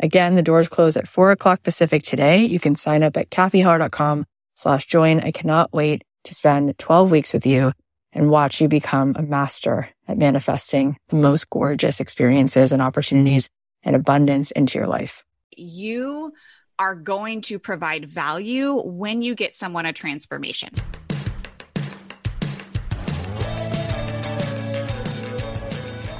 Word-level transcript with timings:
Again, 0.00 0.36
the 0.36 0.42
doors 0.42 0.68
close 0.68 0.96
at 0.96 1.08
four 1.08 1.32
o'clock 1.32 1.62
Pacific 1.62 2.02
today. 2.02 2.44
You 2.44 2.60
can 2.60 2.76
sign 2.76 3.02
up 3.02 3.16
at 3.16 3.30
cathyheller.com 3.30 4.26
slash 4.54 4.86
join. 4.86 5.20
I 5.20 5.32
cannot 5.32 5.72
wait 5.72 6.02
to 6.24 6.34
spend 6.34 6.78
12 6.78 7.10
weeks 7.10 7.32
with 7.32 7.46
you 7.46 7.72
and 8.12 8.30
watch 8.30 8.60
you 8.60 8.68
become 8.68 9.14
a 9.16 9.22
master 9.22 9.88
at 10.06 10.18
manifesting 10.18 10.96
the 11.08 11.16
most 11.16 11.50
gorgeous 11.50 12.00
experiences 12.00 12.72
and 12.72 12.80
opportunities 12.80 13.50
and 13.82 13.94
abundance 13.94 14.50
into 14.52 14.78
your 14.78 14.88
life. 14.88 15.24
You 15.56 16.32
are 16.78 16.94
going 16.94 17.42
to 17.42 17.58
provide 17.58 18.08
value 18.08 18.80
when 18.82 19.20
you 19.20 19.34
get 19.34 19.54
someone 19.54 19.84
a 19.84 19.92
transformation. 19.92 20.70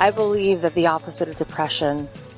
I 0.01 0.13
believe 0.13 0.61
that 0.61 0.75
the 0.75 0.87
opposite 0.87 1.29
of 1.29 1.37
depression, 1.37 2.09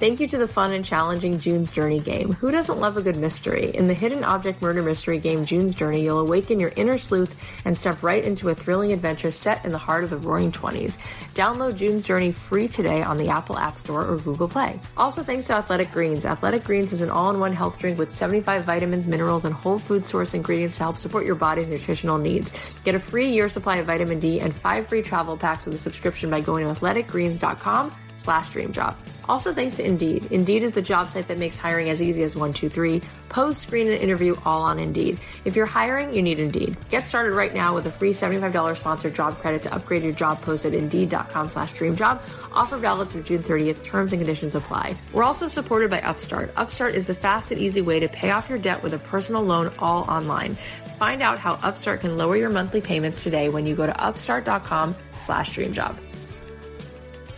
Thank 0.00 0.18
you 0.18 0.26
to 0.26 0.38
the 0.38 0.48
fun 0.48 0.72
and 0.72 0.84
challenging 0.84 1.38
June's 1.38 1.70
Journey 1.70 2.00
game. 2.00 2.32
Who 2.32 2.50
doesn't 2.50 2.80
love 2.80 2.96
a 2.96 3.02
good 3.02 3.16
mystery? 3.16 3.70
In 3.72 3.86
the 3.86 3.94
hidden 3.94 4.24
object 4.24 4.60
murder 4.60 4.82
mystery 4.82 5.20
game 5.20 5.44
June's 5.44 5.72
Journey, 5.72 6.02
you'll 6.02 6.18
awaken 6.18 6.58
your 6.58 6.72
inner 6.74 6.98
sleuth 6.98 7.40
and 7.64 7.78
step 7.78 8.02
right 8.02 8.24
into 8.24 8.48
a 8.48 8.56
thrilling 8.56 8.92
adventure 8.92 9.30
set 9.30 9.64
in 9.64 9.70
the 9.70 9.78
heart 9.78 10.02
of 10.02 10.10
the 10.10 10.16
roaring 10.16 10.50
20s. 10.50 10.98
Download 11.34 11.76
June's 11.76 12.04
Journey 12.04 12.32
free 12.32 12.66
today 12.66 13.04
on 13.04 13.18
the 13.18 13.28
Apple 13.28 13.56
App 13.56 13.78
Store 13.78 14.04
or 14.04 14.16
Google 14.16 14.48
Play. 14.48 14.80
Also, 14.96 15.22
thanks 15.22 15.46
to 15.46 15.54
Athletic 15.54 15.92
Greens. 15.92 16.26
Athletic 16.26 16.64
Greens 16.64 16.92
is 16.92 17.00
an 17.00 17.08
all 17.08 17.30
in 17.30 17.38
one 17.38 17.52
health 17.52 17.78
drink 17.78 17.96
with 17.96 18.10
75 18.10 18.64
vitamins, 18.64 19.06
minerals, 19.06 19.44
and 19.44 19.54
whole 19.54 19.78
food 19.78 20.04
source 20.04 20.34
ingredients 20.34 20.76
to 20.78 20.82
help 20.82 20.98
support 20.98 21.24
your 21.24 21.36
body's 21.36 21.70
nutritional 21.70 22.18
needs. 22.18 22.52
Get 22.82 22.96
a 22.96 23.00
free 23.00 23.30
year 23.30 23.48
supply 23.48 23.76
of 23.76 23.86
vitamin 23.86 24.18
D 24.18 24.40
and 24.40 24.52
five 24.52 24.88
free 24.88 25.02
travel 25.02 25.36
packs 25.36 25.66
with 25.66 25.74
a 25.76 25.78
subscription 25.78 26.30
by 26.30 26.40
going 26.40 26.66
to 26.66 26.80
athleticgreens.com 26.80 27.92
slash 28.16 28.50
dream 28.50 28.72
job. 28.72 28.96
Also, 29.28 29.54
thanks 29.54 29.76
to 29.76 29.84
Indeed. 29.86 30.28
Indeed 30.30 30.62
is 30.62 30.72
the 30.72 30.82
job 30.82 31.10
site 31.10 31.28
that 31.28 31.38
makes 31.38 31.56
hiring 31.56 31.88
as 31.88 32.02
easy 32.02 32.22
as 32.22 32.36
one, 32.36 32.52
two, 32.52 32.68
three. 32.68 33.00
Post, 33.30 33.62
screen, 33.62 33.88
and 33.90 33.96
interview 33.96 34.34
all 34.44 34.62
on 34.62 34.78
Indeed. 34.78 35.18
If 35.46 35.56
you're 35.56 35.66
hiring, 35.66 36.14
you 36.14 36.20
need 36.20 36.38
Indeed. 36.38 36.76
Get 36.90 37.06
started 37.06 37.32
right 37.32 37.54
now 37.54 37.74
with 37.74 37.86
a 37.86 37.92
free 37.92 38.12
$75 38.12 38.76
sponsored 38.76 39.14
job 39.14 39.38
credit 39.38 39.62
to 39.62 39.74
upgrade 39.74 40.02
your 40.02 40.12
job 40.12 40.42
post 40.42 40.66
at 40.66 40.74
Indeed.com 40.74 41.48
slash 41.48 41.72
dreamjob. 41.72 42.20
Offer 42.52 42.76
valid 42.78 43.08
through 43.08 43.22
June 43.22 43.42
30th. 43.42 43.82
Terms 43.82 44.12
and 44.12 44.20
conditions 44.20 44.54
apply. 44.54 44.94
We're 45.12 45.24
also 45.24 45.48
supported 45.48 45.90
by 45.90 46.02
Upstart. 46.02 46.52
Upstart 46.56 46.94
is 46.94 47.06
the 47.06 47.14
fast 47.14 47.50
and 47.50 47.60
easy 47.60 47.80
way 47.80 48.00
to 48.00 48.08
pay 48.08 48.30
off 48.30 48.50
your 48.50 48.58
debt 48.58 48.82
with 48.82 48.92
a 48.92 48.98
personal 48.98 49.42
loan 49.42 49.72
all 49.78 50.02
online. 50.04 50.58
Find 50.98 51.22
out 51.22 51.38
how 51.38 51.54
Upstart 51.62 52.02
can 52.02 52.16
lower 52.18 52.36
your 52.36 52.50
monthly 52.50 52.82
payments 52.82 53.22
today 53.22 53.48
when 53.48 53.66
you 53.66 53.74
go 53.74 53.86
to 53.86 54.00
upstart.com 54.00 54.94
slash 55.16 55.56
dreamjob. 55.56 55.96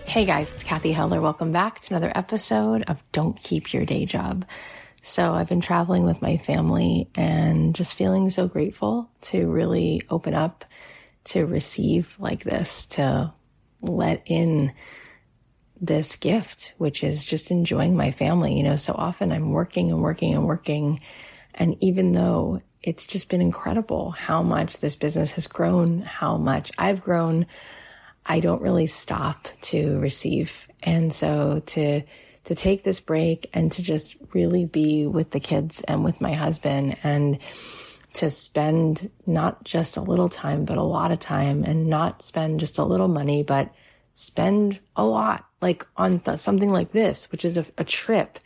Hey 0.08 0.24
guys, 0.24 0.50
it's 0.52 0.64
Cathy 0.64 0.92
Heller. 0.92 1.20
Welcome 1.20 1.52
back 1.52 1.80
to 1.80 1.92
another 1.92 2.10
episode 2.14 2.84
of 2.88 3.02
Don't 3.12 3.36
Keep 3.42 3.74
Your 3.74 3.84
Day 3.84 4.06
Job. 4.06 4.46
So 5.02 5.34
I've 5.34 5.48
been 5.48 5.60
traveling 5.60 6.04
with 6.04 6.22
my 6.22 6.38
family 6.38 7.10
and 7.14 7.74
just 7.74 7.94
feeling 7.94 8.30
so 8.30 8.48
grateful 8.48 9.10
to 9.22 9.50
really 9.50 10.00
open 10.08 10.32
up 10.32 10.64
to 11.24 11.44
receive 11.44 12.16
like 12.18 12.44
this, 12.44 12.86
to 12.86 13.34
let 13.82 14.22
in 14.24 14.72
this 15.78 16.16
gift, 16.16 16.72
which 16.78 17.04
is 17.04 17.26
just 17.26 17.50
enjoying 17.50 17.94
my 17.94 18.10
family. 18.10 18.56
You 18.56 18.62
know, 18.62 18.76
so 18.76 18.94
often 18.96 19.32
I'm 19.32 19.50
working 19.50 19.90
and 19.90 20.00
working 20.00 20.34
and 20.34 20.46
working. 20.46 21.00
And 21.52 21.76
even 21.82 22.12
though 22.12 22.62
it's 22.82 23.04
just 23.04 23.28
been 23.28 23.42
incredible 23.42 24.12
how 24.12 24.42
much 24.42 24.78
this 24.78 24.96
business 24.96 25.32
has 25.32 25.46
grown, 25.46 26.02
how 26.02 26.38
much 26.38 26.72
I've 26.78 27.02
grown, 27.02 27.46
I 28.26 28.40
don't 28.40 28.60
really 28.60 28.88
stop 28.88 29.48
to 29.62 29.98
receive. 30.00 30.66
And 30.82 31.12
so 31.12 31.62
to, 31.66 32.02
to 32.44 32.54
take 32.54 32.82
this 32.82 33.00
break 33.00 33.48
and 33.54 33.70
to 33.72 33.82
just 33.82 34.16
really 34.34 34.66
be 34.66 35.06
with 35.06 35.30
the 35.30 35.40
kids 35.40 35.80
and 35.82 36.04
with 36.04 36.20
my 36.20 36.34
husband 36.34 36.96
and 37.02 37.38
to 38.14 38.30
spend 38.30 39.10
not 39.26 39.62
just 39.62 39.96
a 39.96 40.02
little 40.02 40.28
time, 40.28 40.64
but 40.64 40.78
a 40.78 40.82
lot 40.82 41.12
of 41.12 41.20
time 41.20 41.62
and 41.64 41.86
not 41.86 42.22
spend 42.22 42.60
just 42.60 42.78
a 42.78 42.84
little 42.84 43.08
money, 43.08 43.42
but 43.42 43.72
spend 44.14 44.80
a 44.96 45.04
lot 45.04 45.46
like 45.60 45.86
on 45.96 46.20
th- 46.20 46.38
something 46.38 46.70
like 46.70 46.92
this, 46.92 47.30
which 47.30 47.44
is 47.44 47.58
a, 47.58 47.66
a 47.78 47.84
trip. 47.84 48.38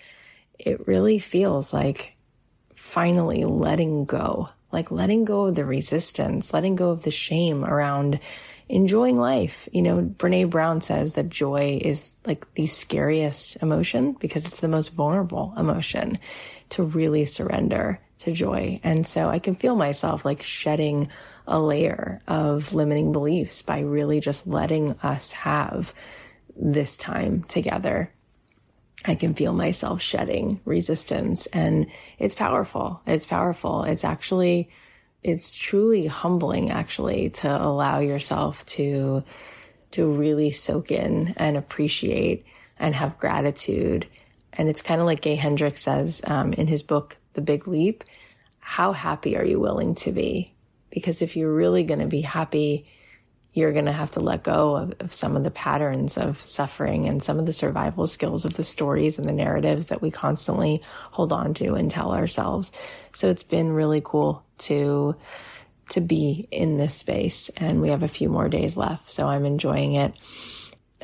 It 0.58 0.86
really 0.86 1.18
feels 1.18 1.72
like 1.72 2.16
finally 2.74 3.44
letting 3.44 4.04
go, 4.04 4.48
like 4.72 4.90
letting 4.90 5.24
go 5.24 5.46
of 5.46 5.54
the 5.54 5.64
resistance, 5.64 6.52
letting 6.52 6.76
go 6.76 6.90
of 6.90 7.04
the 7.04 7.10
shame 7.10 7.64
around 7.64 8.18
enjoying 8.70 9.18
life. 9.18 9.68
You 9.72 9.82
know, 9.82 10.02
Brene 10.02 10.48
Brown 10.48 10.80
says 10.80 11.14
that 11.14 11.28
joy 11.28 11.80
is 11.82 12.14
like 12.24 12.52
the 12.54 12.66
scariest 12.66 13.56
emotion 13.56 14.12
because 14.12 14.46
it's 14.46 14.60
the 14.60 14.68
most 14.68 14.92
vulnerable 14.92 15.52
emotion 15.56 16.18
to 16.70 16.84
really 16.84 17.24
surrender 17.24 18.00
to 18.20 18.32
joy. 18.32 18.80
And 18.84 19.04
so 19.04 19.28
I 19.28 19.40
can 19.40 19.56
feel 19.56 19.74
myself 19.74 20.24
like 20.24 20.42
shedding 20.42 21.08
a 21.46 21.58
layer 21.58 22.22
of 22.28 22.72
limiting 22.72 23.10
beliefs 23.10 23.60
by 23.60 23.80
really 23.80 24.20
just 24.20 24.46
letting 24.46 24.92
us 25.02 25.32
have 25.32 25.92
this 26.54 26.96
time 26.96 27.42
together. 27.42 28.12
I 29.04 29.16
can 29.16 29.34
feel 29.34 29.52
myself 29.52 30.00
shedding 30.00 30.60
resistance 30.64 31.46
and 31.46 31.86
it's 32.18 32.34
powerful. 32.34 33.00
It's 33.06 33.26
powerful. 33.26 33.82
It's 33.82 34.04
actually 34.04 34.70
it's 35.22 35.54
truly 35.54 36.06
humbling 36.06 36.70
actually 36.70 37.30
to 37.30 37.62
allow 37.62 37.98
yourself 37.98 38.64
to 38.66 39.22
to 39.92 40.10
really 40.10 40.50
soak 40.50 40.92
in 40.92 41.34
and 41.36 41.56
appreciate 41.56 42.44
and 42.78 42.94
have 42.94 43.18
gratitude. 43.18 44.06
And 44.52 44.68
it's 44.68 44.82
kind 44.82 45.00
of 45.00 45.06
like 45.06 45.20
Gay 45.20 45.34
Hendricks 45.34 45.82
says 45.82 46.20
um, 46.24 46.52
in 46.52 46.68
his 46.68 46.82
book, 46.82 47.16
The 47.32 47.40
Big 47.40 47.66
Leap. 47.66 48.04
How 48.60 48.92
happy 48.92 49.36
are 49.36 49.44
you 49.44 49.58
willing 49.58 49.96
to 49.96 50.12
be? 50.12 50.54
because 50.90 51.22
if 51.22 51.36
you're 51.36 51.52
really 51.52 51.82
going 51.82 52.00
to 52.00 52.06
be 52.06 52.20
happy, 52.20 52.86
you're 53.52 53.72
going 53.72 53.86
to 53.86 53.92
have 53.92 54.12
to 54.12 54.20
let 54.20 54.44
go 54.44 54.76
of, 54.76 54.94
of, 55.00 55.12
some 55.12 55.36
of 55.36 55.42
the 55.42 55.50
patterns 55.50 56.16
of 56.16 56.40
suffering 56.40 57.08
and 57.08 57.22
some 57.22 57.38
of 57.38 57.46
the 57.46 57.52
survival 57.52 58.06
skills 58.06 58.44
of 58.44 58.54
the 58.54 58.62
stories 58.62 59.18
and 59.18 59.28
the 59.28 59.32
narratives 59.32 59.86
that 59.86 60.00
we 60.00 60.10
constantly 60.10 60.82
hold 61.10 61.32
on 61.32 61.54
to 61.54 61.74
and 61.74 61.90
tell 61.90 62.12
ourselves. 62.12 62.72
So 63.12 63.28
it's 63.28 63.42
been 63.42 63.72
really 63.72 64.00
cool 64.04 64.44
to, 64.58 65.16
to 65.90 66.00
be 66.00 66.46
in 66.50 66.76
this 66.76 66.94
space 66.94 67.48
and 67.56 67.80
we 67.80 67.88
have 67.88 68.04
a 68.04 68.08
few 68.08 68.28
more 68.28 68.48
days 68.48 68.76
left. 68.76 69.10
So 69.10 69.26
I'm 69.26 69.44
enjoying 69.44 69.94
it. 69.94 70.14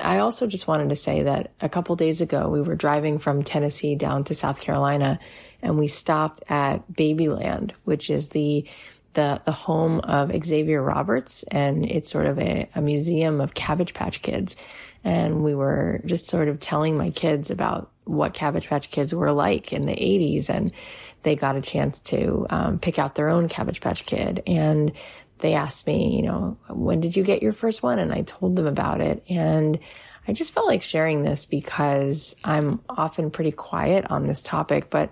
I 0.01 0.19
also 0.19 0.47
just 0.47 0.69
wanted 0.69 0.91
to 0.91 0.97
say 0.97 1.23
that 1.23 1.53
a 1.61 1.69
couple 1.69 1.97
days 1.97 2.21
ago, 2.21 2.49
we 2.49 2.61
were 2.61 2.75
driving 2.75 3.19
from 3.19 3.43
Tennessee 3.43 3.95
down 3.95 4.25
to 4.25 4.35
South 4.35 4.61
Carolina 4.61 5.19
and 5.63 5.79
we 5.79 5.89
stopped 5.89 6.45
at 6.49 6.87
Babyland, 6.93 7.73
which 7.85 8.11
is 8.11 8.29
the 8.29 8.69
the, 9.14 9.41
the 9.44 9.53
home 9.53 10.00
of 10.00 10.32
Xavier 10.44 10.82
Roberts, 10.82 11.43
and 11.44 11.85
it's 11.91 12.11
sort 12.11 12.26
of 12.26 12.38
a, 12.38 12.69
a 12.75 12.81
museum 12.81 13.41
of 13.41 13.55
Cabbage 13.55 13.94
Patch 13.94 14.23
Kids. 14.23 14.56
And 15.05 15.43
we 15.44 15.55
were 15.55 16.00
just 16.05 16.29
sort 16.29 16.49
of 16.49 16.61
telling 16.61 16.97
my 16.97 17.11
kids 17.11 17.50
about 17.50 17.91
what 18.05 18.35
Cabbage 18.35 18.69
Patch 18.69 18.91
Kids 18.91 19.14
were 19.14 19.32
like 19.32 19.73
in 19.73 19.87
the 19.87 19.93
80s, 19.93 20.49
and 20.49 20.73
they 21.23 21.37
got 21.37 21.56
a 21.56 21.61
chance 21.61 21.99
to 22.00 22.47
um, 22.50 22.79
pick 22.79 22.99
out 22.99 23.14
their 23.14 23.29
own 23.29 23.49
Cabbage 23.49 23.81
Patch 23.81 24.05
Kid. 24.05 24.43
And 24.47 24.93
they 25.38 25.55
asked 25.55 25.87
me, 25.87 26.17
you 26.17 26.23
know, 26.23 26.56
when 26.69 27.00
did 27.00 27.17
you 27.17 27.23
get 27.23 27.43
your 27.43 27.52
first 27.52 27.82
one? 27.82 27.99
And 27.99 28.12
I 28.12 28.23
told 28.23 28.56
them 28.56 28.67
about 28.67 29.00
it. 29.00 29.25
And 29.29 29.79
I 30.29 30.32
just 30.32 30.52
felt 30.52 30.67
like 30.67 30.82
sharing 30.82 31.23
this 31.23 31.47
because 31.47 32.35
I'm 32.43 32.81
often 32.88 33.31
pretty 33.31 33.52
quiet 33.52 34.11
on 34.11 34.26
this 34.26 34.43
topic, 34.43 34.91
but 34.91 35.11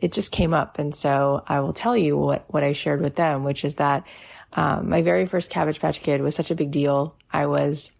it 0.00 0.12
just 0.12 0.32
came 0.32 0.54
up. 0.54 0.78
And 0.78 0.94
so 0.94 1.42
I 1.46 1.60
will 1.60 1.72
tell 1.72 1.96
you 1.96 2.16
what, 2.16 2.44
what 2.48 2.62
I 2.62 2.72
shared 2.72 3.00
with 3.00 3.16
them, 3.16 3.44
which 3.44 3.64
is 3.64 3.76
that, 3.76 4.06
um, 4.54 4.88
my 4.88 5.02
very 5.02 5.26
first 5.26 5.50
Cabbage 5.50 5.80
Patch 5.80 6.00
Kid 6.00 6.22
was 6.22 6.34
such 6.34 6.50
a 6.50 6.54
big 6.54 6.70
deal. 6.70 7.14
I 7.30 7.46
was 7.46 7.90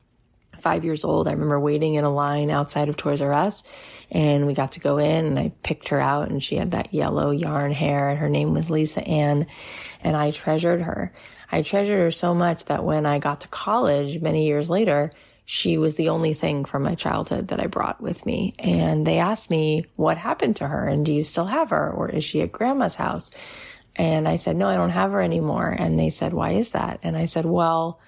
five 0.58 0.84
years 0.84 1.04
old. 1.04 1.28
I 1.28 1.32
remember 1.32 1.60
waiting 1.60 1.94
in 1.94 2.04
a 2.04 2.12
line 2.12 2.50
outside 2.50 2.88
of 2.88 2.96
Toys 2.96 3.20
R 3.20 3.32
Us 3.32 3.62
and 4.10 4.46
we 4.46 4.54
got 4.54 4.72
to 4.72 4.80
go 4.80 4.98
in 4.98 5.26
and 5.26 5.38
I 5.38 5.52
picked 5.62 5.88
her 5.88 6.00
out 6.00 6.30
and 6.30 6.42
she 6.42 6.56
had 6.56 6.72
that 6.72 6.92
yellow 6.92 7.30
yarn 7.30 7.72
hair 7.72 8.08
and 8.08 8.18
her 8.18 8.28
name 8.28 8.54
was 8.54 8.70
Lisa 8.70 9.06
Ann 9.06 9.46
and 10.02 10.16
I 10.16 10.30
treasured 10.30 10.82
her. 10.82 11.12
I 11.50 11.62
treasured 11.62 12.00
her 12.00 12.10
so 12.10 12.34
much 12.34 12.64
that 12.66 12.84
when 12.84 13.06
I 13.06 13.18
got 13.18 13.42
to 13.42 13.48
college 13.48 14.20
many 14.20 14.46
years 14.46 14.68
later, 14.68 15.12
she 15.50 15.78
was 15.78 15.94
the 15.94 16.10
only 16.10 16.34
thing 16.34 16.66
from 16.66 16.82
my 16.82 16.94
childhood 16.94 17.48
that 17.48 17.58
I 17.58 17.68
brought 17.68 18.02
with 18.02 18.26
me. 18.26 18.52
And 18.58 19.06
they 19.06 19.16
asked 19.16 19.48
me 19.48 19.86
what 19.96 20.18
happened 20.18 20.56
to 20.56 20.68
her 20.68 20.86
and 20.86 21.06
do 21.06 21.14
you 21.14 21.24
still 21.24 21.46
have 21.46 21.70
her 21.70 21.90
or 21.90 22.10
is 22.10 22.22
she 22.22 22.42
at 22.42 22.52
grandma's 22.52 22.96
house? 22.96 23.30
And 23.96 24.28
I 24.28 24.36
said, 24.36 24.56
no, 24.56 24.68
I 24.68 24.76
don't 24.76 24.90
have 24.90 25.12
her 25.12 25.22
anymore. 25.22 25.70
And 25.70 25.98
they 25.98 26.10
said, 26.10 26.34
why 26.34 26.50
is 26.50 26.72
that? 26.72 27.00
And 27.02 27.16
I 27.16 27.24
said, 27.24 27.46
well, 27.46 27.98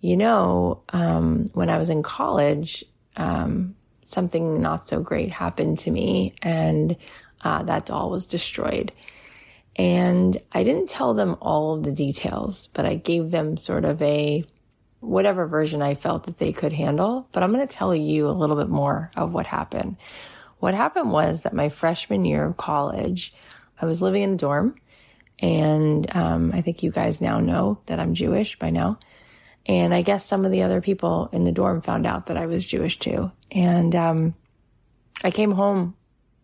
you 0.00 0.16
know, 0.16 0.84
um, 0.90 1.48
when 1.54 1.68
I 1.68 1.76
was 1.76 1.90
in 1.90 2.04
college, 2.04 2.84
um, 3.16 3.74
something 4.04 4.62
not 4.62 4.86
so 4.86 5.00
great 5.00 5.32
happened 5.32 5.80
to 5.80 5.90
me 5.90 6.36
and 6.40 6.96
uh, 7.42 7.64
that 7.64 7.86
doll 7.86 8.10
was 8.10 8.26
destroyed. 8.26 8.92
And 9.74 10.36
I 10.52 10.62
didn't 10.62 10.88
tell 10.88 11.14
them 11.14 11.36
all 11.40 11.74
of 11.74 11.82
the 11.82 11.90
details, 11.90 12.68
but 12.68 12.86
I 12.86 12.94
gave 12.94 13.32
them 13.32 13.56
sort 13.56 13.84
of 13.84 14.00
a 14.00 14.44
whatever 15.04 15.46
version 15.46 15.82
I 15.82 15.94
felt 15.94 16.24
that 16.24 16.38
they 16.38 16.52
could 16.52 16.72
handle. 16.72 17.28
But 17.32 17.42
I'm 17.42 17.52
going 17.52 17.66
to 17.66 17.76
tell 17.76 17.94
you 17.94 18.28
a 18.28 18.30
little 18.30 18.56
bit 18.56 18.68
more 18.68 19.10
of 19.16 19.32
what 19.32 19.46
happened. 19.46 19.96
What 20.58 20.74
happened 20.74 21.10
was 21.10 21.42
that 21.42 21.52
my 21.52 21.68
freshman 21.68 22.24
year 22.24 22.44
of 22.44 22.56
college, 22.56 23.34
I 23.80 23.86
was 23.86 24.02
living 24.02 24.22
in 24.22 24.34
a 24.34 24.36
dorm. 24.36 24.76
And 25.40 26.14
um, 26.14 26.52
I 26.54 26.60
think 26.60 26.82
you 26.82 26.90
guys 26.90 27.20
now 27.20 27.40
know 27.40 27.80
that 27.86 28.00
I'm 28.00 28.14
Jewish 28.14 28.58
by 28.58 28.70
now. 28.70 28.98
And 29.66 29.94
I 29.94 30.02
guess 30.02 30.24
some 30.24 30.44
of 30.44 30.52
the 30.52 30.62
other 30.62 30.80
people 30.80 31.28
in 31.32 31.44
the 31.44 31.52
dorm 31.52 31.80
found 31.80 32.06
out 32.06 32.26
that 32.26 32.36
I 32.36 32.46
was 32.46 32.66
Jewish 32.66 32.98
too. 32.98 33.32
And 33.50 33.94
um, 33.94 34.34
I 35.22 35.30
came 35.30 35.52
home 35.52 35.96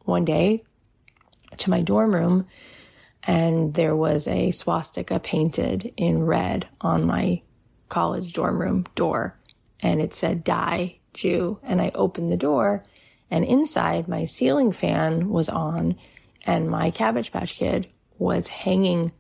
one 0.05 0.25
day 0.25 0.65
to 1.59 1.71
my 1.71 1.83
dorm 1.83 2.15
room 2.15 2.47
and 3.23 3.75
there 3.75 3.95
was 3.95 4.27
a 4.27 4.51
swastika 4.51 5.21
painted 5.21 5.93
in 5.97 6.23
red 6.23 6.67
on 6.81 7.05
my 7.05 7.43
college 7.91 8.33
dorm 8.33 8.61
room 8.61 8.87
door 8.95 9.37
and 9.81 10.01
it 10.01 10.15
said 10.15 10.45
die 10.45 10.97
Jew. 11.13 11.59
And 11.63 11.81
I 11.83 11.91
opened 11.95 12.33
the 12.33 12.37
door 12.37 12.85
and 13.31 13.45
inside 13.45 14.09
my 14.09 14.25
ceiling 14.25 14.73
fan 14.73 15.29
was 15.29 15.49
on 15.49 15.97
and 16.47 16.71
my 16.71 16.91
cabbage 16.91 17.33
patch 17.33 17.55
kid 17.55 17.89
was 18.19 18.49
hanging 18.49 19.13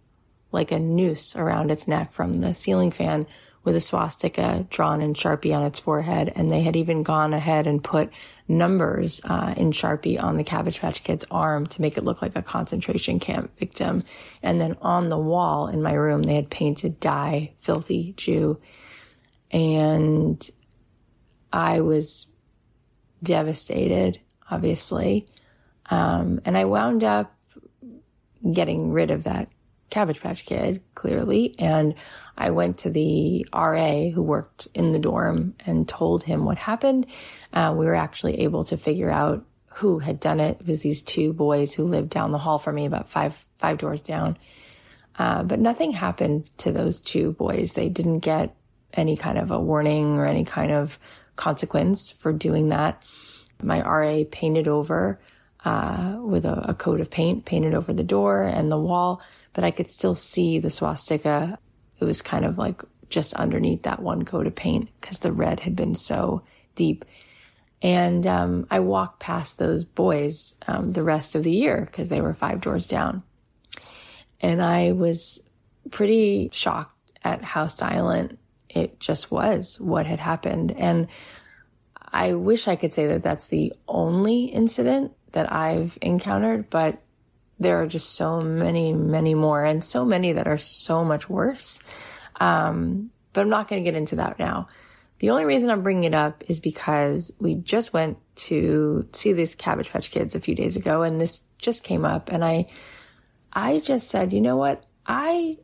like 0.52 0.72
a 0.72 0.78
noose 0.78 1.36
around 1.36 1.70
its 1.70 1.86
neck 1.86 2.12
from 2.12 2.40
the 2.40 2.54
ceiling 2.54 2.90
fan 2.90 3.26
with 3.62 3.76
a 3.76 3.80
swastika 3.80 4.66
drawn 4.70 5.00
in 5.00 5.14
Sharpie 5.14 5.54
on 5.54 5.64
its 5.64 5.78
forehead. 5.78 6.32
And 6.34 6.48
they 6.48 6.62
had 6.62 6.76
even 6.76 7.02
gone 7.02 7.32
ahead 7.32 7.66
and 7.66 7.84
put 7.84 8.10
numbers 8.50 9.20
uh, 9.24 9.54
in 9.56 9.70
Sharpie 9.70 10.22
on 10.22 10.36
the 10.36 10.44
Cabbage 10.44 10.80
Patch 10.80 11.04
Kid's 11.04 11.24
arm 11.30 11.66
to 11.68 11.80
make 11.80 11.96
it 11.96 12.04
look 12.04 12.20
like 12.20 12.36
a 12.36 12.42
concentration 12.42 13.20
camp 13.20 13.56
victim. 13.58 14.02
And 14.42 14.60
then 14.60 14.76
on 14.82 15.08
the 15.08 15.18
wall 15.18 15.68
in 15.68 15.82
my 15.82 15.92
room, 15.92 16.24
they 16.24 16.34
had 16.34 16.50
painted 16.50 16.98
die 16.98 17.54
filthy 17.60 18.12
Jew. 18.16 18.60
And 19.52 20.48
I 21.52 21.80
was 21.80 22.26
devastated, 23.22 24.20
obviously. 24.50 25.28
Um, 25.88 26.40
and 26.44 26.58
I 26.58 26.64
wound 26.64 27.04
up 27.04 27.34
getting 28.52 28.92
rid 28.92 29.10
of 29.10 29.24
that 29.24 29.48
Cabbage 29.90 30.20
Patch 30.20 30.44
Kid, 30.44 30.82
clearly. 30.94 31.54
And 31.58 31.94
I 32.40 32.52
went 32.52 32.78
to 32.78 32.90
the 32.90 33.46
RA 33.52 34.08
who 34.08 34.22
worked 34.22 34.66
in 34.72 34.92
the 34.92 34.98
dorm 34.98 35.54
and 35.66 35.86
told 35.86 36.24
him 36.24 36.46
what 36.46 36.56
happened. 36.56 37.04
Uh, 37.52 37.74
we 37.76 37.84
were 37.84 37.94
actually 37.94 38.40
able 38.40 38.64
to 38.64 38.78
figure 38.78 39.10
out 39.10 39.44
who 39.74 39.98
had 39.98 40.20
done 40.20 40.40
it. 40.40 40.56
It 40.58 40.66
was 40.66 40.80
these 40.80 41.02
two 41.02 41.34
boys 41.34 41.74
who 41.74 41.84
lived 41.84 42.08
down 42.08 42.32
the 42.32 42.38
hall 42.38 42.58
from 42.58 42.76
me, 42.76 42.86
about 42.86 43.10
five, 43.10 43.44
five 43.58 43.76
doors 43.76 44.00
down. 44.00 44.38
Uh, 45.18 45.42
but 45.42 45.60
nothing 45.60 45.92
happened 45.92 46.48
to 46.56 46.72
those 46.72 46.98
two 46.98 47.32
boys. 47.32 47.74
They 47.74 47.90
didn't 47.90 48.20
get 48.20 48.56
any 48.94 49.18
kind 49.18 49.36
of 49.36 49.50
a 49.50 49.60
warning 49.60 50.16
or 50.16 50.24
any 50.24 50.44
kind 50.44 50.72
of 50.72 50.98
consequence 51.36 52.10
for 52.10 52.32
doing 52.32 52.70
that. 52.70 53.02
My 53.62 53.82
RA 53.82 54.24
painted 54.30 54.66
over, 54.66 55.20
uh, 55.66 56.16
with 56.22 56.46
a, 56.46 56.70
a 56.70 56.74
coat 56.74 57.02
of 57.02 57.10
paint, 57.10 57.44
painted 57.44 57.74
over 57.74 57.92
the 57.92 58.02
door 58.02 58.44
and 58.44 58.72
the 58.72 58.80
wall, 58.80 59.20
but 59.52 59.62
I 59.62 59.70
could 59.70 59.90
still 59.90 60.14
see 60.14 60.58
the 60.58 60.70
swastika 60.70 61.58
it 62.00 62.04
was 62.04 62.22
kind 62.22 62.44
of 62.44 62.58
like 62.58 62.82
just 63.08 63.34
underneath 63.34 63.82
that 63.82 64.00
one 64.00 64.24
coat 64.24 64.46
of 64.46 64.54
paint 64.54 64.88
because 65.00 65.18
the 65.18 65.32
red 65.32 65.60
had 65.60 65.76
been 65.76 65.94
so 65.94 66.42
deep. 66.76 67.04
And 67.82 68.26
um, 68.26 68.66
I 68.70 68.80
walked 68.80 69.20
past 69.20 69.58
those 69.58 69.84
boys 69.84 70.54
um, 70.66 70.92
the 70.92 71.02
rest 71.02 71.34
of 71.34 71.44
the 71.44 71.50
year 71.50 71.86
because 71.86 72.08
they 72.08 72.20
were 72.20 72.34
five 72.34 72.60
doors 72.60 72.86
down. 72.86 73.22
And 74.40 74.62
I 74.62 74.92
was 74.92 75.42
pretty 75.90 76.50
shocked 76.52 76.94
at 77.24 77.42
how 77.42 77.66
silent 77.66 78.38
it 78.68 79.00
just 79.00 79.30
was 79.30 79.80
what 79.80 80.06
had 80.06 80.20
happened. 80.20 80.72
And 80.72 81.08
I 82.12 82.34
wish 82.34 82.68
I 82.68 82.76
could 82.76 82.92
say 82.92 83.06
that 83.08 83.22
that's 83.22 83.46
the 83.46 83.72
only 83.88 84.44
incident 84.44 85.12
that 85.32 85.50
I've 85.52 85.98
encountered, 86.02 86.70
but 86.70 87.00
there 87.60 87.82
are 87.82 87.86
just 87.86 88.14
so 88.14 88.40
many, 88.40 88.94
many 88.94 89.34
more 89.34 89.62
and 89.62 89.84
so 89.84 90.04
many 90.04 90.32
that 90.32 90.48
are 90.48 90.58
so 90.58 91.04
much 91.04 91.28
worse. 91.28 91.78
Um, 92.40 93.10
but 93.34 93.42
I'm 93.42 93.50
not 93.50 93.68
going 93.68 93.84
to 93.84 93.88
get 93.88 93.96
into 93.96 94.16
that 94.16 94.38
now. 94.38 94.68
The 95.18 95.30
only 95.30 95.44
reason 95.44 95.70
I'm 95.70 95.82
bringing 95.82 96.04
it 96.04 96.14
up 96.14 96.42
is 96.48 96.58
because 96.58 97.30
we 97.38 97.54
just 97.54 97.92
went 97.92 98.16
to 98.36 99.06
see 99.12 99.34
these 99.34 99.54
Cabbage 99.54 99.90
Patch 99.90 100.10
Kids 100.10 100.34
a 100.34 100.40
few 100.40 100.54
days 100.54 100.76
ago 100.76 101.02
and 101.02 101.20
this 101.20 101.42
just 101.58 101.84
came 101.84 102.06
up 102.06 102.32
and 102.32 102.42
I, 102.42 102.70
I 103.52 103.80
just 103.80 104.08
said, 104.08 104.32
you 104.32 104.40
know 104.40 104.56
what? 104.56 104.86
I 105.06 105.58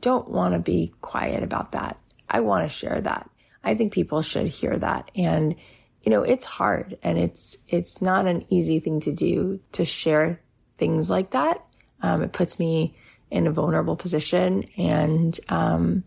don't 0.00 0.28
want 0.28 0.54
to 0.54 0.60
be 0.60 0.92
quiet 1.00 1.44
about 1.44 1.72
that. 1.72 1.96
I 2.28 2.40
want 2.40 2.64
to 2.64 2.76
share 2.76 3.00
that. 3.00 3.30
I 3.62 3.76
think 3.76 3.92
people 3.92 4.22
should 4.22 4.48
hear 4.48 4.76
that. 4.76 5.12
And, 5.14 5.54
you 6.02 6.10
know, 6.10 6.22
it's 6.22 6.44
hard 6.44 6.98
and 7.04 7.16
it's, 7.16 7.56
it's 7.68 8.02
not 8.02 8.26
an 8.26 8.44
easy 8.52 8.80
thing 8.80 8.98
to 9.00 9.12
do 9.12 9.60
to 9.72 9.84
share 9.84 10.40
things 10.76 11.10
like 11.10 11.30
that. 11.30 11.64
Um, 12.02 12.22
it 12.22 12.32
puts 12.32 12.58
me 12.58 12.96
in 13.30 13.46
a 13.46 13.52
vulnerable 13.52 13.96
position 13.96 14.68
and, 14.76 15.38
um, 15.48 16.04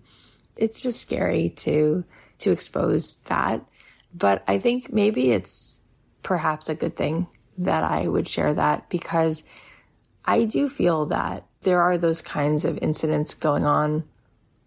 it's 0.55 0.81
just 0.81 0.99
scary 0.99 1.49
to, 1.49 2.03
to 2.39 2.51
expose 2.51 3.17
that. 3.25 3.65
But 4.13 4.43
I 4.47 4.59
think 4.59 4.91
maybe 4.91 5.31
it's 5.31 5.77
perhaps 6.23 6.69
a 6.69 6.75
good 6.75 6.95
thing 6.95 7.27
that 7.57 7.83
I 7.83 8.07
would 8.07 8.27
share 8.27 8.53
that 8.53 8.89
because 8.89 9.43
I 10.25 10.45
do 10.45 10.69
feel 10.69 11.05
that 11.07 11.45
there 11.61 11.81
are 11.81 11.97
those 11.97 12.21
kinds 12.21 12.65
of 12.65 12.77
incidents 12.77 13.33
going 13.33 13.65
on 13.65 14.05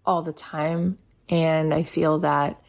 all 0.04 0.22
the 0.22 0.32
time. 0.32 0.98
And 1.28 1.72
I 1.72 1.82
feel 1.82 2.18
that 2.20 2.60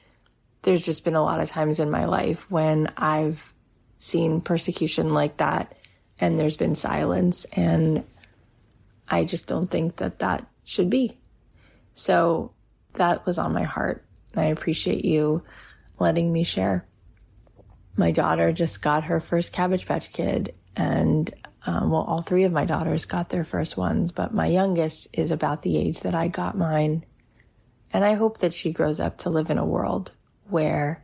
there's 0.62 0.86
just 0.86 1.04
been 1.04 1.16
a 1.16 1.24
lot 1.24 1.42
of 1.42 1.50
times 1.50 1.80
in 1.80 1.92
my 1.92 2.06
life 2.06 2.50
when 2.50 2.92
I've 2.96 3.54
seen 3.98 4.42
persecution 4.42 5.14
like 5.14 5.38
that 5.38 5.76
and 6.20 6.40
there's 6.40 6.58
been 6.58 6.76
silence. 6.76 7.46
And 7.54 8.04
I 9.08 9.24
just 9.24 9.48
don't 9.48 9.70
think 9.70 9.98
that 9.98 10.20
that 10.20 10.48
should 10.64 10.90
be. 10.90 11.18
So 11.94 12.54
that 12.94 13.26
was 13.26 13.38
on 13.38 13.54
my 13.54 13.64
heart. 13.64 14.06
I 14.36 14.46
appreciate 14.46 15.06
you 15.06 15.44
letting 16.00 16.32
me 16.32 16.44
share. 16.44 16.86
My 17.96 18.12
daughter 18.12 18.52
just 18.52 18.82
got 18.82 19.06
her 19.06 19.20
first 19.20 19.54
Cabbage 19.54 19.86
Patch 19.86 20.12
Kid, 20.12 20.58
and 20.76 21.32
um, 21.66 21.92
well, 21.92 22.02
all 22.02 22.24
three 22.24 22.44
of 22.44 22.52
my 22.52 22.66
daughters 22.66 23.06
got 23.06 23.30
their 23.30 23.44
first 23.44 23.78
ones, 23.78 24.12
but 24.12 24.34
my 24.34 24.48
youngest 24.48 25.08
is 25.14 25.32
about 25.32 25.62
the 25.62 25.78
age 25.78 26.02
that 26.02 26.16
I 26.16 26.28
got 26.28 26.58
mine. 26.58 27.06
And 27.92 28.04
I 28.04 28.16
hope 28.16 28.40
that 28.40 28.54
she 28.54 28.72
grows 28.72 29.00
up 29.00 29.20
to 29.20 29.30
live 29.30 29.52
in 29.52 29.60
a 29.60 29.66
world 29.66 30.12
where 30.50 31.04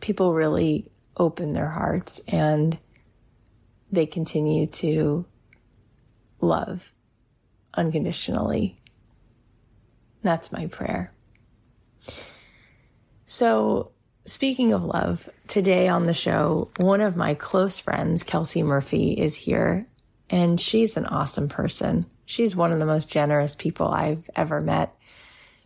people 0.00 0.32
really 0.32 0.88
open 1.16 1.52
their 1.52 1.68
hearts 1.68 2.20
and 2.28 2.78
they 3.92 4.06
continue 4.06 4.66
to 4.66 5.24
love 6.40 6.92
unconditionally. 7.74 8.80
That's 10.22 10.50
my 10.50 10.66
prayer. 10.66 11.12
So, 13.26 13.92
speaking 14.24 14.72
of 14.72 14.84
love, 14.84 15.28
today 15.46 15.88
on 15.88 16.06
the 16.06 16.14
show, 16.14 16.70
one 16.78 17.00
of 17.00 17.16
my 17.16 17.34
close 17.34 17.78
friends, 17.78 18.22
Kelsey 18.22 18.62
Murphy, 18.62 19.12
is 19.12 19.36
here, 19.36 19.86
and 20.30 20.60
she's 20.60 20.96
an 20.96 21.06
awesome 21.06 21.48
person. 21.48 22.06
She's 22.24 22.56
one 22.56 22.72
of 22.72 22.78
the 22.78 22.86
most 22.86 23.08
generous 23.08 23.54
people 23.54 23.88
I've 23.88 24.28
ever 24.34 24.60
met. 24.60 24.94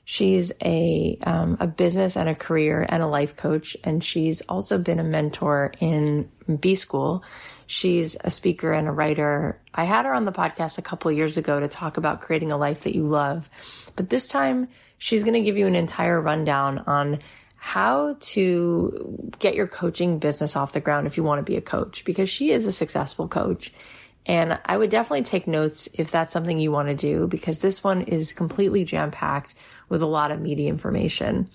She's 0.05 0.53
a 0.65 1.19
um, 1.25 1.57
a 1.59 1.67
business 1.67 2.17
and 2.17 2.29
a 2.29 2.35
career 2.35 2.87
and 2.89 3.03
a 3.03 3.09
life 3.09 3.37
coach, 3.37 3.77
and 3.83 4.03
she's 4.03 4.41
also 4.43 4.79
been 4.79 5.01
a 5.01 5.05
mentor 5.05 5.73
in 5.81 6.31
B 6.61 6.77
School. 6.77 7.25
She's 7.67 8.17
a 8.23 8.31
speaker 8.31 8.73
and 8.73 8.89
a 8.89 8.93
writer. 8.93 9.61
I 9.75 9.85
had 9.85 10.05
her 10.05 10.15
on 10.15 10.25
the 10.25 10.33
podcast 10.33 10.79
a 10.79 10.83
couple 10.83 11.11
years 11.11 11.37
ago 11.37 11.59
to 11.61 11.69
talk 11.69 11.97
about 11.97 12.21
creating 12.21 12.53
a 12.53 12.57
life 12.57 12.83
that 12.83 12.95
you 12.95 13.05
love, 13.05 13.51
but 13.97 14.11
this 14.11 14.29
time 14.29 14.69
she's 14.99 15.23
going 15.23 15.35
to 15.35 15.41
give 15.41 15.57
you 15.57 15.67
an 15.67 15.75
entire 15.75 16.21
rundown 16.21 16.79
on 16.87 17.21
how 17.57 18.17
to 18.21 19.33
get 19.39 19.55
your 19.55 19.67
coaching 19.67 20.19
business 20.19 20.55
off 20.55 20.73
the 20.73 20.81
ground 20.81 21.07
if 21.07 21.17
you 21.17 21.25
want 21.25 21.41
to 21.41 21.51
be 21.51 21.57
a 21.57 21.61
coach 21.63 22.05
because 22.05 22.29
she 22.29 22.53
is 22.53 22.67
a 22.67 22.73
successful 22.73 23.27
coach 23.27 23.73
and 24.27 24.59
I 24.65 24.77
would 24.77 24.91
definitely 24.91 25.23
take 25.23 25.47
notes 25.47 25.89
if 25.95 26.11
that's 26.11 26.33
something 26.33 26.59
you 26.59 26.73
want 26.73 26.89
to 26.89 26.95
do 26.95 27.29
because 27.29 27.61
this 27.61 27.83
one 27.85 28.03
is 28.03 28.33
completely 28.33 28.85
jam 28.85 29.13
packed 29.13 29.55
with 29.89 30.03
a 30.03 30.07
lot 30.07 30.33
of 30.33 30.41
meaty 30.41 30.67
information. 30.67 31.49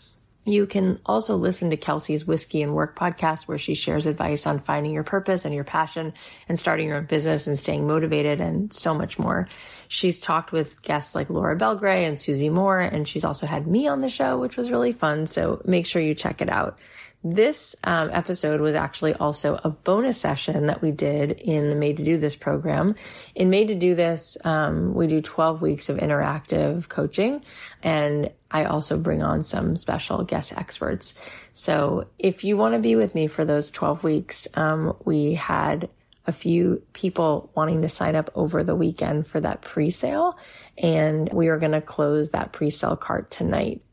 You 0.43 0.65
can 0.65 0.99
also 1.05 1.35
listen 1.35 1.69
to 1.69 1.77
Kelsey's 1.77 2.25
Whiskey 2.25 2.63
and 2.63 2.73
Work 2.73 2.97
podcast 2.97 3.43
where 3.43 3.59
she 3.59 3.75
shares 3.75 4.07
advice 4.07 4.47
on 4.47 4.57
finding 4.57 4.91
your 4.91 5.03
purpose 5.03 5.45
and 5.45 5.53
your 5.53 5.63
passion 5.63 6.13
and 6.49 6.57
starting 6.57 6.87
your 6.87 6.97
own 6.97 7.05
business 7.05 7.45
and 7.45 7.59
staying 7.59 7.85
motivated 7.85 8.41
and 8.41 8.73
so 8.73 8.95
much 8.95 9.19
more. 9.19 9.47
She's 9.87 10.19
talked 10.19 10.51
with 10.51 10.81
guests 10.81 11.13
like 11.13 11.29
Laura 11.29 11.55
Belgray 11.55 12.07
and 12.07 12.19
Susie 12.19 12.49
Moore, 12.49 12.79
and 12.79 13.07
she's 13.07 13.23
also 13.23 13.45
had 13.45 13.67
me 13.67 13.87
on 13.87 14.01
the 14.01 14.09
show, 14.09 14.39
which 14.39 14.57
was 14.57 14.71
really 14.71 14.93
fun. 14.93 15.27
So 15.27 15.61
make 15.63 15.85
sure 15.85 16.01
you 16.01 16.15
check 16.15 16.41
it 16.41 16.49
out. 16.49 16.79
This 17.23 17.75
um, 17.83 18.09
episode 18.11 18.61
was 18.61 18.73
actually 18.73 19.13
also 19.13 19.59
a 19.63 19.69
bonus 19.69 20.19
session 20.19 20.65
that 20.67 20.81
we 20.81 20.89
did 20.89 21.33
in 21.33 21.69
the 21.69 21.75
Made 21.75 21.97
to 21.97 22.03
Do 22.03 22.17
This 22.17 22.35
program. 22.35 22.95
In 23.35 23.51
Made 23.51 23.67
to 23.67 23.75
Do 23.75 23.93
This, 23.93 24.37
um, 24.43 24.95
we 24.95 25.05
do 25.05 25.21
12 25.21 25.61
weeks 25.61 25.89
of 25.89 25.97
interactive 25.97 26.89
coaching, 26.89 27.43
and 27.83 28.31
I 28.49 28.65
also 28.65 28.97
bring 28.97 29.21
on 29.21 29.43
some 29.43 29.77
special 29.77 30.23
guest 30.23 30.51
experts. 30.57 31.13
So 31.53 32.07
if 32.17 32.43
you 32.43 32.57
want 32.57 32.73
to 32.73 32.79
be 32.79 32.95
with 32.95 33.13
me 33.13 33.27
for 33.27 33.45
those 33.45 33.69
12 33.69 34.03
weeks, 34.03 34.47
um, 34.55 34.97
we 35.05 35.35
had 35.35 35.89
a 36.25 36.31
few 36.31 36.81
people 36.93 37.51
wanting 37.55 37.83
to 37.83 37.89
sign 37.89 38.15
up 38.15 38.31
over 38.33 38.63
the 38.63 38.75
weekend 38.75 39.27
for 39.27 39.39
that 39.39 39.61
pre-sale, 39.61 40.39
and 40.75 41.31
we 41.31 41.49
are 41.49 41.59
going 41.59 41.73
to 41.73 41.81
close 41.81 42.31
that 42.31 42.51
pre-sale 42.51 42.95
cart 42.95 43.29
tonight 43.29 43.83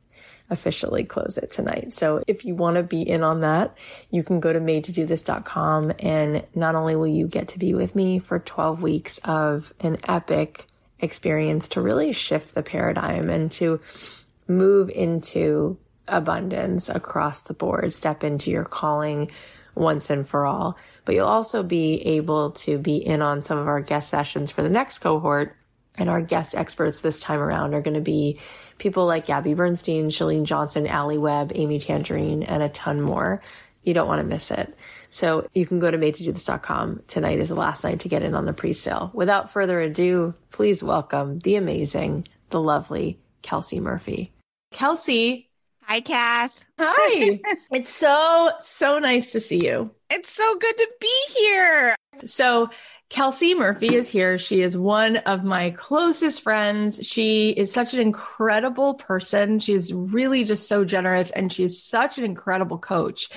officially 0.51 1.05
close 1.05 1.37
it 1.37 1.53
tonight. 1.53 1.93
So 1.93 2.23
if 2.27 2.45
you 2.45 2.55
want 2.55 2.77
to 2.77 2.83
be 2.83 3.03
in 3.03 3.23
on 3.23 3.41
that, 3.41 3.77
you 4.11 4.23
can 4.23 4.41
go 4.41 4.53
to 4.53 4.61
madetodothis.com 4.61 5.93
and 5.99 6.45
not 6.55 6.75
only 6.75 6.97
will 6.97 7.07
you 7.07 7.27
get 7.27 7.49
to 7.49 7.59
be 7.59 7.75
with 7.75 7.95
me 7.95 8.19
for 8.19 8.39
12 8.39 8.83
weeks 8.83 9.19
of 9.25 9.75
an 9.81 9.99
epic 10.09 10.67
experience 11.01 11.69
to 11.69 11.81
really 11.81 12.13
shift 12.13 12.55
the 12.55 12.63
paradigm 12.63 13.29
and 13.29 13.53
to 13.53 13.81
move 14.47 14.91
into 14.91 15.79
abundance 16.07 16.89
across 16.89 17.43
the 17.43 17.55
board, 17.55 17.93
step 17.93 18.25
into 18.25 18.51
your 18.51 18.65
calling 18.65 19.31
once 19.75 20.11
and 20.11 20.27
for 20.27 20.47
all. 20.47 20.77
But 21.05 21.15
you'll 21.15 21.27
also 21.27 21.63
be 21.63 22.01
able 22.07 22.53
to 22.53 22.79
be 22.79 22.97
in 22.97 23.23
on 23.23 23.45
some 23.45 23.59
of 23.59 23.69
our 23.69 23.81
guest 23.81 24.11
sessions 24.11 24.51
for 24.51 24.63
the 24.63 24.69
next 24.69 24.99
cohort. 24.99 25.55
And 25.97 26.09
our 26.09 26.21
guest 26.21 26.55
experts 26.55 27.01
this 27.01 27.19
time 27.19 27.41
around 27.41 27.75
are 27.75 27.81
going 27.81 27.95
to 27.95 28.01
be 28.01 28.39
people 28.79 29.07
like 29.07 29.27
Gabby 29.27 29.55
Bernstein, 29.55 30.11
Chalene 30.11 30.45
Johnson, 30.45 30.87
Alli 30.87 31.19
Webb, 31.19 31.53
Amy 31.55 31.79
Tangerine, 31.79 32.43
and 32.43 32.63
a 32.63 32.69
ton 32.69 33.01
more. 33.01 33.43
You 33.83 33.95
don't 33.95 34.09
want 34.09 34.21
to 34.21 34.27
miss 34.27 34.51
it. 34.51 34.75
So 35.11 35.49
you 35.55 35.67
can 35.67 35.79
go 35.79 35.91
to 35.91 35.99
madetodothis.com. 35.99 37.03
Tonight 37.07 37.39
is 37.39 37.49
the 37.49 37.55
last 37.55 37.85
night 37.85 38.01
to 38.01 38.09
get 38.09 38.23
in 38.23 38.35
on 38.35 38.45
the 38.45 38.53
pre-sale. 38.53 39.11
Without 39.15 39.53
further 39.53 39.81
ado, 39.81 40.35
please 40.51 40.83
welcome 40.83 41.39
the 41.39 41.57
amazing, 41.57 42.27
the 42.51 42.61
lovely 42.61 43.19
Kelsey 43.43 43.81
Murphy. 43.81 44.33
Kelsey. 44.73 45.49
Hi, 45.83 46.01
Kath. 46.01 46.53
Hi. 46.79 47.41
it's 47.73 47.89
so, 47.89 48.51
so 48.61 48.99
nice 48.99 49.33
to 49.33 49.41
see 49.41 49.65
you. 49.65 49.91
It's 50.11 50.31
so 50.31 50.59
good 50.59 50.77
to 50.77 50.89
be 51.01 51.15
here. 51.39 51.95
So 52.27 52.69
Kelsey 53.09 53.55
Murphy 53.55 53.95
is 53.95 54.11
here. 54.11 54.37
She 54.37 54.61
is 54.61 54.77
one 54.77 55.17
of 55.19 55.43
my 55.43 55.71
closest 55.71 56.43
friends. 56.43 57.01
She 57.07 57.51
is 57.51 57.73
such 57.73 57.95
an 57.95 58.01
incredible 58.01 58.95
person. 58.95 59.61
She 59.61 59.73
is 59.73 59.95
really 59.95 60.45
just 60.45 60.69
so 60.69 60.85
generous 60.85 61.31
and 61.31 61.51
she 61.51 61.65
is 61.65 61.83
such 61.83 62.19
an 62.19 62.25
incredible 62.25 62.79
coach. 62.79 63.31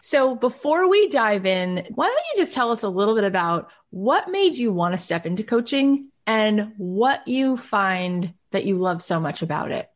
So 0.00 0.34
before 0.34 0.88
we 0.88 1.10
dive 1.10 1.44
in, 1.44 1.86
why 1.94 2.06
don't 2.06 2.24
you 2.34 2.42
just 2.42 2.54
tell 2.54 2.70
us 2.70 2.82
a 2.82 2.88
little 2.88 3.14
bit 3.14 3.24
about 3.24 3.68
what 3.90 4.30
made 4.30 4.54
you 4.54 4.72
want 4.72 4.94
to 4.94 4.98
step 4.98 5.26
into 5.26 5.44
coaching 5.44 6.08
and 6.26 6.72
what 6.78 7.28
you 7.28 7.58
find 7.58 8.32
that 8.52 8.64
you 8.64 8.76
love 8.76 9.02
so 9.02 9.20
much 9.20 9.42
about 9.42 9.70
it? 9.72 9.90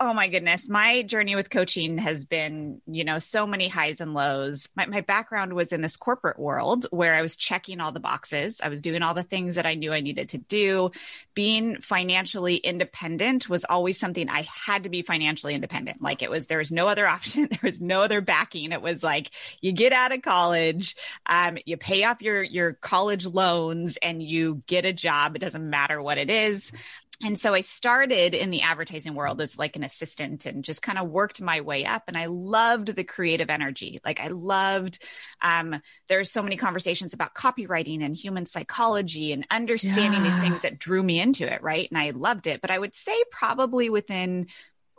Oh 0.00 0.14
my 0.14 0.28
goodness. 0.28 0.68
My 0.68 1.02
journey 1.02 1.34
with 1.34 1.50
coaching 1.50 1.98
has 1.98 2.24
been, 2.24 2.80
you 2.86 3.02
know, 3.02 3.18
so 3.18 3.48
many 3.48 3.66
highs 3.66 4.00
and 4.00 4.14
lows. 4.14 4.68
My, 4.76 4.86
my 4.86 5.00
background 5.00 5.54
was 5.54 5.72
in 5.72 5.80
this 5.80 5.96
corporate 5.96 6.38
world 6.38 6.86
where 6.92 7.14
I 7.14 7.22
was 7.22 7.34
checking 7.34 7.80
all 7.80 7.90
the 7.90 7.98
boxes. 7.98 8.60
I 8.62 8.68
was 8.68 8.80
doing 8.80 9.02
all 9.02 9.14
the 9.14 9.24
things 9.24 9.56
that 9.56 9.66
I 9.66 9.74
knew 9.74 9.92
I 9.92 10.00
needed 10.00 10.28
to 10.28 10.38
do. 10.38 10.92
Being 11.34 11.80
financially 11.80 12.54
independent 12.58 13.48
was 13.48 13.64
always 13.64 13.98
something 13.98 14.28
I 14.28 14.42
had 14.42 14.84
to 14.84 14.88
be 14.88 15.02
financially 15.02 15.56
independent. 15.56 16.00
Like 16.00 16.22
it 16.22 16.30
was, 16.30 16.46
there 16.46 16.58
was 16.58 16.70
no 16.70 16.86
other 16.86 17.06
option. 17.08 17.48
There 17.50 17.58
was 17.60 17.80
no 17.80 18.00
other 18.00 18.20
backing. 18.20 18.70
It 18.70 18.82
was 18.82 19.02
like 19.02 19.32
you 19.60 19.72
get 19.72 19.92
out 19.92 20.12
of 20.12 20.22
college, 20.22 20.94
um, 21.26 21.58
you 21.66 21.76
pay 21.76 22.04
off 22.04 22.22
your, 22.22 22.40
your 22.44 22.74
college 22.74 23.26
loans 23.26 23.98
and 24.00 24.22
you 24.22 24.62
get 24.68 24.84
a 24.84 24.92
job. 24.92 25.34
It 25.34 25.40
doesn't 25.40 25.68
matter 25.68 26.00
what 26.00 26.18
it 26.18 26.30
is 26.30 26.70
and 27.20 27.38
so 27.38 27.52
I 27.52 27.62
started 27.62 28.32
in 28.34 28.50
the 28.50 28.62
advertising 28.62 29.14
world 29.14 29.40
as 29.40 29.58
like 29.58 29.74
an 29.74 29.82
assistant 29.82 30.46
and 30.46 30.62
just 30.62 30.82
kind 30.82 30.98
of 30.98 31.08
worked 31.08 31.40
my 31.40 31.60
way 31.62 31.84
up. 31.84 32.04
And 32.06 32.16
I 32.16 32.26
loved 32.26 32.94
the 32.94 33.02
creative 33.02 33.50
energy. 33.50 33.98
Like 34.04 34.20
I 34.20 34.28
loved, 34.28 35.02
um, 35.42 35.80
there's 36.08 36.30
so 36.30 36.44
many 36.44 36.56
conversations 36.56 37.14
about 37.14 37.34
copywriting 37.34 38.04
and 38.04 38.14
human 38.14 38.46
psychology 38.46 39.32
and 39.32 39.44
understanding 39.50 40.24
yeah. 40.24 40.30
these 40.30 40.40
things 40.40 40.62
that 40.62 40.78
drew 40.78 41.02
me 41.02 41.18
into 41.18 41.52
it. 41.52 41.60
Right. 41.60 41.90
And 41.90 41.98
I 41.98 42.10
loved 42.10 42.46
it. 42.46 42.60
But 42.60 42.70
I 42.70 42.78
would 42.78 42.94
say 42.94 43.20
probably 43.32 43.90
within 43.90 44.46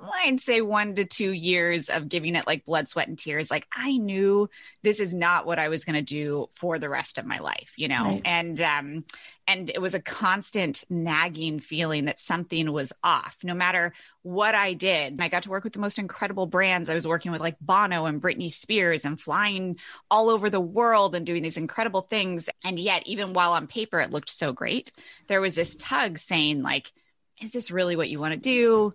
I'd 0.02 0.40
say 0.40 0.62
one 0.62 0.96
to 0.96 1.06
two 1.06 1.32
years 1.32 1.90
of 1.90 2.08
giving 2.08 2.36
it 2.36 2.48
like 2.48 2.66
blood, 2.66 2.88
sweat, 2.88 3.08
and 3.08 3.18
tears. 3.18 3.52
Like 3.52 3.68
I 3.76 3.98
knew 3.98 4.50
this 4.82 5.00
is 5.00 5.14
not 5.14 5.46
what 5.46 5.60
I 5.60 5.68
was 5.68 5.84
going 5.84 5.96
to 5.96 6.02
do 6.02 6.48
for 6.56 6.80
the 6.80 6.90
rest 6.90 7.18
of 7.18 7.26
my 7.26 7.40
life, 7.40 7.74
you 7.76 7.88
know? 7.88 8.04
Right. 8.04 8.22
And, 8.24 8.62
um, 8.62 9.06
and 9.48 9.70
it 9.70 9.82
was 9.82 9.96
a 9.96 10.00
constant 10.00 10.84
nagging 10.90 11.60
feeling 11.60 12.06
that 12.06 12.20
something 12.20 12.72
was 12.72 12.94
off 13.04 13.38
no 13.44 13.54
matter 13.54 13.94
what 14.22 14.56
I 14.56 14.74
did. 14.74 15.20
I 15.20 15.28
got 15.28 15.44
to 15.44 15.50
work 15.50 15.64
with 15.64 15.74
the 15.74 15.80
most 15.80 15.98
incredible 15.98 16.46
brands. 16.46 16.88
I 16.88 16.94
was 16.94 17.08
working 17.08 17.32
with 17.32 17.42
like 17.42 17.58
Bono 17.60 18.06
and 18.06 18.22
Britney 18.22 18.52
Spears 18.52 19.06
and 19.06 19.20
flying 19.20 19.78
all 20.10 20.30
over 20.30 20.50
the 20.50 20.60
world 20.62 21.16
and 21.16 21.26
doing 21.26 21.44
these 21.44 21.58
incredible 21.58 22.02
things. 22.02 22.48
And 22.64 22.78
yet, 22.78 23.08
even 23.08 23.34
while 23.34 23.54
on 23.54 23.68
paper 23.68 24.00
it 24.00 24.12
looked 24.12 24.30
so 24.30 24.54
great, 24.54 24.92
there 25.28 25.42
was 25.42 25.56
this 25.56 25.76
tug 25.76 26.20
saying, 26.20 26.62
like, 26.62 26.92
is 27.42 27.52
this 27.52 27.72
really 27.72 27.96
what 27.96 28.10
you 28.10 28.20
want 28.20 28.34
to 28.34 28.40
do? 28.40 28.94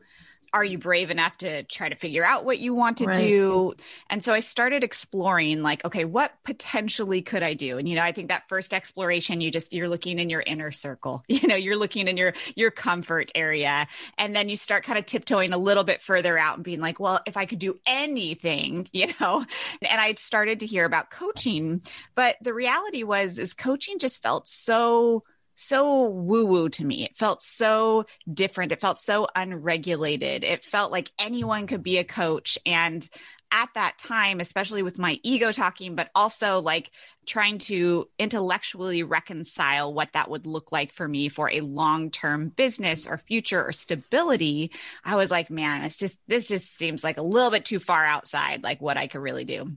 Are 0.54 0.64
you 0.64 0.78
brave 0.78 1.10
enough 1.10 1.36
to 1.38 1.64
try 1.64 1.88
to 1.88 1.96
figure 1.96 2.24
out 2.24 2.44
what 2.44 2.60
you 2.60 2.72
want 2.72 2.98
to 2.98 3.06
right. 3.06 3.16
do? 3.16 3.74
And 4.08 4.22
so 4.22 4.32
i 4.32 4.38
started 4.38 4.84
exploring 4.84 5.62
like 5.62 5.84
okay 5.84 6.04
what 6.04 6.32
potentially 6.44 7.22
could 7.22 7.42
i 7.42 7.54
do? 7.54 7.76
And 7.76 7.88
you 7.88 7.96
know 7.96 8.02
i 8.02 8.12
think 8.12 8.28
that 8.28 8.48
first 8.48 8.72
exploration 8.72 9.40
you 9.40 9.50
just 9.50 9.72
you're 9.72 9.88
looking 9.88 10.20
in 10.20 10.30
your 10.30 10.42
inner 10.46 10.70
circle 10.70 11.24
you 11.28 11.48
know 11.48 11.56
you're 11.56 11.76
looking 11.76 12.06
in 12.06 12.16
your 12.16 12.34
your 12.54 12.70
comfort 12.70 13.32
area. 13.34 13.88
And 14.16 14.34
then 14.34 14.48
you 14.48 14.56
start 14.56 14.84
kind 14.84 14.98
of 14.98 15.06
tiptoeing 15.06 15.52
a 15.52 15.58
little 15.58 15.84
bit 15.84 16.00
further 16.00 16.38
out 16.38 16.56
and 16.56 16.64
being 16.64 16.80
like 16.80 17.00
well 17.00 17.20
if 17.26 17.36
i 17.36 17.46
could 17.46 17.58
do 17.58 17.78
anything 17.84 18.88
you 18.92 19.08
know? 19.20 19.44
And 19.82 20.00
i 20.00 20.14
started 20.14 20.60
to 20.60 20.66
hear 20.66 20.84
about 20.84 21.10
coaching 21.10 21.82
but 22.14 22.36
the 22.40 22.54
reality 22.54 23.02
was 23.02 23.38
is 23.40 23.52
coaching 23.52 23.98
just 23.98 24.22
felt 24.22 24.46
so 24.46 25.24
so 25.54 26.08
woo 26.08 26.46
woo 26.46 26.68
to 26.70 26.84
me. 26.84 27.04
It 27.04 27.16
felt 27.16 27.42
so 27.42 28.06
different. 28.32 28.72
It 28.72 28.80
felt 28.80 28.98
so 28.98 29.26
unregulated. 29.34 30.44
It 30.44 30.64
felt 30.64 30.92
like 30.92 31.10
anyone 31.18 31.66
could 31.66 31.82
be 31.82 31.98
a 31.98 32.04
coach. 32.04 32.58
And 32.66 33.08
at 33.54 33.68
that 33.74 33.98
time, 33.98 34.40
especially 34.40 34.82
with 34.82 34.98
my 34.98 35.20
ego 35.22 35.52
talking, 35.52 35.94
but 35.94 36.10
also 36.12 36.60
like 36.60 36.90
trying 37.24 37.58
to 37.58 38.08
intellectually 38.18 39.04
reconcile 39.04 39.94
what 39.94 40.12
that 40.12 40.28
would 40.28 40.44
look 40.44 40.72
like 40.72 40.92
for 40.92 41.06
me 41.06 41.28
for 41.28 41.48
a 41.48 41.60
long 41.60 42.10
term 42.10 42.48
business 42.48 43.06
or 43.06 43.16
future 43.16 43.64
or 43.64 43.70
stability, 43.70 44.72
I 45.04 45.14
was 45.14 45.30
like, 45.30 45.50
man, 45.50 45.84
it's 45.84 45.98
just, 45.98 46.18
this 46.26 46.48
just 46.48 46.76
seems 46.76 47.04
like 47.04 47.16
a 47.16 47.22
little 47.22 47.50
bit 47.50 47.64
too 47.64 47.78
far 47.78 48.04
outside, 48.04 48.64
like 48.64 48.82
what 48.82 48.96
I 48.96 49.06
could 49.06 49.20
really 49.20 49.44
do. 49.44 49.76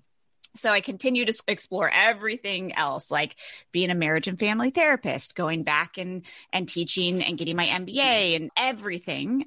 So 0.58 0.72
I 0.72 0.82
continue 0.82 1.26
to 1.26 1.44
explore 1.48 1.90
everything 1.90 2.74
else, 2.74 3.12
like 3.12 3.36
being 3.72 3.90
a 3.90 3.96
marriage 3.96 4.28
and 4.28 4.40
family 4.40 4.70
therapist, 4.70 5.36
going 5.36 5.64
back 5.64 5.98
and 5.98 6.24
and 6.52 6.68
teaching 6.68 7.24
and 7.24 7.38
getting 7.38 7.56
my 7.56 7.68
MBA 7.68 8.36
and 8.36 8.52
everything. 8.58 9.46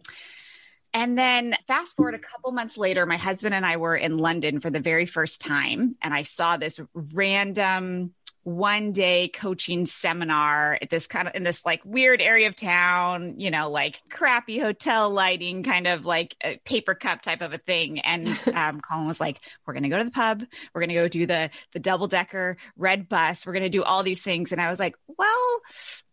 And 0.93 1.17
then 1.17 1.57
fast 1.69 1.97
forward 1.97 2.15
a 2.15 2.19
couple 2.19 2.51
months 2.51 2.77
later, 2.77 3.07
my 3.07 3.17
husband 3.17 3.55
and 3.55 3.65
I 3.65 3.77
were 3.77 3.97
in 3.97 4.19
London 4.19 4.61
for 4.61 4.71
the 4.71 4.81
very 4.81 5.07
first 5.07 5.41
time, 5.41 5.97
and 6.03 6.13
I 6.13 6.25
saw 6.25 6.57
this 6.57 6.81
random 6.95 8.13
one 8.43 8.93
day 8.93 9.29
coaching 9.29 9.87
seminar 9.87 10.79
at 10.81 10.89
this 10.89 11.07
kind 11.07 11.29
of 11.29 11.35
in 11.35 11.45
this 11.45 11.65
like 11.65 11.85
weird 11.85 12.21
area 12.21 12.49
of 12.49 12.57
town, 12.57 13.35
you 13.39 13.51
know, 13.51 13.71
like 13.71 14.01
crappy 14.11 14.59
hotel 14.59 15.11
lighting, 15.11 15.63
kind 15.63 15.87
of 15.87 16.05
like 16.05 16.35
a 16.43 16.57
paper 16.65 16.95
cup 16.95 17.23
type 17.23 17.43
of 17.43 17.53
a 17.53 17.59
thing. 17.59 18.01
And 18.01 18.29
um, 18.55 18.81
Colin 18.81 19.07
was 19.07 19.21
like, 19.21 19.41
"We're 19.67 19.75
going 19.75 19.83
to 19.83 19.89
go 19.89 19.99
to 19.99 20.05
the 20.05 20.11
pub. 20.11 20.43
We're 20.75 20.81
going 20.81 20.89
to 20.89 20.95
go 20.95 21.09
do 21.09 21.27
the 21.27 21.51
the 21.73 21.81
double 21.81 22.09
decker 22.09 22.57
red 22.77 23.09
bus. 23.09 23.45
We're 23.45 23.53
going 23.53 23.63
to 23.65 23.69
do 23.69 23.83
all 23.83 24.03
these 24.03 24.23
things." 24.23 24.53
And 24.53 24.61
I 24.61 24.71
was 24.71 24.79
like, 24.79 24.97
"Well." 25.07 25.61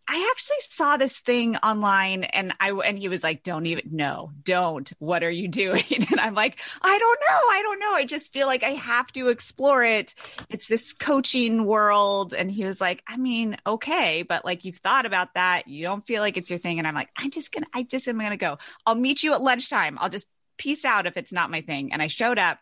I 0.10 0.30
actually 0.32 0.58
saw 0.70 0.96
this 0.96 1.20
thing 1.20 1.58
online 1.58 2.24
and 2.24 2.54
I 2.62 2.72
and 2.72 2.98
he 2.98 3.10
was 3.10 3.24
like, 3.24 3.44
Don't 3.44 3.66
even 3.66 3.90
no, 3.92 4.32
don't. 4.44 4.90
What 5.00 5.24
are 5.24 5.32
you 5.32 5.48
doing? 5.50 5.84
And 6.10 6.20
I'm 6.20 6.34
like, 6.34 6.60
I 6.82 6.98
don't 6.98 7.20
know. 7.30 7.38
I 7.52 7.62
don't 7.62 7.80
know. 7.80 7.92
I 7.92 8.06
just 8.06 8.32
feel 8.32 8.48
like 8.48 8.64
I 8.64 8.72
have 8.72 9.12
to 9.14 9.28
explore 9.28 9.84
it. 9.84 10.16
It's 10.50 10.68
this 10.68 10.94
coaching 10.94 11.66
world. 11.66 12.34
And 12.34 12.50
he 12.50 12.64
was 12.64 12.80
like, 12.80 13.04
I 13.08 13.18
mean, 13.18 13.58
okay, 13.66 14.24
but 14.24 14.46
like 14.46 14.64
you've 14.64 14.78
thought 14.78 15.06
about 15.06 15.34
that. 15.34 15.68
You 15.68 15.84
don't 15.84 16.08
feel 16.08 16.22
like 16.22 16.38
it's 16.38 16.50
your 16.50 16.60
thing. 16.60 16.80
And 16.80 16.88
I'm 16.88 16.96
like, 16.96 17.10
I'm 17.18 17.30
just 17.30 17.52
gonna, 17.52 17.68
I 17.74 17.84
just 17.84 18.08
am 18.08 18.20
gonna 18.20 18.38
go. 18.38 18.58
I'll 18.86 18.96
meet 18.96 19.24
you 19.24 19.34
at 19.34 19.42
lunchtime. 19.42 19.98
I'll 20.00 20.10
just 20.10 20.28
peace 20.58 20.86
out 20.86 21.06
if 21.06 21.18
it's 21.18 21.34
not 21.34 21.52
my 21.52 21.62
thing. 21.62 21.92
And 21.92 22.02
I 22.02 22.08
showed 22.08 22.40
up 22.40 22.60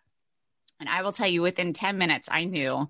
and 0.79 0.89
I 0.89 1.03
will 1.03 1.11
tell 1.11 1.27
you 1.27 1.41
within 1.41 1.73
10 1.73 1.97
minutes, 1.97 2.27
I 2.31 2.45
knew 2.45 2.89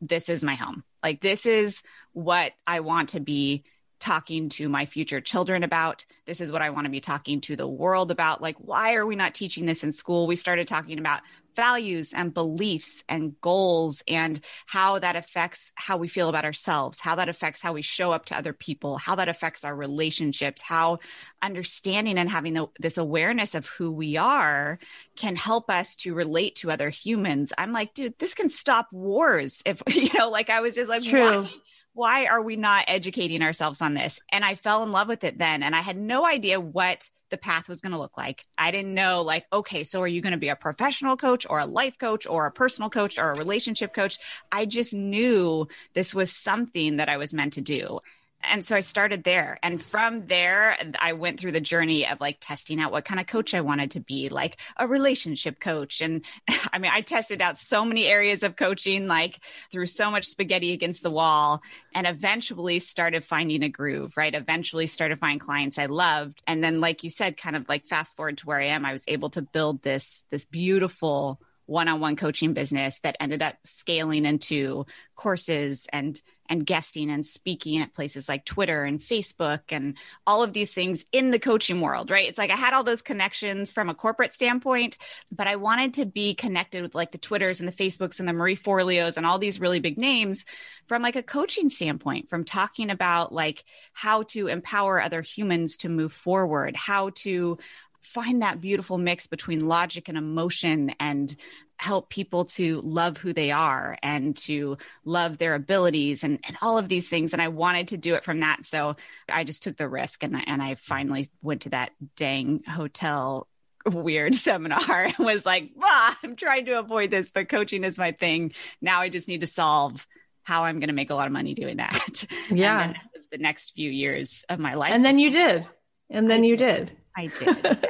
this 0.00 0.28
is 0.28 0.42
my 0.44 0.54
home. 0.54 0.84
Like, 1.02 1.20
this 1.20 1.46
is 1.46 1.82
what 2.12 2.52
I 2.66 2.80
want 2.80 3.10
to 3.10 3.20
be 3.20 3.64
talking 4.02 4.48
to 4.48 4.68
my 4.68 4.84
future 4.84 5.20
children 5.20 5.62
about. 5.62 6.04
This 6.26 6.40
is 6.40 6.50
what 6.50 6.60
I 6.60 6.70
want 6.70 6.86
to 6.86 6.90
be 6.90 7.00
talking 7.00 7.40
to 7.42 7.54
the 7.54 7.68
world 7.68 8.10
about. 8.10 8.42
Like, 8.42 8.56
why 8.58 8.94
are 8.94 9.06
we 9.06 9.14
not 9.14 9.32
teaching 9.32 9.64
this 9.64 9.84
in 9.84 9.92
school? 9.92 10.26
We 10.26 10.34
started 10.34 10.66
talking 10.66 10.98
about 10.98 11.20
values 11.54 12.12
and 12.12 12.34
beliefs 12.34 13.04
and 13.08 13.40
goals 13.40 14.02
and 14.08 14.40
how 14.66 14.98
that 14.98 15.14
affects 15.14 15.70
how 15.76 15.98
we 15.98 16.08
feel 16.08 16.28
about 16.28 16.44
ourselves, 16.44 16.98
how 16.98 17.14
that 17.14 17.28
affects 17.28 17.60
how 17.60 17.72
we 17.74 17.82
show 17.82 18.10
up 18.10 18.24
to 18.24 18.36
other 18.36 18.52
people, 18.52 18.98
how 18.98 19.14
that 19.14 19.28
affects 19.28 19.62
our 19.62 19.74
relationships, 19.74 20.62
how 20.62 20.98
understanding 21.40 22.18
and 22.18 22.28
having 22.28 22.54
the, 22.54 22.66
this 22.80 22.98
awareness 22.98 23.54
of 23.54 23.66
who 23.66 23.90
we 23.92 24.16
are 24.16 24.80
can 25.14 25.36
help 25.36 25.70
us 25.70 25.94
to 25.94 26.14
relate 26.14 26.56
to 26.56 26.72
other 26.72 26.90
humans. 26.90 27.52
I'm 27.56 27.72
like, 27.72 27.94
dude, 27.94 28.18
this 28.18 28.34
can 28.34 28.48
stop 28.48 28.88
wars. 28.90 29.62
If, 29.64 29.80
you 29.94 30.08
know, 30.18 30.28
like 30.28 30.50
I 30.50 30.60
was 30.60 30.74
just 30.74 30.88
like, 30.88 31.00
it's 31.00 31.08
true. 31.08 31.42
Why? 31.42 31.50
Why 31.94 32.26
are 32.26 32.40
we 32.40 32.56
not 32.56 32.84
educating 32.88 33.42
ourselves 33.42 33.82
on 33.82 33.94
this? 33.94 34.20
And 34.30 34.44
I 34.44 34.54
fell 34.54 34.82
in 34.82 34.92
love 34.92 35.08
with 35.08 35.24
it 35.24 35.38
then. 35.38 35.62
And 35.62 35.76
I 35.76 35.80
had 35.80 35.96
no 35.96 36.26
idea 36.26 36.60
what 36.60 37.08
the 37.30 37.36
path 37.36 37.68
was 37.68 37.80
going 37.80 37.92
to 37.92 37.98
look 37.98 38.16
like. 38.16 38.46
I 38.56 38.70
didn't 38.70 38.94
know, 38.94 39.22
like, 39.22 39.46
okay, 39.52 39.84
so 39.84 40.02
are 40.02 40.06
you 40.06 40.20
going 40.20 40.32
to 40.32 40.38
be 40.38 40.50
a 40.50 40.56
professional 40.56 41.16
coach 41.16 41.46
or 41.48 41.58
a 41.58 41.66
life 41.66 41.98
coach 41.98 42.26
or 42.26 42.46
a 42.46 42.52
personal 42.52 42.90
coach 42.90 43.18
or 43.18 43.32
a 43.32 43.36
relationship 43.36 43.94
coach? 43.94 44.18
I 44.50 44.66
just 44.66 44.92
knew 44.92 45.66
this 45.94 46.14
was 46.14 46.30
something 46.30 46.96
that 46.96 47.08
I 47.08 47.16
was 47.16 47.32
meant 47.34 47.54
to 47.54 47.60
do 47.60 48.00
and 48.42 48.64
so 48.64 48.76
I 48.76 48.80
started 48.80 49.24
there. 49.24 49.58
And 49.62 49.82
from 49.82 50.26
there, 50.26 50.76
I 50.98 51.12
went 51.12 51.38
through 51.38 51.52
the 51.52 51.60
journey 51.60 52.06
of 52.06 52.20
like 52.20 52.38
testing 52.40 52.80
out 52.80 52.92
what 52.92 53.04
kind 53.04 53.20
of 53.20 53.26
coach 53.26 53.54
I 53.54 53.60
wanted 53.60 53.92
to 53.92 54.00
be, 54.00 54.28
like 54.28 54.56
a 54.76 54.86
relationship 54.86 55.60
coach. 55.60 56.00
And 56.00 56.24
I 56.72 56.78
mean, 56.78 56.90
I 56.92 57.00
tested 57.00 57.40
out 57.40 57.56
so 57.56 57.84
many 57.84 58.06
areas 58.06 58.42
of 58.42 58.56
coaching, 58.56 59.06
like 59.06 59.40
threw 59.70 59.86
so 59.86 60.10
much 60.10 60.26
spaghetti 60.26 60.72
against 60.72 61.02
the 61.02 61.10
wall, 61.10 61.62
and 61.94 62.06
eventually 62.06 62.78
started 62.78 63.24
finding 63.24 63.62
a 63.62 63.68
groove, 63.68 64.16
right? 64.16 64.34
Eventually 64.34 64.86
started 64.86 65.18
finding 65.18 65.38
clients 65.38 65.78
I 65.78 65.86
loved. 65.86 66.42
And 66.46 66.62
then, 66.62 66.80
like 66.80 67.04
you 67.04 67.10
said, 67.10 67.36
kind 67.36 67.56
of 67.56 67.68
like 67.68 67.86
fast 67.86 68.16
forward 68.16 68.38
to 68.38 68.46
where 68.46 68.60
I 68.60 68.66
am, 68.66 68.84
I 68.84 68.92
was 68.92 69.04
able 69.08 69.30
to 69.30 69.42
build 69.42 69.82
this, 69.82 70.24
this 70.30 70.44
beautiful 70.44 71.40
one-on-one 71.66 72.16
coaching 72.16 72.52
business 72.52 73.00
that 73.00 73.16
ended 73.20 73.42
up 73.42 73.56
scaling 73.64 74.24
into 74.24 74.86
courses 75.16 75.86
and 75.92 76.20
and 76.48 76.66
guesting 76.66 77.08
and 77.08 77.24
speaking 77.24 77.80
at 77.80 77.94
places 77.94 78.28
like 78.28 78.44
Twitter 78.44 78.82
and 78.82 79.00
Facebook 79.00 79.60
and 79.70 79.96
all 80.26 80.42
of 80.42 80.52
these 80.52 80.74
things 80.74 81.02
in 81.10 81.30
the 81.30 81.38
coaching 81.38 81.80
world, 81.80 82.10
right? 82.10 82.28
It's 82.28 82.36
like 82.36 82.50
I 82.50 82.56
had 82.56 82.74
all 82.74 82.84
those 82.84 83.00
connections 83.00 83.72
from 83.72 83.88
a 83.88 83.94
corporate 83.94 84.34
standpoint, 84.34 84.98
but 85.30 85.46
I 85.46 85.56
wanted 85.56 85.94
to 85.94 86.04
be 86.04 86.34
connected 86.34 86.82
with 86.82 86.94
like 86.94 87.10
the 87.10 87.16
Twitters 87.16 87.60
and 87.60 87.68
the 87.68 87.72
Facebooks 87.72 88.20
and 88.20 88.28
the 88.28 88.34
Marie 88.34 88.56
Forleos 88.56 89.16
and 89.16 89.24
all 89.24 89.38
these 89.38 89.60
really 89.60 89.80
big 89.80 89.96
names 89.96 90.44
from 90.88 91.00
like 91.00 91.16
a 91.16 91.22
coaching 91.22 91.70
standpoint, 91.70 92.28
from 92.28 92.44
talking 92.44 92.90
about 92.90 93.32
like 93.32 93.64
how 93.94 94.24
to 94.24 94.48
empower 94.48 95.00
other 95.00 95.22
humans 95.22 95.78
to 95.78 95.88
move 95.88 96.12
forward, 96.12 96.76
how 96.76 97.10
to 97.14 97.56
find 98.02 98.42
that 98.42 98.60
beautiful 98.60 98.98
mix 98.98 99.26
between 99.26 99.66
logic 99.66 100.08
and 100.08 100.18
emotion 100.18 100.94
and 101.00 101.34
help 101.76 102.08
people 102.08 102.44
to 102.44 102.80
love 102.82 103.16
who 103.16 103.32
they 103.32 103.50
are 103.50 103.96
and 104.02 104.36
to 104.36 104.78
love 105.04 105.38
their 105.38 105.54
abilities 105.54 106.22
and, 106.22 106.38
and 106.46 106.56
all 106.62 106.78
of 106.78 106.88
these 106.88 107.08
things. 107.08 107.32
And 107.32 107.42
I 107.42 107.48
wanted 107.48 107.88
to 107.88 107.96
do 107.96 108.14
it 108.14 108.24
from 108.24 108.40
that. 108.40 108.64
So 108.64 108.94
I 109.28 109.44
just 109.44 109.62
took 109.62 109.76
the 109.76 109.88
risk 109.88 110.22
and, 110.22 110.36
and 110.46 110.62
I 110.62 110.76
finally 110.76 111.28
went 111.42 111.62
to 111.62 111.70
that 111.70 111.90
dang 112.16 112.62
hotel 112.64 113.48
weird 113.84 114.34
seminar 114.36 115.04
and 115.04 115.18
was 115.18 115.44
like, 115.44 115.70
ah, 115.82 116.16
I'm 116.22 116.36
trying 116.36 116.66
to 116.66 116.78
avoid 116.78 117.10
this, 117.10 117.30
but 117.30 117.48
coaching 117.48 117.84
is 117.84 117.98
my 117.98 118.12
thing. 118.12 118.52
Now 118.80 119.00
I 119.00 119.08
just 119.08 119.28
need 119.28 119.40
to 119.40 119.46
solve 119.46 120.06
how 120.44 120.64
I'm 120.64 120.80
going 120.80 120.88
to 120.88 120.94
make 120.94 121.10
a 121.10 121.14
lot 121.14 121.26
of 121.26 121.32
money 121.32 121.54
doing 121.54 121.78
that. 121.78 122.26
Yeah. 122.50 122.82
And 122.82 122.96
was 123.14 123.26
the 123.30 123.38
next 123.38 123.74
few 123.74 123.90
years 123.90 124.44
of 124.48 124.58
my 124.58 124.74
life. 124.74 124.92
And 124.92 125.04
then 125.04 125.18
you 125.18 125.30
did. 125.30 125.66
And 126.10 126.30
then 126.30 126.42
I 126.42 126.46
you 126.46 126.56
did. 126.56 126.86
did. 126.86 126.96
I 127.16 127.26
did. 127.28 127.88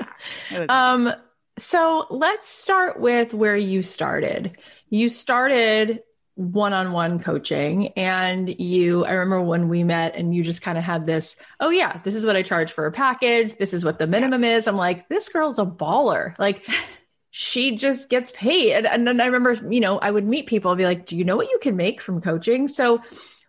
Yeah. 0.50 0.66
Um, 0.68 1.12
so 1.58 2.06
let's 2.10 2.46
start 2.48 3.00
with 3.00 3.34
where 3.34 3.56
you 3.56 3.82
started. 3.82 4.56
You 4.88 5.08
started 5.08 6.02
one 6.34 6.72
on 6.72 6.92
one 6.92 7.18
coaching, 7.18 7.88
and 7.88 8.48
you, 8.60 9.04
I 9.04 9.12
remember 9.12 9.42
when 9.42 9.68
we 9.68 9.84
met, 9.84 10.14
and 10.14 10.34
you 10.34 10.42
just 10.42 10.62
kind 10.62 10.78
of 10.78 10.84
had 10.84 11.04
this, 11.04 11.36
oh, 11.60 11.70
yeah, 11.70 12.00
this 12.04 12.16
is 12.16 12.24
what 12.24 12.36
I 12.36 12.42
charge 12.42 12.72
for 12.72 12.86
a 12.86 12.92
package. 12.92 13.56
This 13.56 13.74
is 13.74 13.84
what 13.84 13.98
the 13.98 14.06
minimum 14.06 14.44
is. 14.44 14.66
I'm 14.66 14.76
like, 14.76 15.08
this 15.08 15.28
girl's 15.28 15.58
a 15.58 15.66
baller. 15.66 16.38
Like, 16.38 16.66
she 17.30 17.76
just 17.76 18.08
gets 18.08 18.30
paid. 18.30 18.74
And, 18.74 18.86
and 18.86 19.06
then 19.06 19.20
I 19.20 19.26
remember, 19.26 19.54
you 19.72 19.80
know, 19.80 19.98
I 19.98 20.10
would 20.10 20.26
meet 20.26 20.46
people 20.46 20.70
and 20.70 20.78
be 20.78 20.84
like, 20.84 21.06
do 21.06 21.16
you 21.16 21.24
know 21.24 21.36
what 21.36 21.50
you 21.50 21.58
can 21.60 21.76
make 21.76 22.00
from 22.00 22.20
coaching? 22.20 22.68
So, 22.68 23.02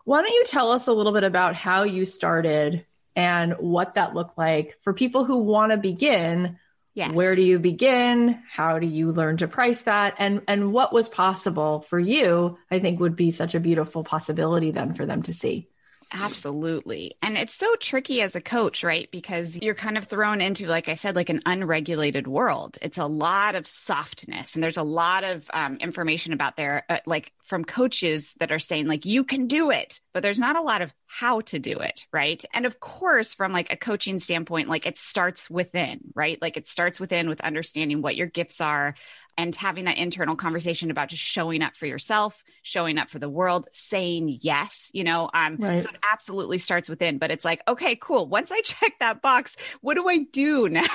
why 0.05 0.21
don't 0.21 0.33
you 0.33 0.43
tell 0.47 0.71
us 0.71 0.87
a 0.87 0.93
little 0.93 1.13
bit 1.13 1.23
about 1.23 1.55
how 1.55 1.83
you 1.83 2.03
started 2.03 2.85
and 3.15 3.53
what 3.53 3.95
that 3.95 4.15
looked 4.15 4.37
like 4.37 4.77
for 4.81 4.93
people 4.93 5.25
who 5.25 5.37
want 5.37 5.71
to 5.71 5.77
begin? 5.77 6.57
Yes. 6.93 7.13
Where 7.13 7.35
do 7.35 7.41
you 7.41 7.57
begin? 7.57 8.39
How 8.51 8.77
do 8.77 8.85
you 8.85 9.11
learn 9.11 9.37
to 9.37 9.47
price 9.47 9.81
that? 9.83 10.15
And 10.19 10.41
and 10.47 10.71
what 10.71 10.93
was 10.93 11.09
possible 11.09 11.81
for 11.81 11.99
you, 11.99 12.57
I 12.69 12.79
think 12.79 12.99
would 12.99 13.15
be 13.15 13.31
such 13.31 13.55
a 13.55 13.59
beautiful 13.59 14.03
possibility 14.03 14.71
then 14.71 14.93
for 14.93 15.05
them 15.05 15.23
to 15.23 15.33
see. 15.33 15.69
Absolutely. 16.13 17.17
And 17.23 17.37
it's 17.37 17.55
so 17.55 17.75
tricky 17.75 18.21
as 18.21 18.35
a 18.35 18.41
coach, 18.41 18.83
right? 18.83 19.09
Because 19.11 19.57
you're 19.59 19.73
kind 19.73 19.97
of 19.97 20.05
thrown 20.05 20.41
into, 20.41 20.67
like 20.67 20.87
I 20.87 20.93
said, 20.93 21.15
like 21.15 21.29
an 21.29 21.41
unregulated 21.45 22.27
world. 22.27 22.77
It's 22.81 22.99
a 22.99 23.05
lot 23.05 23.55
of 23.55 23.65
softness. 23.65 24.53
And 24.53 24.63
there's 24.63 24.77
a 24.77 24.83
lot 24.83 25.23
of 25.23 25.49
um, 25.53 25.77
information 25.77 26.31
about 26.31 26.55
there, 26.55 26.85
uh, 26.87 26.99
like 27.07 27.33
from 27.43 27.65
coaches 27.65 28.35
that 28.39 28.51
are 28.51 28.59
saying, 28.59 28.87
like, 28.87 29.05
you 29.05 29.23
can 29.23 29.47
do 29.47 29.71
it, 29.71 29.99
but 30.13 30.21
there's 30.21 30.39
not 30.39 30.55
a 30.55 30.61
lot 30.61 30.83
of 30.83 30.93
how 31.07 31.41
to 31.41 31.59
do 31.59 31.79
it, 31.79 32.05
right? 32.11 32.43
And 32.53 32.65
of 32.65 32.79
course, 32.79 33.33
from 33.33 33.51
like 33.51 33.73
a 33.73 33.77
coaching 33.77 34.19
standpoint, 34.19 34.69
like 34.69 34.85
it 34.85 34.97
starts 34.97 35.49
within, 35.49 35.99
right? 36.15 36.41
Like 36.41 36.57
it 36.57 36.67
starts 36.67 36.99
within 36.99 37.27
with 37.27 37.41
understanding 37.41 38.01
what 38.01 38.15
your 38.15 38.27
gifts 38.27 38.61
are, 38.61 38.95
and 39.37 39.55
having 39.55 39.85
that 39.85 39.97
internal 39.97 40.35
conversation 40.35 40.91
about 40.91 41.09
just 41.09 41.21
showing 41.23 41.61
up 41.61 41.75
for 41.75 41.85
yourself, 41.85 42.43
showing 42.61 42.97
up 42.97 43.09
for 43.09 43.19
the 43.19 43.29
world, 43.29 43.67
saying 43.73 44.37
yes, 44.41 44.89
you 44.93 45.03
know, 45.03 45.29
um, 45.33 45.59
Right. 45.59 45.79
so 45.79 45.89
it 45.89 45.97
absolutely 46.11 46.57
starts 46.57 46.87
within, 46.89 47.17
but 47.17 47.31
it's 47.31 47.45
like, 47.45 47.61
okay, 47.67 47.95
cool. 47.95 48.27
Once 48.27 48.51
I 48.51 48.61
check 48.65 48.93
that 48.99 49.21
box, 49.21 49.55
what 49.81 49.95
do 49.95 50.07
I 50.07 50.19
do 50.31 50.69
now? 50.69 50.85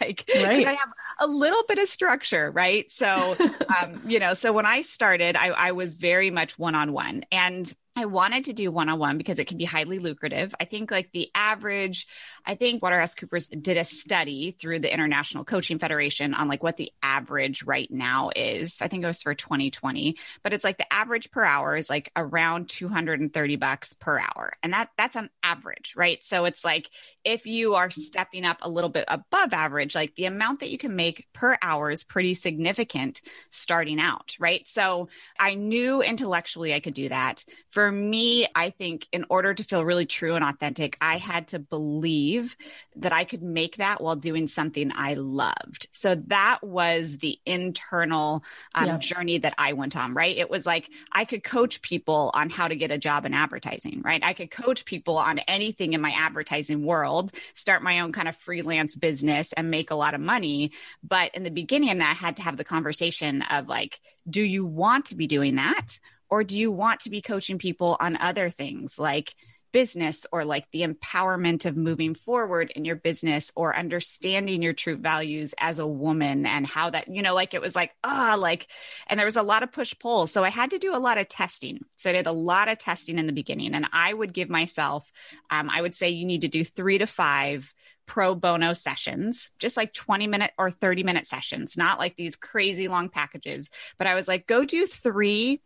like, 0.00 0.24
Right. 0.34 0.66
I 0.66 0.72
have 0.72 0.92
a 1.20 1.26
little 1.26 1.62
bit 1.68 1.78
of 1.78 1.88
structure, 1.88 2.50
right? 2.50 2.90
So, 2.90 3.36
um, 3.80 4.00
you 4.04 4.18
know, 4.18 4.34
so 4.34 4.52
when 4.52 4.66
I 4.66 4.82
started, 4.82 5.36
I, 5.36 5.48
I 5.48 5.72
was 5.72 5.94
very 5.94 6.30
much 6.30 6.58
one-on-one 6.58 7.24
and 7.32 7.72
I 7.98 8.04
wanted 8.04 8.44
to 8.44 8.52
do 8.52 8.70
one 8.70 8.90
on 8.90 8.98
one 8.98 9.16
because 9.16 9.38
it 9.38 9.46
can 9.46 9.56
be 9.56 9.64
highly 9.64 9.98
lucrative. 9.98 10.54
I 10.60 10.66
think 10.66 10.90
like 10.90 11.12
the 11.12 11.30
average, 11.34 12.06
I 12.44 12.54
think 12.54 12.82
WaterhouseCoopers 12.82 13.62
did 13.62 13.78
a 13.78 13.86
study 13.86 14.50
through 14.50 14.80
the 14.80 14.92
International 14.92 15.46
Coaching 15.46 15.78
Federation 15.78 16.34
on 16.34 16.46
like 16.46 16.62
what 16.62 16.76
the 16.76 16.92
average 17.02 17.64
right 17.64 17.90
now 17.90 18.30
is. 18.36 18.82
I 18.82 18.88
think 18.88 19.02
it 19.02 19.06
was 19.06 19.22
for 19.22 19.34
2020, 19.34 20.18
but 20.42 20.52
it's 20.52 20.62
like 20.62 20.76
the 20.76 20.92
average 20.92 21.30
per 21.30 21.42
hour 21.42 21.74
is 21.74 21.88
like 21.88 22.12
around 22.14 22.68
230 22.68 23.56
bucks 23.56 23.94
per 23.94 24.18
hour. 24.18 24.52
And 24.62 24.74
that 24.74 24.90
that's 24.98 25.16
an 25.16 25.30
average, 25.42 25.94
right? 25.96 26.22
So 26.22 26.44
it's 26.44 26.66
like 26.66 26.90
if 27.24 27.46
you 27.46 27.76
are 27.76 27.88
stepping 27.88 28.44
up 28.44 28.58
a 28.60 28.68
little 28.68 28.90
bit 28.90 29.06
above 29.08 29.54
average, 29.54 29.94
like 29.94 30.14
the 30.16 30.26
amount 30.26 30.60
that 30.60 30.70
you 30.70 30.76
can 30.76 30.96
make 30.96 31.26
per 31.32 31.56
hour 31.62 31.90
is 31.90 32.04
pretty 32.04 32.34
significant 32.34 33.22
starting 33.48 33.98
out, 33.98 34.36
right? 34.38 34.68
So 34.68 35.08
I 35.40 35.54
knew 35.54 36.02
intellectually 36.02 36.74
I 36.74 36.80
could 36.80 36.92
do 36.92 37.08
that. 37.08 37.42
For 37.70 37.85
for 37.86 37.92
me, 37.92 38.48
I 38.52 38.70
think 38.70 39.06
in 39.12 39.24
order 39.30 39.54
to 39.54 39.62
feel 39.62 39.84
really 39.84 40.06
true 40.06 40.34
and 40.34 40.44
authentic, 40.44 40.96
I 41.00 41.18
had 41.18 41.46
to 41.48 41.60
believe 41.60 42.56
that 42.96 43.12
I 43.12 43.22
could 43.22 43.44
make 43.44 43.76
that 43.76 44.00
while 44.00 44.16
doing 44.16 44.48
something 44.48 44.90
I 44.92 45.14
loved. 45.14 45.86
So 45.92 46.16
that 46.26 46.64
was 46.64 47.18
the 47.18 47.38
internal 47.46 48.42
um, 48.74 48.86
yeah. 48.86 48.98
journey 48.98 49.38
that 49.38 49.54
I 49.56 49.74
went 49.74 49.96
on, 49.96 50.14
right? 50.14 50.36
It 50.36 50.50
was 50.50 50.66
like 50.66 50.90
I 51.12 51.24
could 51.24 51.44
coach 51.44 51.80
people 51.80 52.32
on 52.34 52.50
how 52.50 52.66
to 52.66 52.74
get 52.74 52.90
a 52.90 52.98
job 52.98 53.24
in 53.24 53.32
advertising, 53.32 54.02
right? 54.04 54.20
I 54.24 54.32
could 54.32 54.50
coach 54.50 54.84
people 54.84 55.16
on 55.16 55.38
anything 55.38 55.92
in 55.92 56.00
my 56.00 56.10
advertising 56.10 56.84
world, 56.84 57.30
start 57.54 57.84
my 57.84 58.00
own 58.00 58.10
kind 58.10 58.26
of 58.26 58.34
freelance 58.34 58.96
business 58.96 59.52
and 59.52 59.70
make 59.70 59.92
a 59.92 59.94
lot 59.94 60.14
of 60.14 60.20
money. 60.20 60.72
But 61.04 61.32
in 61.36 61.44
the 61.44 61.50
beginning, 61.52 62.02
I 62.02 62.14
had 62.14 62.34
to 62.38 62.42
have 62.42 62.56
the 62.56 62.64
conversation 62.64 63.42
of 63.42 63.68
like, 63.68 64.00
do 64.28 64.42
you 64.42 64.66
want 64.66 65.04
to 65.06 65.14
be 65.14 65.28
doing 65.28 65.54
that? 65.54 66.00
Or 66.30 66.44
do 66.44 66.56
you 66.56 66.70
want 66.70 67.00
to 67.00 67.10
be 67.10 67.22
coaching 67.22 67.58
people 67.58 67.96
on 68.00 68.16
other 68.16 68.50
things 68.50 68.98
like 68.98 69.34
business 69.76 70.24
or 70.32 70.42
like 70.46 70.64
the 70.70 70.80
empowerment 70.80 71.66
of 71.66 71.76
moving 71.76 72.14
forward 72.14 72.72
in 72.74 72.86
your 72.86 72.96
business 72.96 73.52
or 73.54 73.76
understanding 73.76 74.62
your 74.62 74.72
true 74.72 74.96
values 74.96 75.54
as 75.58 75.78
a 75.78 75.86
woman 75.86 76.46
and 76.46 76.66
how 76.66 76.88
that, 76.88 77.08
you 77.08 77.20
know, 77.20 77.34
like 77.34 77.52
it 77.52 77.60
was 77.60 77.76
like, 77.76 77.90
ah, 78.02 78.32
oh, 78.32 78.38
like, 78.38 78.68
and 79.06 79.18
there 79.18 79.26
was 79.26 79.36
a 79.36 79.42
lot 79.42 79.62
of 79.62 79.70
push 79.70 79.94
pull. 80.00 80.26
So 80.26 80.42
I 80.42 80.48
had 80.48 80.70
to 80.70 80.78
do 80.78 80.94
a 80.94 80.98
lot 80.98 81.18
of 81.18 81.28
testing. 81.28 81.80
So 81.96 82.08
I 82.08 82.14
did 82.14 82.26
a 82.26 82.32
lot 82.32 82.68
of 82.68 82.78
testing 82.78 83.18
in 83.18 83.26
the 83.26 83.34
beginning. 83.34 83.74
And 83.74 83.86
I 83.92 84.14
would 84.14 84.32
give 84.32 84.48
myself, 84.48 85.12
um, 85.50 85.68
I 85.68 85.82
would 85.82 85.94
say 85.94 86.08
you 86.08 86.24
need 86.24 86.40
to 86.40 86.48
do 86.48 86.64
three 86.64 86.96
to 86.96 87.06
five 87.06 87.70
pro 88.06 88.34
bono 88.34 88.72
sessions, 88.72 89.50
just 89.58 89.76
like 89.76 89.92
20 89.92 90.26
minute 90.26 90.52
or 90.56 90.70
30 90.70 91.02
minute 91.02 91.26
sessions, 91.26 91.76
not 91.76 91.98
like 91.98 92.16
these 92.16 92.34
crazy 92.34 92.88
long 92.88 93.10
packages. 93.10 93.68
But 93.98 94.06
I 94.06 94.14
was 94.14 94.26
like, 94.26 94.46
go 94.46 94.64
do 94.64 94.86
three 94.86 95.60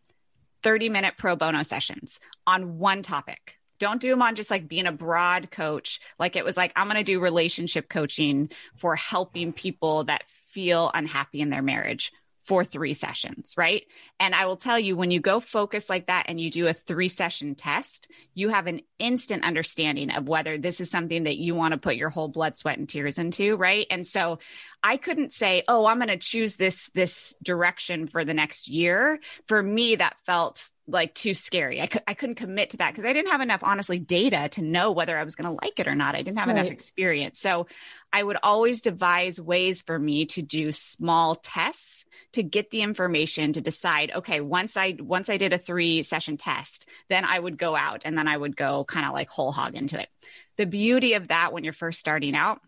30 0.62 0.88
minute 0.88 1.14
pro 1.16 1.36
bono 1.36 1.62
sessions 1.62 2.20
on 2.46 2.78
one 2.78 3.02
topic. 3.02 3.56
Don't 3.78 4.00
do 4.00 4.10
them 4.10 4.22
on 4.22 4.34
just 4.34 4.50
like 4.50 4.68
being 4.68 4.86
a 4.86 4.92
broad 4.92 5.50
coach. 5.50 6.00
Like 6.18 6.36
it 6.36 6.44
was 6.44 6.56
like, 6.56 6.72
I'm 6.76 6.86
going 6.86 6.96
to 6.96 7.04
do 7.04 7.18
relationship 7.18 7.88
coaching 7.88 8.50
for 8.76 8.94
helping 8.94 9.52
people 9.52 10.04
that 10.04 10.24
feel 10.48 10.90
unhappy 10.92 11.40
in 11.40 11.48
their 11.48 11.62
marriage 11.62 12.12
for 12.44 12.64
three 12.64 12.94
sessions, 12.94 13.54
right? 13.56 13.84
And 14.18 14.34
I 14.34 14.46
will 14.46 14.56
tell 14.56 14.78
you, 14.78 14.96
when 14.96 15.10
you 15.10 15.20
go 15.20 15.40
focus 15.40 15.88
like 15.88 16.06
that 16.06 16.26
and 16.28 16.40
you 16.40 16.50
do 16.50 16.66
a 16.66 16.72
three 16.72 17.08
session 17.08 17.54
test, 17.54 18.10
you 18.34 18.48
have 18.48 18.66
an 18.66 18.80
instant 18.98 19.44
understanding 19.44 20.10
of 20.10 20.26
whether 20.26 20.58
this 20.58 20.80
is 20.80 20.90
something 20.90 21.24
that 21.24 21.36
you 21.36 21.54
want 21.54 21.72
to 21.72 21.78
put 21.78 21.96
your 21.96 22.10
whole 22.10 22.28
blood, 22.28 22.56
sweat, 22.56 22.78
and 22.78 22.88
tears 22.88 23.18
into, 23.18 23.56
right? 23.56 23.86
And 23.88 24.06
so 24.06 24.40
I 24.82 24.96
couldn't 24.96 25.32
say, 25.32 25.62
oh, 25.68 25.86
I'm 25.86 25.98
going 25.98 26.08
to 26.08 26.16
choose 26.16 26.56
this 26.56 26.90
this 26.94 27.34
direction 27.42 28.06
for 28.06 28.24
the 28.24 28.34
next 28.34 28.68
year. 28.68 29.20
For 29.46 29.62
me, 29.62 29.96
that 29.96 30.16
felt 30.24 30.62
like 30.86 31.14
too 31.14 31.34
scary. 31.34 31.80
I, 31.80 31.86
cu- 31.86 32.00
I 32.06 32.14
couldn't 32.14 32.34
commit 32.36 32.70
to 32.70 32.78
that 32.78 32.90
because 32.90 33.04
I 33.04 33.12
didn't 33.12 33.30
have 33.30 33.40
enough, 33.40 33.62
honestly, 33.62 33.98
data 33.98 34.48
to 34.52 34.62
know 34.62 34.90
whether 34.90 35.16
I 35.16 35.24
was 35.24 35.34
going 35.34 35.48
to 35.48 35.64
like 35.64 35.78
it 35.78 35.86
or 35.86 35.94
not. 35.94 36.14
I 36.14 36.22
didn't 36.22 36.38
have 36.38 36.48
right. 36.48 36.58
enough 36.58 36.72
experience. 36.72 37.40
So 37.40 37.66
I 38.12 38.22
would 38.22 38.38
always 38.42 38.80
devise 38.80 39.40
ways 39.40 39.82
for 39.82 39.98
me 39.98 40.26
to 40.26 40.42
do 40.42 40.72
small 40.72 41.36
tests 41.36 42.04
to 42.32 42.42
get 42.42 42.70
the 42.70 42.82
information 42.82 43.52
to 43.52 43.60
decide, 43.60 44.10
okay, 44.16 44.40
once 44.40 44.76
I, 44.76 44.96
once 44.98 45.28
I 45.28 45.36
did 45.36 45.52
a 45.52 45.58
three 45.58 46.02
session 46.02 46.36
test, 46.36 46.88
then 47.08 47.24
I 47.24 47.38
would 47.38 47.56
go 47.56 47.76
out 47.76 48.02
and 48.04 48.18
then 48.18 48.26
I 48.26 48.36
would 48.36 48.56
go 48.56 48.84
kind 48.84 49.06
of 49.06 49.12
like 49.12 49.28
whole 49.28 49.52
hog 49.52 49.74
into 49.74 50.00
it. 50.00 50.08
The 50.56 50.66
beauty 50.66 51.14
of 51.14 51.28
that 51.28 51.52
when 51.52 51.64
you're 51.64 51.72
first 51.72 52.00
starting 52.00 52.34
out 52.34 52.60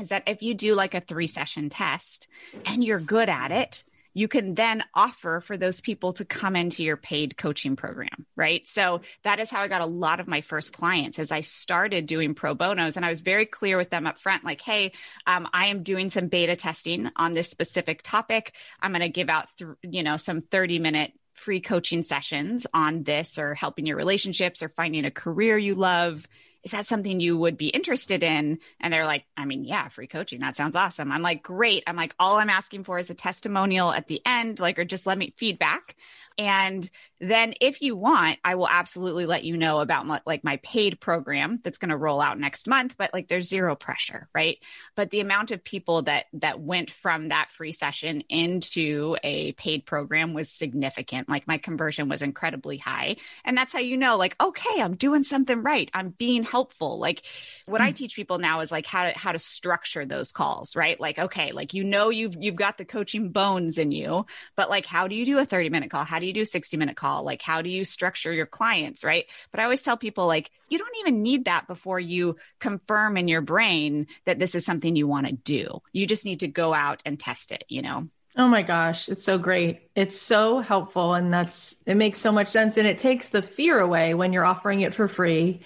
is 0.00 0.08
that 0.08 0.24
if 0.26 0.42
you 0.42 0.54
do 0.54 0.74
like 0.74 0.94
a 0.94 1.00
three 1.00 1.26
session 1.26 1.68
test 1.68 2.28
and 2.66 2.82
you're 2.82 3.00
good 3.00 3.28
at 3.28 3.52
it, 3.52 3.84
you 4.12 4.26
can 4.26 4.54
then 4.54 4.82
offer 4.94 5.40
for 5.40 5.56
those 5.56 5.80
people 5.80 6.12
to 6.14 6.24
come 6.24 6.56
into 6.56 6.82
your 6.82 6.96
paid 6.96 7.36
coaching 7.36 7.76
program, 7.76 8.26
right? 8.34 8.66
So 8.66 9.02
that 9.22 9.38
is 9.38 9.50
how 9.50 9.62
I 9.62 9.68
got 9.68 9.82
a 9.82 9.86
lot 9.86 10.18
of 10.18 10.26
my 10.26 10.40
first 10.40 10.72
clients 10.72 11.18
as 11.18 11.30
I 11.30 11.42
started 11.42 12.06
doing 12.06 12.34
pro 12.34 12.54
bonos. 12.54 12.96
And 12.96 13.06
I 13.06 13.08
was 13.08 13.20
very 13.20 13.46
clear 13.46 13.76
with 13.76 13.90
them 13.90 14.06
up 14.06 14.18
front, 14.18 14.44
like, 14.44 14.60
hey, 14.60 14.92
um, 15.26 15.48
I 15.52 15.68
am 15.68 15.82
doing 15.82 16.10
some 16.10 16.26
beta 16.26 16.56
testing 16.56 17.10
on 17.16 17.32
this 17.32 17.48
specific 17.48 18.02
topic. 18.02 18.54
I'm 18.80 18.90
going 18.90 19.00
to 19.02 19.08
give 19.08 19.28
out, 19.28 19.46
th- 19.56 19.70
you 19.82 20.02
know, 20.02 20.16
some 20.16 20.40
30 20.40 20.80
minute 20.80 21.12
free 21.34 21.60
coaching 21.60 22.02
sessions 22.02 22.66
on 22.74 23.02
this 23.04 23.38
or 23.38 23.54
helping 23.54 23.86
your 23.86 23.96
relationships 23.96 24.62
or 24.62 24.68
finding 24.68 25.04
a 25.04 25.10
career 25.10 25.56
you 25.56 25.74
love 25.74 26.26
is 26.62 26.72
that 26.72 26.86
something 26.86 27.20
you 27.20 27.38
would 27.38 27.56
be 27.56 27.68
interested 27.68 28.22
in? 28.22 28.58
And 28.80 28.92
they're 28.92 29.06
like, 29.06 29.24
I 29.36 29.44
mean, 29.44 29.64
yeah, 29.64 29.88
free 29.88 30.06
coaching. 30.06 30.40
That 30.40 30.56
sounds 30.56 30.76
awesome. 30.76 31.10
I'm 31.10 31.22
like, 31.22 31.42
great. 31.42 31.82
I'm 31.86 31.96
like, 31.96 32.14
all 32.18 32.36
I'm 32.36 32.50
asking 32.50 32.84
for 32.84 32.98
is 32.98 33.10
a 33.10 33.14
testimonial 33.14 33.92
at 33.92 34.08
the 34.08 34.20
end, 34.26 34.60
like, 34.60 34.78
or 34.78 34.84
just 34.84 35.06
let 35.06 35.18
me 35.18 35.32
feedback. 35.36 35.96
And 36.40 36.88
then 37.20 37.52
if 37.60 37.82
you 37.82 37.96
want, 37.96 38.38
I 38.42 38.54
will 38.54 38.66
absolutely 38.66 39.26
let 39.26 39.44
you 39.44 39.58
know 39.58 39.80
about 39.80 40.06
my, 40.06 40.22
like 40.24 40.42
my 40.42 40.56
paid 40.62 40.98
program 40.98 41.60
that's 41.62 41.76
going 41.76 41.90
to 41.90 41.96
roll 41.98 42.18
out 42.18 42.40
next 42.40 42.66
month, 42.66 42.96
but 42.96 43.12
like 43.12 43.28
there's 43.28 43.46
zero 43.46 43.76
pressure, 43.76 44.26
right? 44.34 44.56
But 44.96 45.10
the 45.10 45.20
amount 45.20 45.50
of 45.50 45.62
people 45.62 46.00
that 46.02 46.26
that 46.32 46.58
went 46.58 46.90
from 46.90 47.28
that 47.28 47.50
free 47.50 47.72
session 47.72 48.22
into 48.30 49.18
a 49.22 49.52
paid 49.52 49.84
program 49.84 50.32
was 50.32 50.50
significant. 50.50 51.28
Like 51.28 51.46
my 51.46 51.58
conversion 51.58 52.08
was 52.08 52.22
incredibly 52.22 52.78
high. 52.78 53.16
And 53.44 53.54
that's 53.54 53.74
how 53.74 53.80
you 53.80 53.98
know 53.98 54.16
like 54.16 54.34
okay, 54.40 54.80
I'm 54.80 54.96
doing 54.96 55.24
something 55.24 55.62
right. 55.62 55.90
I'm 55.92 56.08
being 56.08 56.42
helpful. 56.42 56.98
Like 56.98 57.22
what 57.66 57.82
mm. 57.82 57.84
I 57.84 57.88
hmm. 57.88 57.96
teach 57.96 58.16
people 58.16 58.38
now 58.38 58.60
is 58.60 58.72
like 58.72 58.86
how 58.86 59.04
to 59.04 59.10
how 59.10 59.32
to 59.32 59.38
structure 59.38 60.06
those 60.06 60.32
calls, 60.32 60.74
right? 60.74 60.98
Like 60.98 61.18
okay, 61.18 61.52
like 61.52 61.74
you 61.74 61.84
know 61.84 62.08
you've 62.08 62.36
you've 62.38 62.56
got 62.56 62.78
the 62.78 62.86
coaching 62.86 63.28
bones 63.28 63.76
in 63.76 63.92
you, 63.92 64.24
but 64.56 64.70
like 64.70 64.86
how 64.86 65.06
do 65.06 65.14
you 65.14 65.26
do 65.26 65.36
a 65.36 65.44
30 65.44 65.68
minute 65.68 65.90
call? 65.90 66.04
How 66.04 66.18
do 66.18 66.24
you 66.24 66.29
do 66.32 66.42
a 66.42 66.46
60 66.46 66.76
minute 66.76 66.96
call? 66.96 67.24
Like, 67.24 67.42
how 67.42 67.62
do 67.62 67.70
you 67.70 67.84
structure 67.84 68.32
your 68.32 68.46
clients? 68.46 69.04
Right. 69.04 69.26
But 69.50 69.60
I 69.60 69.64
always 69.64 69.82
tell 69.82 69.96
people, 69.96 70.26
like, 70.26 70.50
you 70.68 70.78
don't 70.78 70.96
even 71.00 71.22
need 71.22 71.44
that 71.46 71.66
before 71.66 72.00
you 72.00 72.36
confirm 72.58 73.16
in 73.16 73.28
your 73.28 73.40
brain 73.40 74.06
that 74.24 74.38
this 74.38 74.54
is 74.54 74.64
something 74.64 74.96
you 74.96 75.06
want 75.06 75.26
to 75.26 75.32
do. 75.32 75.80
You 75.92 76.06
just 76.06 76.24
need 76.24 76.40
to 76.40 76.48
go 76.48 76.72
out 76.74 77.02
and 77.04 77.18
test 77.18 77.52
it, 77.52 77.64
you 77.68 77.82
know? 77.82 78.08
Oh 78.36 78.46
my 78.46 78.62
gosh, 78.62 79.08
it's 79.08 79.24
so 79.24 79.38
great. 79.38 79.90
It's 79.96 80.18
so 80.18 80.60
helpful. 80.60 81.14
And 81.14 81.32
that's, 81.32 81.74
it 81.84 81.96
makes 81.96 82.20
so 82.20 82.30
much 82.30 82.48
sense. 82.48 82.76
And 82.76 82.86
it 82.86 82.98
takes 82.98 83.28
the 83.28 83.42
fear 83.42 83.78
away 83.80 84.14
when 84.14 84.32
you're 84.32 84.44
offering 84.44 84.82
it 84.82 84.94
for 84.94 85.08
free 85.08 85.60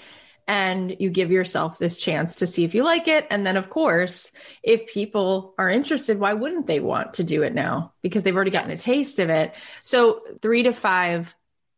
and 0.46 0.96
you 0.98 1.10
give 1.10 1.30
yourself 1.30 1.78
this 1.78 1.98
chance 1.98 2.36
to 2.36 2.46
see 2.46 2.64
if 2.64 2.74
you 2.74 2.84
like 2.84 3.08
it. 3.08 3.26
And 3.30 3.46
then, 3.46 3.56
of 3.56 3.70
course, 3.70 4.30
if 4.62 4.92
people 4.92 5.54
are 5.58 5.70
interested, 5.70 6.18
why 6.18 6.34
wouldn't 6.34 6.66
they 6.66 6.80
want 6.80 7.14
to 7.14 7.24
do 7.24 7.42
it 7.42 7.54
now? 7.54 7.92
Because 8.02 8.22
they've 8.22 8.34
already 8.34 8.50
gotten 8.50 8.70
a 8.70 8.76
taste 8.76 9.18
of 9.18 9.30
it. 9.30 9.54
So, 9.82 10.22
three 10.42 10.64
to 10.64 10.72
five 10.72 11.34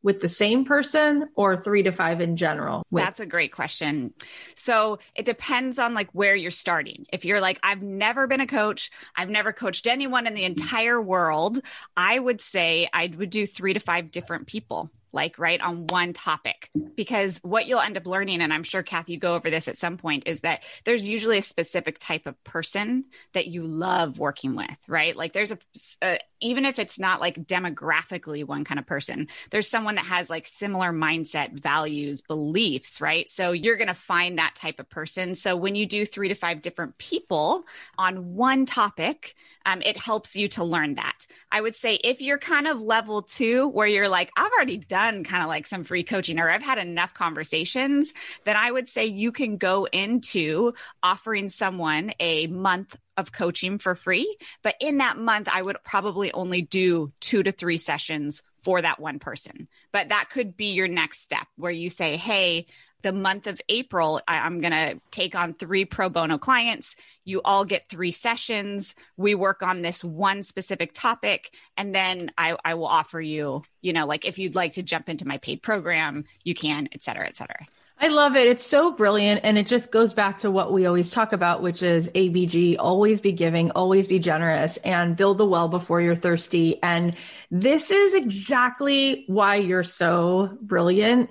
with 0.06 0.20
the 0.20 0.28
same 0.28 0.64
person 0.64 1.28
or 1.34 1.56
three 1.56 1.82
to 1.82 1.90
five 1.90 2.20
in 2.20 2.36
general? 2.36 2.84
With- 2.92 3.02
That's 3.02 3.18
a 3.18 3.26
great 3.26 3.50
question. 3.52 4.14
So 4.54 5.00
it 5.16 5.24
depends 5.24 5.80
on 5.80 5.94
like 5.94 6.08
where 6.12 6.36
you're 6.36 6.52
starting. 6.52 7.06
If 7.12 7.24
you're 7.24 7.40
like, 7.40 7.58
I've 7.64 7.82
never 7.82 8.28
been 8.28 8.40
a 8.40 8.46
coach, 8.46 8.92
I've 9.16 9.30
never 9.30 9.52
coached 9.52 9.88
anyone 9.88 10.28
in 10.28 10.34
the 10.34 10.44
entire 10.44 11.02
world, 11.02 11.60
I 11.96 12.16
would 12.16 12.40
say 12.40 12.88
I 12.92 13.12
would 13.18 13.30
do 13.30 13.46
three 13.46 13.72
to 13.74 13.80
five 13.80 14.12
different 14.12 14.46
people 14.46 14.92
like 15.12 15.38
right 15.38 15.60
on 15.60 15.86
one 15.86 16.12
topic. 16.12 16.70
Because 16.94 17.38
what 17.42 17.66
you'll 17.66 17.80
end 17.80 17.96
up 17.96 18.06
learning 18.06 18.40
and 18.40 18.52
i'm 18.52 18.62
sure 18.62 18.82
cathy 18.82 19.12
you 19.12 19.18
go 19.18 19.34
over 19.34 19.50
this 19.50 19.68
at 19.68 19.76
some 19.76 19.96
point 19.96 20.24
is 20.26 20.40
that 20.40 20.62
there's 20.84 21.06
usually 21.06 21.38
a 21.38 21.42
specific 21.42 21.98
type 21.98 22.26
of 22.26 22.42
person 22.44 23.04
that 23.32 23.46
you 23.46 23.66
love 23.66 24.18
working 24.18 24.54
with 24.54 24.76
right? 24.88 25.16
Like 25.16 25.32
there's 25.32 25.52
a, 25.52 25.58
a 26.02 26.18
even 26.40 26.64
if 26.64 26.78
it's 26.78 26.98
not 26.98 27.20
like 27.20 27.46
demographically 27.46 28.44
one 28.44 28.64
kind 28.64 28.78
of 28.78 28.86
person 28.86 29.28
there's 29.50 29.68
someone 29.68 29.94
that 29.94 30.04
has 30.04 30.28
like 30.28 30.46
similar 30.46 30.92
mindset 30.92 31.52
values 31.52 32.20
beliefs 32.20 33.00
right? 33.00 33.28
So 33.28 33.52
you're 33.52 33.76
going 33.76 33.88
to 33.88 33.94
find 33.94 34.38
that 34.38 34.54
type 34.54 34.80
of 34.80 34.88
person. 34.88 35.34
So 35.34 35.56
when 35.56 35.74
you 35.74 35.86
do 35.86 36.04
three 36.04 36.28
to 36.28 36.34
five 36.34 36.62
different 36.62 36.98
people 36.98 37.64
on 37.98 38.34
one 38.34 38.66
topic 38.66 39.34
um, 39.64 39.82
it 39.82 39.96
helps 39.96 40.36
you 40.36 40.48
to 40.48 40.64
learn 40.64 40.94
that. 40.94 41.26
I 41.50 41.60
would 41.60 41.74
say 41.74 41.94
if 41.96 42.20
you're 42.20 42.38
kind 42.38 42.66
of 42.66 42.80
level 42.80 43.22
two 43.22 43.68
where 43.68 43.86
you're 43.86 44.08
like 44.08 44.30
i've 44.36 44.52
already 44.52 44.76
done 44.76 44.96
done 44.96 45.24
kind 45.24 45.42
of 45.42 45.48
like 45.48 45.66
some 45.66 45.84
free 45.84 46.04
coaching 46.04 46.38
or 46.38 46.48
I've 46.48 46.62
had 46.62 46.78
enough 46.78 47.14
conversations, 47.14 48.12
then 48.44 48.56
I 48.56 48.70
would 48.70 48.88
say 48.88 49.06
you 49.06 49.32
can 49.32 49.56
go 49.56 49.86
into 49.86 50.72
offering 51.02 51.48
someone 51.48 52.12
a 52.20 52.46
month 52.46 52.96
of 53.16 53.32
coaching 53.32 53.78
for 53.78 53.94
free. 53.94 54.36
But 54.62 54.76
in 54.80 54.98
that 54.98 55.18
month, 55.18 55.48
I 55.50 55.62
would 55.62 55.76
probably 55.84 56.32
only 56.32 56.62
do 56.62 57.12
two 57.20 57.42
to 57.42 57.52
three 57.52 57.78
sessions 57.78 58.42
for 58.62 58.82
that 58.82 58.98
one 58.98 59.18
person. 59.18 59.68
But 59.92 60.08
that 60.08 60.30
could 60.30 60.56
be 60.56 60.72
your 60.72 60.88
next 60.88 61.22
step 61.22 61.46
where 61.56 61.72
you 61.72 61.88
say, 61.88 62.16
Hey, 62.16 62.66
the 63.02 63.12
month 63.12 63.46
of 63.46 63.60
April, 63.68 64.20
I, 64.26 64.46
am 64.46 64.60
going 64.60 64.72
to 64.72 65.00
take 65.12 65.36
on 65.36 65.54
three 65.54 65.84
pro 65.84 66.08
bono 66.08 66.38
clients. 66.38 66.96
You 67.24 67.40
all 67.44 67.64
get 67.64 67.88
three 67.88 68.10
sessions. 68.10 68.96
We 69.16 69.36
work 69.36 69.62
on 69.62 69.82
this 69.82 70.02
one 70.02 70.42
specific 70.42 70.92
topic. 70.92 71.54
And 71.76 71.94
then 71.94 72.32
I, 72.36 72.56
I 72.64 72.74
will 72.74 72.86
offer 72.86 73.20
you, 73.20 73.62
you 73.80 73.92
know, 73.92 74.06
like 74.06 74.24
if 74.24 74.38
you'd 74.38 74.56
like 74.56 74.72
to 74.72 74.82
jump 74.82 75.08
into 75.08 75.26
my 75.26 75.38
paid 75.38 75.62
program, 75.62 76.24
you 76.42 76.56
can, 76.56 76.88
et 76.90 77.02
cetera, 77.02 77.28
et 77.28 77.36
cetera. 77.36 77.66
I 77.98 78.08
love 78.08 78.36
it. 78.36 78.46
It's 78.46 78.66
so 78.66 78.92
brilliant. 78.92 79.40
And 79.42 79.56
it 79.56 79.66
just 79.66 79.90
goes 79.90 80.12
back 80.12 80.40
to 80.40 80.50
what 80.50 80.72
we 80.72 80.86
always 80.86 81.10
talk 81.10 81.32
about, 81.32 81.62
which 81.62 81.82
is 81.82 82.08
ABG 82.10 82.76
always 82.78 83.20
be 83.20 83.32
giving, 83.32 83.70
always 83.70 84.06
be 84.06 84.18
generous, 84.18 84.76
and 84.78 85.16
build 85.16 85.38
the 85.38 85.46
well 85.46 85.68
before 85.68 86.02
you're 86.02 86.14
thirsty. 86.14 86.80
And 86.82 87.16
this 87.50 87.90
is 87.90 88.14
exactly 88.14 89.24
why 89.28 89.56
you're 89.56 89.82
so 89.82 90.58
brilliant 90.60 91.30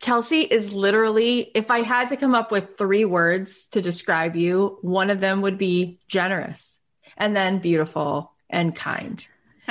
Kelsey 0.00 0.40
is 0.40 0.72
literally, 0.72 1.50
if 1.54 1.70
I 1.70 1.80
had 1.80 2.08
to 2.08 2.16
come 2.16 2.34
up 2.34 2.50
with 2.50 2.78
three 2.78 3.04
words 3.04 3.66
to 3.72 3.82
describe 3.82 4.34
you, 4.34 4.78
one 4.80 5.10
of 5.10 5.20
them 5.20 5.42
would 5.42 5.58
be 5.58 6.00
generous 6.08 6.80
and 7.16 7.36
then 7.36 7.58
beautiful 7.58 8.32
and 8.48 8.74
kind. 8.74 9.24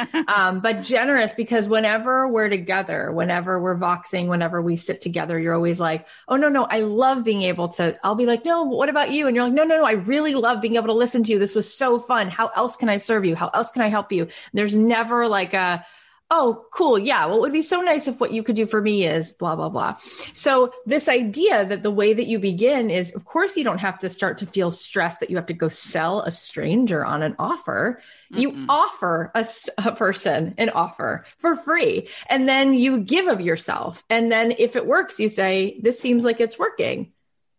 um, 0.27 0.61
but 0.61 0.83
generous 0.83 1.33
because 1.33 1.67
whenever 1.67 2.27
we're 2.27 2.49
together, 2.49 3.11
whenever 3.11 3.59
we're 3.59 3.77
voxing, 3.77 4.27
whenever 4.27 4.61
we 4.61 4.75
sit 4.75 5.01
together, 5.01 5.39
you're 5.39 5.53
always 5.53 5.79
like, 5.79 6.07
oh, 6.27 6.35
no, 6.35 6.49
no, 6.49 6.65
I 6.65 6.81
love 6.81 7.23
being 7.23 7.43
able 7.43 7.69
to. 7.69 7.97
I'll 8.03 8.15
be 8.15 8.25
like, 8.25 8.45
no, 8.45 8.63
what 8.63 8.89
about 8.89 9.11
you? 9.11 9.27
And 9.27 9.35
you're 9.35 9.45
like, 9.45 9.53
no, 9.53 9.63
no, 9.63 9.77
no, 9.77 9.85
I 9.85 9.93
really 9.93 10.35
love 10.35 10.61
being 10.61 10.75
able 10.75 10.87
to 10.87 10.93
listen 10.93 11.23
to 11.23 11.31
you. 11.31 11.39
This 11.39 11.55
was 11.55 11.73
so 11.73 11.99
fun. 11.99 12.29
How 12.29 12.47
else 12.55 12.75
can 12.75 12.89
I 12.89 12.97
serve 12.97 13.25
you? 13.25 13.35
How 13.35 13.49
else 13.49 13.71
can 13.71 13.81
I 13.81 13.87
help 13.87 14.11
you? 14.11 14.27
There's 14.53 14.75
never 14.75 15.27
like 15.27 15.53
a, 15.53 15.85
oh, 16.31 16.65
cool. 16.71 16.99
Yeah. 16.99 17.25
Well, 17.25 17.37
it 17.37 17.41
would 17.41 17.53
be 17.53 17.61
so 17.61 17.81
nice 17.81 18.07
if 18.07 18.19
what 18.19 18.31
you 18.31 18.43
could 18.43 18.55
do 18.55 18.65
for 18.65 18.81
me 18.81 19.05
is 19.05 19.31
blah, 19.31 19.55
blah, 19.55 19.69
blah. 19.69 19.97
So, 20.33 20.71
this 20.85 21.09
idea 21.09 21.65
that 21.65 21.83
the 21.83 21.91
way 21.91 22.13
that 22.13 22.27
you 22.27 22.39
begin 22.39 22.89
is, 22.89 23.13
of 23.15 23.25
course, 23.25 23.57
you 23.57 23.63
don't 23.63 23.79
have 23.79 23.99
to 23.99 24.09
start 24.09 24.37
to 24.39 24.45
feel 24.45 24.71
stressed 24.71 25.19
that 25.21 25.29
you 25.29 25.35
have 25.37 25.47
to 25.47 25.53
go 25.53 25.69
sell 25.69 26.21
a 26.21 26.31
stranger 26.31 27.03
on 27.03 27.23
an 27.23 27.35
offer. 27.39 28.01
Mm-mm. 28.31 28.39
You 28.39 28.65
offer 28.69 29.31
a, 29.33 29.47
a 29.77 29.91
person 29.93 30.53
an 30.57 30.69
offer 30.69 31.25
for 31.39 31.55
free, 31.55 32.09
and 32.27 32.47
then 32.47 32.73
you 32.73 32.99
give 32.99 33.27
of 33.27 33.41
yourself. 33.41 34.03
And 34.09 34.31
then 34.31 34.53
if 34.59 34.75
it 34.75 34.85
works, 34.85 35.19
you 35.19 35.29
say, 35.29 35.79
This 35.81 35.99
seems 35.99 36.23
like 36.23 36.39
it's 36.39 36.59
working. 36.59 37.11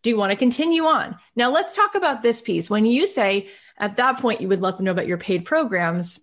Do 0.03 0.09
you 0.09 0.17
want 0.17 0.31
to 0.31 0.35
continue 0.35 0.85
on? 0.85 1.17
Now, 1.35 1.51
let's 1.51 1.75
talk 1.75 1.93
about 1.93 2.23
this 2.23 2.41
piece. 2.41 2.69
When 2.69 2.85
you 2.85 3.05
say 3.05 3.49
at 3.77 3.97
that 3.97 4.19
point, 4.19 4.41
you 4.41 4.47
would 4.47 4.61
let 4.61 4.77
them 4.77 4.85
know 4.85 4.91
about 4.91 5.07
your 5.07 5.17
paid 5.17 5.45
programs 5.45 6.19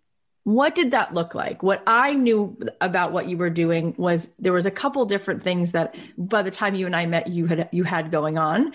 what 0.49 0.75
did 0.75 0.93
that 0.93 1.13
look 1.13 1.35
like? 1.35 1.63
What 1.63 1.83
I 1.87 2.15
knew 2.15 2.57
about 2.81 3.13
what 3.13 3.29
you 3.29 3.37
were 3.37 3.51
doing 3.51 3.95
was 3.99 4.31
there 4.39 4.55
was 4.55 4.65
a 4.65 4.71
couple 4.71 5.05
different 5.05 5.43
things 5.43 5.73
that 5.73 5.95
by 6.17 6.41
the 6.41 6.51
time 6.51 6.75
you 6.75 6.87
and 6.87 6.97
I 6.97 7.05
met 7.05 7.27
you 7.27 7.45
had 7.45 7.69
you 7.71 7.85
had 7.85 8.11
going 8.11 8.39
on 8.39 8.73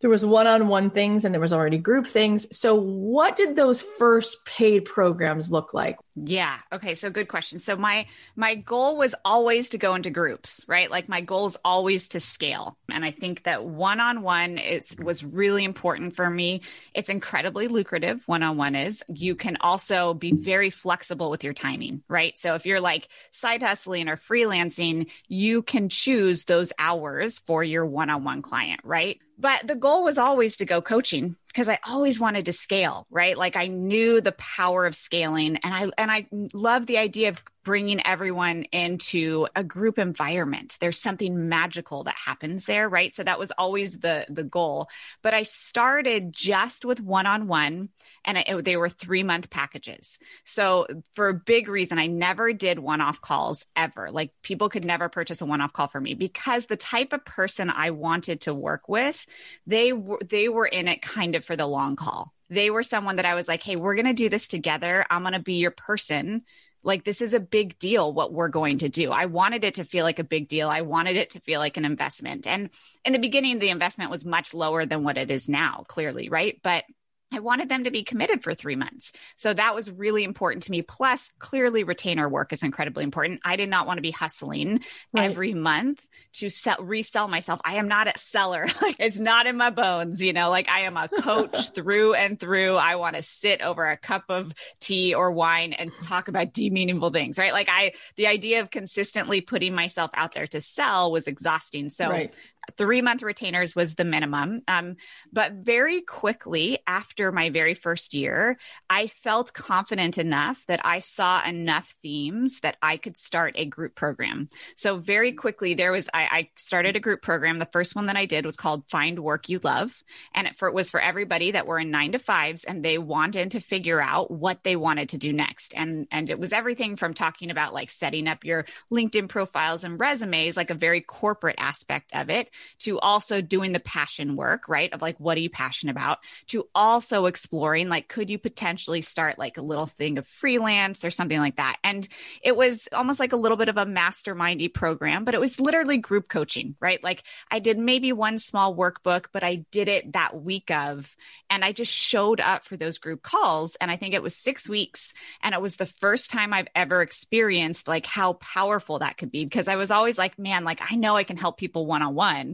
there 0.00 0.10
was 0.10 0.24
one-on-one 0.24 0.90
things 0.90 1.24
and 1.24 1.34
there 1.34 1.40
was 1.40 1.52
already 1.52 1.78
group 1.78 2.06
things. 2.06 2.46
So 2.56 2.74
what 2.74 3.36
did 3.36 3.56
those 3.56 3.80
first 3.80 4.44
paid 4.44 4.84
programs 4.84 5.50
look 5.50 5.72
like? 5.72 5.98
Yeah. 6.14 6.58
Okay. 6.72 6.94
So 6.94 7.10
good 7.10 7.28
question. 7.28 7.58
So 7.58 7.76
my 7.76 8.06
my 8.36 8.54
goal 8.54 8.96
was 8.96 9.14
always 9.24 9.70
to 9.70 9.78
go 9.78 9.94
into 9.94 10.10
groups 10.10 10.64
right? 10.66 10.90
Like 10.90 11.08
my 11.08 11.20
goal 11.20 11.46
is 11.46 11.56
always 11.64 12.08
to 12.08 12.20
scale. 12.20 12.76
And 12.90 13.04
i 13.04 13.10
think 13.10 13.42
that 13.44 13.64
one-on-one 13.64 14.58
is 14.58 14.96
was 14.98 15.22
really 15.22 15.64
important 15.64 16.16
for 16.16 16.28
me. 16.28 16.62
It's 16.94 17.08
incredibly 17.08 17.68
lucrative 17.68 18.22
one-on-one 18.26 18.74
is. 18.74 19.02
You 19.08 19.34
can 19.34 19.58
also 19.60 20.14
be 20.14 20.32
very 20.32 20.70
flexible 20.70 21.30
with 21.30 21.44
your 21.44 21.52
timing 21.52 22.02
right? 22.08 22.36
So 22.38 22.54
if 22.54 22.66
you're 22.66 22.80
like 22.80 23.08
side 23.32 23.62
hustling 23.62 24.08
or 24.08 24.16
freelancing 24.16 25.10
you 25.28 25.62
can 25.62 25.88
choose 25.88 26.44
those 26.44 26.72
hours 26.78 27.40
for 27.40 27.62
your 27.62 27.84
one-on-one 27.84 28.42
client 28.42 28.80
right 28.84 29.20
but 29.38 29.66
the 29.66 29.74
goal 29.76 30.04
was 30.04 30.18
always 30.18 30.56
to 30.56 30.64
go 30.64 30.80
coaching 30.80 31.36
because 31.56 31.70
I 31.70 31.78
always 31.88 32.20
wanted 32.20 32.44
to 32.46 32.52
scale, 32.52 33.06
right? 33.08 33.34
Like 33.34 33.56
I 33.56 33.68
knew 33.68 34.20
the 34.20 34.32
power 34.32 34.84
of 34.84 34.94
scaling 34.94 35.56
and 35.56 35.74
I 35.74 35.90
and 35.96 36.10
I 36.10 36.26
love 36.52 36.84
the 36.84 36.98
idea 36.98 37.30
of 37.30 37.38
bringing 37.64 38.06
everyone 38.06 38.62
into 38.70 39.48
a 39.56 39.64
group 39.64 39.98
environment. 39.98 40.76
There's 40.78 41.00
something 41.00 41.48
magical 41.48 42.04
that 42.04 42.14
happens 42.14 42.66
there, 42.66 42.88
right? 42.88 43.12
So 43.12 43.24
that 43.24 43.38
was 43.38 43.52
always 43.52 43.98
the 43.98 44.26
the 44.28 44.44
goal. 44.44 44.88
But 45.22 45.32
I 45.32 45.44
started 45.44 46.30
just 46.30 46.84
with 46.84 47.00
one-on-one 47.00 47.88
and 48.24 48.64
they 48.64 48.76
were 48.76 48.90
3-month 48.90 49.48
packages. 49.48 50.18
So 50.44 50.86
for 51.14 51.28
a 51.28 51.34
big 51.34 51.68
reason 51.68 51.98
I 51.98 52.06
never 52.06 52.52
did 52.52 52.78
one-off 52.78 53.22
calls 53.22 53.64
ever. 53.74 54.10
Like 54.10 54.30
people 54.42 54.68
could 54.68 54.84
never 54.84 55.08
purchase 55.08 55.40
a 55.40 55.46
one-off 55.46 55.72
call 55.72 55.88
for 55.88 56.00
me 56.02 56.12
because 56.12 56.66
the 56.66 56.76
type 56.76 57.14
of 57.14 57.24
person 57.24 57.70
I 57.70 57.92
wanted 57.92 58.42
to 58.42 58.52
work 58.52 58.90
with, 58.90 59.24
they 59.66 59.94
were 59.94 60.20
they 60.22 60.50
were 60.50 60.66
in 60.66 60.86
it 60.86 61.00
kind 61.00 61.34
of 61.34 61.45
for 61.46 61.56
the 61.56 61.66
long 61.66 61.96
haul. 61.96 62.32
They 62.50 62.70
were 62.70 62.82
someone 62.82 63.16
that 63.16 63.24
I 63.24 63.34
was 63.34 63.48
like, 63.48 63.62
"Hey, 63.62 63.76
we're 63.76 63.94
going 63.94 64.06
to 64.06 64.12
do 64.12 64.28
this 64.28 64.48
together. 64.48 65.04
I'm 65.10 65.22
going 65.22 65.32
to 65.32 65.40
be 65.40 65.54
your 65.54 65.70
person." 65.70 66.42
like 66.86 67.02
this 67.02 67.20
is 67.20 67.34
a 67.34 67.40
big 67.40 67.78
deal 67.80 68.12
what 68.12 68.32
we're 68.32 68.48
going 68.48 68.78
to 68.78 68.88
do. 68.88 69.10
I 69.10 69.26
wanted 69.26 69.64
it 69.64 69.74
to 69.74 69.84
feel 69.84 70.04
like 70.04 70.20
a 70.20 70.24
big 70.24 70.46
deal. 70.46 70.70
I 70.70 70.82
wanted 70.82 71.16
it 71.16 71.30
to 71.30 71.40
feel 71.40 71.58
like 71.58 71.76
an 71.76 71.84
investment. 71.84 72.46
And 72.46 72.70
in 73.04 73.12
the 73.12 73.18
beginning 73.18 73.58
the 73.58 73.70
investment 73.70 74.10
was 74.12 74.24
much 74.24 74.54
lower 74.54 74.86
than 74.86 75.02
what 75.02 75.18
it 75.18 75.30
is 75.30 75.48
now, 75.48 75.84
clearly, 75.88 76.28
right? 76.28 76.60
But 76.62 76.84
I 77.32 77.40
wanted 77.40 77.68
them 77.68 77.84
to 77.84 77.90
be 77.90 78.04
committed 78.04 78.44
for 78.44 78.54
three 78.54 78.76
months. 78.76 79.10
So 79.34 79.52
that 79.52 79.74
was 79.74 79.90
really 79.90 80.22
important 80.22 80.62
to 80.64 80.70
me. 80.70 80.82
Plus, 80.82 81.28
clearly, 81.40 81.82
retainer 81.82 82.28
work 82.28 82.52
is 82.52 82.62
incredibly 82.62 83.02
important. 83.02 83.40
I 83.44 83.56
did 83.56 83.68
not 83.68 83.86
want 83.86 83.98
to 83.98 84.02
be 84.02 84.12
hustling 84.12 84.80
right. 85.12 85.28
every 85.28 85.52
month 85.52 86.06
to 86.34 86.50
sell, 86.50 86.76
resell 86.78 87.26
myself. 87.26 87.60
I 87.64 87.76
am 87.76 87.88
not 87.88 88.06
a 88.06 88.16
seller. 88.16 88.66
like 88.82 88.96
it's 89.00 89.18
not 89.18 89.46
in 89.46 89.56
my 89.56 89.70
bones, 89.70 90.22
you 90.22 90.32
know, 90.32 90.50
like 90.50 90.68
I 90.68 90.82
am 90.82 90.96
a 90.96 91.08
coach 91.20 91.70
through 91.74 92.14
and 92.14 92.38
through. 92.38 92.76
I 92.76 92.94
want 92.94 93.16
to 93.16 93.22
sit 93.22 93.60
over 93.60 93.84
a 93.84 93.96
cup 93.96 94.24
of 94.28 94.52
tea 94.78 95.12
or 95.14 95.32
wine 95.32 95.72
and 95.72 95.90
talk 96.04 96.28
about 96.28 96.52
deep, 96.52 96.72
meaningful 96.72 97.10
things, 97.10 97.38
right? 97.38 97.52
Like 97.52 97.68
I, 97.68 97.92
the 98.14 98.28
idea 98.28 98.60
of 98.60 98.70
consistently 98.70 99.40
putting 99.40 99.74
myself 99.74 100.12
out 100.14 100.32
there 100.32 100.46
to 100.48 100.60
sell 100.60 101.10
was 101.10 101.26
exhausting. 101.26 101.90
So 101.90 102.08
right 102.08 102.34
three 102.76 103.02
month 103.02 103.22
retainers 103.22 103.74
was 103.74 103.94
the 103.94 104.04
minimum. 104.04 104.62
Um, 104.68 104.96
but 105.32 105.52
very 105.52 106.00
quickly 106.00 106.78
after 106.86 107.32
my 107.32 107.50
very 107.50 107.74
first 107.74 108.14
year, 108.14 108.58
I 108.88 109.06
felt 109.06 109.52
confident 109.52 110.18
enough 110.18 110.62
that 110.68 110.80
I 110.84 111.00
saw 111.00 111.42
enough 111.44 111.94
themes 112.02 112.60
that 112.60 112.76
I 112.82 112.96
could 112.96 113.16
start 113.16 113.54
a 113.56 113.64
group 113.66 113.94
program. 113.94 114.48
So 114.76 114.98
very 114.98 115.32
quickly, 115.32 115.74
there 115.74 115.92
was 115.92 116.08
I, 116.12 116.22
I 116.24 116.50
started 116.56 116.96
a 116.96 117.00
group 117.00 117.22
program. 117.22 117.58
The 117.58 117.66
first 117.66 117.94
one 117.94 118.06
that 118.06 118.16
I 118.16 118.26
did 118.26 118.46
was 118.46 118.56
called 118.56 118.88
Find 118.88 119.18
Work 119.18 119.48
You 119.48 119.60
Love, 119.62 119.92
and 120.34 120.46
it, 120.46 120.56
for, 120.56 120.70
was 120.70 120.90
for 120.90 121.00
everybody 121.00 121.52
that 121.52 121.66
were 121.66 121.78
in 121.78 121.90
nine 121.90 122.12
to 122.12 122.18
fives 122.18 122.64
and 122.64 122.84
they 122.84 122.98
wanted 122.98 123.52
to 123.52 123.60
figure 123.60 124.00
out 124.00 124.30
what 124.30 124.62
they 124.64 124.76
wanted 124.76 125.10
to 125.10 125.18
do 125.18 125.32
next. 125.32 125.74
And 125.76 126.06
and 126.10 126.30
it 126.30 126.38
was 126.38 126.52
everything 126.52 126.96
from 126.96 127.14
talking 127.14 127.50
about 127.50 127.74
like 127.74 127.90
setting 127.90 128.28
up 128.28 128.44
your 128.44 128.66
LinkedIn 128.92 129.28
profiles 129.28 129.84
and 129.84 129.98
resumes, 129.98 130.56
like 130.56 130.70
a 130.70 130.74
very 130.74 131.00
corporate 131.00 131.56
aspect 131.58 132.14
of 132.14 132.30
it 132.30 132.50
to 132.80 132.98
also 132.98 133.40
doing 133.40 133.72
the 133.72 133.80
passion 133.80 134.36
work, 134.36 134.68
right? 134.68 134.92
Of 134.92 135.02
like, 135.02 135.18
what 135.18 135.36
are 135.36 135.40
you 135.40 135.50
passionate 135.50 135.92
about? 135.92 136.18
To 136.48 136.68
also 136.74 137.26
exploring, 137.26 137.88
like, 137.88 138.08
could 138.08 138.30
you 138.30 138.38
potentially 138.38 139.00
start 139.00 139.38
like 139.38 139.56
a 139.58 139.62
little 139.62 139.86
thing 139.86 140.18
of 140.18 140.26
freelance 140.26 141.04
or 141.04 141.10
something 141.10 141.38
like 141.38 141.56
that? 141.56 141.76
And 141.84 142.06
it 142.42 142.56
was 142.56 142.88
almost 142.92 143.20
like 143.20 143.32
a 143.32 143.36
little 143.36 143.56
bit 143.56 143.68
of 143.68 143.76
a 143.76 143.86
mastermindy 143.86 144.72
program, 144.72 145.24
but 145.24 145.34
it 145.34 145.40
was 145.40 145.60
literally 145.60 145.98
group 145.98 146.28
coaching, 146.28 146.76
right? 146.80 147.02
Like, 147.02 147.22
I 147.50 147.58
did 147.58 147.78
maybe 147.78 148.12
one 148.12 148.38
small 148.38 148.74
workbook, 148.74 149.26
but 149.32 149.44
I 149.44 149.64
did 149.70 149.88
it 149.88 150.12
that 150.12 150.40
week 150.40 150.70
of, 150.70 151.14
and 151.50 151.64
I 151.64 151.72
just 151.72 151.92
showed 151.92 152.40
up 152.40 152.64
for 152.64 152.76
those 152.76 152.98
group 152.98 153.22
calls. 153.22 153.76
And 153.80 153.90
I 153.90 153.96
think 153.96 154.14
it 154.14 154.22
was 154.22 154.36
six 154.36 154.68
weeks. 154.68 155.12
And 155.42 155.54
it 155.54 155.60
was 155.60 155.76
the 155.76 155.86
first 155.86 156.30
time 156.30 156.52
I've 156.52 156.68
ever 156.74 157.02
experienced 157.02 157.88
like 157.88 158.06
how 158.06 158.34
powerful 158.34 158.98
that 159.00 159.16
could 159.16 159.30
be 159.30 159.44
because 159.44 159.68
I 159.68 159.76
was 159.76 159.90
always 159.90 160.18
like, 160.18 160.38
man, 160.38 160.64
like, 160.64 160.80
I 160.88 160.96
know 160.96 161.16
I 161.16 161.24
can 161.24 161.36
help 161.36 161.58
people 161.58 161.86
one 161.86 162.02
on 162.02 162.14
one 162.14 162.45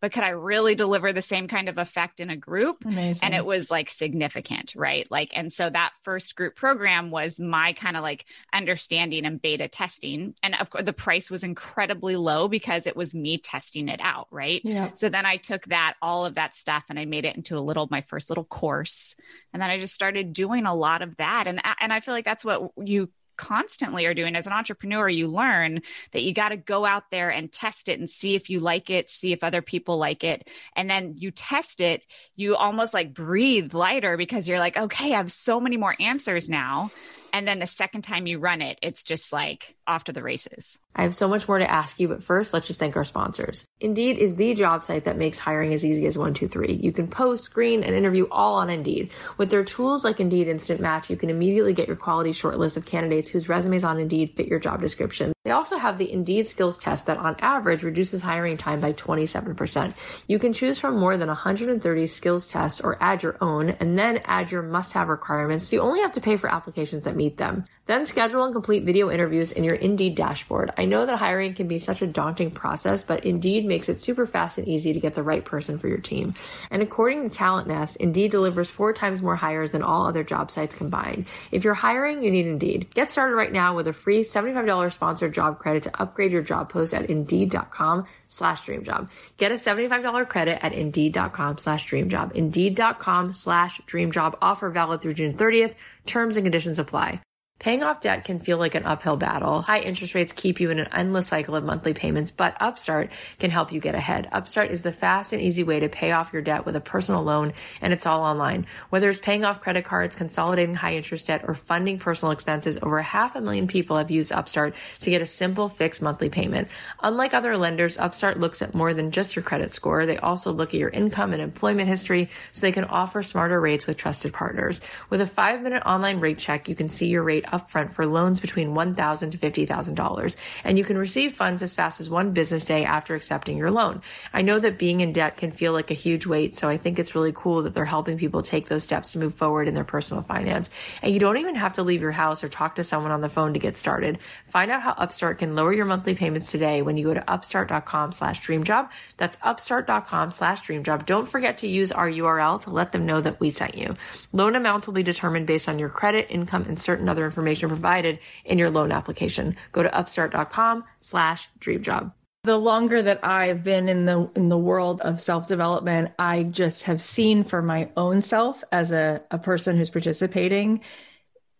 but 0.00 0.12
could 0.12 0.22
I 0.22 0.30
really 0.30 0.74
deliver 0.74 1.12
the 1.12 1.22
same 1.22 1.48
kind 1.48 1.68
of 1.68 1.78
effect 1.78 2.20
in 2.20 2.28
a 2.28 2.36
group? 2.36 2.84
Amazing. 2.84 3.20
And 3.22 3.34
it 3.34 3.44
was 3.44 3.70
like 3.70 3.88
significant, 3.88 4.74
right? 4.76 5.10
Like, 5.10 5.32
and 5.34 5.50
so 5.50 5.70
that 5.70 5.92
first 6.02 6.36
group 6.36 6.56
program 6.56 7.10
was 7.10 7.40
my 7.40 7.72
kind 7.72 7.96
of 7.96 8.02
like 8.02 8.26
understanding 8.52 9.24
and 9.24 9.40
beta 9.40 9.66
testing. 9.66 10.34
And 10.42 10.54
of 10.60 10.68
course, 10.68 10.84
the 10.84 10.92
price 10.92 11.30
was 11.30 11.42
incredibly 11.42 12.16
low 12.16 12.48
because 12.48 12.86
it 12.86 12.96
was 12.96 13.14
me 13.14 13.38
testing 13.38 13.88
it 13.88 14.00
out, 14.02 14.28
right? 14.30 14.60
Yeah. 14.62 14.90
So 14.92 15.08
then 15.08 15.24
I 15.24 15.38
took 15.38 15.64
that, 15.66 15.94
all 16.02 16.26
of 16.26 16.34
that 16.34 16.54
stuff, 16.54 16.84
and 16.90 16.98
I 16.98 17.06
made 17.06 17.24
it 17.24 17.36
into 17.36 17.56
a 17.56 17.60
little, 17.60 17.88
my 17.90 18.02
first 18.02 18.28
little 18.28 18.44
course. 18.44 19.14
And 19.54 19.62
then 19.62 19.70
I 19.70 19.78
just 19.78 19.94
started 19.94 20.34
doing 20.34 20.66
a 20.66 20.74
lot 20.74 21.00
of 21.00 21.16
that. 21.16 21.46
And, 21.46 21.62
and 21.80 21.92
I 21.92 22.00
feel 22.00 22.12
like 22.12 22.26
that's 22.26 22.44
what 22.44 22.72
you 22.76 23.08
constantly 23.36 24.06
are 24.06 24.14
doing 24.14 24.36
as 24.36 24.46
an 24.46 24.52
entrepreneur 24.52 25.08
you 25.08 25.28
learn 25.28 25.80
that 26.12 26.22
you 26.22 26.32
got 26.32 26.50
to 26.50 26.56
go 26.56 26.84
out 26.84 27.10
there 27.10 27.30
and 27.30 27.52
test 27.52 27.88
it 27.88 27.98
and 27.98 28.08
see 28.08 28.34
if 28.34 28.50
you 28.50 28.60
like 28.60 28.90
it 28.90 29.10
see 29.10 29.32
if 29.32 29.42
other 29.42 29.62
people 29.62 29.98
like 29.98 30.24
it. 30.24 30.48
And 30.76 30.88
then 30.88 31.14
you 31.16 31.30
test 31.30 31.80
it 31.80 32.02
you 32.36 32.56
almost 32.56 32.94
like 32.94 33.14
breathe 33.14 33.74
lighter 33.74 34.16
because 34.16 34.48
you're 34.48 34.58
like 34.58 34.76
okay 34.76 35.12
i 35.12 35.16
have 35.16 35.30
so 35.30 35.60
many 35.60 35.76
more 35.76 35.94
answers 36.00 36.48
now 36.48 36.90
And 37.34 37.48
then 37.48 37.58
the 37.58 37.66
second 37.66 38.02
time 38.02 38.28
you 38.28 38.38
run 38.38 38.62
it, 38.62 38.78
it's 38.80 39.02
just 39.02 39.32
like 39.32 39.74
off 39.88 40.04
to 40.04 40.12
the 40.12 40.22
races. 40.22 40.78
I 40.94 41.02
have 41.02 41.16
so 41.16 41.26
much 41.26 41.48
more 41.48 41.58
to 41.58 41.68
ask 41.68 41.98
you, 41.98 42.06
but 42.06 42.22
first, 42.22 42.54
let's 42.54 42.68
just 42.68 42.78
thank 42.78 42.96
our 42.96 43.04
sponsors. 43.04 43.66
Indeed 43.80 44.18
is 44.18 44.36
the 44.36 44.54
job 44.54 44.84
site 44.84 45.02
that 45.04 45.18
makes 45.18 45.40
hiring 45.40 45.74
as 45.74 45.84
easy 45.84 46.06
as 46.06 46.16
one, 46.16 46.32
two, 46.32 46.46
three. 46.46 46.78
You 46.80 46.92
can 46.92 47.08
post, 47.08 47.42
screen, 47.42 47.82
and 47.82 47.92
interview 47.92 48.28
all 48.30 48.54
on 48.54 48.70
Indeed. 48.70 49.10
With 49.36 49.50
their 49.50 49.64
tools 49.64 50.04
like 50.04 50.20
Indeed 50.20 50.46
Instant 50.46 50.80
Match, 50.80 51.10
you 51.10 51.16
can 51.16 51.28
immediately 51.28 51.72
get 51.72 51.88
your 51.88 51.96
quality 51.96 52.30
shortlist 52.30 52.76
of 52.76 52.86
candidates 52.86 53.30
whose 53.30 53.48
resumes 53.48 53.82
on 53.82 53.98
Indeed 53.98 54.34
fit 54.36 54.46
your 54.46 54.60
job 54.60 54.80
description. 54.80 55.32
They 55.42 55.50
also 55.50 55.76
have 55.76 55.98
the 55.98 56.10
Indeed 56.10 56.46
skills 56.46 56.78
test 56.78 57.06
that 57.06 57.18
on 57.18 57.34
average 57.40 57.82
reduces 57.82 58.22
hiring 58.22 58.56
time 58.56 58.80
by 58.80 58.92
27%. 58.92 59.92
You 60.28 60.38
can 60.38 60.52
choose 60.52 60.78
from 60.78 60.96
more 60.96 61.16
than 61.16 61.28
130 61.28 62.06
skills 62.06 62.48
tests 62.48 62.80
or 62.80 62.96
add 63.02 63.24
your 63.24 63.36
own 63.40 63.70
and 63.70 63.98
then 63.98 64.20
add 64.24 64.52
your 64.52 64.62
must 64.62 64.92
have 64.92 65.08
requirements. 65.08 65.68
So 65.68 65.76
you 65.76 65.82
only 65.82 66.00
have 66.00 66.12
to 66.12 66.20
pay 66.20 66.36
for 66.36 66.48
applications 66.48 67.04
that 67.04 67.16
meet 67.16 67.23
them. 67.30 67.64
Then 67.86 68.06
schedule 68.06 68.44
and 68.44 68.54
complete 68.54 68.84
video 68.84 69.10
interviews 69.10 69.52
in 69.52 69.62
your 69.62 69.74
Indeed 69.74 70.14
dashboard. 70.14 70.70
I 70.78 70.86
know 70.86 71.04
that 71.04 71.18
hiring 71.18 71.52
can 71.52 71.68
be 71.68 71.78
such 71.78 72.00
a 72.00 72.06
daunting 72.06 72.50
process, 72.50 73.04
but 73.04 73.26
Indeed 73.26 73.66
makes 73.66 73.90
it 73.90 74.02
super 74.02 74.24
fast 74.24 74.56
and 74.56 74.66
easy 74.66 74.94
to 74.94 75.00
get 75.00 75.14
the 75.14 75.22
right 75.22 75.44
person 75.44 75.78
for 75.78 75.88
your 75.88 75.98
team. 75.98 76.34
And 76.70 76.80
according 76.80 77.28
to 77.28 77.34
Talent 77.34 77.68
Nest, 77.68 77.96
Indeed 77.96 78.30
delivers 78.30 78.70
four 78.70 78.94
times 78.94 79.20
more 79.20 79.36
hires 79.36 79.70
than 79.70 79.82
all 79.82 80.06
other 80.06 80.24
job 80.24 80.50
sites 80.50 80.74
combined. 80.74 81.26
If 81.52 81.62
you're 81.62 81.74
hiring, 81.74 82.22
you 82.22 82.30
need 82.30 82.46
Indeed. 82.46 82.94
Get 82.94 83.10
started 83.10 83.34
right 83.34 83.52
now 83.52 83.76
with 83.76 83.86
a 83.86 83.92
free 83.92 84.24
$75 84.24 84.90
sponsored 84.90 85.34
job 85.34 85.58
credit 85.58 85.82
to 85.82 86.00
upgrade 86.00 86.32
your 86.32 86.42
job 86.42 86.70
post 86.70 86.94
at 86.94 87.10
Indeed.com 87.10 88.06
slash 88.28 88.62
dreamjob. 88.62 89.10
Get 89.36 89.52
a 89.52 89.56
$75 89.56 90.26
credit 90.30 90.64
at 90.64 90.72
Indeed.com 90.72 91.58
slash 91.58 91.86
dreamjob. 91.86 92.32
Indeed.com 92.32 93.34
slash 93.34 93.82
dreamjob 93.82 94.38
offer 94.40 94.70
valid 94.70 95.02
through 95.02 95.14
June 95.14 95.34
30th. 95.34 95.74
Terms 96.06 96.36
and 96.36 96.46
conditions 96.46 96.78
apply. 96.78 97.20
Paying 97.64 97.82
off 97.82 98.02
debt 98.02 98.24
can 98.24 98.40
feel 98.40 98.58
like 98.58 98.74
an 98.74 98.84
uphill 98.84 99.16
battle. 99.16 99.62
High 99.62 99.80
interest 99.80 100.14
rates 100.14 100.34
keep 100.34 100.60
you 100.60 100.68
in 100.68 100.78
an 100.78 100.88
endless 100.92 101.28
cycle 101.28 101.56
of 101.56 101.64
monthly 101.64 101.94
payments, 101.94 102.30
but 102.30 102.54
Upstart 102.60 103.10
can 103.38 103.50
help 103.50 103.72
you 103.72 103.80
get 103.80 103.94
ahead. 103.94 104.28
Upstart 104.32 104.70
is 104.70 104.82
the 104.82 104.92
fast 104.92 105.32
and 105.32 105.40
easy 105.40 105.64
way 105.64 105.80
to 105.80 105.88
pay 105.88 106.12
off 106.12 106.34
your 106.34 106.42
debt 106.42 106.66
with 106.66 106.76
a 106.76 106.80
personal 106.82 107.22
loan, 107.22 107.54
and 107.80 107.94
it's 107.94 108.04
all 108.04 108.20
online. 108.20 108.66
Whether 108.90 109.08
it's 109.08 109.18
paying 109.18 109.46
off 109.46 109.62
credit 109.62 109.86
cards, 109.86 110.14
consolidating 110.14 110.74
high 110.74 110.96
interest 110.96 111.28
debt, 111.28 111.46
or 111.48 111.54
funding 111.54 111.98
personal 111.98 112.32
expenses, 112.32 112.76
over 112.82 113.00
half 113.00 113.34
a 113.34 113.40
million 113.40 113.66
people 113.66 113.96
have 113.96 114.10
used 114.10 114.30
Upstart 114.30 114.74
to 115.00 115.08
get 115.08 115.22
a 115.22 115.26
simple 115.26 115.70
fixed 115.70 116.02
monthly 116.02 116.28
payment. 116.28 116.68
Unlike 117.02 117.32
other 117.32 117.56
lenders, 117.56 117.96
Upstart 117.96 118.38
looks 118.38 118.60
at 118.60 118.74
more 118.74 118.92
than 118.92 119.10
just 119.10 119.34
your 119.34 119.42
credit 119.42 119.72
score. 119.72 120.04
They 120.04 120.18
also 120.18 120.52
look 120.52 120.74
at 120.74 120.80
your 120.80 120.90
income 120.90 121.32
and 121.32 121.40
employment 121.40 121.88
history 121.88 122.28
so 122.52 122.60
they 122.60 122.72
can 122.72 122.84
offer 122.84 123.22
smarter 123.22 123.58
rates 123.58 123.86
with 123.86 123.96
trusted 123.96 124.34
partners. 124.34 124.82
With 125.08 125.22
a 125.22 125.26
five 125.26 125.62
minute 125.62 125.82
online 125.86 126.20
rate 126.20 126.36
check, 126.36 126.68
you 126.68 126.74
can 126.74 126.90
see 126.90 127.06
your 127.06 127.22
rate 127.22 127.46
upfront 127.54 127.92
for 127.92 128.06
loans 128.06 128.40
between 128.40 128.74
1,000 128.74 129.30
to 129.30 129.38
$50,000. 129.38 130.36
And 130.64 130.78
you 130.78 130.84
can 130.84 130.98
receive 130.98 131.34
funds 131.34 131.62
as 131.62 131.74
fast 131.74 132.00
as 132.00 132.10
one 132.10 132.32
business 132.32 132.64
day 132.64 132.84
after 132.84 133.14
accepting 133.14 133.56
your 133.56 133.70
loan. 133.70 134.02
I 134.32 134.42
know 134.42 134.58
that 134.58 134.78
being 134.78 135.00
in 135.00 135.12
debt 135.12 135.36
can 135.36 135.52
feel 135.52 135.72
like 135.72 135.90
a 135.90 135.94
huge 135.94 136.26
weight, 136.26 136.56
so 136.56 136.68
I 136.68 136.76
think 136.76 136.98
it's 136.98 137.14
really 137.14 137.32
cool 137.32 137.62
that 137.62 137.74
they're 137.74 137.84
helping 137.84 138.18
people 138.18 138.42
take 138.42 138.68
those 138.68 138.84
steps 138.84 139.12
to 139.12 139.18
move 139.18 139.34
forward 139.34 139.68
in 139.68 139.74
their 139.74 139.84
personal 139.84 140.22
finance. 140.22 140.70
And 141.02 141.12
you 141.12 141.20
don't 141.20 141.38
even 141.38 141.54
have 141.54 141.74
to 141.74 141.82
leave 141.82 142.02
your 142.02 142.12
house 142.12 142.42
or 142.42 142.48
talk 142.48 142.76
to 142.76 142.84
someone 142.84 143.12
on 143.12 143.20
the 143.20 143.28
phone 143.28 143.54
to 143.54 143.58
get 143.60 143.76
started. 143.76 144.18
Find 144.48 144.70
out 144.70 144.82
how 144.82 144.92
Upstart 144.92 145.38
can 145.38 145.54
lower 145.54 145.72
your 145.72 145.84
monthly 145.84 146.14
payments 146.14 146.50
today 146.50 146.82
when 146.82 146.96
you 146.96 147.04
go 147.04 147.14
to 147.14 147.30
upstart.com 147.30 148.12
slash 148.12 148.40
dreamjob. 148.40 148.88
That's 149.16 149.38
upstart.com 149.42 150.32
slash 150.32 150.62
dreamjob. 150.62 151.06
Don't 151.06 151.28
forget 151.28 151.58
to 151.58 151.68
use 151.68 151.92
our 151.92 152.08
URL 152.08 152.60
to 152.62 152.70
let 152.70 152.92
them 152.92 153.06
know 153.06 153.20
that 153.20 153.40
we 153.40 153.50
sent 153.50 153.76
you. 153.76 153.96
Loan 154.32 154.56
amounts 154.56 154.86
will 154.86 154.94
be 154.94 155.02
determined 155.02 155.46
based 155.46 155.68
on 155.68 155.78
your 155.78 155.88
credit, 155.88 156.26
income, 156.30 156.64
and 156.68 156.80
certain 156.80 157.08
other 157.08 157.26
information 157.34 157.68
provided 157.68 158.20
in 158.44 158.58
your 158.58 158.70
loan 158.70 158.92
application. 158.92 159.56
Go 159.72 159.82
to 159.82 159.92
upstart.com 159.92 160.84
slash 161.00 161.48
dreamjob. 161.58 162.12
The 162.44 162.56
longer 162.56 163.02
that 163.02 163.24
I've 163.24 163.64
been 163.64 163.88
in 163.88 164.04
the 164.04 164.30
in 164.36 164.50
the 164.50 164.58
world 164.58 165.00
of 165.00 165.20
self-development, 165.20 166.12
I 166.18 166.44
just 166.44 166.84
have 166.84 167.00
seen 167.02 167.42
for 167.42 167.60
my 167.62 167.88
own 167.96 168.22
self 168.22 168.62
as 168.70 168.92
a, 168.92 169.22
a 169.30 169.38
person 169.38 169.76
who's 169.76 169.90
participating 169.90 170.82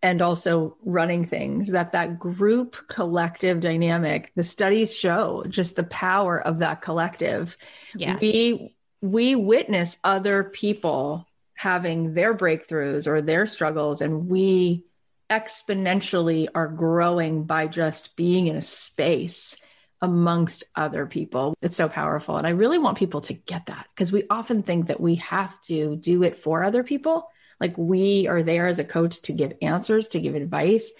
and 0.02 0.20
also 0.20 0.76
running 0.84 1.24
things 1.24 1.70
that 1.70 1.92
that 1.92 2.18
group 2.18 2.76
collective 2.88 3.60
dynamic 3.60 4.30
the 4.36 4.44
studies 4.44 4.94
show 4.94 5.42
just 5.48 5.76
the 5.76 5.84
power 5.84 6.38
of 6.38 6.58
that 6.58 6.82
collective 6.82 7.56
Yes. 7.96 8.20
we 8.20 8.76
we 9.00 9.34
witness 9.34 9.96
other 10.04 10.44
people 10.44 11.26
having 11.54 12.12
their 12.12 12.34
breakthroughs 12.34 13.06
or 13.06 13.22
their 13.22 13.46
struggles 13.46 14.02
and 14.02 14.28
we 14.28 14.84
exponentially 15.30 16.48
are 16.54 16.68
growing 16.68 17.44
by 17.44 17.66
just 17.66 18.16
being 18.16 18.46
in 18.46 18.56
a 18.56 18.62
space 18.62 19.56
amongst 20.00 20.64
other 20.74 21.06
people. 21.06 21.54
It's 21.62 21.76
so 21.76 21.88
powerful. 21.88 22.36
And 22.36 22.46
I 22.46 22.50
really 22.50 22.78
want 22.78 22.98
people 22.98 23.22
to 23.22 23.32
get 23.32 23.66
that 23.66 23.86
because 23.94 24.12
we 24.12 24.24
often 24.28 24.62
think 24.62 24.86
that 24.88 25.00
we 25.00 25.16
have 25.16 25.58
to 25.62 25.96
do 25.96 26.22
it 26.22 26.36
for 26.36 26.62
other 26.62 26.82
people. 26.82 27.30
Like 27.58 27.78
we 27.78 28.28
are 28.28 28.42
there 28.42 28.66
as 28.66 28.78
a 28.78 28.84
coach 28.84 29.22
to 29.22 29.32
give 29.32 29.54
answers, 29.62 30.08
to 30.08 30.20
give 30.20 30.34
advice. 30.34 30.92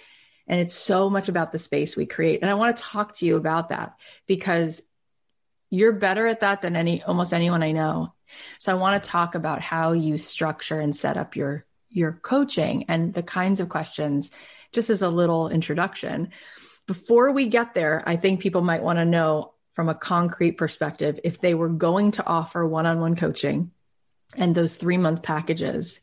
And 0.47 0.59
it's 0.59 0.73
so 0.73 1.09
much 1.09 1.29
about 1.29 1.51
the 1.51 1.59
space 1.59 1.95
we 1.95 2.05
create. 2.05 2.41
And 2.41 2.49
I 2.49 2.55
want 2.55 2.77
to 2.77 2.83
talk 2.83 3.17
to 3.17 3.25
you 3.25 3.35
about 3.35 3.69
that 3.69 3.95
because 4.27 4.81
you're 5.69 5.91
better 5.91 6.25
at 6.25 6.39
that 6.39 6.61
than 6.61 6.75
any 6.75 7.03
almost 7.03 7.33
anyone 7.33 7.61
I 7.61 7.73
know. 7.73 8.13
So 8.59 8.71
I 8.71 8.75
want 8.75 9.03
to 9.03 9.09
talk 9.09 9.35
about 9.35 9.61
how 9.61 9.91
you 9.91 10.17
structure 10.17 10.79
and 10.79 10.95
set 10.95 11.17
up 11.17 11.35
your 11.35 11.65
your 11.95 12.19
coaching 12.21 12.85
and 12.87 13.13
the 13.13 13.23
kinds 13.23 13.59
of 13.59 13.69
questions 13.69 14.29
just 14.71 14.89
as 14.89 15.01
a 15.01 15.09
little 15.09 15.49
introduction. 15.49 16.29
Before 16.85 17.31
we 17.31 17.47
get 17.47 17.73
there, 17.73 18.03
I 18.05 18.17
think 18.17 18.41
people 18.41 18.61
might 18.61 18.83
want 18.83 18.99
to 18.99 19.05
know 19.05 19.53
from 19.73 19.89
a 19.89 19.95
concrete 19.95 20.53
perspective 20.53 21.19
if 21.23 21.39
they 21.39 21.55
were 21.55 21.69
going 21.69 22.11
to 22.11 22.25
offer 22.25 22.67
one-on-one 22.67 23.15
coaching 23.15 23.71
and 24.37 24.53
those 24.53 24.77
3-month 24.77 25.23
packages, 25.23 25.99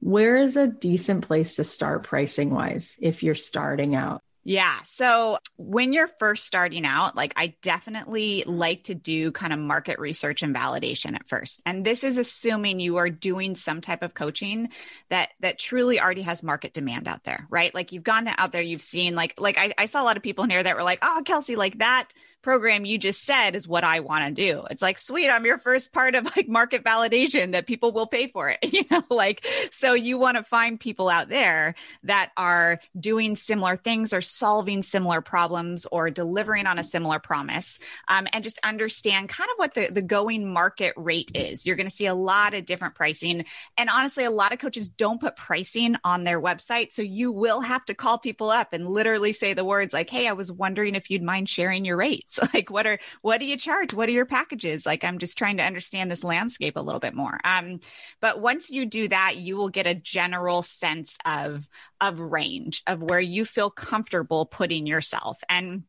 where 0.00 0.36
is 0.36 0.56
a 0.56 0.66
decent 0.66 1.26
place 1.26 1.56
to 1.56 1.64
start 1.64 2.04
pricing 2.04 2.50
wise 2.50 2.96
if 3.00 3.22
you're 3.22 3.34
starting 3.34 3.94
out? 3.94 4.22
Yeah. 4.44 4.78
So 4.84 5.38
when 5.56 5.92
you're 5.92 6.08
first 6.18 6.46
starting 6.46 6.86
out, 6.86 7.14
like 7.14 7.34
I 7.36 7.54
definitely 7.60 8.44
like 8.46 8.84
to 8.84 8.94
do 8.94 9.30
kind 9.30 9.52
of 9.52 9.58
market 9.58 9.98
research 9.98 10.42
and 10.42 10.54
validation 10.54 11.14
at 11.14 11.28
first. 11.28 11.60
And 11.66 11.84
this 11.84 12.02
is 12.02 12.16
assuming 12.16 12.80
you 12.80 12.96
are 12.96 13.10
doing 13.10 13.54
some 13.54 13.80
type 13.80 14.02
of 14.02 14.14
coaching 14.14 14.70
that 15.10 15.30
that 15.40 15.58
truly 15.58 16.00
already 16.00 16.22
has 16.22 16.42
market 16.42 16.72
demand 16.72 17.08
out 17.08 17.24
there, 17.24 17.46
right? 17.50 17.74
Like 17.74 17.92
you've 17.92 18.04
gone 18.04 18.26
out 18.26 18.52
there, 18.52 18.62
you've 18.62 18.80
seen 18.80 19.14
like 19.14 19.34
like 19.38 19.58
I, 19.58 19.74
I 19.76 19.86
saw 19.86 20.02
a 20.02 20.04
lot 20.04 20.16
of 20.16 20.22
people 20.22 20.44
in 20.44 20.50
here 20.50 20.62
that 20.62 20.76
were 20.76 20.82
like, 20.82 21.00
oh 21.02 21.22
Kelsey, 21.24 21.56
like 21.56 21.78
that 21.78 22.14
program 22.42 22.84
you 22.84 22.98
just 22.98 23.24
said 23.24 23.54
is 23.54 23.66
what 23.66 23.84
I 23.84 24.00
want 24.00 24.24
to 24.24 24.46
do. 24.46 24.64
It's 24.70 24.82
like, 24.82 24.98
sweet, 24.98 25.28
I'm 25.28 25.44
your 25.44 25.58
first 25.58 25.92
part 25.92 26.14
of 26.14 26.24
like 26.36 26.48
market 26.48 26.84
validation 26.84 27.52
that 27.52 27.66
people 27.66 27.92
will 27.92 28.06
pay 28.06 28.28
for 28.28 28.48
it. 28.48 28.58
You 28.78 28.84
know, 28.92 29.02
like, 29.10 29.44
so 29.72 29.94
you 29.94 30.18
want 30.18 30.36
to 30.36 30.44
find 30.44 30.78
people 30.78 31.08
out 31.08 31.28
there 31.28 31.74
that 32.04 32.30
are 32.36 32.78
doing 32.98 33.34
similar 33.34 33.74
things 33.74 34.12
or 34.12 34.20
solving 34.20 34.82
similar 34.82 35.20
problems 35.20 35.84
or 35.90 36.10
delivering 36.10 36.66
on 36.66 36.78
a 36.78 36.84
similar 36.84 37.18
promise 37.18 37.80
um, 38.06 38.28
and 38.32 38.44
just 38.44 38.60
understand 38.62 39.30
kind 39.30 39.50
of 39.50 39.58
what 39.58 39.74
the, 39.74 39.88
the 39.90 40.02
going 40.02 40.46
market 40.46 40.94
rate 40.96 41.32
is. 41.34 41.66
You're 41.66 41.74
going 41.74 41.88
to 41.88 41.94
see 41.94 42.06
a 42.06 42.14
lot 42.14 42.54
of 42.54 42.66
different 42.66 42.94
pricing. 42.94 43.46
And 43.76 43.90
honestly, 43.90 44.24
a 44.24 44.30
lot 44.30 44.52
of 44.52 44.60
coaches 44.60 44.86
don't 44.88 45.20
put 45.20 45.34
pricing 45.34 45.96
on 46.04 46.22
their 46.22 46.40
website. 46.40 46.92
So 46.92 47.02
you 47.02 47.32
will 47.32 47.60
have 47.60 47.84
to 47.86 47.94
call 47.94 48.18
people 48.18 48.50
up 48.50 48.72
and 48.72 48.86
literally 48.86 49.32
say 49.32 49.54
the 49.54 49.64
words 49.64 49.92
like, 49.92 50.10
Hey, 50.10 50.28
I 50.28 50.32
was 50.32 50.52
wondering 50.52 50.94
if 50.94 51.10
you'd 51.10 51.22
mind 51.22 51.48
sharing 51.48 51.84
your 51.84 51.96
Like, 52.54 52.70
what 52.70 52.86
are, 52.86 52.98
what 53.22 53.38
do 53.38 53.46
you 53.46 53.56
charge? 53.56 53.92
What 53.92 54.08
are 54.08 54.12
your 54.12 54.26
packages? 54.26 54.86
Like, 54.86 55.04
I'm 55.04 55.18
just 55.18 55.38
trying 55.38 55.58
to 55.58 55.62
understand 55.62 56.10
this 56.10 56.24
landscape 56.24 56.76
a 56.76 56.80
little 56.80 57.00
bit 57.00 57.14
more. 57.14 57.38
Um, 57.44 57.80
but 58.20 58.40
once 58.40 58.70
you 58.70 58.86
do 58.86 59.08
that, 59.08 59.36
you 59.36 59.56
will 59.56 59.68
get 59.68 59.86
a 59.86 59.94
general 59.94 60.62
sense 60.62 61.16
of, 61.24 61.68
of 62.00 62.20
range 62.20 62.82
of 62.86 63.02
where 63.02 63.20
you 63.20 63.44
feel 63.44 63.70
comfortable 63.70 64.46
putting 64.46 64.86
yourself. 64.86 65.42
And 65.48 65.84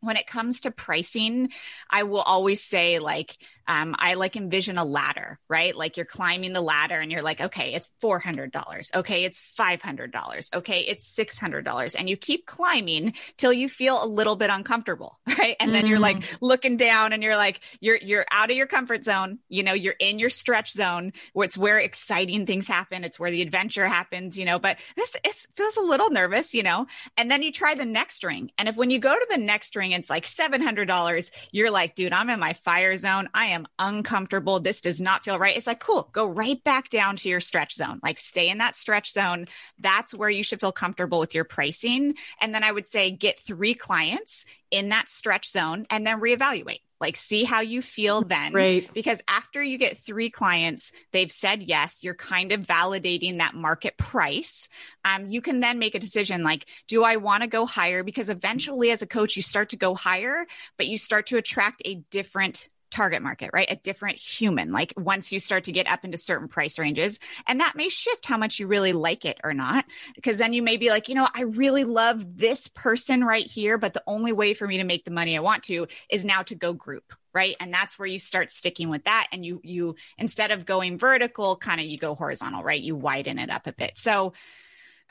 when 0.00 0.16
it 0.16 0.26
comes 0.26 0.62
to 0.62 0.70
pricing, 0.70 1.50
I 1.90 2.02
will 2.04 2.22
always 2.22 2.62
say, 2.62 2.98
like, 2.98 3.36
um, 3.66 3.94
I 3.98 4.14
like 4.14 4.36
envision 4.36 4.78
a 4.78 4.84
ladder, 4.84 5.38
right? 5.48 5.74
Like 5.74 5.96
you're 5.96 6.06
climbing 6.06 6.52
the 6.52 6.60
ladder 6.60 6.98
and 7.00 7.10
you're 7.10 7.22
like, 7.22 7.40
okay, 7.40 7.74
it's 7.74 7.88
$400. 8.02 8.94
Okay, 8.94 9.24
it's 9.24 9.42
$500. 9.58 10.54
Okay, 10.54 10.80
it's 10.80 11.16
$600. 11.16 11.96
And 11.98 12.08
you 12.08 12.16
keep 12.16 12.46
climbing 12.46 13.14
till 13.36 13.52
you 13.52 13.68
feel 13.68 14.02
a 14.02 14.06
little 14.06 14.36
bit 14.36 14.50
uncomfortable, 14.50 15.18
right? 15.38 15.56
And 15.60 15.74
then 15.74 15.84
mm. 15.84 15.88
you're 15.88 15.98
like 15.98 16.22
looking 16.40 16.76
down 16.76 17.12
and 17.12 17.22
you're 17.22 17.36
like, 17.36 17.60
you're, 17.80 17.96
you're 17.96 18.26
out 18.30 18.50
of 18.50 18.56
your 18.56 18.66
comfort 18.66 19.04
zone. 19.04 19.38
You 19.48 19.62
know, 19.62 19.72
you're 19.72 19.96
in 19.98 20.18
your 20.18 20.30
stretch 20.30 20.72
zone 20.72 21.12
where 21.32 21.44
it's 21.44 21.56
where 21.56 21.78
exciting 21.78 22.46
things 22.46 22.66
happen. 22.66 23.04
It's 23.04 23.18
where 23.18 23.30
the 23.30 23.42
adventure 23.42 23.86
happens, 23.86 24.36
you 24.36 24.44
know, 24.44 24.58
but 24.58 24.78
this 24.96 25.14
it 25.24 25.46
feels 25.54 25.76
a 25.76 25.82
little 25.82 26.10
nervous, 26.10 26.52
you 26.54 26.62
know, 26.62 26.86
and 27.16 27.30
then 27.30 27.42
you 27.42 27.52
try 27.52 27.74
the 27.74 27.84
next 27.84 28.24
ring. 28.24 28.50
And 28.58 28.68
if 28.68 28.76
when 28.76 28.90
you 28.90 28.98
go 28.98 29.14
to 29.14 29.26
the 29.30 29.38
next 29.38 29.76
ring, 29.76 29.92
it's 29.92 30.10
like 30.10 30.24
$700, 30.24 31.30
you're 31.52 31.70
like, 31.70 31.94
dude, 31.94 32.12
I'm 32.12 32.30
in 32.30 32.40
my 32.40 32.54
fire 32.54 32.96
zone. 32.96 33.28
I 33.32 33.46
am 33.46 33.53
uncomfortable. 33.78 34.60
This 34.60 34.80
does 34.80 35.00
not 35.00 35.24
feel 35.24 35.38
right. 35.38 35.56
It's 35.56 35.66
like, 35.66 35.80
cool, 35.80 36.08
go 36.12 36.26
right 36.26 36.62
back 36.64 36.88
down 36.88 37.16
to 37.16 37.28
your 37.28 37.40
stretch 37.40 37.74
zone. 37.74 38.00
Like 38.02 38.18
stay 38.18 38.48
in 38.48 38.58
that 38.58 38.76
stretch 38.76 39.12
zone. 39.12 39.46
That's 39.78 40.12
where 40.12 40.30
you 40.30 40.42
should 40.42 40.60
feel 40.60 40.72
comfortable 40.72 41.18
with 41.18 41.34
your 41.34 41.44
pricing. 41.44 42.14
And 42.40 42.54
then 42.54 42.64
I 42.64 42.72
would 42.72 42.86
say 42.86 43.10
get 43.10 43.40
three 43.40 43.74
clients 43.74 44.44
in 44.70 44.88
that 44.90 45.08
stretch 45.08 45.50
zone 45.50 45.86
and 45.90 46.06
then 46.06 46.20
reevaluate. 46.20 46.80
Like, 47.00 47.16
see 47.16 47.44
how 47.44 47.60
you 47.60 47.82
feel 47.82 48.22
then. 48.22 48.54
Right. 48.54 48.88
Because 48.94 49.20
after 49.28 49.62
you 49.62 49.76
get 49.76 49.98
three 49.98 50.30
clients, 50.30 50.90
they've 51.12 51.30
said 51.30 51.62
yes, 51.62 51.98
you're 52.00 52.14
kind 52.14 52.50
of 52.50 52.62
validating 52.62 53.38
that 53.38 53.54
market 53.54 53.98
price. 53.98 54.68
Um, 55.04 55.26
you 55.28 55.42
can 55.42 55.60
then 55.60 55.78
make 55.78 55.94
a 55.94 55.98
decision 55.98 56.42
like, 56.44 56.64
do 56.88 57.04
I 57.04 57.16
want 57.16 57.42
to 57.42 57.48
go 57.48 57.66
higher? 57.66 58.04
Because 58.04 58.30
eventually, 58.30 58.90
as 58.90 59.02
a 59.02 59.06
coach, 59.06 59.36
you 59.36 59.42
start 59.42 59.70
to 59.70 59.76
go 59.76 59.94
higher, 59.94 60.46
but 60.78 60.86
you 60.86 60.96
start 60.96 61.26
to 61.26 61.36
attract 61.36 61.82
a 61.84 61.96
different 62.10 62.68
target 62.94 63.22
market, 63.22 63.50
right? 63.52 63.66
A 63.68 63.76
different 63.76 64.18
human, 64.18 64.70
like 64.70 64.94
once 64.96 65.32
you 65.32 65.40
start 65.40 65.64
to 65.64 65.72
get 65.72 65.88
up 65.88 66.04
into 66.04 66.16
certain 66.16 66.46
price 66.46 66.78
ranges. 66.78 67.18
And 67.48 67.60
that 67.60 67.74
may 67.74 67.88
shift 67.88 68.24
how 68.24 68.38
much 68.38 68.60
you 68.60 68.68
really 68.68 68.92
like 68.92 69.24
it 69.24 69.40
or 69.42 69.52
not. 69.52 69.84
Because 70.14 70.38
then 70.38 70.52
you 70.52 70.62
may 70.62 70.76
be 70.76 70.90
like, 70.90 71.08
you 71.08 71.16
know, 71.16 71.28
I 71.34 71.42
really 71.42 71.82
love 71.82 72.36
this 72.38 72.68
person 72.68 73.24
right 73.24 73.44
here, 73.44 73.78
but 73.78 73.94
the 73.94 74.02
only 74.06 74.32
way 74.32 74.54
for 74.54 74.66
me 74.66 74.78
to 74.78 74.84
make 74.84 75.04
the 75.04 75.10
money 75.10 75.36
I 75.36 75.40
want 75.40 75.64
to 75.64 75.88
is 76.08 76.24
now 76.24 76.42
to 76.44 76.54
go 76.54 76.72
group. 76.72 77.12
Right. 77.32 77.56
And 77.58 77.74
that's 77.74 77.98
where 77.98 78.06
you 78.06 78.20
start 78.20 78.52
sticking 78.52 78.90
with 78.90 79.04
that. 79.04 79.26
And 79.32 79.44
you, 79.44 79.60
you, 79.64 79.96
instead 80.16 80.52
of 80.52 80.64
going 80.64 80.98
vertical, 80.98 81.56
kind 81.56 81.80
of 81.80 81.86
you 81.86 81.98
go 81.98 82.14
horizontal, 82.14 82.62
right? 82.62 82.80
You 82.80 82.94
widen 82.94 83.40
it 83.40 83.50
up 83.50 83.66
a 83.66 83.72
bit. 83.72 83.98
So, 83.98 84.34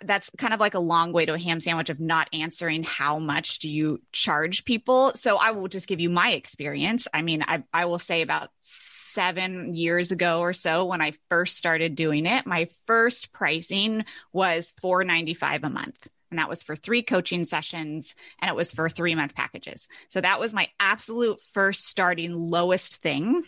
that's 0.05 0.29
kind 0.37 0.53
of 0.53 0.59
like 0.59 0.73
a 0.73 0.79
long 0.79 1.13
way 1.13 1.25
to 1.25 1.33
a 1.33 1.39
ham 1.39 1.59
sandwich 1.59 1.89
of 1.89 1.99
not 1.99 2.29
answering 2.33 2.83
how 2.83 3.19
much 3.19 3.59
do 3.59 3.69
you 3.69 4.01
charge 4.11 4.65
people. 4.65 5.13
So 5.15 5.37
I 5.37 5.51
will 5.51 5.67
just 5.67 5.87
give 5.87 5.99
you 5.99 6.09
my 6.09 6.31
experience. 6.31 7.07
I 7.13 7.21
mean, 7.21 7.43
I, 7.43 7.63
I 7.73 7.85
will 7.85 7.99
say 7.99 8.21
about 8.21 8.49
seven 8.59 9.75
years 9.75 10.11
ago 10.11 10.39
or 10.39 10.53
so 10.53 10.85
when 10.85 11.01
I 11.01 11.13
first 11.29 11.57
started 11.57 11.95
doing 11.95 12.25
it, 12.25 12.45
my 12.45 12.67
first 12.87 13.31
pricing 13.31 14.05
was 14.31 14.73
four 14.81 15.03
ninety 15.03 15.33
five 15.33 15.63
a 15.63 15.69
month. 15.69 16.07
And 16.31 16.39
that 16.39 16.49
was 16.49 16.63
for 16.63 16.75
three 16.75 17.03
coaching 17.03 17.45
sessions 17.45 18.15
and 18.41 18.49
it 18.49 18.55
was 18.55 18.73
for 18.73 18.89
three 18.89 19.13
month 19.13 19.35
packages. 19.35 19.87
So 20.07 20.19
that 20.19 20.39
was 20.39 20.51
my 20.51 20.67
absolute 20.79 21.39
first 21.51 21.85
starting 21.85 22.33
lowest 22.33 23.01
thing 23.01 23.43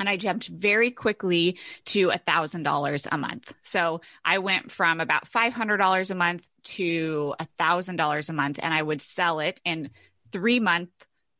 and 0.00 0.08
I 0.08 0.16
jumped 0.16 0.48
very 0.48 0.90
quickly 0.90 1.58
to 1.86 2.10
a 2.10 2.18
thousand 2.18 2.64
dollars 2.64 3.06
a 3.12 3.18
month. 3.18 3.52
So 3.62 4.00
I 4.24 4.38
went 4.38 4.72
from 4.72 4.98
about 4.98 5.28
five 5.28 5.52
hundred 5.52 5.76
dollars 5.76 6.10
a 6.10 6.16
month 6.16 6.42
to 6.62 7.34
a 7.38 7.46
thousand 7.58 7.96
dollars 7.96 8.28
a 8.28 8.32
month, 8.32 8.58
and 8.60 8.74
I 8.74 8.82
would 8.82 9.02
sell 9.02 9.38
it 9.38 9.60
in 9.64 9.90
three 10.32 10.58
months 10.58 10.92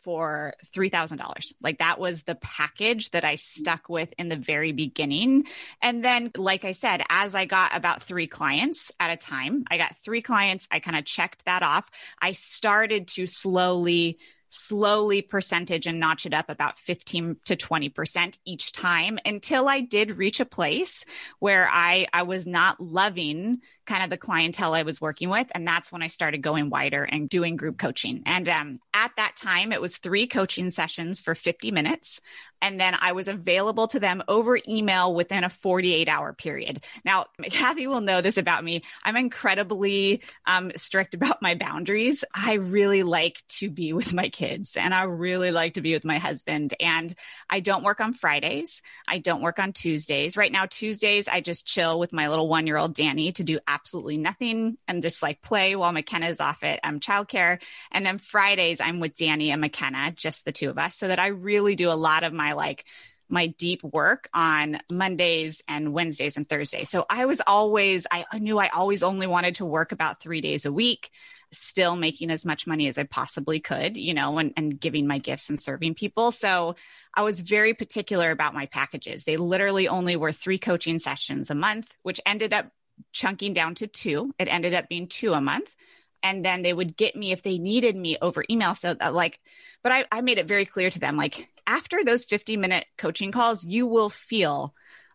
for 0.03 0.55
$3,000. 0.75 1.53
Like 1.61 1.79
that 1.79 1.99
was 1.99 2.23
the 2.23 2.35
package 2.35 3.11
that 3.11 3.25
I 3.25 3.35
stuck 3.35 3.89
with 3.89 4.13
in 4.19 4.31
the 4.31 4.37
very 4.37 4.73
beginning. 4.73 5.45
And 5.83 6.03
then, 6.03 6.31
like 6.39 6.65
I 6.65 6.73
said, 6.73 7.03
as 7.11 7.35
I 7.35 7.45
got 7.45 7.77
about 7.77 8.03
three 8.03 8.27
clients 8.27 8.91
at 8.99 9.11
a 9.11 9.17
time, 9.17 9.65
I 9.71 9.77
got 9.77 9.97
three 9.99 10.23
clients, 10.23 10.67
I 10.71 10.81
kind 10.81 10.97
of 10.97 11.05
checked 11.05 11.45
that 11.45 11.63
off. 11.63 11.85
I 12.21 12.33
started 12.33 13.09
to 13.09 13.27
slowly 13.27 14.19
slowly 14.51 15.23
percentage 15.23 15.87
and 15.87 16.01
notch 16.01 16.27
it 16.27 16.35
up 16.35 16.51
about 16.51 16.79
15 16.81 17.37
to 17.47 17.57
20% 17.57 18.39
each 18.45 18.73
time 18.73 19.19
until 19.25 19.69
I 19.69 19.81
did 19.81 20.19
reach 20.19 20.41
a 20.41 20.45
place 20.45 21.05
where 21.39 21.69
I, 21.71 22.09
I 22.13 22.25
was 22.25 22.47
not 22.47 22.81
loving 22.81 23.61
kind 23.87 24.03
of 24.05 24.11
the 24.11 24.17
clientele 24.17 24.75
I 24.75 24.83
was 24.83 25.01
working 25.01 25.31
with. 25.31 25.47
And 25.55 25.67
that's 25.67 25.91
when 25.91 26.03
I 26.03 26.09
started 26.09 26.43
going 26.43 26.69
wider 26.69 27.05
and 27.05 27.29
doing 27.29 27.57
group 27.57 27.79
coaching. 27.79 28.23
And 28.27 28.49
um, 28.49 28.81
at 28.93 29.13
that 29.17 29.37
time, 29.37 29.73
it 29.73 29.81
was 29.81 29.97
three 29.97 30.27
coaching 30.27 30.71
sessions 30.71 31.21
for 31.21 31.35
50 31.35 31.71
minutes. 31.71 32.21
And 32.63 32.79
then 32.79 32.95
I 33.01 33.13
was 33.13 33.27
available 33.27 33.89
to 33.89 34.01
them 34.01 34.23
over 34.29 34.59
email 34.69 35.15
within 35.15 35.45
a 35.45 35.49
48 35.49 36.09
hour 36.09 36.33
period. 36.33 36.85
Now, 37.05 37.27
Cathy 37.51 37.87
will 37.87 38.01
know 38.01 38.21
this 38.21 38.37
about 38.37 38.65
me. 38.65 38.83
I'm 39.05 39.17
incredibly 39.17 40.23
um, 40.45 40.73
strict 40.77 41.15
about 41.15 41.41
my 41.41 41.55
boundaries. 41.55 42.25
I 42.35 42.55
really 42.55 43.03
like 43.03 43.43
to 43.59 43.71
be 43.71 43.93
with 43.93 44.13
my 44.13 44.29
kids 44.29 44.40
and 44.43 44.95
I 44.95 45.05
really 45.05 45.51
like 45.51 45.75
to 45.75 45.81
be 45.81 45.93
with 45.93 46.05
my 46.05 46.19
husband. 46.19 46.75
And 46.81 47.15
I 47.49 47.61
don't 47.61 47.85
work 47.85 48.01
on 48.01 48.15
Fridays. 48.15 48.83
I 49.07 49.19
don't 49.19 49.43
work 49.43 49.59
on 49.59 49.73
Tuesdays. 49.73 50.37
Right 50.37 50.53
now, 50.53 50.67
Tuesdays, 50.67 51.29
I 51.29 51.41
just 51.41 51.67
chill 51.67 51.99
with 51.99 52.13
my 52.13 52.29
little 52.29 52.49
one 52.49 52.67
year 52.67 52.77
old 52.77 52.95
Danny 52.95 53.33
to 53.33 53.45
do 53.45 53.61
absolutely 53.67 54.17
nothing 54.17 54.79
and 54.89 55.03
just 55.03 55.23
like 55.23 55.43
play 55.43 55.77
while 55.77 55.93
McKenna's 55.93 56.41
off 56.41 56.63
at 56.63 56.81
um, 56.83 57.01
childcare. 57.01 57.61
And 57.91 58.05
then 58.05 58.19
Fridays, 58.19 58.81
I'm 58.81 59.01
with 59.01 59.15
Danny 59.15 59.51
and 59.51 59.61
McKenna, 59.61 60.13
just 60.13 60.45
the 60.45 60.53
two 60.53 60.71
of 60.71 60.79
us, 60.79 60.97
so 60.97 61.09
that 61.09 61.19
I 61.19 61.29
really 61.29 61.77
do 61.77 61.91
a 61.91 61.95
lot 61.95 62.25
of 62.25 62.33
my 62.33 62.53
like 62.53 62.85
my 63.31 63.49
deep 63.49 63.83
work 63.83 64.29
on 64.35 64.81
Mondays 64.91 65.63
and 65.69 65.93
Wednesdays 65.93 66.37
and 66.37 66.49
Thursdays. 66.49 66.91
So 66.91 67.07
I 67.09 67.27
was 67.27 67.41
always, 67.47 68.07
I 68.11 68.25
knew 68.39 68.59
I 68.59 68.69
always 68.69 69.03
only 69.03 69.27
wanted 69.27 69.57
to 69.57 69.65
work 69.65 69.93
about 69.93 70.21
three 70.21 70.41
days 70.41 70.67
a 70.67 70.73
week, 70.73 71.11
still 71.53 71.97
making 71.97 72.31
as 72.31 72.45
much 72.45 72.67
money 72.67 72.89
as 72.89 72.99
I 72.99 73.05
possibly 73.05 73.61
could, 73.61 73.97
you 73.97 74.15
know, 74.15 74.39
and, 74.39 74.53
and 74.57 74.81
giving 74.81 75.07
my 75.07 75.19
gifts 75.19 75.49
and 75.49 75.61
serving 75.61 75.95
people. 75.95 76.33
So 76.33 76.77
I 77.15 77.23
was 77.23 77.41
very 77.41 77.75
particular 77.75 78.31
about 78.31 78.55
my 78.55 78.67
packages. 78.67 79.25
They 79.25 79.37
literally 79.37 79.89
only 79.89 80.17
were 80.17 80.33
three 80.33 80.59
coaching 80.59 80.99
sessions 80.99 81.51
a 81.51 81.55
month, 81.55 81.95
which 82.03 82.21
ended 82.27 82.53
up 82.53 82.67
chunking 83.13 83.55
down 83.55 83.77
to 83.77 83.87
two. 83.87 84.35
It 84.39 84.49
ended 84.49 84.75
up 84.75 84.89
being 84.89 85.07
two 85.07 85.33
a 85.33 85.41
month 85.41 85.75
and 86.23 86.45
then 86.45 86.63
they 86.63 86.73
would 86.73 86.97
get 86.97 87.17
me 87.17 87.33
if 87.33 87.43
they 87.43 87.59
needed 87.59 87.97
me 87.97 88.19
over 88.21 88.45
email. 88.51 88.75
So 88.75 88.95
that 88.95 89.15
like, 89.15 89.41
but 89.83 89.93
I, 89.93 90.05
I 90.13 90.21
made 90.21 90.39
it 90.39 90.47
very 90.47 90.67
clear 90.67 90.91
to 90.91 90.99
them, 90.99 91.17
like 91.17 91.49
after 91.71 92.03
those 92.03 92.25
50 92.25 92.57
minute 92.57 92.85
coaching 92.99 93.31
calls, 93.31 93.65
you 93.65 93.87
will 93.87 94.11
feel 94.11 94.75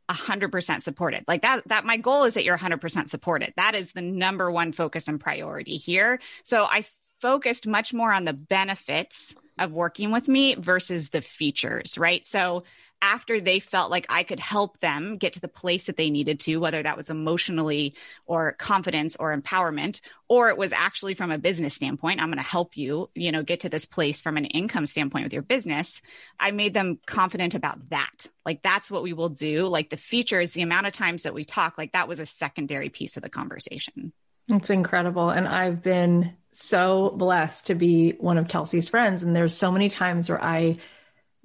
100% 0.10 0.82
supported. 0.82 1.26
Like 1.28 1.42
that, 1.42 1.68
that 1.68 1.86
my 1.86 1.98
goal 1.98 2.24
is 2.24 2.36
that 2.36 2.46
you're 2.46 2.58
100% 2.58 3.10
supported. 3.10 3.54
That 3.58 3.76
is 3.76 3.92
the 3.92 4.02
number 4.02 4.50
one 4.50 4.72
focus 4.72 5.08
and 5.10 5.20
priority 5.20 5.76
here. 5.78 6.20
So 6.44 6.64
I 6.64 6.86
focused 7.22 7.68
much 7.68 7.94
more 7.94 8.14
on 8.14 8.24
the 8.24 8.34
benefits 8.34 9.36
of 9.60 9.74
working 9.74 10.12
with 10.12 10.28
me 10.28 10.56
versus 10.56 11.10
the 11.10 11.22
features, 11.22 11.98
right? 11.98 12.26
So 12.26 12.64
after 13.02 13.40
they 13.40 13.60
felt 13.60 13.92
like 13.92 14.06
I 14.10 14.24
could 14.24 14.40
help 14.40 14.80
them 14.80 15.18
get 15.18 15.34
to 15.34 15.40
the 15.40 15.48
place 15.48 15.86
that 15.86 15.98
they 15.98 16.10
needed 16.10 16.40
to, 16.42 16.58
whether 16.58 16.82
that 16.82 16.98
was 16.98 17.10
emotionally 17.10 17.96
or 18.26 18.54
confidence 18.54 19.16
or 19.20 19.36
empowerment, 19.38 20.02
or 20.28 20.50
it 20.50 20.58
was 20.58 20.74
actually 20.74 21.14
from 21.14 21.32
a 21.32 21.38
business 21.38 21.76
standpoint, 21.76 22.20
I'm 22.20 22.30
going 22.30 22.38
to 22.38 22.44
help 22.44 22.78
you, 22.78 23.10
you 23.14 23.32
know, 23.32 23.44
get 23.44 23.62
to 23.62 23.70
this 23.70 23.86
place 23.86 24.22
from 24.22 24.38
an 24.38 24.46
income 24.46 24.86
standpoint 24.86 25.26
with 25.26 25.34
your 25.34 25.42
business. 25.42 26.02
I 26.40 26.52
made 26.52 26.74
them 26.74 27.00
confident 27.06 27.54
about 27.54 27.90
that. 27.90 28.28
Like 28.46 28.64
that's 28.64 28.90
what 28.90 29.04
we 29.04 29.14
will 29.14 29.30
do. 29.30 29.68
Like 29.68 29.90
the 29.90 29.98
features, 29.98 30.52
the 30.52 30.62
amount 30.62 30.88
of 30.88 30.94
times 30.94 31.24
that 31.24 31.34
we 31.34 31.46
talk, 31.46 31.78
like 31.78 31.92
that 31.94 32.08
was 32.08 32.20
a 32.20 32.26
secondary 32.26 32.90
piece 32.90 33.18
of 33.18 33.24
the 33.24 33.30
conversation. 33.30 34.14
It's 34.48 34.70
incredible. 34.70 35.30
And 35.30 35.48
I've 35.48 35.82
been 35.82 36.34
so 36.52 37.14
blessed 37.18 37.68
to 37.68 37.76
be 37.76 38.12
one 38.12 38.38
of 38.38 38.48
Kelsey's 38.48 38.88
friends. 38.88 39.24
And 39.24 39.36
there's 39.36 39.56
so 39.56 39.72
many 39.72 39.90
times 39.90 40.30
where 40.30 40.44
I 40.44 40.78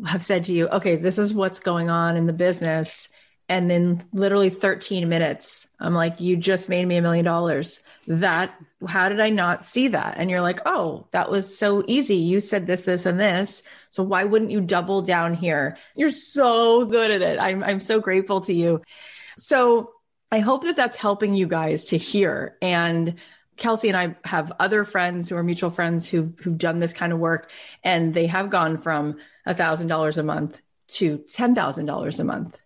have 0.06 0.24
said 0.24 0.44
to 0.46 0.52
you, 0.52 0.68
okay, 0.68 0.96
this 0.96 1.18
is 1.18 1.34
what's 1.34 1.60
going 1.60 1.90
on 1.90 2.16
in 2.16 2.26
the 2.26 2.32
business. 2.32 3.08
And 3.48 3.70
then 3.70 4.02
literally 4.12 4.50
13 4.50 5.08
minutes, 5.08 5.66
I'm 5.80 5.94
like, 5.94 6.20
you 6.20 6.36
just 6.36 6.68
made 6.68 6.86
me 6.86 6.96
a 6.96 7.02
million 7.02 7.24
dollars. 7.24 7.82
That, 8.06 8.54
how 8.86 9.08
did 9.08 9.20
I 9.20 9.30
not 9.30 9.64
see 9.64 9.88
that? 9.88 10.14
And 10.18 10.30
you're 10.30 10.40
like, 10.40 10.60
oh, 10.66 11.08
that 11.10 11.30
was 11.30 11.58
so 11.58 11.82
easy. 11.88 12.16
You 12.16 12.40
said 12.40 12.66
this, 12.66 12.82
this, 12.82 13.06
and 13.06 13.18
this. 13.18 13.62
So 13.90 14.02
why 14.02 14.24
wouldn't 14.24 14.52
you 14.52 14.60
double 14.60 15.02
down 15.02 15.34
here? 15.34 15.76
You're 15.96 16.12
so 16.12 16.84
good 16.84 17.10
at 17.10 17.22
it. 17.22 17.40
I'm, 17.40 17.64
I'm 17.64 17.80
so 17.80 18.00
grateful 18.00 18.40
to 18.42 18.52
you. 18.52 18.82
So 19.36 19.92
I 20.30 20.38
hope 20.38 20.62
that 20.62 20.76
that's 20.76 20.96
helping 20.96 21.34
you 21.34 21.46
guys 21.46 21.84
to 21.84 21.98
hear. 21.98 22.56
And 22.62 23.16
Kelsey 23.56 23.88
and 23.88 23.96
I 23.96 24.16
have 24.24 24.52
other 24.58 24.84
friends 24.84 25.28
who 25.28 25.36
are 25.36 25.42
mutual 25.42 25.70
friends 25.70 26.08
who've, 26.08 26.38
who've 26.38 26.56
done 26.56 26.78
this 26.78 26.92
kind 26.92 27.12
of 27.12 27.18
work, 27.18 27.50
and 27.82 28.14
they 28.14 28.26
have 28.26 28.48
gone 28.48 28.80
from 28.80 29.18
$1,000 29.54 30.18
a 30.18 30.22
month 30.22 30.60
to 30.88 31.18
$10,000 31.18 32.20
a 32.20 32.24
month 32.24 32.58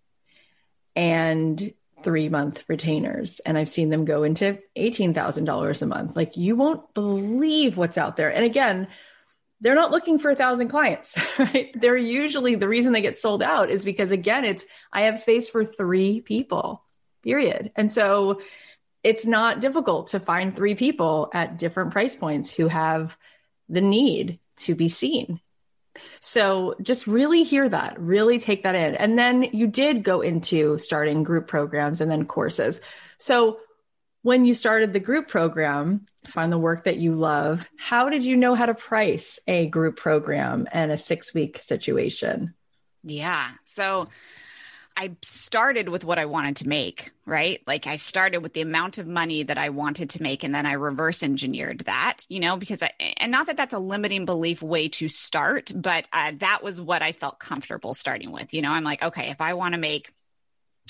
and 0.97 1.74
three 2.03 2.28
month 2.28 2.62
retainers. 2.68 3.41
And 3.41 3.57
I've 3.57 3.68
seen 3.68 3.89
them 3.89 4.05
go 4.05 4.22
into 4.22 4.59
$18,000 4.76 5.82
a 5.82 5.87
month. 5.87 6.16
Like 6.16 6.37
you 6.37 6.57
won't 6.57 6.93
believe 6.95 7.76
what's 7.76 7.99
out 7.99 8.16
there. 8.16 8.32
And 8.32 8.45
again, 8.45 8.89
they're 9.61 9.74
not 9.74 9.91
looking 9.91 10.18
for 10.18 10.30
a 10.30 10.37
thousand 10.37 10.68
clients, 10.68 11.16
right? 11.39 11.74
They're 11.78 11.97
usually 11.97 12.55
the 12.55 12.68
reason 12.68 12.93
they 12.93 13.01
get 13.01 13.18
sold 13.18 13.43
out 13.43 13.70
is 13.70 13.85
because 13.85 14.11
again, 14.11 14.45
it's 14.45 14.64
I 14.93 15.03
have 15.03 15.20
space 15.20 15.49
for 15.49 15.64
three 15.64 16.20
people, 16.20 16.82
period. 17.22 17.72
And 17.74 17.91
so 17.91 18.43
it's 19.03 19.26
not 19.26 19.61
difficult 19.61 20.09
to 20.09 20.20
find 20.20 20.55
three 20.55 20.74
people 20.74 21.30
at 21.32 21.59
different 21.59 21.93
price 21.93 22.14
points 22.14 22.53
who 22.53 22.68
have 22.68 23.16
the 23.68 23.80
need 23.80 24.39
to 24.57 24.74
be 24.74 24.89
seen 24.89 25.41
so 26.20 26.74
just 26.82 27.07
really 27.07 27.42
hear 27.44 27.68
that, 27.68 27.98
really 28.00 28.38
take 28.38 28.62
that 28.62 28.74
in. 28.74 28.94
And 28.94 29.18
then 29.18 29.42
you 29.42 29.66
did 29.66 30.02
go 30.02 30.20
into 30.20 30.78
starting 30.78 31.22
group 31.22 31.46
programs 31.46 32.00
and 32.00 32.11
then 32.11 32.26
courses. 32.26 32.80
So 33.18 33.59
when 34.22 34.46
you 34.46 34.55
started 34.55 34.92
the 34.92 35.00
group 35.00 35.28
program, 35.28 36.07
find 36.24 36.50
the 36.50 36.59
work 36.59 36.84
that 36.84 36.96
you 36.96 37.14
love, 37.14 37.66
how 37.76 38.09
did 38.09 38.24
you 38.24 38.36
know 38.36 38.55
how 38.55 38.66
to 38.66 38.74
price 38.74 39.38
a 39.46 39.66
group 39.66 39.96
program 39.96 40.66
and 40.72 40.90
a 40.90 40.96
six 40.96 41.34
week 41.34 41.59
situation? 41.61 42.55
Yeah. 43.02 43.50
So 43.66 44.09
I 44.97 45.16
started 45.22 45.88
with 45.88 46.05
what 46.05 46.20
I 46.20 46.26
wanted 46.26 46.57
to 46.57 46.68
make, 46.68 47.11
right? 47.26 47.61
Like 47.66 47.86
I 47.86 47.97
started 47.97 48.38
with 48.38 48.53
the 48.53 48.61
amount 48.61 48.99
of 48.99 49.09
money 49.09 49.42
that 49.42 49.59
I 49.59 49.70
wanted 49.70 50.11
to 50.11 50.22
make 50.22 50.45
and 50.45 50.55
then 50.55 50.66
I 50.66 50.72
reverse 50.72 51.22
engineered 51.24 51.80
that, 51.80 52.24
you 52.28 52.38
know, 52.38 52.57
because 52.57 52.80
I, 52.80 52.92
and 53.16 53.32
not 53.32 53.49
that 53.49 53.57
that's 53.57 53.74
a 53.74 53.78
limiting 53.78 54.24
belief 54.24 54.62
way 54.62 54.88
to 54.90 55.09
start, 55.09 55.72
but 55.74 56.09
uh, 56.12 56.32
that 56.38 56.62
was 56.62 56.80
what 56.80 57.03
I 57.03 57.11
felt 57.11 57.40
comfortable 57.40 57.92
starting 57.95 58.30
with. 58.30 58.55
You 58.55 58.62
know, 58.62 58.70
I'm 58.70 58.84
like, 58.84 59.03
okay, 59.03 59.30
if 59.30 59.40
I 59.40 59.55
want 59.55 59.74
to 59.74 59.80
make, 59.80 60.12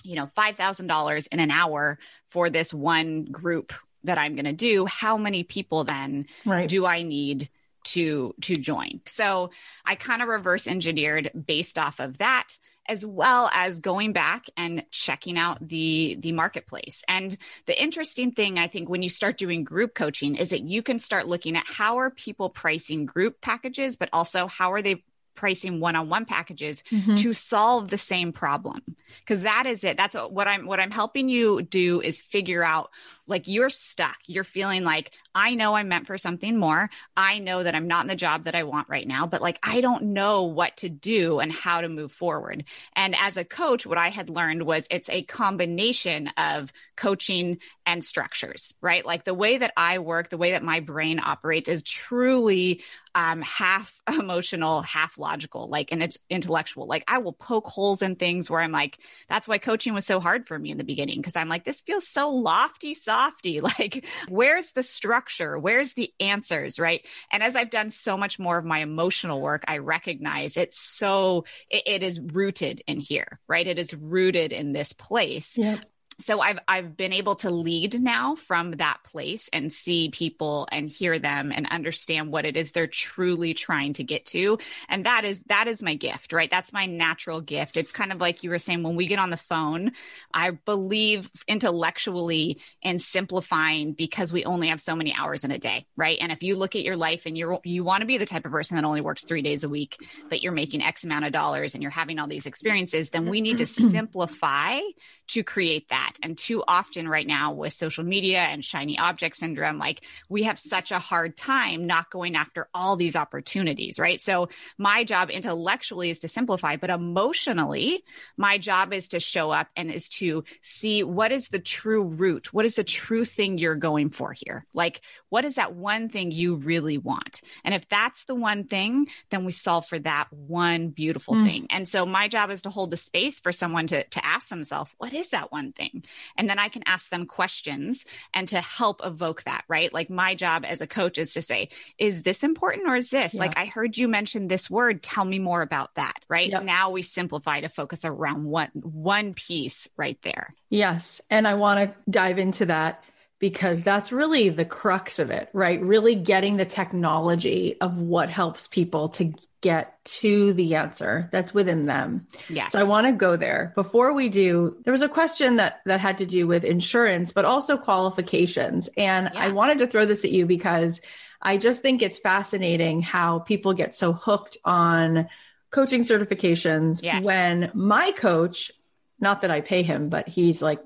you 0.02 0.16
know, 0.16 0.28
$5,000 0.36 1.28
in 1.32 1.40
an 1.40 1.50
hour 1.50 1.98
for 2.28 2.50
this 2.50 2.74
one 2.74 3.24
group 3.24 3.72
that 4.02 4.18
I'm 4.18 4.34
going 4.34 4.44
to 4.44 4.52
do, 4.52 4.84
how 4.84 5.16
many 5.16 5.44
people 5.44 5.84
then 5.84 6.26
right. 6.44 6.68
do 6.68 6.84
I 6.84 7.02
need 7.02 7.48
to 7.84 8.34
to 8.42 8.56
join? 8.56 9.00
So 9.06 9.50
I 9.84 9.94
kind 9.94 10.22
of 10.22 10.28
reverse 10.28 10.66
engineered 10.66 11.30
based 11.46 11.78
off 11.78 12.00
of 12.00 12.18
that 12.18 12.56
as 12.86 13.04
well 13.04 13.50
as 13.52 13.80
going 13.80 14.12
back 14.12 14.46
and 14.56 14.84
checking 14.90 15.38
out 15.38 15.66
the 15.66 16.16
the 16.20 16.32
marketplace. 16.32 17.02
And 17.08 17.36
the 17.66 17.80
interesting 17.80 18.32
thing 18.32 18.58
I 18.58 18.68
think 18.68 18.88
when 18.88 19.02
you 19.02 19.10
start 19.10 19.38
doing 19.38 19.64
group 19.64 19.94
coaching 19.94 20.36
is 20.36 20.50
that 20.50 20.62
you 20.62 20.82
can 20.82 20.98
start 20.98 21.26
looking 21.26 21.56
at 21.56 21.66
how 21.66 21.98
are 21.98 22.10
people 22.10 22.50
pricing 22.50 23.06
group 23.06 23.40
packages 23.40 23.96
but 23.96 24.08
also 24.12 24.46
how 24.46 24.72
are 24.72 24.82
they 24.82 25.02
pricing 25.34 25.80
one-on-one 25.80 26.24
packages 26.24 26.82
mm-hmm. 26.90 27.16
to 27.16 27.32
solve 27.32 27.90
the 27.90 27.98
same 27.98 28.32
problem 28.32 28.82
because 29.20 29.42
that 29.42 29.66
is 29.66 29.84
it 29.84 29.96
that's 29.96 30.14
what 30.14 30.46
i'm 30.46 30.66
what 30.66 30.80
i'm 30.80 30.90
helping 30.90 31.28
you 31.28 31.62
do 31.62 32.00
is 32.00 32.20
figure 32.20 32.62
out 32.62 32.90
like 33.26 33.48
you're 33.48 33.70
stuck. 33.70 34.16
You're 34.26 34.44
feeling 34.44 34.84
like, 34.84 35.12
I 35.34 35.54
know 35.54 35.74
I'm 35.74 35.88
meant 35.88 36.06
for 36.06 36.18
something 36.18 36.58
more. 36.58 36.90
I 37.16 37.38
know 37.38 37.62
that 37.62 37.74
I'm 37.74 37.88
not 37.88 38.02
in 38.02 38.08
the 38.08 38.16
job 38.16 38.44
that 38.44 38.54
I 38.54 38.64
want 38.64 38.88
right 38.88 39.06
now, 39.06 39.26
but 39.26 39.42
like, 39.42 39.58
I 39.62 39.80
don't 39.80 40.12
know 40.12 40.44
what 40.44 40.76
to 40.78 40.88
do 40.88 41.40
and 41.40 41.50
how 41.50 41.80
to 41.80 41.88
move 41.88 42.12
forward. 42.12 42.64
And 42.94 43.16
as 43.16 43.36
a 43.36 43.44
coach, 43.44 43.86
what 43.86 43.98
I 43.98 44.10
had 44.10 44.30
learned 44.30 44.62
was 44.62 44.86
it's 44.90 45.08
a 45.08 45.22
combination 45.22 46.28
of 46.36 46.72
coaching 46.96 47.58
and 47.86 48.04
structures, 48.04 48.74
right? 48.80 49.04
Like 49.04 49.24
the 49.24 49.34
way 49.34 49.58
that 49.58 49.72
I 49.76 49.98
work, 49.98 50.30
the 50.30 50.36
way 50.36 50.52
that 50.52 50.62
my 50.62 50.80
brain 50.80 51.18
operates 51.18 51.68
is 51.68 51.82
truly 51.82 52.82
um, 53.14 53.42
half 53.42 53.92
emotional, 54.08 54.82
half 54.82 55.18
logical, 55.18 55.68
like, 55.68 55.92
and 55.92 56.02
it's 56.02 56.18
intellectual. 56.28 56.86
Like, 56.86 57.04
I 57.08 57.18
will 57.18 57.32
poke 57.32 57.66
holes 57.66 58.02
in 58.02 58.16
things 58.16 58.50
where 58.50 58.60
I'm 58.60 58.72
like, 58.72 58.98
that's 59.28 59.48
why 59.48 59.58
coaching 59.58 59.94
was 59.94 60.06
so 60.06 60.20
hard 60.20 60.46
for 60.46 60.58
me 60.58 60.70
in 60.70 60.78
the 60.78 60.84
beginning. 60.84 61.22
Cause 61.22 61.36
I'm 61.36 61.48
like, 61.48 61.64
this 61.64 61.80
feels 61.80 62.06
so 62.08 62.30
lofty, 62.30 62.94
so 62.94 63.13
softy. 63.14 63.60
Like, 63.78 64.06
where's 64.28 64.72
the 64.72 64.82
structure? 64.82 65.58
Where's 65.58 65.94
the 65.94 66.12
answers? 66.20 66.78
Right. 66.78 67.04
And 67.32 67.42
as 67.42 67.56
I've 67.56 67.70
done 67.70 67.90
so 67.90 68.16
much 68.16 68.38
more 68.38 68.58
of 68.58 68.64
my 68.64 68.80
emotional 68.80 69.40
work, 69.40 69.64
I 69.66 69.78
recognize 69.78 70.56
it's 70.56 70.78
so, 70.78 71.44
it, 71.70 71.82
it 71.86 72.02
is 72.02 72.20
rooted 72.20 72.82
in 72.86 73.00
here, 73.00 73.40
right? 73.48 73.66
It 73.66 73.78
is 73.78 73.94
rooted 73.94 74.52
in 74.52 74.72
this 74.72 74.92
place. 74.92 75.56
Yep 75.56 75.84
so 76.20 76.40
I've 76.40 76.58
I've 76.68 76.96
been 76.96 77.12
able 77.12 77.36
to 77.36 77.50
lead 77.50 78.00
now 78.00 78.36
from 78.36 78.72
that 78.72 78.98
place 79.04 79.48
and 79.52 79.72
see 79.72 80.10
people 80.10 80.68
and 80.70 80.88
hear 80.88 81.18
them 81.18 81.52
and 81.52 81.66
understand 81.68 82.32
what 82.32 82.44
it 82.44 82.56
is 82.56 82.72
they're 82.72 82.86
truly 82.86 83.54
trying 83.54 83.94
to 83.94 84.04
get 84.04 84.26
to. 84.26 84.58
And 84.88 85.06
that 85.06 85.24
is 85.24 85.42
that 85.44 85.68
is 85.68 85.82
my 85.82 85.94
gift 85.94 86.32
right? 86.32 86.50
That's 86.50 86.72
my 86.72 86.86
natural 86.86 87.40
gift. 87.40 87.76
It's 87.76 87.92
kind 87.92 88.12
of 88.12 88.20
like 88.20 88.42
you 88.42 88.50
were 88.50 88.58
saying 88.58 88.82
when 88.82 88.96
we 88.96 89.06
get 89.06 89.18
on 89.18 89.30
the 89.30 89.36
phone 89.36 89.92
I 90.32 90.50
believe 90.50 91.30
intellectually 91.48 92.60
in 92.82 92.98
simplifying 92.98 93.92
because 93.92 94.32
we 94.32 94.44
only 94.44 94.68
have 94.68 94.80
so 94.80 94.96
many 94.96 95.14
hours 95.14 95.44
in 95.44 95.50
a 95.50 95.58
day 95.58 95.86
right? 95.96 96.18
And 96.20 96.32
if 96.32 96.42
you 96.42 96.56
look 96.56 96.76
at 96.76 96.82
your 96.82 96.96
life 96.96 97.26
and 97.26 97.36
you're 97.36 97.60
you 97.64 97.84
want 97.84 98.00
to 98.00 98.06
be 98.06 98.18
the 98.18 98.26
type 98.26 98.44
of 98.44 98.52
person 98.52 98.76
that 98.76 98.84
only 98.84 99.00
works 99.00 99.24
3 99.24 99.42
days 99.42 99.64
a 99.64 99.68
week 99.68 99.96
but 100.28 100.42
you're 100.42 100.52
making 100.52 100.82
x 100.82 101.04
amount 101.04 101.24
of 101.24 101.32
dollars 101.32 101.74
and 101.74 101.82
you're 101.82 101.90
having 101.90 102.18
all 102.18 102.26
these 102.26 102.46
experiences 102.46 103.10
then 103.10 103.28
we 103.28 103.40
need 103.40 103.58
to 103.58 103.66
simplify 103.66 104.80
to 105.28 105.42
create 105.42 105.88
that. 105.88 106.14
And 106.22 106.36
too 106.36 106.62
often 106.66 107.08
right 107.08 107.26
now 107.26 107.52
with 107.52 107.72
social 107.72 108.04
media 108.04 108.40
and 108.40 108.64
shiny 108.64 108.98
object 108.98 109.36
syndrome, 109.36 109.78
like 109.78 110.04
we 110.28 110.44
have 110.44 110.58
such 110.58 110.90
a 110.90 110.98
hard 110.98 111.36
time 111.36 111.86
not 111.86 112.10
going 112.10 112.36
after 112.36 112.68
all 112.74 112.96
these 112.96 113.16
opportunities, 113.16 113.98
right? 113.98 114.20
So 114.20 114.48
my 114.78 115.04
job 115.04 115.30
intellectually 115.30 116.10
is 116.10 116.20
to 116.20 116.28
simplify, 116.28 116.76
but 116.76 116.90
emotionally, 116.90 118.04
my 118.36 118.58
job 118.58 118.92
is 118.92 119.08
to 119.08 119.20
show 119.20 119.50
up 119.50 119.68
and 119.76 119.90
is 119.90 120.08
to 120.10 120.44
see 120.62 121.02
what 121.02 121.32
is 121.32 121.48
the 121.48 121.58
true 121.58 122.02
root? 122.02 122.52
What 122.52 122.64
is 122.64 122.76
the 122.76 122.84
true 122.84 123.24
thing 123.24 123.58
you're 123.58 123.74
going 123.74 124.10
for 124.10 124.32
here? 124.32 124.66
Like, 124.74 125.00
what 125.28 125.44
is 125.44 125.54
that 125.54 125.74
one 125.74 126.08
thing 126.08 126.30
you 126.30 126.56
really 126.56 126.98
want? 126.98 127.40
And 127.64 127.74
if 127.74 127.88
that's 127.88 128.24
the 128.24 128.34
one 128.34 128.64
thing, 128.64 129.08
then 129.30 129.44
we 129.44 129.52
solve 129.52 129.86
for 129.86 129.98
that 130.00 130.32
one 130.32 130.88
beautiful 130.88 131.34
mm. 131.34 131.44
thing. 131.44 131.66
And 131.70 131.88
so 131.88 132.04
my 132.04 132.28
job 132.28 132.50
is 132.50 132.62
to 132.62 132.70
hold 132.70 132.90
the 132.90 132.96
space 132.96 133.40
for 133.40 133.52
someone 133.52 133.86
to, 133.88 134.04
to 134.04 134.24
ask 134.24 134.48
themselves, 134.48 134.90
what 134.98 135.13
is 135.14 135.30
that 135.30 135.52
one 135.52 135.72
thing? 135.72 136.04
And 136.36 136.48
then 136.48 136.58
I 136.58 136.68
can 136.68 136.82
ask 136.86 137.10
them 137.10 137.26
questions 137.26 138.04
and 138.32 138.48
to 138.48 138.60
help 138.60 139.00
evoke 139.04 139.44
that, 139.44 139.64
right? 139.68 139.92
Like 139.92 140.10
my 140.10 140.34
job 140.34 140.64
as 140.66 140.80
a 140.80 140.86
coach 140.86 141.18
is 141.18 141.34
to 141.34 141.42
say, 141.42 141.68
is 141.98 142.22
this 142.22 142.42
important 142.42 142.88
or 142.88 142.96
is 142.96 143.10
this? 143.10 143.34
Yeah. 143.34 143.40
Like 143.40 143.56
I 143.56 143.66
heard 143.66 143.96
you 143.96 144.08
mention 144.08 144.48
this 144.48 144.70
word. 144.70 145.02
Tell 145.02 145.24
me 145.24 145.38
more 145.38 145.62
about 145.62 145.94
that, 145.94 146.24
right? 146.28 146.50
Yep. 146.50 146.64
Now 146.64 146.90
we 146.90 147.02
simplify 147.02 147.60
to 147.60 147.68
focus 147.68 148.04
around 148.04 148.44
one 148.44 148.70
one 148.74 149.34
piece 149.34 149.88
right 149.96 150.20
there. 150.22 150.54
Yes. 150.70 151.20
And 151.30 151.46
I 151.46 151.54
want 151.54 151.80
to 151.80 152.10
dive 152.10 152.38
into 152.38 152.66
that 152.66 153.02
because 153.38 153.82
that's 153.82 154.12
really 154.12 154.48
the 154.48 154.64
crux 154.64 155.18
of 155.18 155.30
it, 155.30 155.50
right? 155.52 155.82
Really 155.82 156.14
getting 156.14 156.56
the 156.56 156.64
technology 156.64 157.76
of 157.80 157.96
what 157.96 158.30
helps 158.30 158.66
people 158.66 159.10
to 159.10 159.34
get 159.64 160.04
to 160.04 160.52
the 160.52 160.74
answer 160.74 161.30
that's 161.32 161.54
within 161.54 161.86
them. 161.86 162.26
Yes. 162.50 162.72
So 162.72 162.78
I 162.78 162.82
want 162.82 163.06
to 163.06 163.14
go 163.14 163.34
there. 163.34 163.72
Before 163.74 164.12
we 164.12 164.28
do, 164.28 164.76
there 164.84 164.92
was 164.92 165.00
a 165.00 165.08
question 165.08 165.56
that 165.56 165.80
that 165.86 166.00
had 166.00 166.18
to 166.18 166.26
do 166.26 166.46
with 166.46 166.64
insurance, 166.64 167.32
but 167.32 167.46
also 167.46 167.78
qualifications. 167.78 168.90
And 168.98 169.30
yeah. 169.32 169.40
I 169.40 169.48
wanted 169.48 169.78
to 169.78 169.86
throw 169.86 170.04
this 170.04 170.22
at 170.22 170.32
you 170.32 170.44
because 170.44 171.00
I 171.40 171.56
just 171.56 171.80
think 171.80 172.02
it's 172.02 172.18
fascinating 172.18 173.00
how 173.00 173.38
people 173.38 173.72
get 173.72 173.96
so 173.96 174.12
hooked 174.12 174.58
on 174.66 175.30
coaching 175.70 176.02
certifications 176.02 177.02
yes. 177.02 177.24
when 177.24 177.70
my 177.72 178.12
coach, 178.12 178.70
not 179.18 179.40
that 179.40 179.50
I 179.50 179.62
pay 179.62 179.82
him, 179.82 180.10
but 180.10 180.28
he's 180.28 180.60
like 180.60 180.80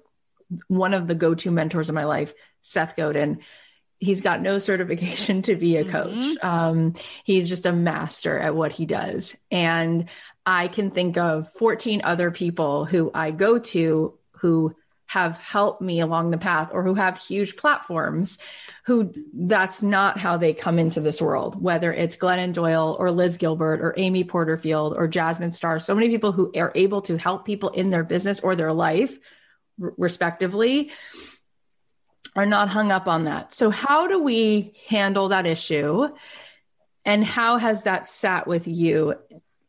one 0.68 0.94
of 0.94 1.08
the 1.08 1.16
go-to 1.16 1.50
mentors 1.50 1.88
in 1.88 1.96
my 1.96 2.04
life, 2.04 2.32
Seth 2.62 2.94
Godin 2.94 3.40
he's 3.98 4.20
got 4.20 4.40
no 4.40 4.58
certification 4.58 5.42
to 5.42 5.56
be 5.56 5.76
a 5.76 5.84
coach. 5.84 6.14
Mm-hmm. 6.14 6.46
Um, 6.46 6.92
he's 7.24 7.48
just 7.48 7.66
a 7.66 7.72
master 7.72 8.38
at 8.38 8.54
what 8.54 8.72
he 8.72 8.86
does. 8.86 9.36
And 9.50 10.08
I 10.46 10.68
can 10.68 10.90
think 10.90 11.16
of 11.18 11.52
14 11.54 12.02
other 12.04 12.30
people 12.30 12.84
who 12.84 13.10
I 13.12 13.32
go 13.32 13.58
to 13.58 14.14
who 14.40 14.74
have 15.06 15.38
helped 15.38 15.80
me 15.80 16.00
along 16.00 16.30
the 16.30 16.38
path 16.38 16.68
or 16.72 16.84
who 16.84 16.94
have 16.94 17.18
huge 17.18 17.56
platforms 17.56 18.36
who 18.84 19.12
that's 19.32 19.82
not 19.82 20.18
how 20.18 20.36
they 20.36 20.52
come 20.52 20.78
into 20.78 21.00
this 21.00 21.20
world, 21.20 21.60
whether 21.60 21.92
it's 21.92 22.16
Glennon 22.16 22.52
Doyle 22.52 22.94
or 22.98 23.10
Liz 23.10 23.38
Gilbert 23.38 23.80
or 23.80 23.94
Amy 23.96 24.24
Porterfield 24.24 24.94
or 24.96 25.08
Jasmine 25.08 25.52
Star. 25.52 25.80
So 25.80 25.94
many 25.94 26.10
people 26.10 26.32
who 26.32 26.52
are 26.56 26.72
able 26.74 27.00
to 27.02 27.16
help 27.16 27.46
people 27.46 27.70
in 27.70 27.88
their 27.88 28.04
business 28.04 28.40
or 28.40 28.54
their 28.54 28.72
life, 28.72 29.18
respectively 29.78 30.90
are 32.38 32.46
not 32.46 32.68
hung 32.68 32.92
up 32.92 33.08
on 33.08 33.24
that. 33.24 33.52
So, 33.52 33.68
how 33.68 34.06
do 34.06 34.22
we 34.22 34.72
handle 34.88 35.30
that 35.30 35.44
issue? 35.44 36.08
And 37.04 37.24
how 37.24 37.58
has 37.58 37.82
that 37.82 38.06
sat 38.06 38.46
with 38.46 38.68
you 38.68 39.16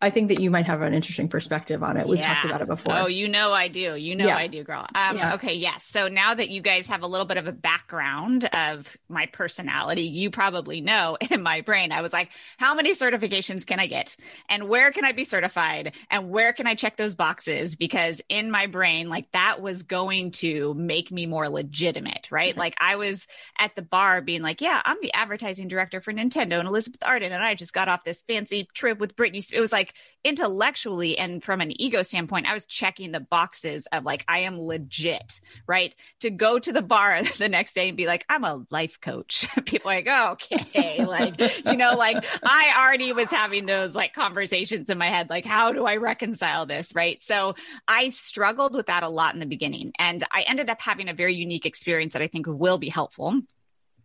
I 0.01 0.09
think 0.09 0.29
that 0.29 0.39
you 0.39 0.49
might 0.49 0.65
have 0.65 0.81
an 0.81 0.93
interesting 0.93 1.27
perspective 1.27 1.83
on 1.83 1.97
it. 1.97 2.07
We've 2.07 2.19
yeah. 2.19 2.33
talked 2.33 2.45
about 2.45 2.61
it 2.61 2.67
before. 2.67 2.93
Oh, 2.95 3.07
you 3.07 3.27
know 3.27 3.51
I 3.51 3.67
do. 3.67 3.95
You 3.97 4.15
know 4.15 4.27
yeah. 4.27 4.37
I 4.37 4.47
do, 4.47 4.63
girl. 4.63 4.87
Um, 4.95 5.17
yeah. 5.17 5.33
Okay, 5.33 5.55
yes. 5.55 5.85
So 5.85 6.07
now 6.07 6.33
that 6.33 6.49
you 6.49 6.61
guys 6.61 6.87
have 6.87 7.03
a 7.03 7.07
little 7.07 7.25
bit 7.25 7.35
of 7.35 7.47
a 7.47 7.51
background 7.51 8.45
of 8.45 8.87
my 9.09 9.25
personality, 9.25 10.03
you 10.03 10.31
probably 10.31 10.79
know 10.79 11.17
in 11.29 11.43
my 11.43 11.59
brain, 11.61 11.91
I 11.91 12.01
was 12.01 12.13
like, 12.13 12.29
how 12.57 12.73
many 12.75 12.93
certifications 12.93 13.65
can 13.65 13.81
I 13.81 13.87
get? 13.87 14.15
And 14.47 14.69
where 14.69 14.91
can 14.91 15.03
I 15.03 15.11
be 15.11 15.25
certified? 15.25 15.93
And 16.09 16.29
where 16.29 16.53
can 16.53 16.65
I 16.65 16.75
check 16.75 16.95
those 16.95 17.15
boxes? 17.15 17.75
Because 17.75 18.21
in 18.29 18.51
my 18.51 18.67
brain, 18.67 19.09
like 19.09 19.29
that 19.33 19.61
was 19.61 19.83
going 19.83 20.31
to 20.31 20.73
make 20.75 21.11
me 21.11 21.25
more 21.25 21.49
legitimate, 21.49 22.29
right? 22.31 22.55
Like 22.55 22.75
I 22.79 22.95
was 22.95 23.27
at 23.57 23.75
the 23.75 23.81
bar 23.81 24.21
being 24.21 24.43
like, 24.43 24.61
yeah, 24.61 24.81
I'm 24.85 24.97
the 25.01 25.13
advertising 25.13 25.67
director 25.67 25.99
for 25.99 26.13
Nintendo 26.13 26.57
and 26.57 26.69
Elizabeth 26.69 27.03
Arden. 27.03 27.33
And 27.33 27.43
I 27.43 27.55
just 27.55 27.73
got 27.73 27.89
off 27.89 28.05
this 28.05 28.21
fancy 28.21 28.69
trip 28.73 28.97
with 28.97 29.17
Britney. 29.17 29.45
It 29.51 29.59
was 29.59 29.73
like, 29.73 29.88
like 29.89 29.95
intellectually 30.23 31.17
and 31.17 31.43
from 31.43 31.61
an 31.61 31.79
ego 31.81 32.03
standpoint, 32.03 32.45
I 32.45 32.53
was 32.53 32.65
checking 32.65 33.11
the 33.11 33.19
boxes 33.19 33.87
of 33.91 34.03
like, 34.03 34.25
I 34.27 34.39
am 34.39 34.59
legit, 34.59 35.39
right? 35.65 35.95
To 36.19 36.29
go 36.29 36.59
to 36.59 36.73
the 36.73 36.81
bar 36.81 37.21
the 37.37 37.49
next 37.49 37.73
day 37.73 37.87
and 37.87 37.97
be 37.97 38.05
like, 38.05 38.25
I'm 38.29 38.43
a 38.43 38.65
life 38.69 38.99
coach. 39.01 39.47
People 39.65 39.89
like, 39.89 40.07
oh, 40.09 40.31
okay. 40.33 41.05
like, 41.05 41.39
you 41.65 41.77
know, 41.77 41.95
like 41.95 42.23
I 42.43 42.73
already 42.77 43.13
was 43.13 43.29
having 43.29 43.65
those 43.65 43.95
like 43.95 44.13
conversations 44.13 44.89
in 44.89 44.97
my 44.97 45.07
head, 45.07 45.29
like, 45.29 45.45
how 45.45 45.71
do 45.71 45.85
I 45.85 45.97
reconcile 45.97 46.65
this? 46.65 46.93
Right. 46.93 47.21
So 47.21 47.55
I 47.87 48.09
struggled 48.09 48.75
with 48.75 48.87
that 48.87 49.03
a 49.03 49.09
lot 49.09 49.33
in 49.33 49.39
the 49.39 49.45
beginning. 49.45 49.93
And 49.97 50.23
I 50.31 50.41
ended 50.41 50.69
up 50.69 50.81
having 50.81 51.09
a 51.09 51.13
very 51.13 51.35
unique 51.35 51.65
experience 51.65 52.13
that 52.13 52.21
I 52.21 52.27
think 52.27 52.45
will 52.47 52.77
be 52.77 52.89
helpful. 52.89 53.41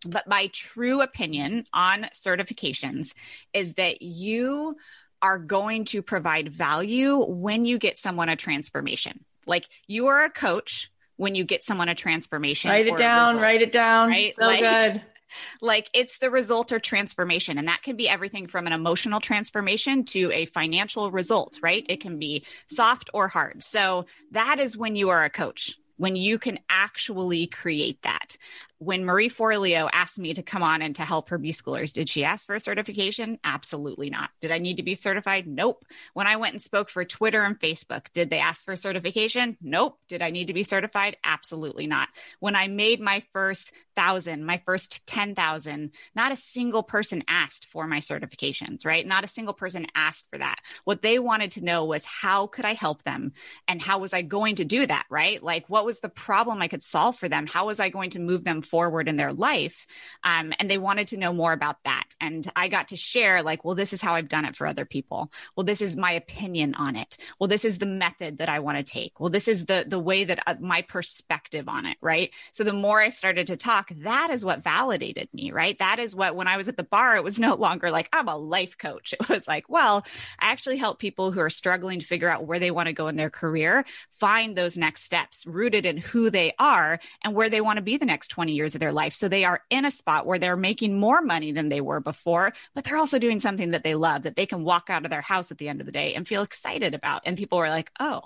But 0.06 0.28
my 0.28 0.48
true 0.48 1.00
opinion 1.00 1.64
on 1.72 2.08
certifications 2.14 3.14
is 3.52 3.74
that 3.74 4.02
you 4.02 4.76
are 5.24 5.38
going 5.38 5.86
to 5.86 6.02
provide 6.02 6.52
value 6.52 7.16
when 7.16 7.64
you 7.64 7.78
get 7.78 7.96
someone 7.96 8.28
a 8.28 8.36
transformation. 8.36 9.24
Like 9.46 9.66
you 9.86 10.08
are 10.08 10.22
a 10.22 10.28
coach 10.28 10.92
when 11.16 11.34
you 11.34 11.44
get 11.44 11.62
someone 11.62 11.88
a 11.88 11.94
transformation. 11.94 12.70
Write 12.70 12.88
it 12.88 12.98
down, 12.98 13.38
write 13.38 13.62
it 13.62 13.72
down. 13.72 14.10
Right? 14.10 14.34
So 14.34 14.46
like, 14.46 14.60
good. 14.60 15.02
Like 15.60 15.90
it's 15.94 16.18
the 16.18 16.30
result 16.30 16.70
or 16.70 16.78
transformation. 16.78 17.58
And 17.58 17.66
that 17.66 17.82
can 17.82 17.96
be 17.96 18.08
everything 18.08 18.46
from 18.46 18.68
an 18.68 18.72
emotional 18.72 19.18
transformation 19.18 20.04
to 20.04 20.30
a 20.30 20.46
financial 20.46 21.10
result, 21.10 21.58
right? 21.60 21.84
It 21.88 22.00
can 22.00 22.20
be 22.20 22.44
soft 22.68 23.10
or 23.12 23.26
hard. 23.26 23.64
So 23.64 24.06
that 24.30 24.60
is 24.60 24.76
when 24.76 24.94
you 24.94 25.08
are 25.08 25.24
a 25.24 25.30
coach 25.30 25.74
when 25.96 26.16
you 26.16 26.38
can 26.38 26.58
actually 26.68 27.46
create 27.46 28.02
that 28.02 28.36
when 28.78 29.04
Marie 29.04 29.30
Forleo 29.30 29.88
asked 29.92 30.18
me 30.18 30.34
to 30.34 30.42
come 30.42 30.62
on 30.62 30.82
and 30.82 30.96
to 30.96 31.02
help 31.02 31.28
her 31.28 31.38
B 31.38 31.50
schoolers, 31.50 31.92
did 31.92 32.08
she 32.08 32.24
ask 32.24 32.46
for 32.46 32.54
a 32.54 32.60
certification? 32.60 33.38
Absolutely 33.44 34.10
not. 34.10 34.30
Did 34.40 34.52
I 34.52 34.58
need 34.58 34.78
to 34.78 34.82
be 34.82 34.94
certified? 34.94 35.46
Nope. 35.46 35.84
When 36.12 36.26
I 36.26 36.36
went 36.36 36.54
and 36.54 36.62
spoke 36.62 36.90
for 36.90 37.04
Twitter 37.04 37.42
and 37.42 37.58
Facebook, 37.58 38.06
did 38.12 38.30
they 38.30 38.38
ask 38.38 38.64
for 38.64 38.72
a 38.72 38.76
certification? 38.76 39.56
Nope. 39.62 39.98
Did 40.08 40.22
I 40.22 40.30
need 40.30 40.48
to 40.48 40.54
be 40.54 40.62
certified? 40.64 41.16
Absolutely 41.24 41.86
not. 41.86 42.08
When 42.40 42.56
I 42.56 42.68
made 42.68 43.00
my 43.00 43.22
first 43.32 43.72
thousand, 43.94 44.44
my 44.44 44.60
first 44.66 45.06
10,000, 45.06 45.90
not 46.14 46.32
a 46.32 46.36
single 46.36 46.82
person 46.82 47.22
asked 47.28 47.66
for 47.66 47.86
my 47.86 47.98
certifications, 47.98 48.84
right? 48.84 49.06
Not 49.06 49.24
a 49.24 49.28
single 49.28 49.54
person 49.54 49.86
asked 49.94 50.26
for 50.30 50.38
that. 50.38 50.58
What 50.84 51.02
they 51.02 51.18
wanted 51.18 51.52
to 51.52 51.64
know 51.64 51.84
was 51.84 52.04
how 52.04 52.48
could 52.48 52.64
I 52.64 52.74
help 52.74 53.04
them? 53.04 53.32
And 53.68 53.80
how 53.80 53.98
was 53.98 54.12
I 54.12 54.22
going 54.22 54.56
to 54.56 54.64
do 54.64 54.84
that, 54.86 55.06
right? 55.10 55.42
Like 55.42 55.68
what 55.68 55.84
was 55.84 56.00
the 56.00 56.08
problem 56.08 56.60
I 56.60 56.68
could 56.68 56.82
solve 56.82 57.16
for 57.16 57.28
them? 57.28 57.46
How 57.46 57.66
was 57.66 57.80
I 57.80 57.88
going 57.88 58.10
to 58.10 58.18
move 58.18 58.44
them 58.44 58.62
forward 58.64 59.08
in 59.08 59.16
their 59.16 59.32
life. 59.32 59.86
Um, 60.22 60.52
and 60.58 60.70
they 60.70 60.78
wanted 60.78 61.08
to 61.08 61.16
know 61.16 61.32
more 61.32 61.52
about 61.52 61.76
that. 61.84 62.04
And 62.20 62.50
I 62.56 62.68
got 62.68 62.88
to 62.88 62.96
share, 62.96 63.42
like, 63.42 63.64
well, 63.64 63.74
this 63.74 63.92
is 63.92 64.00
how 64.00 64.14
I've 64.14 64.28
done 64.28 64.44
it 64.44 64.56
for 64.56 64.66
other 64.66 64.84
people. 64.84 65.30
Well, 65.56 65.64
this 65.64 65.80
is 65.80 65.96
my 65.96 66.12
opinion 66.12 66.74
on 66.74 66.96
it. 66.96 67.16
Well, 67.38 67.48
this 67.48 67.64
is 67.64 67.78
the 67.78 67.86
method 67.86 68.38
that 68.38 68.48
I 68.48 68.60
want 68.60 68.78
to 68.78 68.84
take. 68.84 69.20
Well, 69.20 69.30
this 69.30 69.48
is 69.48 69.66
the 69.66 69.84
the 69.86 69.98
way 69.98 70.24
that 70.24 70.42
uh, 70.46 70.54
my 70.60 70.82
perspective 70.82 71.68
on 71.68 71.86
it, 71.86 71.96
right? 72.00 72.30
So 72.52 72.64
the 72.64 72.72
more 72.72 73.00
I 73.00 73.08
started 73.08 73.48
to 73.48 73.56
talk, 73.56 73.90
that 73.98 74.30
is 74.30 74.44
what 74.44 74.64
validated 74.64 75.28
me, 75.32 75.52
right? 75.52 75.78
That 75.78 75.98
is 75.98 76.14
what 76.14 76.36
when 76.36 76.48
I 76.48 76.56
was 76.56 76.68
at 76.68 76.76
the 76.76 76.84
bar, 76.84 77.16
it 77.16 77.24
was 77.24 77.38
no 77.44 77.54
longer 77.54 77.90
like 77.90 78.08
I'm 78.12 78.28
a 78.28 78.36
life 78.36 78.78
coach. 78.78 79.14
It 79.24 79.28
was 79.28 79.48
like, 79.48 79.68
well, 79.68 80.04
I 80.38 80.52
actually 80.52 80.76
help 80.76 80.98
people 80.98 81.32
who 81.32 81.40
are 81.40 81.50
struggling 81.50 82.00
to 82.00 82.06
figure 82.06 82.28
out 82.28 82.46
where 82.46 82.58
they 82.58 82.70
want 82.70 82.88
to 82.88 82.92
go 82.92 83.08
in 83.08 83.16
their 83.16 83.30
career 83.30 83.84
find 84.10 84.56
those 84.56 84.76
next 84.76 85.04
steps 85.04 85.46
rooted 85.46 85.86
in 85.86 85.96
who 85.96 86.30
they 86.30 86.54
are 86.58 86.98
and 87.22 87.34
where 87.34 87.50
they 87.50 87.60
want 87.60 87.76
to 87.76 87.82
be 87.82 87.96
the 87.96 88.06
next 88.06 88.28
20 88.28 88.53
years 88.54 88.74
of 88.74 88.80
their 88.80 88.92
life. 88.92 89.14
So 89.14 89.28
they 89.28 89.44
are 89.44 89.60
in 89.70 89.84
a 89.84 89.90
spot 89.90 90.26
where 90.26 90.38
they're 90.38 90.56
making 90.56 90.98
more 90.98 91.20
money 91.20 91.52
than 91.52 91.68
they 91.68 91.80
were 91.80 92.00
before, 92.00 92.52
but 92.74 92.84
they're 92.84 92.96
also 92.96 93.18
doing 93.18 93.40
something 93.40 93.72
that 93.72 93.84
they 93.84 93.94
love 93.94 94.22
that 94.22 94.36
they 94.36 94.46
can 94.46 94.64
walk 94.64 94.88
out 94.88 95.04
of 95.04 95.10
their 95.10 95.20
house 95.20 95.50
at 95.50 95.58
the 95.58 95.68
end 95.68 95.80
of 95.80 95.86
the 95.86 95.92
day 95.92 96.14
and 96.14 96.26
feel 96.26 96.42
excited 96.42 96.94
about. 96.94 97.22
And 97.26 97.36
people 97.36 97.58
were 97.58 97.68
like, 97.68 97.90
oh, 98.00 98.22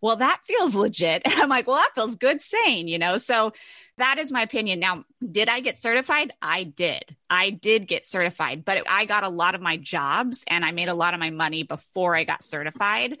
well, 0.00 0.16
that 0.16 0.40
feels 0.46 0.74
legit. 0.74 1.22
And 1.28 1.34
I'm 1.34 1.48
like, 1.48 1.66
well, 1.66 1.76
that 1.76 1.94
feels 1.94 2.16
good 2.16 2.40
saying, 2.40 2.88
you 2.88 2.98
know? 2.98 3.18
So 3.18 3.52
that 3.96 4.18
is 4.18 4.32
my 4.32 4.42
opinion. 4.42 4.80
Now, 4.80 5.04
did 5.28 5.48
I 5.48 5.60
get 5.60 5.78
certified? 5.78 6.32
I 6.40 6.64
did. 6.64 7.16
I 7.28 7.50
did 7.50 7.86
get 7.86 8.04
certified, 8.04 8.64
but 8.64 8.84
I 8.88 9.04
got 9.04 9.24
a 9.24 9.28
lot 9.28 9.54
of 9.54 9.60
my 9.60 9.76
jobs 9.76 10.44
and 10.46 10.64
I 10.64 10.72
made 10.72 10.88
a 10.88 10.94
lot 10.94 11.14
of 11.14 11.20
my 11.20 11.30
money 11.30 11.64
before 11.64 12.14
I 12.14 12.24
got 12.24 12.44
certified. 12.44 13.18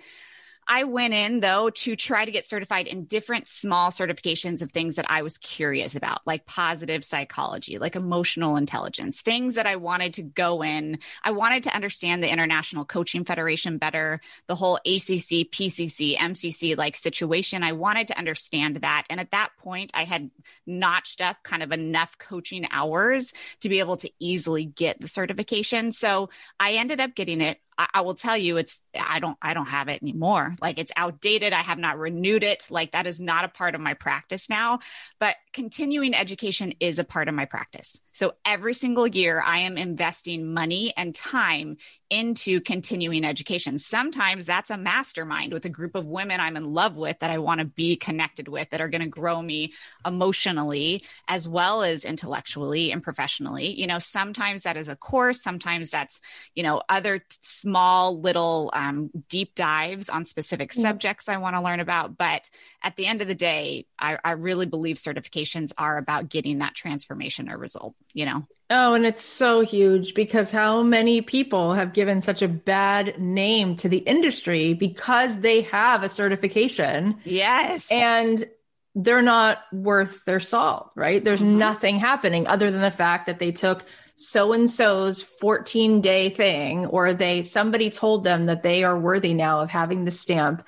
I 0.70 0.84
went 0.84 1.14
in 1.14 1.40
though 1.40 1.70
to 1.70 1.96
try 1.96 2.26
to 2.26 2.30
get 2.30 2.44
certified 2.44 2.86
in 2.86 3.04
different 3.04 3.46
small 3.46 3.90
certifications 3.90 4.60
of 4.60 4.70
things 4.70 4.96
that 4.96 5.06
I 5.08 5.22
was 5.22 5.38
curious 5.38 5.94
about, 5.94 6.26
like 6.26 6.44
positive 6.44 7.04
psychology, 7.04 7.78
like 7.78 7.96
emotional 7.96 8.56
intelligence, 8.56 9.22
things 9.22 9.54
that 9.54 9.66
I 9.66 9.76
wanted 9.76 10.14
to 10.14 10.22
go 10.22 10.62
in. 10.62 10.98
I 11.24 11.30
wanted 11.30 11.62
to 11.64 11.74
understand 11.74 12.22
the 12.22 12.30
International 12.30 12.84
Coaching 12.84 13.24
Federation 13.24 13.78
better, 13.78 14.20
the 14.46 14.56
whole 14.56 14.76
ACC, 14.76 15.48
PCC, 15.50 16.18
MCC 16.18 16.76
like 16.76 16.96
situation. 16.96 17.62
I 17.62 17.72
wanted 17.72 18.08
to 18.08 18.18
understand 18.18 18.76
that. 18.76 19.04
And 19.08 19.20
at 19.20 19.30
that 19.30 19.50
point, 19.58 19.90
I 19.94 20.04
had 20.04 20.30
notched 20.66 21.22
up 21.22 21.38
kind 21.44 21.62
of 21.62 21.72
enough 21.72 22.18
coaching 22.18 22.66
hours 22.70 23.32
to 23.60 23.70
be 23.70 23.78
able 23.78 23.96
to 23.98 24.10
easily 24.18 24.66
get 24.66 25.00
the 25.00 25.08
certification. 25.08 25.92
So 25.92 26.28
I 26.60 26.72
ended 26.72 27.00
up 27.00 27.14
getting 27.14 27.40
it 27.40 27.58
I, 27.78 27.88
I 27.94 28.00
will 28.02 28.14
tell 28.16 28.36
you 28.36 28.56
it's 28.56 28.80
I 28.98 29.20
don't 29.20 29.38
I 29.40 29.54
don't 29.54 29.66
have 29.66 29.88
it 29.88 30.02
anymore. 30.02 30.56
Like 30.60 30.78
it's 30.78 30.92
outdated. 30.96 31.52
I 31.52 31.62
have 31.62 31.78
not 31.78 31.98
renewed 31.98 32.42
it. 32.42 32.66
Like 32.68 32.92
that 32.92 33.06
is 33.06 33.20
not 33.20 33.44
a 33.44 33.48
part 33.48 33.74
of 33.74 33.80
my 33.80 33.94
practice 33.94 34.50
now. 34.50 34.80
But 35.18 35.36
continuing 35.52 36.14
education 36.14 36.74
is 36.80 36.98
a 36.98 37.04
part 37.04 37.28
of 37.28 37.34
my 37.34 37.44
practice. 37.44 38.00
So 38.12 38.34
every 38.44 38.74
single 38.74 39.06
year 39.06 39.40
I 39.40 39.60
am 39.60 39.78
investing 39.78 40.52
money 40.52 40.92
and 40.96 41.14
time 41.14 41.76
into 42.10 42.60
continuing 42.60 43.24
education. 43.24 43.78
Sometimes 43.78 44.46
that's 44.46 44.70
a 44.70 44.76
mastermind 44.76 45.52
with 45.52 45.64
a 45.66 45.68
group 45.68 45.94
of 45.94 46.06
women 46.06 46.40
I'm 46.40 46.56
in 46.56 46.72
love 46.72 46.96
with 46.96 47.18
that 47.20 47.30
I 47.30 47.38
want 47.38 47.60
to 47.60 47.66
be 47.66 47.96
connected 47.96 48.48
with 48.48 48.70
that 48.70 48.80
are 48.80 48.88
going 48.88 49.02
to 49.02 49.08
grow 49.08 49.40
me 49.42 49.74
emotionally 50.06 51.04
as 51.28 51.46
well 51.46 51.82
as 51.82 52.04
intellectually 52.04 52.92
and 52.92 53.02
professionally. 53.02 53.78
You 53.78 53.86
know, 53.86 53.98
sometimes 53.98 54.62
that 54.62 54.76
is 54.76 54.88
a 54.88 54.96
course, 54.96 55.42
sometimes 55.42 55.90
that's, 55.90 56.18
you 56.54 56.62
know, 56.62 56.82
other 56.88 57.22
small 57.68 58.18
little 58.18 58.70
um, 58.72 59.10
deep 59.28 59.54
dives 59.54 60.08
on 60.08 60.24
specific 60.24 60.70
mm-hmm. 60.70 60.80
subjects 60.80 61.28
I 61.28 61.36
want 61.36 61.54
to 61.54 61.60
learn 61.60 61.80
about. 61.80 62.16
But 62.16 62.48
at 62.82 62.96
the 62.96 63.06
end 63.06 63.20
of 63.20 63.28
the 63.28 63.34
day, 63.34 63.86
I, 63.98 64.18
I 64.24 64.32
really 64.32 64.64
believe 64.64 64.96
certifications 64.96 65.72
are 65.76 65.98
about 65.98 66.30
getting 66.30 66.58
that 66.58 66.74
transformation 66.74 67.50
or 67.50 67.58
result, 67.58 67.94
you 68.14 68.24
know? 68.24 68.46
Oh, 68.70 68.94
and 68.94 69.04
it's 69.04 69.22
so 69.22 69.60
huge 69.60 70.14
because 70.14 70.50
how 70.50 70.82
many 70.82 71.20
people 71.20 71.74
have 71.74 71.92
given 71.92 72.22
such 72.22 72.40
a 72.40 72.48
bad 72.48 73.18
name 73.18 73.76
to 73.76 73.88
the 73.88 73.98
industry 73.98 74.72
because 74.72 75.36
they 75.36 75.62
have 75.62 76.02
a 76.02 76.08
certification? 76.08 77.18
Yes. 77.24 77.90
And 77.90 78.46
they're 78.94 79.22
not 79.22 79.62
worth 79.72 80.24
their 80.24 80.40
salt, 80.40 80.90
right? 80.96 81.22
There's 81.22 81.40
mm-hmm. 81.40 81.58
nothing 81.58 81.98
happening 81.98 82.46
other 82.46 82.70
than 82.70 82.80
the 82.80 82.90
fact 82.90 83.26
that 83.26 83.38
they 83.38 83.52
took 83.52 83.84
so 84.18 84.52
and 84.52 84.68
so's 84.68 85.22
14 85.22 86.00
day 86.00 86.28
thing 86.28 86.86
or 86.86 87.12
they 87.12 87.42
somebody 87.42 87.88
told 87.88 88.24
them 88.24 88.46
that 88.46 88.62
they 88.62 88.82
are 88.82 88.98
worthy 88.98 89.32
now 89.32 89.60
of 89.60 89.70
having 89.70 90.04
the 90.04 90.10
stamp. 90.10 90.66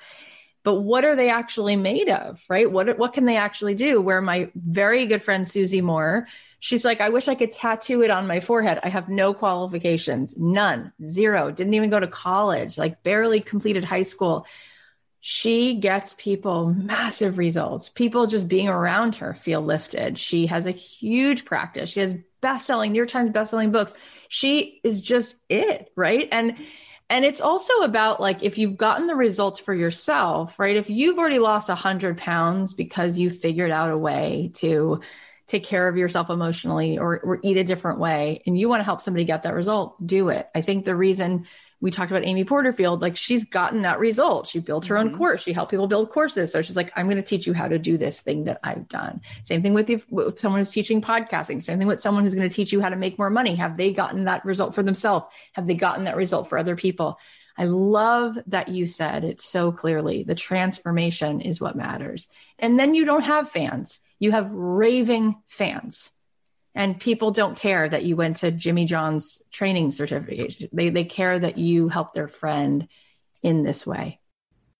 But 0.63 0.75
what 0.75 1.03
are 1.03 1.17
they 1.17 1.29
actually 1.29 1.75
made 1.75 2.07
of 2.07 2.41
right? 2.47 2.71
What 2.71 2.97
what 2.97 3.11
can 3.11 3.25
they 3.25 3.35
actually 3.35 3.75
do? 3.75 3.99
Where 3.99 4.21
my 4.21 4.49
very 4.55 5.05
good 5.05 5.21
friend 5.21 5.45
Susie 5.45 5.81
Moore 5.81 6.27
she's 6.61 6.85
like 6.85 7.01
I 7.01 7.09
wish 7.09 7.27
I 7.27 7.35
could 7.35 7.51
tattoo 7.51 8.01
it 8.03 8.09
on 8.09 8.25
my 8.25 8.39
forehead. 8.39 8.79
I 8.83 8.87
have 8.89 9.09
no 9.09 9.33
qualifications. 9.33 10.37
None. 10.37 10.93
Zero. 11.03 11.51
Didn't 11.51 11.73
even 11.73 11.89
go 11.89 11.99
to 11.99 12.07
college. 12.07 12.77
Like 12.77 13.03
barely 13.03 13.41
completed 13.41 13.83
high 13.83 14.03
school. 14.03 14.47
She 15.19 15.75
gets 15.75 16.15
people 16.17 16.73
massive 16.73 17.37
results. 17.37 17.89
People 17.89 18.27
just 18.27 18.47
being 18.47 18.69
around 18.69 19.15
her 19.15 19.33
feel 19.33 19.61
lifted. 19.61 20.17
She 20.17 20.47
has 20.47 20.65
a 20.65 20.71
huge 20.71 21.43
practice. 21.43 21.89
She 21.89 21.99
has 21.99 22.15
best-selling 22.41 22.91
New 22.91 22.97
York 22.97 23.09
Times 23.09 23.29
best-selling 23.29 23.71
books. 23.71 23.93
She 24.27 24.79
is 24.83 25.01
just 25.01 25.35
it, 25.49 25.91
right? 25.95 26.27
And 26.31 26.57
and 27.09 27.25
it's 27.25 27.41
also 27.41 27.81
about 27.81 28.21
like 28.21 28.41
if 28.41 28.57
you've 28.57 28.77
gotten 28.77 29.07
the 29.07 29.15
results 29.15 29.59
for 29.59 29.73
yourself, 29.73 30.57
right? 30.57 30.77
If 30.77 30.89
you've 30.89 31.17
already 31.17 31.39
lost 31.39 31.67
a 31.67 31.73
100 31.73 32.17
pounds 32.17 32.73
because 32.73 33.19
you 33.19 33.29
figured 33.29 33.69
out 33.69 33.91
a 33.91 33.97
way 33.97 34.51
to 34.55 35.01
take 35.45 35.65
care 35.65 35.89
of 35.89 35.97
yourself 35.97 36.29
emotionally 36.29 36.97
or, 36.97 37.19
or 37.19 37.39
eat 37.43 37.57
a 37.57 37.65
different 37.65 37.99
way 37.99 38.41
and 38.47 38.57
you 38.57 38.69
want 38.69 38.79
to 38.79 38.85
help 38.85 39.01
somebody 39.01 39.25
get 39.25 39.41
that 39.41 39.53
result, 39.53 39.95
do 40.05 40.29
it. 40.29 40.47
I 40.55 40.61
think 40.61 40.85
the 40.85 40.95
reason 40.95 41.47
we 41.81 41.89
talked 41.89 42.11
about 42.11 42.25
Amy 42.25 42.45
Porterfield, 42.45 43.01
like 43.01 43.17
she's 43.17 43.43
gotten 43.43 43.81
that 43.81 43.99
result. 43.99 44.47
She 44.47 44.59
built 44.59 44.85
her 44.85 44.95
mm-hmm. 44.95 45.09
own 45.09 45.17
course. 45.17 45.41
She 45.41 45.51
helped 45.51 45.71
people 45.71 45.87
build 45.87 46.11
courses. 46.11 46.51
So 46.51 46.61
she's 46.61 46.75
like, 46.75 46.91
I'm 46.95 47.07
going 47.07 47.17
to 47.17 47.23
teach 47.23 47.47
you 47.47 47.53
how 47.53 47.67
to 47.67 47.79
do 47.79 47.97
this 47.97 48.19
thing 48.19 48.43
that 48.43 48.59
I've 48.63 48.87
done. 48.87 49.21
Same 49.43 49.63
thing 49.63 49.73
with, 49.73 49.89
you, 49.89 50.01
with 50.09 50.39
someone 50.39 50.61
who's 50.61 50.69
teaching 50.69 51.01
podcasting. 51.01 51.61
Same 51.61 51.79
thing 51.79 51.87
with 51.87 51.99
someone 51.99 52.23
who's 52.23 52.35
going 52.35 52.47
to 52.47 52.55
teach 52.55 52.71
you 52.71 52.81
how 52.81 52.89
to 52.89 52.95
make 52.95 53.17
more 53.17 53.31
money. 53.31 53.55
Have 53.55 53.77
they 53.77 53.91
gotten 53.91 54.25
that 54.25 54.45
result 54.45 54.75
for 54.75 54.83
themselves? 54.83 55.25
Have 55.53 55.65
they 55.65 55.73
gotten 55.73 56.05
that 56.05 56.15
result 56.15 56.47
for 56.47 56.57
other 56.57 56.75
people? 56.75 57.17
I 57.57 57.65
love 57.65 58.37
that 58.47 58.69
you 58.69 58.85
said 58.85 59.25
it 59.25 59.41
so 59.41 59.71
clearly. 59.71 60.23
The 60.23 60.35
transformation 60.35 61.41
is 61.41 61.59
what 61.59 61.75
matters. 61.75 62.27
And 62.59 62.79
then 62.79 62.93
you 62.93 63.05
don't 63.05 63.25
have 63.25 63.49
fans. 63.49 63.99
You 64.19 64.31
have 64.31 64.51
raving 64.51 65.41
fans 65.47 66.11
and 66.73 66.99
people 66.99 67.31
don't 67.31 67.57
care 67.57 67.87
that 67.87 68.05
you 68.05 68.15
went 68.15 68.37
to 68.37 68.51
Jimmy 68.51 68.85
John's 68.85 69.41
training 69.51 69.91
certification. 69.91 70.69
They 70.71 70.89
they 70.89 71.03
care 71.03 71.37
that 71.37 71.57
you 71.57 71.89
helped 71.89 72.15
their 72.15 72.29
friend 72.29 72.87
in 73.43 73.63
this 73.63 73.85
way. 73.85 74.20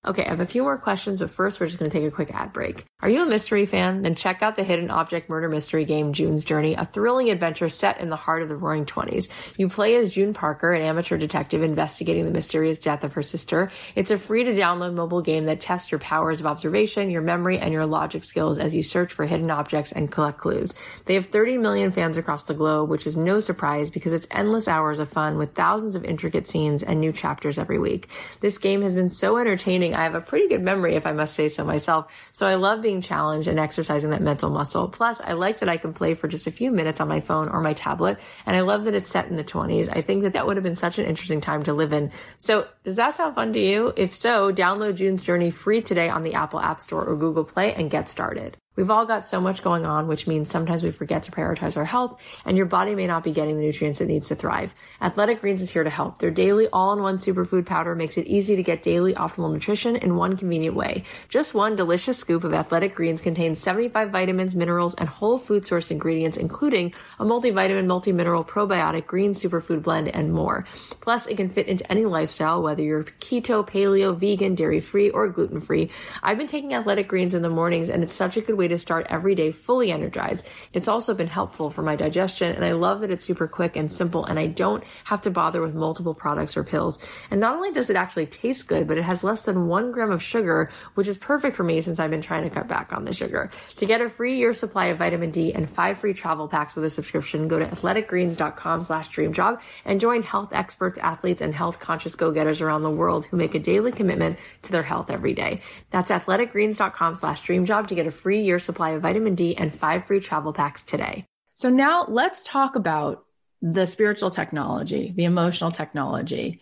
Okay, 0.03 0.25
I 0.25 0.29
have 0.29 0.39
a 0.39 0.47
few 0.47 0.63
more 0.63 0.79
questions, 0.79 1.19
but 1.19 1.29
first 1.29 1.59
we're 1.59 1.67
just 1.67 1.77
going 1.77 1.91
to 1.91 1.95
take 1.95 2.07
a 2.07 2.09
quick 2.09 2.31
ad 2.33 2.53
break. 2.53 2.85
Are 3.01 3.09
you 3.09 3.21
a 3.21 3.25
mystery 3.27 3.67
fan? 3.67 4.01
Then 4.01 4.15
check 4.15 4.41
out 4.41 4.55
the 4.55 4.63
hidden 4.63 4.89
object 4.89 5.29
murder 5.29 5.47
mystery 5.47 5.85
game 5.85 6.11
June's 6.11 6.43
Journey, 6.43 6.73
a 6.73 6.85
thrilling 6.85 7.29
adventure 7.29 7.69
set 7.69 7.99
in 7.99 8.09
the 8.09 8.15
heart 8.15 8.41
of 8.41 8.49
the 8.49 8.55
roaring 8.55 8.87
20s. 8.87 9.27
You 9.59 9.69
play 9.69 9.93
as 9.97 10.11
June 10.11 10.33
Parker, 10.33 10.73
an 10.73 10.81
amateur 10.81 11.19
detective 11.19 11.61
investigating 11.61 12.25
the 12.25 12.31
mysterious 12.31 12.79
death 12.79 13.03
of 13.03 13.13
her 13.13 13.21
sister. 13.21 13.69
It's 13.93 14.09
a 14.09 14.17
free 14.17 14.43
to 14.43 14.53
download 14.53 14.95
mobile 14.95 15.21
game 15.21 15.45
that 15.45 15.61
tests 15.61 15.91
your 15.91 15.99
powers 15.99 16.39
of 16.39 16.47
observation, 16.47 17.11
your 17.11 17.21
memory, 17.21 17.59
and 17.59 17.71
your 17.71 17.85
logic 17.85 18.23
skills 18.23 18.57
as 18.57 18.73
you 18.73 18.81
search 18.81 19.13
for 19.13 19.27
hidden 19.27 19.51
objects 19.51 19.91
and 19.91 20.11
collect 20.11 20.39
clues. 20.39 20.73
They 21.05 21.13
have 21.13 21.27
30 21.27 21.59
million 21.59 21.91
fans 21.91 22.17
across 22.17 22.45
the 22.45 22.55
globe, 22.55 22.89
which 22.89 23.05
is 23.05 23.17
no 23.17 23.39
surprise 23.39 23.91
because 23.91 24.13
it's 24.13 24.27
endless 24.31 24.67
hours 24.67 24.97
of 24.97 25.09
fun 25.09 25.37
with 25.37 25.53
thousands 25.53 25.93
of 25.93 26.03
intricate 26.05 26.47
scenes 26.47 26.81
and 26.81 26.99
new 26.99 27.11
chapters 27.11 27.59
every 27.59 27.77
week. 27.77 28.09
This 28.39 28.57
game 28.57 28.81
has 28.81 28.95
been 28.95 29.09
so 29.09 29.37
entertaining 29.37 29.90
I 29.93 30.03
have 30.03 30.15
a 30.15 30.21
pretty 30.21 30.47
good 30.47 30.61
memory, 30.61 30.95
if 30.95 31.05
I 31.05 31.11
must 31.11 31.35
say 31.35 31.49
so 31.49 31.63
myself. 31.63 32.11
So 32.31 32.47
I 32.47 32.55
love 32.55 32.81
being 32.81 33.01
challenged 33.01 33.47
and 33.47 33.59
exercising 33.59 34.11
that 34.11 34.21
mental 34.21 34.49
muscle. 34.49 34.87
Plus, 34.87 35.21
I 35.21 35.33
like 35.33 35.59
that 35.59 35.69
I 35.69 35.77
can 35.77 35.93
play 35.93 36.13
for 36.13 36.27
just 36.27 36.47
a 36.47 36.51
few 36.51 36.71
minutes 36.71 36.99
on 36.99 37.07
my 37.07 37.19
phone 37.19 37.49
or 37.49 37.61
my 37.61 37.73
tablet. 37.73 38.19
And 38.45 38.55
I 38.55 38.61
love 38.61 38.85
that 38.85 38.95
it's 38.95 39.09
set 39.09 39.27
in 39.27 39.35
the 39.35 39.43
20s. 39.43 39.89
I 39.95 40.01
think 40.01 40.23
that 40.23 40.33
that 40.33 40.47
would 40.47 40.57
have 40.57 40.63
been 40.63 40.75
such 40.75 40.99
an 40.99 41.05
interesting 41.05 41.41
time 41.41 41.63
to 41.63 41.73
live 41.73 41.93
in. 41.93 42.11
So 42.37 42.67
does 42.83 42.95
that 42.95 43.15
sound 43.15 43.35
fun 43.35 43.53
to 43.53 43.59
you? 43.59 43.93
If 43.95 44.13
so, 44.13 44.51
download 44.51 44.95
June's 44.95 45.23
Journey 45.23 45.51
free 45.51 45.81
today 45.81 46.09
on 46.09 46.23
the 46.23 46.33
Apple 46.33 46.59
App 46.59 46.81
Store 46.81 47.05
or 47.05 47.15
Google 47.15 47.45
Play 47.45 47.73
and 47.73 47.89
get 47.91 48.09
started. 48.09 48.57
We've 48.81 48.89
all 48.89 49.05
got 49.05 49.23
so 49.23 49.39
much 49.39 49.61
going 49.61 49.85
on, 49.85 50.07
which 50.07 50.25
means 50.25 50.49
sometimes 50.49 50.81
we 50.81 50.89
forget 50.89 51.21
to 51.23 51.31
prioritize 51.31 51.77
our 51.77 51.85
health 51.85 52.19
and 52.45 52.57
your 52.57 52.65
body 52.65 52.95
may 52.95 53.05
not 53.05 53.23
be 53.23 53.31
getting 53.31 53.55
the 53.55 53.61
nutrients 53.61 54.01
it 54.01 54.07
needs 54.07 54.29
to 54.29 54.35
thrive. 54.35 54.73
Athletic 54.99 55.39
Greens 55.41 55.61
is 55.61 55.69
here 55.69 55.83
to 55.83 55.89
help. 55.91 56.17
Their 56.17 56.31
daily 56.31 56.67
all-in-one 56.73 57.19
superfood 57.19 57.67
powder 57.67 57.93
makes 57.93 58.17
it 58.17 58.25
easy 58.25 58.55
to 58.55 58.63
get 58.63 58.81
daily 58.81 59.13
optimal 59.13 59.53
nutrition 59.53 59.95
in 59.97 60.15
one 60.15 60.35
convenient 60.35 60.75
way. 60.75 61.03
Just 61.29 61.53
one 61.53 61.75
delicious 61.75 62.17
scoop 62.17 62.43
of 62.43 62.55
Athletic 62.55 62.95
Greens 62.95 63.21
contains 63.21 63.59
75 63.59 64.09
vitamins, 64.09 64.55
minerals, 64.55 64.95
and 64.95 65.07
whole 65.07 65.37
food 65.37 65.63
source 65.63 65.91
ingredients, 65.91 66.35
including 66.35 66.91
a 67.19 67.23
multivitamin, 67.23 67.85
multi-mineral, 67.85 68.43
probiotic, 68.43 69.05
green 69.05 69.35
superfood 69.35 69.83
blend, 69.83 70.07
and 70.07 70.33
more. 70.33 70.65
Plus, 71.01 71.27
it 71.27 71.37
can 71.37 71.49
fit 71.49 71.67
into 71.67 71.87
any 71.91 72.05
lifestyle, 72.05 72.63
whether 72.63 72.81
you're 72.81 73.03
keto, 73.03 73.63
paleo, 73.63 74.17
vegan, 74.17 74.55
dairy-free, 74.55 75.11
or 75.11 75.27
gluten-free. 75.27 75.91
I've 76.23 76.39
been 76.39 76.47
taking 76.47 76.73
Athletic 76.73 77.07
Greens 77.07 77.35
in 77.35 77.43
the 77.43 77.49
mornings 77.49 77.87
and 77.87 78.01
it's 78.01 78.15
such 78.15 78.37
a 78.37 78.41
good 78.41 78.55
way 78.57 78.70
to 78.71 78.77
start 78.77 79.07
every 79.09 79.35
day 79.35 79.51
fully 79.51 79.91
energized. 79.91 80.45
It's 80.73 80.87
also 80.87 81.13
been 81.13 81.27
helpful 81.27 81.69
for 81.69 81.81
my 81.81 81.95
digestion 81.95 82.55
and 82.55 82.65
I 82.65 82.71
love 82.71 83.01
that 83.01 83.11
it's 83.11 83.25
super 83.25 83.47
quick 83.47 83.75
and 83.75 83.91
simple 83.91 84.25
and 84.25 84.39
I 84.39 84.47
don't 84.47 84.83
have 85.05 85.21
to 85.21 85.31
bother 85.31 85.61
with 85.61 85.75
multiple 85.75 86.13
products 86.13 86.57
or 86.57 86.63
pills. 86.63 86.99
And 87.29 87.39
not 87.39 87.55
only 87.55 87.71
does 87.71 87.89
it 87.89 87.95
actually 87.95 88.25
taste 88.25 88.67
good, 88.67 88.87
but 88.87 88.97
it 88.97 89.03
has 89.03 89.23
less 89.23 89.41
than 89.41 89.67
one 89.67 89.91
gram 89.91 90.11
of 90.11 90.23
sugar, 90.23 90.69
which 90.95 91.07
is 91.07 91.17
perfect 91.17 91.55
for 91.55 91.63
me 91.63 91.81
since 91.81 91.99
I've 91.99 92.09
been 92.09 92.21
trying 92.21 92.43
to 92.43 92.49
cut 92.49 92.67
back 92.67 92.93
on 92.93 93.05
the 93.05 93.13
sugar. 93.13 93.51
To 93.77 93.85
get 93.85 94.01
a 94.01 94.09
free 94.09 94.37
year 94.37 94.53
supply 94.53 94.87
of 94.87 94.97
vitamin 94.97 95.31
D 95.31 95.53
and 95.53 95.69
five 95.69 95.99
free 95.99 96.13
travel 96.13 96.47
packs 96.47 96.75
with 96.75 96.85
a 96.85 96.89
subscription, 96.89 97.47
go 97.47 97.59
to 97.59 97.65
athleticgreens.com 97.65 98.83
slash 98.83 99.09
dreamjob 99.09 99.61
and 99.85 99.99
join 99.99 100.23
health 100.23 100.49
experts, 100.51 100.97
athletes, 100.99 101.41
and 101.41 101.53
health 101.53 101.79
conscious 101.79 102.15
go-getters 102.15 102.61
around 102.61 102.83
the 102.83 102.89
world 102.89 103.25
who 103.25 103.37
make 103.37 103.55
a 103.55 103.59
daily 103.59 103.91
commitment 103.91 104.37
to 104.63 104.71
their 104.71 104.83
health 104.83 105.09
every 105.09 105.33
day. 105.33 105.61
That's 105.89 106.11
athleticgreens.com 106.11 107.15
slash 107.15 107.41
dreamjob 107.41 107.87
to 107.87 107.95
get 107.95 108.07
a 108.07 108.11
free 108.11 108.41
year 108.41 108.50
supply 108.59 108.91
of 108.91 109.01
vitamin 109.01 109.35
D 109.35 109.55
and 109.55 109.73
five 109.73 110.05
free 110.05 110.19
travel 110.19 110.53
packs 110.53 110.83
today. 110.83 111.25
So 111.53 111.69
now 111.69 112.05
let's 112.07 112.41
talk 112.43 112.75
about 112.75 113.25
the 113.61 113.85
spiritual 113.85 114.31
technology, 114.31 115.13
the 115.15 115.25
emotional 115.25 115.71
technology. 115.71 116.61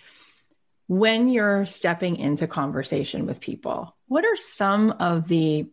When 0.88 1.30
you're 1.30 1.66
stepping 1.66 2.18
into 2.18 2.48
conversation 2.48 3.26
with 3.26 3.40
people, 3.40 3.96
what 4.08 4.26
are 4.26 4.36
some 4.36 4.92
of 4.92 5.28
the 5.28 5.70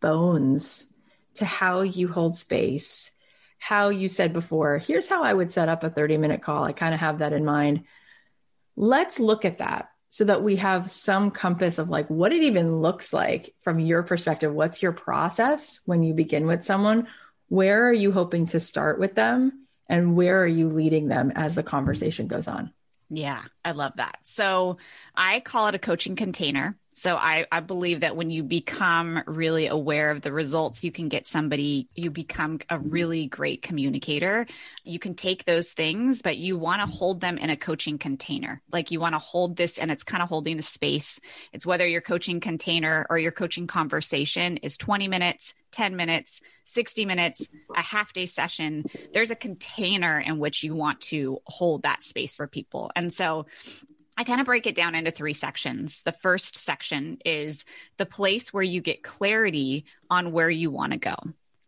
bones 0.00 0.86
to 1.34 1.44
how 1.44 1.80
you 1.80 2.08
hold 2.08 2.36
space? 2.36 3.10
How 3.58 3.90
you 3.90 4.08
said 4.08 4.32
before, 4.32 4.78
here's 4.78 5.08
how 5.08 5.22
I 5.22 5.32
would 5.32 5.52
set 5.52 5.68
up 5.68 5.84
a 5.84 5.90
30 5.90 6.16
minute 6.16 6.42
call. 6.42 6.64
I 6.64 6.72
kind 6.72 6.94
of 6.94 7.00
have 7.00 7.20
that 7.20 7.32
in 7.32 7.44
mind. 7.44 7.84
Let's 8.76 9.20
look 9.20 9.44
at 9.44 9.58
that 9.58 9.91
so 10.12 10.24
that 10.24 10.42
we 10.42 10.56
have 10.56 10.90
some 10.90 11.30
compass 11.30 11.78
of 11.78 11.88
like 11.88 12.06
what 12.10 12.34
it 12.34 12.42
even 12.42 12.82
looks 12.82 13.14
like 13.14 13.54
from 13.62 13.80
your 13.80 14.02
perspective. 14.02 14.52
What's 14.52 14.82
your 14.82 14.92
process 14.92 15.80
when 15.86 16.02
you 16.02 16.12
begin 16.12 16.46
with 16.46 16.64
someone? 16.64 17.08
Where 17.48 17.88
are 17.88 17.94
you 17.94 18.12
hoping 18.12 18.44
to 18.48 18.60
start 18.60 18.98
with 18.98 19.14
them? 19.14 19.66
And 19.88 20.14
where 20.14 20.42
are 20.42 20.46
you 20.46 20.68
leading 20.68 21.08
them 21.08 21.32
as 21.34 21.54
the 21.54 21.62
conversation 21.62 22.26
goes 22.26 22.46
on? 22.46 22.74
Yeah, 23.08 23.40
I 23.64 23.72
love 23.72 23.94
that. 23.96 24.18
So 24.24 24.76
I 25.16 25.40
call 25.40 25.68
it 25.68 25.74
a 25.74 25.78
coaching 25.78 26.14
container. 26.14 26.76
So 26.94 27.16
I, 27.16 27.46
I 27.50 27.60
believe 27.60 28.00
that 28.00 28.16
when 28.16 28.30
you 28.30 28.42
become 28.42 29.22
really 29.26 29.66
aware 29.66 30.10
of 30.10 30.22
the 30.22 30.32
results, 30.32 30.84
you 30.84 30.92
can 30.92 31.08
get 31.08 31.26
somebody, 31.26 31.88
you 31.94 32.10
become 32.10 32.60
a 32.68 32.78
really 32.78 33.26
great 33.26 33.62
communicator. 33.62 34.46
You 34.84 34.98
can 34.98 35.14
take 35.14 35.44
those 35.44 35.72
things, 35.72 36.22
but 36.22 36.36
you 36.36 36.58
want 36.58 36.80
to 36.82 36.86
hold 36.86 37.20
them 37.20 37.38
in 37.38 37.50
a 37.50 37.56
coaching 37.56 37.98
container. 37.98 38.60
Like 38.70 38.90
you 38.90 39.00
want 39.00 39.14
to 39.14 39.18
hold 39.18 39.56
this 39.56 39.78
and 39.78 39.90
it's 39.90 40.04
kind 40.04 40.22
of 40.22 40.28
holding 40.28 40.56
the 40.56 40.62
space. 40.62 41.18
It's 41.52 41.66
whether 41.66 41.86
your 41.86 42.02
coaching 42.02 42.40
container 42.40 43.06
or 43.08 43.18
your 43.18 43.32
coaching 43.32 43.66
conversation 43.66 44.58
is 44.58 44.76
20 44.76 45.08
minutes, 45.08 45.54
10 45.72 45.96
minutes, 45.96 46.40
60 46.64 47.06
minutes, 47.06 47.46
a 47.74 47.82
half 47.82 48.12
day 48.12 48.26
session. 48.26 48.84
There's 49.12 49.30
a 49.30 49.36
container 49.36 50.20
in 50.20 50.38
which 50.38 50.62
you 50.62 50.74
want 50.74 51.00
to 51.02 51.40
hold 51.46 51.82
that 51.82 52.02
space 52.02 52.34
for 52.34 52.46
people. 52.46 52.90
And 52.94 53.12
so 53.12 53.46
I 54.16 54.24
kind 54.24 54.40
of 54.40 54.46
break 54.46 54.66
it 54.66 54.74
down 54.74 54.94
into 54.94 55.10
three 55.10 55.32
sections. 55.32 56.02
The 56.02 56.12
first 56.12 56.56
section 56.56 57.18
is 57.24 57.64
the 57.96 58.06
place 58.06 58.52
where 58.52 58.62
you 58.62 58.80
get 58.80 59.02
clarity 59.02 59.86
on 60.10 60.32
where 60.32 60.50
you 60.50 60.70
want 60.70 60.92
to 60.92 60.98
go. 60.98 61.14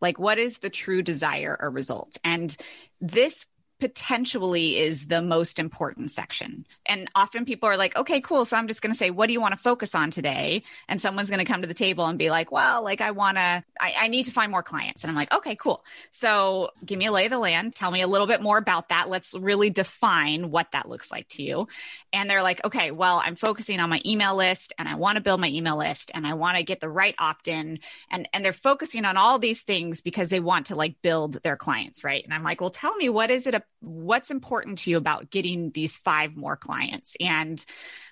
Like, 0.00 0.18
what 0.18 0.38
is 0.38 0.58
the 0.58 0.70
true 0.70 1.02
desire 1.02 1.56
or 1.58 1.70
result? 1.70 2.18
And 2.22 2.54
this 3.00 3.46
potentially 3.84 4.78
is 4.78 5.08
the 5.08 5.20
most 5.20 5.58
important 5.58 6.10
section. 6.10 6.66
And 6.86 7.10
often 7.14 7.44
people 7.44 7.68
are 7.68 7.76
like, 7.76 7.94
okay, 7.98 8.22
cool. 8.22 8.46
So 8.46 8.56
I'm 8.56 8.66
just 8.66 8.80
going 8.80 8.92
to 8.94 8.98
say, 8.98 9.10
what 9.10 9.26
do 9.26 9.34
you 9.34 9.42
want 9.42 9.52
to 9.52 9.60
focus 9.60 9.94
on 9.94 10.10
today? 10.10 10.62
And 10.88 10.98
someone's 10.98 11.28
going 11.28 11.40
to 11.40 11.44
come 11.44 11.60
to 11.60 11.68
the 11.68 11.74
table 11.74 12.06
and 12.06 12.18
be 12.18 12.30
like, 12.30 12.50
well, 12.50 12.82
like 12.82 13.02
I 13.02 13.10
want 13.10 13.36
to, 13.36 13.62
I, 13.78 13.94
I, 13.94 14.08
need 14.08 14.22
to 14.22 14.30
find 14.30 14.50
more 14.50 14.62
clients. 14.62 15.04
And 15.04 15.10
I'm 15.10 15.14
like, 15.14 15.34
okay, 15.34 15.54
cool. 15.54 15.84
So 16.10 16.70
give 16.82 16.98
me 16.98 17.04
a 17.04 17.12
lay 17.12 17.26
of 17.26 17.30
the 17.30 17.38
land. 17.38 17.74
Tell 17.74 17.90
me 17.90 18.00
a 18.00 18.06
little 18.06 18.26
bit 18.26 18.40
more 18.40 18.56
about 18.56 18.88
that. 18.88 19.10
Let's 19.10 19.34
really 19.34 19.68
define 19.68 20.50
what 20.50 20.72
that 20.72 20.88
looks 20.88 21.12
like 21.12 21.28
to 21.30 21.42
you. 21.42 21.68
And 22.10 22.30
they're 22.30 22.42
like, 22.42 22.64
okay, 22.64 22.90
well, 22.90 23.20
I'm 23.22 23.36
focusing 23.36 23.80
on 23.80 23.90
my 23.90 24.00
email 24.06 24.34
list 24.34 24.72
and 24.78 24.88
I 24.88 24.94
want 24.94 25.16
to 25.16 25.22
build 25.22 25.42
my 25.42 25.50
email 25.50 25.76
list 25.76 26.10
and 26.14 26.26
I 26.26 26.32
want 26.32 26.56
to 26.56 26.62
get 26.62 26.80
the 26.80 26.88
right 26.88 27.14
opt 27.18 27.48
in. 27.48 27.80
And, 28.10 28.30
and 28.32 28.42
they're 28.42 28.54
focusing 28.54 29.04
on 29.04 29.18
all 29.18 29.38
these 29.38 29.60
things 29.60 30.00
because 30.00 30.30
they 30.30 30.40
want 30.40 30.68
to 30.68 30.74
like 30.74 31.02
build 31.02 31.34
their 31.42 31.58
clients. 31.58 32.02
Right. 32.02 32.24
And 32.24 32.32
I'm 32.32 32.44
like, 32.44 32.62
well, 32.62 32.70
tell 32.70 32.96
me, 32.96 33.10
what 33.10 33.30
is 33.30 33.46
it 33.46 33.54
what's 33.84 34.30
important 34.30 34.78
to 34.78 34.90
you 34.90 34.96
about 34.96 35.30
getting 35.30 35.70
these 35.70 35.96
five 35.96 36.36
more 36.36 36.56
clients? 36.56 37.16
And 37.20 37.64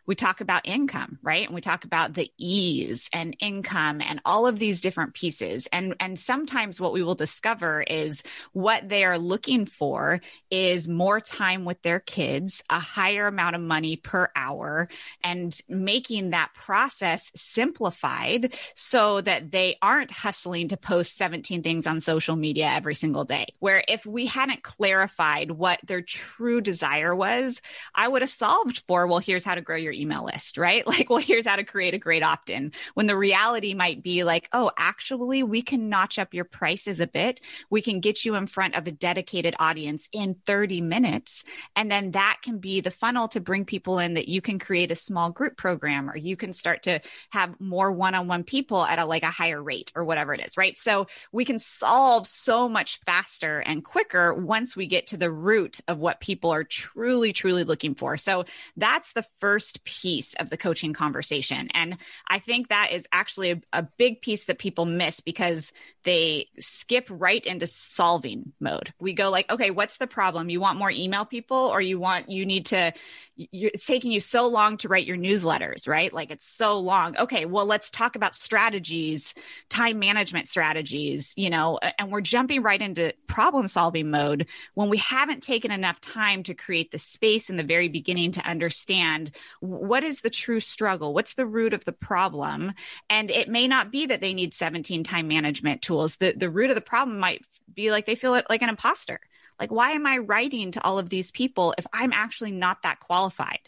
we 0.07 0.14
talk 0.14 0.40
about 0.40 0.66
income, 0.66 1.18
right? 1.22 1.46
And 1.46 1.55
we 1.55 1.61
talk 1.61 1.84
about 1.84 2.14
the 2.14 2.30
ease 2.36 3.09
and 3.12 3.36
income 3.40 4.00
and 4.00 4.20
all 4.24 4.46
of 4.46 4.59
these 4.59 4.80
different 4.80 5.14
pieces. 5.14 5.68
And, 5.72 5.94
and 6.00 6.18
sometimes 6.18 6.80
what 6.80 6.92
we 6.92 7.03
will 7.03 7.14
discover 7.14 7.82
is 7.82 8.22
what 8.53 8.88
they 8.88 9.05
are 9.05 9.18
looking 9.18 9.66
for 9.66 10.20
is 10.50 10.88
more 10.88 11.20
time 11.20 11.64
with 11.64 11.80
their 11.82 12.00
kids, 12.00 12.62
a 12.68 12.80
higher 12.80 13.26
amount 13.26 13.55
of 13.55 13.62
money 13.62 13.96
per 13.96 14.30
hour, 14.34 14.88
and 15.22 15.57
making 15.68 16.30
that 16.30 16.50
process 16.55 17.30
simplified 17.36 18.55
so 18.74 19.20
that 19.20 19.50
they 19.50 19.76
aren't 19.80 20.11
hustling 20.11 20.68
to 20.68 20.76
post 20.76 21.16
17 21.16 21.62
things 21.62 21.86
on 21.86 22.00
social 22.00 22.36
media 22.36 22.66
every 22.66 22.94
single 22.94 23.24
day. 23.24 23.46
Where 23.61 23.84
if 23.86 24.05
we 24.05 24.26
hadn't 24.26 24.62
clarified 24.62 25.50
what 25.50 25.80
their 25.86 26.03
true 26.03 26.61
desire 26.61 27.14
was, 27.14 27.61
I 27.94 28.09
would 28.09 28.22
have 28.22 28.30
solved 28.30 28.82
for, 28.88 29.07
well, 29.07 29.18
here's 29.18 29.44
how 29.44 29.55
to 29.55 29.61
grow 29.61 29.76
your 29.76 29.91
your 29.93 30.01
email 30.01 30.24
list, 30.24 30.59
right? 30.59 30.84
Like, 30.93 31.09
well, 31.09 31.20
here's 31.20 31.47
how 31.47 31.57
to 31.57 31.64
create 31.64 31.95
a 31.95 31.99
great 31.99 32.22
opt 32.22 32.51
in. 32.51 32.72
When 32.93 33.07
the 33.07 33.16
reality 33.16 33.72
might 33.72 34.03
be 34.03 34.24
like, 34.24 34.51
oh, 34.53 34.70
actually, 34.76 35.43
we 35.43 35.62
can 35.62 35.88
notch 35.88 36.18
up 36.18 36.34
your 36.34 36.45
prices 36.45 37.01
a 37.01 37.07
bit. 37.07 37.40
We 37.70 37.80
can 37.80 38.01
get 38.01 38.26
you 38.26 38.34
in 38.34 38.47
front 38.47 38.74
of 38.74 38.86
a 38.86 38.90
dedicated 38.90 39.55
audience 39.59 40.11
in 40.12 40.36
30 40.47 40.82
minutes. 40.82 41.45
And 41.74 41.90
then 41.90 42.11
that 42.11 42.40
can 42.43 42.59
be 42.59 42.82
the 42.82 42.90
funnel 42.90 43.28
to 43.28 43.40
bring 43.40 43.64
people 43.64 43.99
in 44.01 44.14
that 44.14 44.28
you 44.28 44.43
can 44.43 44.59
create 44.59 44.90
a 44.90 44.95
small 44.95 45.30
group 45.30 45.57
program 45.57 46.11
or 46.11 46.16
you 46.16 46.36
can 46.36 46.53
start 46.53 46.82
to 46.82 47.01
have 47.30 47.59
more 47.59 47.90
one 47.90 48.14
on 48.14 48.28
one 48.28 48.45
people 48.45 48.84
at 48.84 48.99
a 48.99 49.07
like 49.07 49.22
a 49.22 49.30
higher 49.30 49.62
rate 49.62 49.93
or 49.97 50.05
whatever 50.05 50.34
it 50.34 50.45
is, 50.45 50.59
right? 50.59 50.78
So 50.78 51.07
we 51.32 51.47
can 51.47 51.59
solve 51.59 52.26
so 52.26 52.68
much 52.68 53.01
faster 53.07 53.61
and 53.61 53.82
quicker 53.82 54.34
once 54.34 54.76
we 54.76 54.86
get 54.86 55.07
to 55.09 55.16
the 55.16 55.30
root 55.30 55.80
of 55.88 55.99
what 55.99 56.20
people 56.20 56.51
are 56.51 56.64
truly, 56.64 57.32
truly 57.32 57.64
looking 57.64 57.95
for. 57.95 58.18
So 58.18 58.45
that's 58.76 59.12
the 59.12 59.24
first 59.40 59.81
piece 59.84 60.34
of 60.34 60.50
the 60.50 60.56
coaching 60.56 60.92
conversation. 60.92 61.68
And 61.74 61.96
I 62.28 62.38
think 62.38 62.68
that 62.68 62.90
is 62.92 63.06
actually 63.12 63.50
a, 63.52 63.60
a 63.72 63.82
big 63.82 64.20
piece 64.20 64.44
that 64.44 64.58
people 64.58 64.84
miss 64.84 65.20
because 65.20 65.72
they 66.04 66.48
skip 66.58 67.06
right 67.10 67.44
into 67.44 67.66
solving 67.66 68.52
mode. 68.60 68.92
We 68.98 69.12
go 69.12 69.30
like, 69.30 69.50
okay, 69.50 69.70
what's 69.70 69.98
the 69.98 70.06
problem? 70.06 70.50
You 70.50 70.60
want 70.60 70.78
more 70.78 70.90
email 70.90 71.24
people 71.24 71.56
or 71.56 71.80
you 71.80 71.98
want, 71.98 72.30
you 72.30 72.44
need 72.46 72.66
to, 72.66 72.92
it's 73.36 73.86
taking 73.86 74.12
you 74.12 74.20
so 74.20 74.46
long 74.48 74.76
to 74.78 74.88
write 74.88 75.06
your 75.06 75.16
newsletters, 75.16 75.88
right? 75.88 76.12
Like 76.12 76.30
it's 76.30 76.44
so 76.44 76.78
long. 76.78 77.16
Okay, 77.16 77.44
well, 77.44 77.66
let's 77.66 77.90
talk 77.90 78.16
about 78.16 78.34
strategies, 78.34 79.34
time 79.68 79.98
management 79.98 80.48
strategies, 80.48 81.32
you 81.36 81.50
know, 81.50 81.78
and 81.98 82.10
we're 82.10 82.20
jumping 82.20 82.62
right 82.62 82.80
into 82.80 83.14
problem 83.26 83.68
solving 83.68 84.10
mode 84.10 84.46
when 84.74 84.88
we 84.88 84.98
haven't 84.98 85.42
taken 85.42 85.70
enough 85.70 86.00
time 86.00 86.42
to 86.42 86.54
create 86.54 86.90
the 86.90 86.98
space 86.98 87.48
in 87.48 87.56
the 87.56 87.64
very 87.64 87.88
beginning 87.88 88.32
to 88.32 88.46
understand 88.46 89.30
what 89.72 90.04
is 90.04 90.20
the 90.20 90.30
true 90.30 90.60
struggle, 90.60 91.14
what's 91.14 91.34
the 91.34 91.46
root 91.46 91.74
of 91.74 91.84
the 91.84 91.92
problem. 91.92 92.72
And 93.10 93.30
it 93.30 93.48
may 93.48 93.68
not 93.68 93.90
be 93.90 94.06
that 94.06 94.20
they 94.20 94.34
need 94.34 94.54
17 94.54 95.04
time 95.04 95.28
management 95.28 95.82
tools. 95.82 96.16
The, 96.16 96.34
the 96.36 96.50
root 96.50 96.70
of 96.70 96.76
the 96.76 96.80
problem 96.80 97.18
might 97.18 97.44
be 97.72 97.90
like 97.90 98.06
they 98.06 98.14
feel 98.14 98.30
like 98.32 98.62
an 98.62 98.68
imposter 98.68 99.20
like, 99.62 99.70
why 99.70 99.92
am 99.92 100.06
I 100.06 100.18
writing 100.18 100.72
to 100.72 100.82
all 100.82 100.98
of 100.98 101.08
these 101.08 101.30
people 101.30 101.72
if 101.78 101.86
I'm 101.92 102.12
actually 102.12 102.50
not 102.50 102.82
that 102.82 102.98
qualified? 102.98 103.60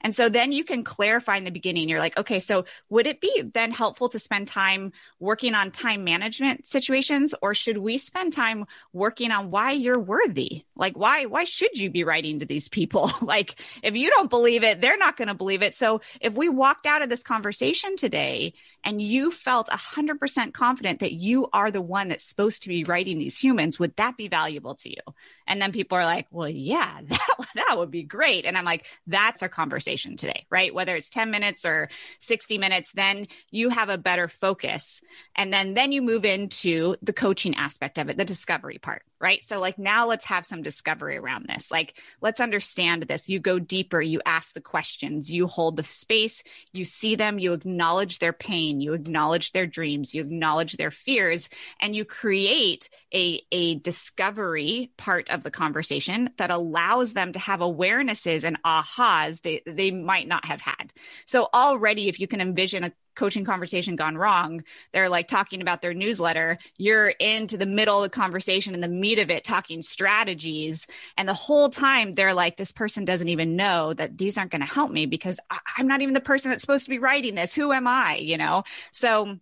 And 0.00 0.14
so 0.14 0.28
then 0.28 0.52
you 0.52 0.62
can 0.62 0.84
clarify 0.84 1.38
in 1.38 1.42
the 1.42 1.50
beginning. 1.50 1.88
You're 1.88 1.98
like, 1.98 2.16
okay, 2.16 2.38
so 2.38 2.66
would 2.88 3.08
it 3.08 3.20
be 3.20 3.42
then 3.52 3.72
helpful 3.72 4.08
to 4.10 4.20
spend 4.20 4.46
time 4.46 4.92
working 5.18 5.54
on 5.54 5.72
time 5.72 6.04
management 6.04 6.68
situations, 6.68 7.34
or 7.42 7.52
should 7.52 7.78
we 7.78 7.98
spend 7.98 8.32
time 8.32 8.64
working 8.92 9.32
on 9.32 9.50
why 9.50 9.72
you're 9.72 9.98
worthy? 9.98 10.66
Like, 10.76 10.96
why 10.96 11.24
why 11.24 11.42
should 11.42 11.76
you 11.76 11.90
be 11.90 12.04
writing 12.04 12.38
to 12.38 12.46
these 12.46 12.68
people? 12.68 13.10
like, 13.20 13.56
if 13.82 13.96
you 13.96 14.08
don't 14.08 14.30
believe 14.30 14.62
it, 14.62 14.80
they're 14.80 14.96
not 14.96 15.16
going 15.16 15.26
to 15.26 15.34
believe 15.34 15.62
it. 15.62 15.74
So 15.74 16.00
if 16.20 16.32
we 16.34 16.48
walked 16.48 16.86
out 16.86 17.02
of 17.02 17.08
this 17.08 17.24
conversation 17.24 17.96
today 17.96 18.54
and 18.84 19.02
you 19.02 19.32
felt 19.32 19.68
100% 19.68 20.52
confident 20.52 21.00
that 21.00 21.12
you 21.12 21.48
are 21.52 21.72
the 21.72 21.82
one 21.82 22.08
that's 22.08 22.22
supposed 22.22 22.62
to 22.62 22.68
be 22.68 22.84
writing 22.84 23.18
these 23.18 23.36
humans, 23.36 23.80
would 23.80 23.96
that 23.96 24.16
be 24.16 24.28
valuable 24.28 24.76
to 24.76 24.90
you? 24.90 25.02
And 25.50 25.60
then 25.60 25.72
people 25.72 25.98
are 25.98 26.04
like, 26.04 26.28
well, 26.30 26.48
yeah, 26.48 27.00
that, 27.08 27.36
that 27.56 27.78
would 27.78 27.90
be 27.90 28.04
great. 28.04 28.44
And 28.44 28.56
I'm 28.56 28.64
like, 28.64 28.86
that's 29.08 29.42
our 29.42 29.48
conversation 29.48 30.16
today, 30.16 30.46
right? 30.48 30.72
Whether 30.72 30.94
it's 30.94 31.10
10 31.10 31.30
minutes 31.32 31.64
or 31.64 31.90
60 32.20 32.56
minutes, 32.56 32.92
then 32.92 33.26
you 33.50 33.68
have 33.68 33.88
a 33.88 33.98
better 33.98 34.28
focus. 34.28 35.02
And 35.34 35.52
then, 35.52 35.74
then 35.74 35.90
you 35.90 36.02
move 36.02 36.24
into 36.24 36.94
the 37.02 37.12
coaching 37.12 37.56
aspect 37.56 37.98
of 37.98 38.08
it, 38.08 38.16
the 38.16 38.24
discovery 38.24 38.78
part 38.78 39.02
right? 39.20 39.44
So, 39.44 39.60
like, 39.60 39.78
now 39.78 40.06
let's 40.06 40.24
have 40.24 40.46
some 40.46 40.62
discovery 40.62 41.18
around 41.18 41.46
this. 41.46 41.70
Like, 41.70 41.94
let's 42.20 42.40
understand 42.40 43.02
this. 43.02 43.28
You 43.28 43.38
go 43.38 43.58
deeper, 43.58 44.00
you 44.00 44.20
ask 44.24 44.54
the 44.54 44.60
questions, 44.60 45.30
you 45.30 45.46
hold 45.46 45.76
the 45.76 45.84
space, 45.84 46.42
you 46.72 46.84
see 46.84 47.16
them, 47.16 47.38
you 47.38 47.52
acknowledge 47.52 48.18
their 48.18 48.32
pain, 48.32 48.80
you 48.80 48.94
acknowledge 48.94 49.52
their 49.52 49.66
dreams, 49.66 50.14
you 50.14 50.22
acknowledge 50.22 50.72
their 50.72 50.90
fears, 50.90 51.48
and 51.80 51.94
you 51.94 52.04
create 52.04 52.88
a, 53.12 53.42
a 53.52 53.74
discovery 53.76 54.90
part 54.96 55.28
of 55.30 55.42
the 55.42 55.50
conversation 55.50 56.30
that 56.38 56.50
allows 56.50 57.12
them 57.12 57.32
to 57.32 57.38
have 57.38 57.60
awarenesses 57.60 58.44
and 58.44 58.62
ahas 58.62 59.42
they, 59.42 59.62
they 59.66 59.90
might 59.90 60.28
not 60.28 60.46
have 60.46 60.62
had. 60.62 60.92
So, 61.26 61.48
already, 61.52 62.08
if 62.08 62.20
you 62.20 62.26
can 62.26 62.40
envision 62.40 62.84
a 62.84 62.92
coaching 63.20 63.44
conversation 63.44 63.96
gone 63.96 64.16
wrong. 64.16 64.64
They're 64.92 65.10
like 65.10 65.28
talking 65.28 65.60
about 65.60 65.82
their 65.82 65.92
newsletter. 65.92 66.56
You're 66.78 67.10
into 67.10 67.58
the 67.58 67.66
middle 67.66 67.98
of 67.98 68.02
the 68.02 68.08
conversation 68.08 68.72
and 68.72 68.82
the 68.82 68.88
meat 68.88 69.18
of 69.18 69.30
it, 69.30 69.44
talking 69.44 69.82
strategies. 69.82 70.86
And 71.18 71.28
the 71.28 71.34
whole 71.34 71.68
time 71.68 72.14
they're 72.14 72.32
like, 72.32 72.56
this 72.56 72.72
person 72.72 73.04
doesn't 73.04 73.28
even 73.28 73.56
know 73.56 73.92
that 73.92 74.16
these 74.16 74.38
aren't 74.38 74.52
going 74.52 74.62
to 74.62 74.66
help 74.66 74.90
me 74.90 75.04
because 75.04 75.38
I- 75.50 75.58
I'm 75.76 75.86
not 75.86 76.00
even 76.00 76.14
the 76.14 76.20
person 76.20 76.50
that's 76.50 76.62
supposed 76.62 76.84
to 76.84 76.90
be 76.90 76.98
writing 76.98 77.34
this. 77.34 77.52
Who 77.52 77.72
am 77.72 77.86
I? 77.86 78.16
You 78.16 78.38
know? 78.38 78.64
So, 78.90 79.36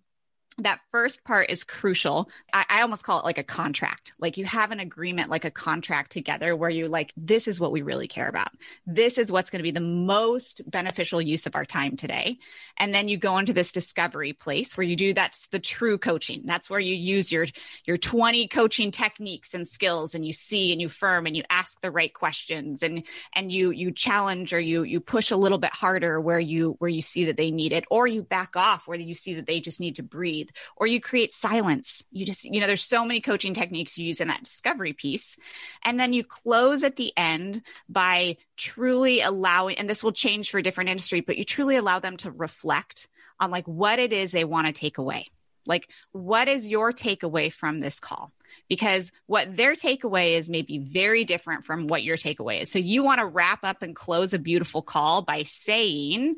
that 0.59 0.80
first 0.90 1.24
part 1.24 1.50
is 1.50 1.62
crucial. 1.64 2.28
I, 2.52 2.64
I, 2.68 2.82
almost 2.82 3.04
call 3.04 3.20
it 3.20 3.24
like 3.24 3.38
a 3.38 3.44
contract. 3.44 4.12
Like 4.18 4.36
you 4.36 4.44
have 4.44 4.72
an 4.72 4.80
agreement, 4.80 5.30
like 5.30 5.44
a 5.44 5.50
contract 5.50 6.12
together 6.12 6.56
where 6.56 6.70
you 6.70 6.88
like, 6.88 7.12
this 7.16 7.46
is 7.46 7.61
what 7.61 7.70
we 7.70 7.82
really 7.82 8.09
care 8.09 8.28
about. 8.28 8.48
This 8.86 9.18
is 9.18 9.30
what's 9.30 9.50
going 9.50 9.61
to 9.61 9.64
be 9.64 9.70
the 9.70 9.80
most 9.80 10.61
beneficial 10.68 11.22
use 11.22 11.46
of 11.46 11.54
our 11.54 11.64
time 11.64 11.96
today. 11.96 12.38
And 12.76 12.92
then 12.92 13.09
you 13.09 13.18
go 13.18 13.38
into 13.38 13.52
this 13.52 13.72
discovery 13.72 14.32
place 14.32 14.76
where 14.76 14.86
you 14.86 14.96
do 14.96 15.14
that's 15.14 15.46
the 15.48 15.59
true 15.59 15.98
coaching. 15.98 16.42
That's 16.44 16.68
where 16.68 16.80
you 16.80 16.94
use 16.94 17.30
your 17.30 17.46
your 17.84 17.96
20 17.96 18.48
coaching 18.48 18.90
techniques 18.90 19.54
and 19.54 19.66
skills 19.66 20.14
and 20.14 20.26
you 20.26 20.32
see 20.32 20.72
and 20.72 20.80
you 20.80 20.88
firm 20.88 21.26
and 21.26 21.36
you 21.36 21.44
ask 21.50 21.80
the 21.80 21.90
right 21.90 22.12
questions 22.12 22.82
and 22.82 23.04
and 23.34 23.52
you 23.52 23.70
you 23.70 23.92
challenge 23.92 24.52
or 24.52 24.61
you 24.61 24.82
you 24.82 25.00
push 25.00 25.30
a 25.30 25.36
little 25.36 25.59
bit 25.59 25.72
harder 25.72 26.20
where 26.20 26.40
you 26.40 26.74
where 26.78 26.90
you 26.90 27.02
see 27.02 27.26
that 27.26 27.36
they 27.36 27.50
need 27.50 27.72
it 27.72 27.84
or 27.90 28.06
you 28.06 28.22
back 28.22 28.56
off 28.56 28.86
where 28.86 28.98
you 28.98 29.14
see 29.14 29.34
that 29.34 29.46
they 29.46 29.61
just 29.61 29.80
need 29.80 29.96
to 29.96 30.02
breathe 30.02 30.47
breathe 30.49 30.62
or 30.76 30.86
you 30.86 31.01
create 31.01 31.32
silence. 31.32 32.05
You 32.11 32.26
just, 32.26 32.44
you 32.44 32.61
know, 32.61 32.66
there's 32.66 32.82
so 32.82 33.05
many 33.05 33.20
coaching 33.20 33.55
techniques 33.55 33.96
you 33.96 34.07
use 34.07 34.20
in 34.20 34.28
that 34.28 34.44
discovery 34.44 34.92
piece. 34.92 35.36
And 35.84 35.99
then 35.99 36.12
you 36.12 36.24
close 36.24 36.82
at 36.82 36.96
the 36.96 37.12
end 37.16 37.62
by 37.88 38.36
truly 38.57 39.20
allowing, 39.20 39.78
and 39.78 39.88
this 39.88 40.03
will 40.03 40.12
change 40.12 40.51
for 40.51 40.59
a 40.59 40.62
different 40.62 40.90
industry, 40.90 41.20
but 41.20 41.38
you 41.38 41.44
truly 41.44 41.76
allow 41.76 41.99
them 41.99 42.16
to 42.18 42.30
reflect 42.30 43.09
on 43.40 43.51
like 43.51 43.66
what 43.66 43.99
it 43.99 44.12
is 44.12 44.32
they 44.32 44.44
want 44.44 44.66
to 44.66 44.72
take 44.72 44.99
away. 44.99 45.28
Like, 45.66 45.88
what 46.12 46.49
is 46.49 46.66
your 46.66 46.92
takeaway 46.92 47.53
from 47.53 47.78
this 47.78 48.01
call? 48.01 48.32
Because 48.70 49.12
what 49.26 49.55
their 49.55 49.74
takeaway 49.74 50.38
is 50.38 50.49
may 50.49 50.62
be 50.62 50.78
very 50.78 51.24
different 51.24 51.66
from 51.66 51.86
what 51.86 52.03
your 52.03 52.16
takeaway 52.16 52.62
is. 52.62 52.70
So, 52.70 52.78
you 52.78 53.03
want 53.03 53.18
to 53.20 53.26
wrap 53.26 53.61
up 53.64 53.82
and 53.82 53.94
close 53.94 54.32
a 54.32 54.38
beautiful 54.38 54.80
call 54.80 55.20
by 55.20 55.42
saying, 55.42 56.36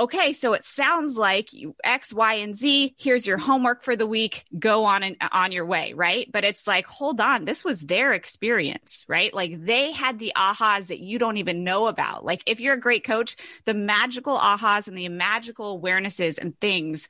okay, 0.00 0.32
so 0.32 0.54
it 0.54 0.64
sounds 0.64 1.18
like 1.18 1.52
you 1.52 1.76
X, 1.84 2.10
Y, 2.12 2.34
and 2.34 2.56
Z. 2.56 2.94
Here's 2.98 3.26
your 3.26 3.36
homework 3.36 3.82
for 3.82 3.94
the 3.94 4.06
week. 4.06 4.44
Go 4.58 4.86
on 4.86 5.02
and 5.02 5.16
on 5.30 5.52
your 5.52 5.66
way, 5.66 5.92
right? 5.92 6.26
But 6.32 6.42
it's 6.42 6.66
like, 6.66 6.86
hold 6.86 7.20
on, 7.20 7.44
this 7.44 7.62
was 7.62 7.82
their 7.82 8.14
experience, 8.14 9.04
right? 9.08 9.32
Like 9.32 9.62
they 9.64 9.92
had 9.92 10.18
the 10.18 10.32
ahas 10.34 10.86
that 10.86 11.00
you 11.00 11.18
don't 11.18 11.36
even 11.36 11.64
know 11.64 11.86
about. 11.86 12.24
Like 12.24 12.42
if 12.46 12.60
you're 12.60 12.74
a 12.74 12.80
great 12.80 13.04
coach, 13.04 13.36
the 13.66 13.74
magical 13.74 14.38
ahas 14.38 14.88
and 14.88 14.96
the 14.96 15.08
magical 15.10 15.78
awarenesses 15.78 16.38
and 16.38 16.58
things 16.60 17.06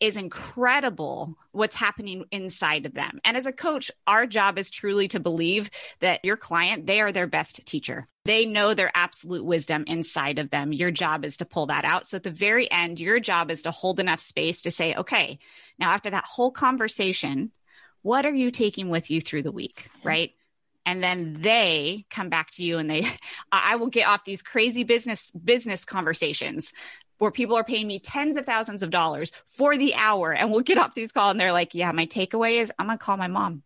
is 0.00 0.16
incredible 0.16 1.36
what's 1.52 1.74
happening 1.74 2.24
inside 2.30 2.86
of 2.86 2.94
them. 2.94 3.20
And 3.24 3.36
as 3.36 3.46
a 3.46 3.52
coach, 3.52 3.90
our 4.06 4.26
job 4.26 4.58
is 4.58 4.70
truly 4.70 5.08
to 5.08 5.20
believe 5.20 5.70
that 6.00 6.24
your 6.24 6.36
client, 6.36 6.86
they 6.86 7.00
are 7.00 7.12
their 7.12 7.26
best 7.26 7.64
teacher. 7.66 8.06
They 8.24 8.46
know 8.46 8.74
their 8.74 8.90
absolute 8.94 9.44
wisdom 9.44 9.84
inside 9.86 10.38
of 10.38 10.50
them. 10.50 10.72
Your 10.72 10.90
job 10.90 11.24
is 11.24 11.38
to 11.38 11.46
pull 11.46 11.66
that 11.66 11.84
out. 11.84 12.06
So 12.06 12.16
at 12.16 12.22
the 12.22 12.30
very 12.30 12.70
end, 12.70 13.00
your 13.00 13.20
job 13.20 13.50
is 13.50 13.62
to 13.62 13.70
hold 13.70 14.00
enough 14.00 14.20
space 14.20 14.62
to 14.62 14.70
say, 14.70 14.94
okay, 14.94 15.38
now 15.78 15.90
after 15.90 16.10
that 16.10 16.24
whole 16.24 16.50
conversation, 16.50 17.50
what 18.02 18.26
are 18.26 18.34
you 18.34 18.50
taking 18.50 18.90
with 18.90 19.10
you 19.10 19.20
through 19.20 19.42
the 19.42 19.52
week? 19.52 19.88
Right 20.04 20.32
and 20.86 21.02
then 21.02 21.36
they 21.40 22.06
come 22.10 22.30
back 22.30 22.50
to 22.52 22.64
you 22.64 22.78
and 22.78 22.90
they 22.90 23.06
i 23.52 23.76
will 23.76 23.88
get 23.88 24.08
off 24.08 24.24
these 24.24 24.40
crazy 24.42 24.82
business 24.82 25.30
business 25.32 25.84
conversations 25.84 26.72
where 27.20 27.30
people 27.30 27.54
are 27.56 27.64
paying 27.64 27.86
me 27.86 27.98
tens 27.98 28.34
of 28.36 28.46
thousands 28.46 28.82
of 28.82 28.90
dollars 28.90 29.30
for 29.50 29.76
the 29.76 29.94
hour 29.94 30.32
and 30.32 30.50
we'll 30.50 30.60
get 30.60 30.78
off 30.78 30.94
these 30.94 31.12
calls 31.12 31.32
and 31.32 31.40
they're 31.40 31.52
like, 31.52 31.74
yeah, 31.74 31.92
my 31.92 32.06
takeaway 32.06 32.54
is 32.54 32.72
I'm 32.78 32.86
going 32.86 32.98
to 32.98 33.04
call 33.04 33.18
my 33.18 33.28
mom. 33.28 33.62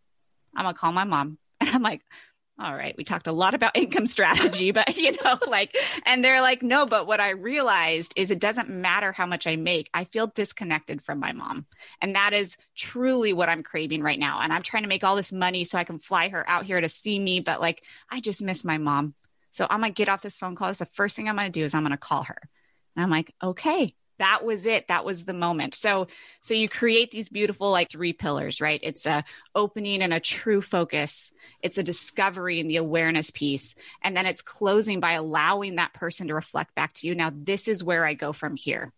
I'm 0.56 0.64
going 0.64 0.74
to 0.74 0.78
call 0.78 0.92
my 0.92 1.04
mom. 1.04 1.38
And 1.60 1.70
I'm 1.70 1.82
like, 1.82 2.02
all 2.58 2.74
right, 2.74 2.94
we 2.96 3.04
talked 3.04 3.26
a 3.26 3.32
lot 3.32 3.54
about 3.54 3.76
income 3.78 4.06
strategy, 4.06 4.72
but 4.72 4.96
you 4.96 5.12
know, 5.12 5.38
like, 5.46 5.74
and 6.04 6.24
they're 6.24 6.42
like, 6.42 6.62
no, 6.62 6.84
but 6.84 7.06
what 7.06 7.20
I 7.20 7.30
realized 7.30 8.12
is 8.16 8.30
it 8.30 8.40
doesn't 8.40 8.68
matter 8.68 9.12
how 9.12 9.24
much 9.24 9.46
I 9.46 9.56
make. 9.56 9.88
I 9.94 10.04
feel 10.04 10.26
disconnected 10.26 11.00
from 11.00 11.20
my 11.20 11.32
mom. 11.32 11.64
And 12.02 12.16
that 12.16 12.32
is 12.32 12.56
truly 12.76 13.32
what 13.32 13.48
I'm 13.48 13.62
craving 13.62 14.02
right 14.02 14.18
now. 14.18 14.40
And 14.40 14.52
I'm 14.52 14.62
trying 14.62 14.82
to 14.82 14.88
make 14.88 15.04
all 15.04 15.16
this 15.16 15.32
money 15.32 15.64
so 15.64 15.78
I 15.78 15.84
can 15.84 16.00
fly 16.00 16.28
her 16.28 16.48
out 16.48 16.64
here 16.64 16.80
to 16.80 16.88
see 16.88 17.18
me, 17.18 17.40
but 17.40 17.60
like, 17.60 17.82
I 18.10 18.20
just 18.20 18.42
miss 18.42 18.64
my 18.64 18.78
mom. 18.78 19.14
So 19.52 19.66
I'm 19.70 19.80
going 19.80 19.92
to 19.92 19.96
get 19.96 20.08
off 20.08 20.22
this 20.22 20.36
phone 20.36 20.56
call. 20.56 20.66
That's 20.66 20.80
the 20.80 20.86
first 20.86 21.16
thing 21.16 21.28
I'm 21.28 21.36
going 21.36 21.50
to 21.50 21.58
do 21.58 21.64
is 21.64 21.72
I'm 21.72 21.82
going 21.82 21.92
to 21.92 21.96
call 21.96 22.24
her. 22.24 22.38
And 22.96 23.04
I'm 23.04 23.10
like, 23.10 23.34
okay, 23.42 23.94
that 24.18 24.44
was 24.44 24.66
it. 24.66 24.88
That 24.88 25.04
was 25.04 25.24
the 25.24 25.32
moment. 25.32 25.74
So 25.74 26.06
so 26.40 26.54
you 26.54 26.68
create 26.68 27.10
these 27.10 27.28
beautiful 27.28 27.70
like 27.70 27.90
three 27.90 28.12
pillars 28.12 28.60
right? 28.60 28.80
It's 28.82 29.06
a 29.06 29.24
opening 29.54 30.02
and 30.02 30.14
a 30.14 30.20
true 30.20 30.60
focus. 30.60 31.30
It's 31.62 31.78
a 31.78 31.82
discovery 31.82 32.60
and 32.60 32.70
the 32.70 32.76
awareness 32.76 33.30
piece. 33.30 33.74
And 34.02 34.16
then 34.16 34.26
it's 34.26 34.42
closing 34.42 35.00
by 35.00 35.12
allowing 35.12 35.76
that 35.76 35.94
person 35.94 36.28
to 36.28 36.34
reflect 36.34 36.74
back 36.74 36.94
to 36.94 37.06
you. 37.06 37.14
Now 37.14 37.32
this 37.34 37.68
is 37.68 37.82
where 37.82 38.04
i 38.04 38.14
go 38.14 38.32
from 38.32 38.56
here. 38.56 38.92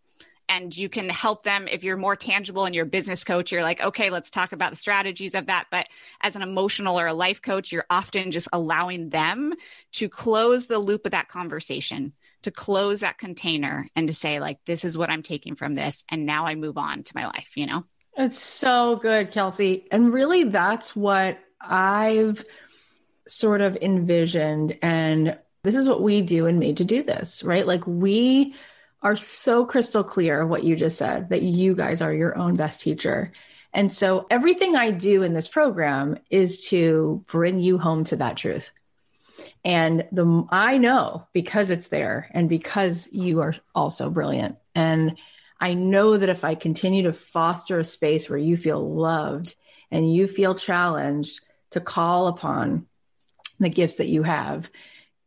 And 0.49 0.77
you 0.77 0.89
can 0.89 1.09
help 1.09 1.43
them 1.43 1.67
if 1.67 1.83
you're 1.83 1.97
more 1.97 2.15
tangible 2.15 2.67
and 2.67 2.75
you're 2.75 2.85
a 2.85 2.89
business 2.89 3.25
coach 3.25 3.51
you're 3.51 3.63
like 3.63 3.81
okay 3.81 4.11
let's 4.11 4.31
talk 4.31 4.53
about 4.53 4.71
the 4.71 4.77
strategies 4.77 5.35
of 5.35 5.47
that. 5.47 5.67
But 5.71 5.87
as 6.21 6.37
an 6.37 6.43
emotional 6.43 7.01
or 7.01 7.07
a 7.07 7.15
life 7.15 7.41
coach 7.41 7.73
you're 7.73 7.87
often 7.89 8.33
just 8.33 8.49
allowing 8.53 9.09
them 9.09 9.55
to 9.93 10.11
close 10.11 10.67
the 10.67 10.79
loop 10.79 11.07
of 11.07 11.13
that 11.13 11.29
conversation 11.29 12.13
to 12.47 12.51
close 12.51 13.01
that 13.01 13.19
container 13.19 13.89
and 13.95 14.09
to 14.09 14.15
say 14.15 14.41
like 14.41 14.59
this 14.65 14.85
is 14.85 14.97
what 14.97 15.11
i'm 15.11 15.23
taking 15.23 15.55
from 15.55 15.75
this 15.75 16.05
and 16.11 16.27
now 16.27 16.47
i 16.47 16.55
move 16.55 16.79
on 16.79 17.03
to 17.03 17.13
my 17.15 17.27
life 17.27 17.51
you 17.57 17.67
know 17.67 17.85
it's 18.17 18.43
so 18.43 18.97
good 18.97 19.31
kelsey 19.31 19.87
and 19.91 20.13
really 20.13 20.45
that's 20.45 20.97
what 20.97 21.39
i've 21.61 22.45
sort 23.27 23.61
of 23.61 23.77
envisioned, 23.81 24.79
and 24.83 25.39
this 25.63 25.77
is 25.77 25.89
what 25.89 26.03
we 26.03 26.23
do 26.23 26.47
and 26.47 26.59
made 26.59 26.77
to 26.79 26.85
do 26.85 27.03
this, 27.03 27.43
right? 27.43 27.67
Like 27.67 27.87
we 27.87 28.55
are 29.03 29.17
so 29.17 29.65
crystal 29.65 30.05
clear 30.05 30.47
what 30.47 30.65
you 30.65 30.77
just 30.77 30.99
said 30.99 31.29
that 31.31 31.43
you 31.43 31.75
guys 31.75 32.01
are 32.01 32.15
your 32.15 32.37
own 32.37 32.55
best 32.55 32.81
teacher. 32.81 33.33
And 33.73 33.93
so 33.93 34.27
everything 34.31 34.75
I 34.75 34.91
do 34.91 35.23
in 35.23 35.35
this 35.35 35.49
program 35.49 36.19
is 36.31 36.67
to 36.69 37.25
bring 37.27 37.59
you 37.59 37.79
home 37.79 38.05
to 38.05 38.17
that 38.17 38.37
truth. 38.37 38.71
And 39.67 40.07
the 40.13 40.47
I 40.51 40.79
know 40.79 41.27
because 41.33 41.71
it's 41.71 41.89
there 41.89 42.31
and 42.31 42.49
because 42.49 43.09
you 43.11 43.41
are 43.41 43.53
also 43.75 44.11
brilliant. 44.11 44.59
And 44.77 45.19
I 45.61 45.75
know 45.75 46.17
that 46.17 46.29
if 46.29 46.45
I 46.45 46.55
continue 46.55 47.03
to 47.03 47.13
foster 47.13 47.81
a 47.81 47.85
space 47.85 48.31
where 48.31 48.39
you 48.39 48.57
feel 48.57 48.95
loved 48.95 49.57
and 49.91 50.15
you 50.15 50.29
feel 50.29 50.55
challenged 50.55 51.41
to 51.73 51.81
call 51.81 52.29
upon 52.29 52.87
the 53.59 53.69
gifts 53.69 53.97
that 53.97 54.07
you 54.07 54.23
have, 54.23 54.71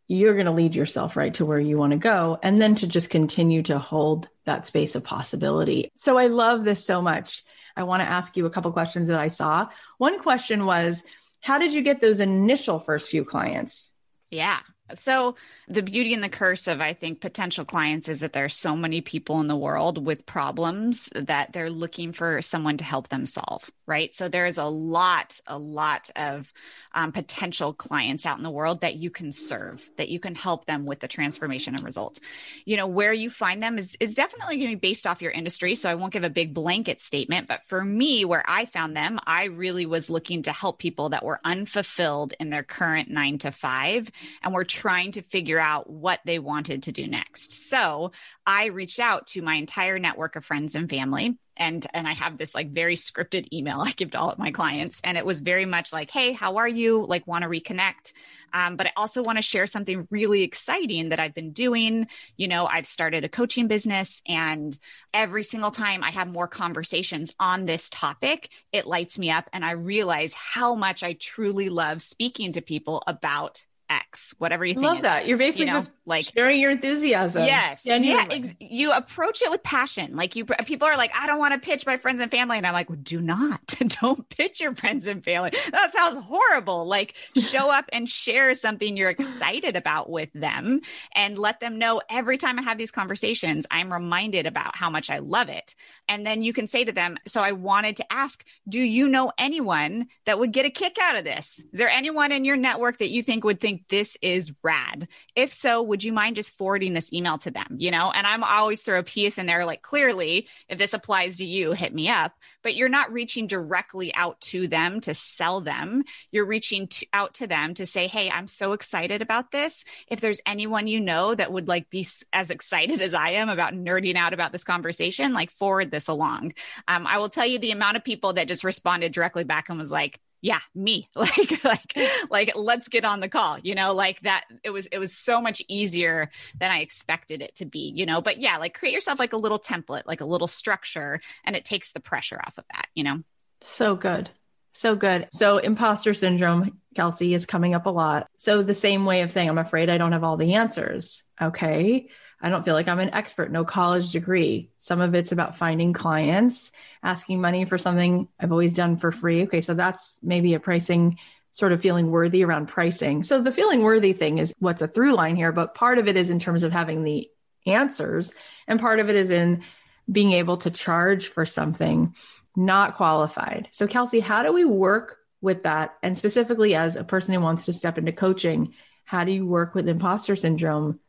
you're 0.08 0.36
going 0.36 0.46
to 0.46 0.54
lead 0.54 0.74
yourself 0.74 1.18
right 1.18 1.34
to 1.34 1.46
where 1.46 1.60
you 1.60 1.78
want 1.78 1.92
to 1.92 2.00
go 2.00 2.40
and 2.42 2.58
then 2.58 2.76
to 2.76 2.88
just 2.88 3.10
continue 3.10 3.62
to 3.64 3.78
hold 3.78 4.30
that 4.46 4.66
space 4.66 4.96
of 4.96 5.04
possibility. 5.04 5.92
So 5.96 6.18
I 6.18 6.28
love 6.28 6.64
this 6.64 6.86
so 6.86 7.02
much. 7.02 7.44
I 7.76 7.84
want 7.84 8.04
to 8.04 8.10
ask 8.10 8.38
you 8.38 8.46
a 8.46 8.50
couple 8.50 8.72
questions 8.72 9.10
that 9.10 9.20
I 9.20 9.28
saw. 9.28 9.68
One 9.98 10.18
question 10.20 10.66
was, 10.66 11.04
how 11.42 11.58
did 11.58 11.74
you 11.74 11.82
get 11.82 12.00
those 12.00 12.22
initial 12.22 12.80
first 12.80 13.10
few 13.10 13.26
clients? 13.26 13.92
Yeah. 14.32 14.62
So, 14.96 15.36
the 15.68 15.84
beauty 15.84 16.14
and 16.14 16.24
the 16.24 16.30
curse 16.30 16.68
of, 16.68 16.82
I 16.82 16.94
think, 16.94 17.22
potential 17.22 17.66
clients 17.66 18.08
is 18.08 18.22
that 18.22 18.34
there's 18.34 18.56
so 18.56 18.76
many 18.76 19.02
people 19.02 19.40
in 19.40 19.48
the 19.48 19.56
world 19.56 20.04
with 20.04 20.26
problems 20.26 21.10
that 21.16 21.54
they're 21.54 21.70
looking 21.70 22.14
for 22.14 22.42
someone 22.42 22.78
to 22.78 22.84
help 22.84 23.10
them 23.10 23.26
solve, 23.26 23.70
right? 23.86 24.14
So, 24.16 24.30
there's 24.30 24.58
a 24.58 24.66
lot, 24.66 25.40
a 25.48 25.58
lot 25.58 26.10
of 26.16 26.52
um, 26.94 27.12
potential 27.12 27.74
clients 27.74 28.26
out 28.26 28.38
in 28.38 28.44
the 28.44 28.50
world 28.50 28.82
that 28.82 28.96
you 28.96 29.10
can 29.10 29.32
serve, 29.32 29.88
that 29.98 30.10
you 30.10 30.20
can 30.20 30.36
help 30.36 30.66
them 30.66 30.86
with 30.86 31.00
the 31.00 31.08
transformation 31.08 31.76
and 31.76 31.84
results. 31.84 32.20
You 32.66 32.78
know, 32.78 32.88
where 32.88 33.14
you 33.14 33.30
find 33.30 33.62
them 33.62 33.78
is, 33.78 33.96
is 34.00 34.16
definitely 34.16 34.58
going 34.58 34.72
to 34.72 34.78
be 34.78 34.90
based 34.90 35.06
off 35.06 35.22
your 35.22 35.32
industry. 35.32 35.76
So, 35.76 35.90
I 35.90 35.96
won't 35.96 36.14
give 36.14 36.24
a 36.24 36.30
big 36.30 36.54
blanket 36.54 37.00
statement, 37.00 37.48
but 37.48 37.62
for 37.68 37.84
me, 37.84 38.26
where 38.26 38.44
I 38.48 38.66
found 38.66 38.96
them, 38.96 39.20
I 39.26 39.46
really 39.46 39.86
was 39.86 40.10
looking 40.10 40.44
to 40.44 40.52
help 40.52 40.80
people 40.80 41.10
that 41.10 41.24
were 41.24 41.40
unfulfilled 41.44 42.34
in 42.40 42.50
their 42.50 42.64
current 42.64 43.10
nine 43.10 43.38
to 43.40 43.52
five 43.52 44.12
and 44.42 44.54
were 44.54 44.64
trying 44.80 45.12
to 45.12 45.22
figure 45.22 45.60
out 45.60 45.90
what 45.90 46.22
they 46.26 46.40
wanted 46.40 46.84
to 46.84 46.94
do 46.94 47.06
next. 47.06 47.70
So 47.70 48.14
I 48.46 48.68
reached 48.68 49.02
out 49.02 49.28
to 49.28 49.42
my 49.42 49.56
entire 49.56 50.00
network 50.00 50.38
of 50.38 50.46
friends 50.46 50.74
and 50.74 50.90
family 50.90 51.38
and 51.60 51.86
and 51.94 52.08
I 52.08 52.14
have 52.14 52.38
this 52.38 52.56
like 52.56 52.72
very 52.72 52.96
scripted 52.96 53.52
email 53.54 53.82
I 53.86 53.92
give 53.92 54.12
to 54.12 54.20
all 54.20 54.32
of 54.32 54.40
my 54.40 54.52
clients, 54.52 55.02
and 55.04 55.18
it 55.18 55.26
was 55.26 55.42
very 55.42 55.66
much 55.66 55.94
like, 55.94 56.10
"Hey, 56.10 56.32
how 56.32 56.58
are 56.58 56.68
you? 56.68 57.06
Like, 57.06 57.28
want 57.28 57.44
to 57.44 57.50
reconnect?" 57.50 58.14
Um, 58.52 58.78
but 58.78 58.88
I 58.88 58.92
also 58.96 59.22
want 59.22 59.38
to 59.38 59.44
share 59.44 59.68
something 59.68 60.08
really 60.10 60.42
exciting 60.42 61.10
that 61.10 61.20
I've 61.20 61.36
been 61.36 61.52
doing. 61.52 62.08
You 62.38 62.48
know, 62.48 62.66
I've 62.66 62.88
started 62.88 63.24
a 63.24 63.30
coaching 63.30 63.68
business, 63.68 64.22
and 64.26 64.76
every 65.14 65.44
single 65.44 65.72
time 65.72 66.04
I 66.04 66.12
have 66.12 66.28
more 66.28 66.48
conversations 66.48 67.36
on 67.40 67.66
this 67.66 67.90
topic, 67.90 68.50
it 68.72 68.88
lights 68.88 69.20
me 69.20 69.30
up, 69.30 69.50
and 69.54 69.66
I 69.66 69.72
realize 69.72 70.34
how 70.34 70.74
much 70.76 71.04
I 71.04 71.14
truly 71.14 71.70
love 71.70 72.02
speaking 72.02 72.54
to 72.54 72.62
people 72.62 73.04
about 73.06 73.66
X, 73.90 74.34
whatever 74.38 74.66
you 74.66 74.74
think. 74.74 74.86
Love 74.86 75.02
that. 75.02 75.28
You're 75.28 75.38
basically 75.38 75.66
you 75.66 75.72
know, 75.72 75.78
just 75.78 75.92
like 76.06 76.28
sharing 76.36 76.60
your 76.60 76.72
enthusiasm. 76.72 77.44
Yes. 77.44 77.82
Yeah. 77.86 78.26
Ex- 78.30 78.54
you 78.60 78.92
approach 78.92 79.42
it 79.42 79.50
with 79.50 79.64
passion. 79.64 80.16
Like 80.16 80.36
you, 80.36 80.46
people 80.46 80.88
are 80.88 80.98
like, 80.98 81.12
I 81.16 81.26
don't 81.28 81.40
want 81.40 81.54
to 81.54 81.60
pitch 81.60 81.86
my 81.86 81.98
friends 81.98 82.22
and 82.22 82.30
family. 82.30 82.58
And 82.58 82.68
I'm 82.68 82.74
like, 82.74 82.90
well, 82.90 83.00
do 83.02 83.20
not, 83.20 83.62
don't 84.02 84.28
pitch 84.30 84.60
your 84.60 84.76
friends 84.76 85.08
and 85.08 85.24
family. 85.24 85.52
That 85.72 85.94
sounds 85.94 86.18
horrible. 86.24 86.86
Like 86.86 87.16
show 87.36 87.72
up 87.72 87.86
and 87.92 88.08
share 88.10 88.54
something 88.54 88.96
you're 88.96 89.10
excited 89.10 89.76
about 89.76 90.10
with 90.10 90.30
them 90.34 90.82
and 91.16 91.38
let 91.38 91.60
them 91.60 91.80
know 91.80 92.02
every 92.10 92.38
time 92.38 92.60
I 92.60 92.62
have 92.62 92.78
these 92.78 92.92
conversations, 92.92 93.66
I'm 93.72 93.92
reminded 93.92 94.46
about 94.46 94.76
how 94.76 94.90
much 94.90 95.10
I 95.10 95.20
love 95.20 95.50
it. 95.50 95.74
And 96.08 96.26
then 96.26 96.42
you 96.42 96.54
can 96.54 96.68
say 96.68 96.84
to 96.84 96.92
them, 96.92 97.18
so 97.26 97.42
I 97.42 97.54
wanted 97.54 97.98
to 97.98 98.14
ask, 98.14 98.44
do 98.68 98.80
you 98.80 99.08
know 99.08 99.32
anyone 99.38 100.08
that 100.26 100.40
would 100.40 100.52
get 100.52 100.66
a 100.66 100.70
kick 100.70 100.98
out 101.02 101.18
of 101.18 101.24
this? 101.24 101.60
Is 101.72 101.80
there 101.80 101.90
anyone 101.90 102.32
in 102.32 102.46
your 102.46 102.58
network 102.58 103.00
that 103.00 103.10
you 103.10 103.24
think 103.24 103.44
would 103.44 103.60
think 103.60 103.79
this 103.88 104.18
is 104.22 104.52
rad? 104.62 105.08
If 105.36 105.54
so, 105.54 105.82
would 105.82 106.04
you 106.04 106.14
mind 106.14 106.36
just 106.36 106.58
forwarding 106.58 106.94
this 106.94 107.14
email 107.14 107.38
to 107.40 107.52
them? 107.52 107.78
You 107.78 107.92
know, 107.92 108.12
and 108.12 108.28
I'm 108.28 108.44
always 108.44 108.82
throw 108.82 109.00
a 109.00 109.04
piece 109.04 109.38
in 109.38 109.46
there 109.46 109.66
like, 109.66 109.82
clearly, 109.82 110.48
if 110.68 110.78
this 110.78 110.94
applies 110.94 111.38
to 111.38 111.46
you, 111.46 111.72
hit 111.72 111.94
me 111.94 112.10
up. 112.10 112.34
But 112.62 112.76
you're 112.76 112.90
not 112.90 113.14
reaching 113.14 113.48
directly 113.48 114.14
out 114.14 114.42
to 114.42 114.68
them 114.68 115.00
to 115.02 115.14
sell 115.14 115.62
them. 115.62 116.04
You're 116.32 116.46
reaching 116.46 116.88
to, 116.88 117.08
out 117.14 117.36
to 117.36 117.48
them 117.48 117.74
to 117.76 117.86
say, 117.86 118.08
hey, 118.08 118.30
I'm 118.30 118.48
so 118.48 118.74
excited 118.74 119.22
about 119.22 119.52
this. 119.52 119.86
If 120.08 120.22
there's 120.22 120.42
anyone 120.46 120.88
you 120.88 121.00
know 121.00 121.34
that 121.34 121.52
would 121.52 121.68
like 121.68 121.90
be 121.90 122.08
as 122.34 122.52
excited 122.52 123.02
as 123.02 123.14
I 123.14 123.32
am 123.32 123.50
about 123.50 123.74
nerding 123.74 124.16
out 124.16 124.34
about 124.34 124.52
this 124.52 124.64
conversation, 124.64 125.34
like 125.34 125.52
forward 125.52 125.92
this 125.92 126.08
along. 126.08 126.54
Um, 126.88 127.08
I 127.08 127.18
will 127.20 127.30
tell 127.30 127.46
you 127.46 127.60
the 127.60 127.72
amount 127.72 127.98
of 127.98 128.04
people 128.04 128.34
that 128.34 128.48
just 128.48 128.64
responded 128.64 129.14
directly 129.14 129.44
back 129.44 129.70
and 129.70 129.80
was 129.80 129.92
like, 129.92 130.20
yeah 130.42 130.60
me. 130.74 131.08
Like 131.16 131.64
like 131.64 131.98
like 132.30 132.52
let's 132.56 132.88
get 132.88 133.04
on 133.04 133.20
the 133.20 133.28
call 133.28 133.60
you 133.60 133.76
know 133.76 133.94
like 133.94 134.22
that 134.22 134.46
it 134.64 134.70
was 134.70 134.86
it 134.88 134.98
was 134.98 135.14
so 135.14 135.42
much 135.42 135.62
easier 135.68 136.30
than 136.58 136.72
i 136.72 136.80
expected 136.80 137.42
it 137.42 137.56
to 137.56 137.66
be 137.66 137.92
you 137.94 138.06
know 138.06 138.22
but 138.22 138.40
yeah 138.40 138.58
like 138.58 138.74
create 138.74 138.94
yourself 138.94 139.20
like 139.20 139.34
a 139.34 139.38
little 139.38 139.60
template 139.60 140.04
like 140.06 140.22
a 140.22 140.26
little 140.26 140.48
structure 140.48 141.20
and 141.44 141.56
it 141.56 141.66
takes 141.66 141.92
the 141.92 142.00
pressure 142.00 142.40
off 142.46 142.58
of 142.58 142.64
that 142.72 142.88
you 142.96 143.04
know? 143.04 143.22
So 143.62 143.96
good. 143.96 144.30
So 144.74 144.96
good. 144.96 145.28
So 145.34 145.58
imposter 145.58 146.14
syndrome 146.14 146.80
kelsey 146.96 147.34
is 147.34 147.46
coming 147.46 147.74
up 147.74 147.86
a 147.86 147.90
lot. 147.90 148.28
So 148.38 148.64
the 148.64 148.74
same 148.74 149.06
way 149.06 149.22
of 149.22 149.32
saying 149.32 149.50
i'm 149.50 149.58
afraid 149.58 149.90
i 149.90 149.98
don't 149.98 150.14
have 150.14 150.24
all 150.24 150.38
the 150.38 150.56
answers. 150.56 151.24
Okay 151.42 152.10
I 152.42 152.50
don't 152.50 152.64
feel 152.64 152.74
like 152.74 152.88
I'm 152.88 153.00
an 153.00 153.14
expert, 153.14 153.52
no 153.52 153.66
college 153.66 154.12
degree. 154.12 154.70
Some 154.78 155.02
of 155.02 155.14
it's 155.14 155.32
about 155.32 155.58
finding 155.58 155.92
clients, 155.94 156.72
asking 157.04 157.42
money 157.42 157.66
for 157.66 157.78
something 157.78 158.30
I've 158.40 158.52
always 158.52 158.74
done 158.74 158.96
for 158.96 159.12
free. 159.12 159.44
Okay, 159.44 159.62
so 159.62 159.74
that's 159.74 160.20
maybe 160.24 160.54
a 160.54 160.60
pricing 160.60 161.18
sort 161.52 161.72
of 161.72 161.82
feeling 161.82 162.12
worthy 162.12 162.44
around 162.44 162.68
pricing. 162.68 163.24
So 163.24 163.42
the 163.42 163.52
feeling 163.52 163.82
worthy 163.82 164.14
thing 164.14 164.38
is 164.38 164.54
what's 164.60 164.82
a 164.82 164.88
through 164.88 165.16
line 165.16 165.36
here, 165.36 165.52
but 165.52 165.76
part 165.76 165.98
of 165.98 166.08
it 166.08 166.16
is 166.16 166.30
in 166.30 166.40
terms 166.40 166.64
of 166.64 166.72
having 166.72 167.04
the 167.04 167.30
answers, 167.66 168.34
and 168.68 168.80
part 168.80 169.00
of 169.00 169.10
it 169.10 169.16
is 169.16 169.30
in 169.30 169.64
being 170.10 170.32
able 170.34 170.58
to 170.58 170.72
charge 170.72 171.28
for 171.28 171.46
something 171.46 172.16
not 172.56 172.96
qualified. 172.96 173.68
So, 173.72 173.88
Kelsey, 173.88 174.20
how 174.20 174.44
do 174.44 174.54
we 174.54 174.66
work 174.66 175.18
with 175.42 175.64
that? 175.64 175.98
And 176.02 176.18
specifically, 176.18 176.76
as 176.76 176.96
a 176.96 177.04
person 177.04 177.34
who 177.34 177.42
wants 177.42 177.66
to 177.66 177.74
step 177.74 177.98
into 177.98 178.12
coaching, 178.12 178.74
how 179.04 179.24
do 179.24 179.32
you 179.32 179.46
work 179.46 179.76
with 179.76 179.88
imposter 179.88 180.36
syndrome 180.36 181.00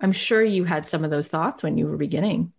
I'm 0.00 0.12
sure 0.12 0.42
you 0.42 0.64
had 0.64 0.86
some 0.86 1.04
of 1.04 1.10
those 1.10 1.28
thoughts 1.28 1.62
when 1.62 1.78
you 1.78 1.86
were 1.86 1.96
beginning. 1.96 2.52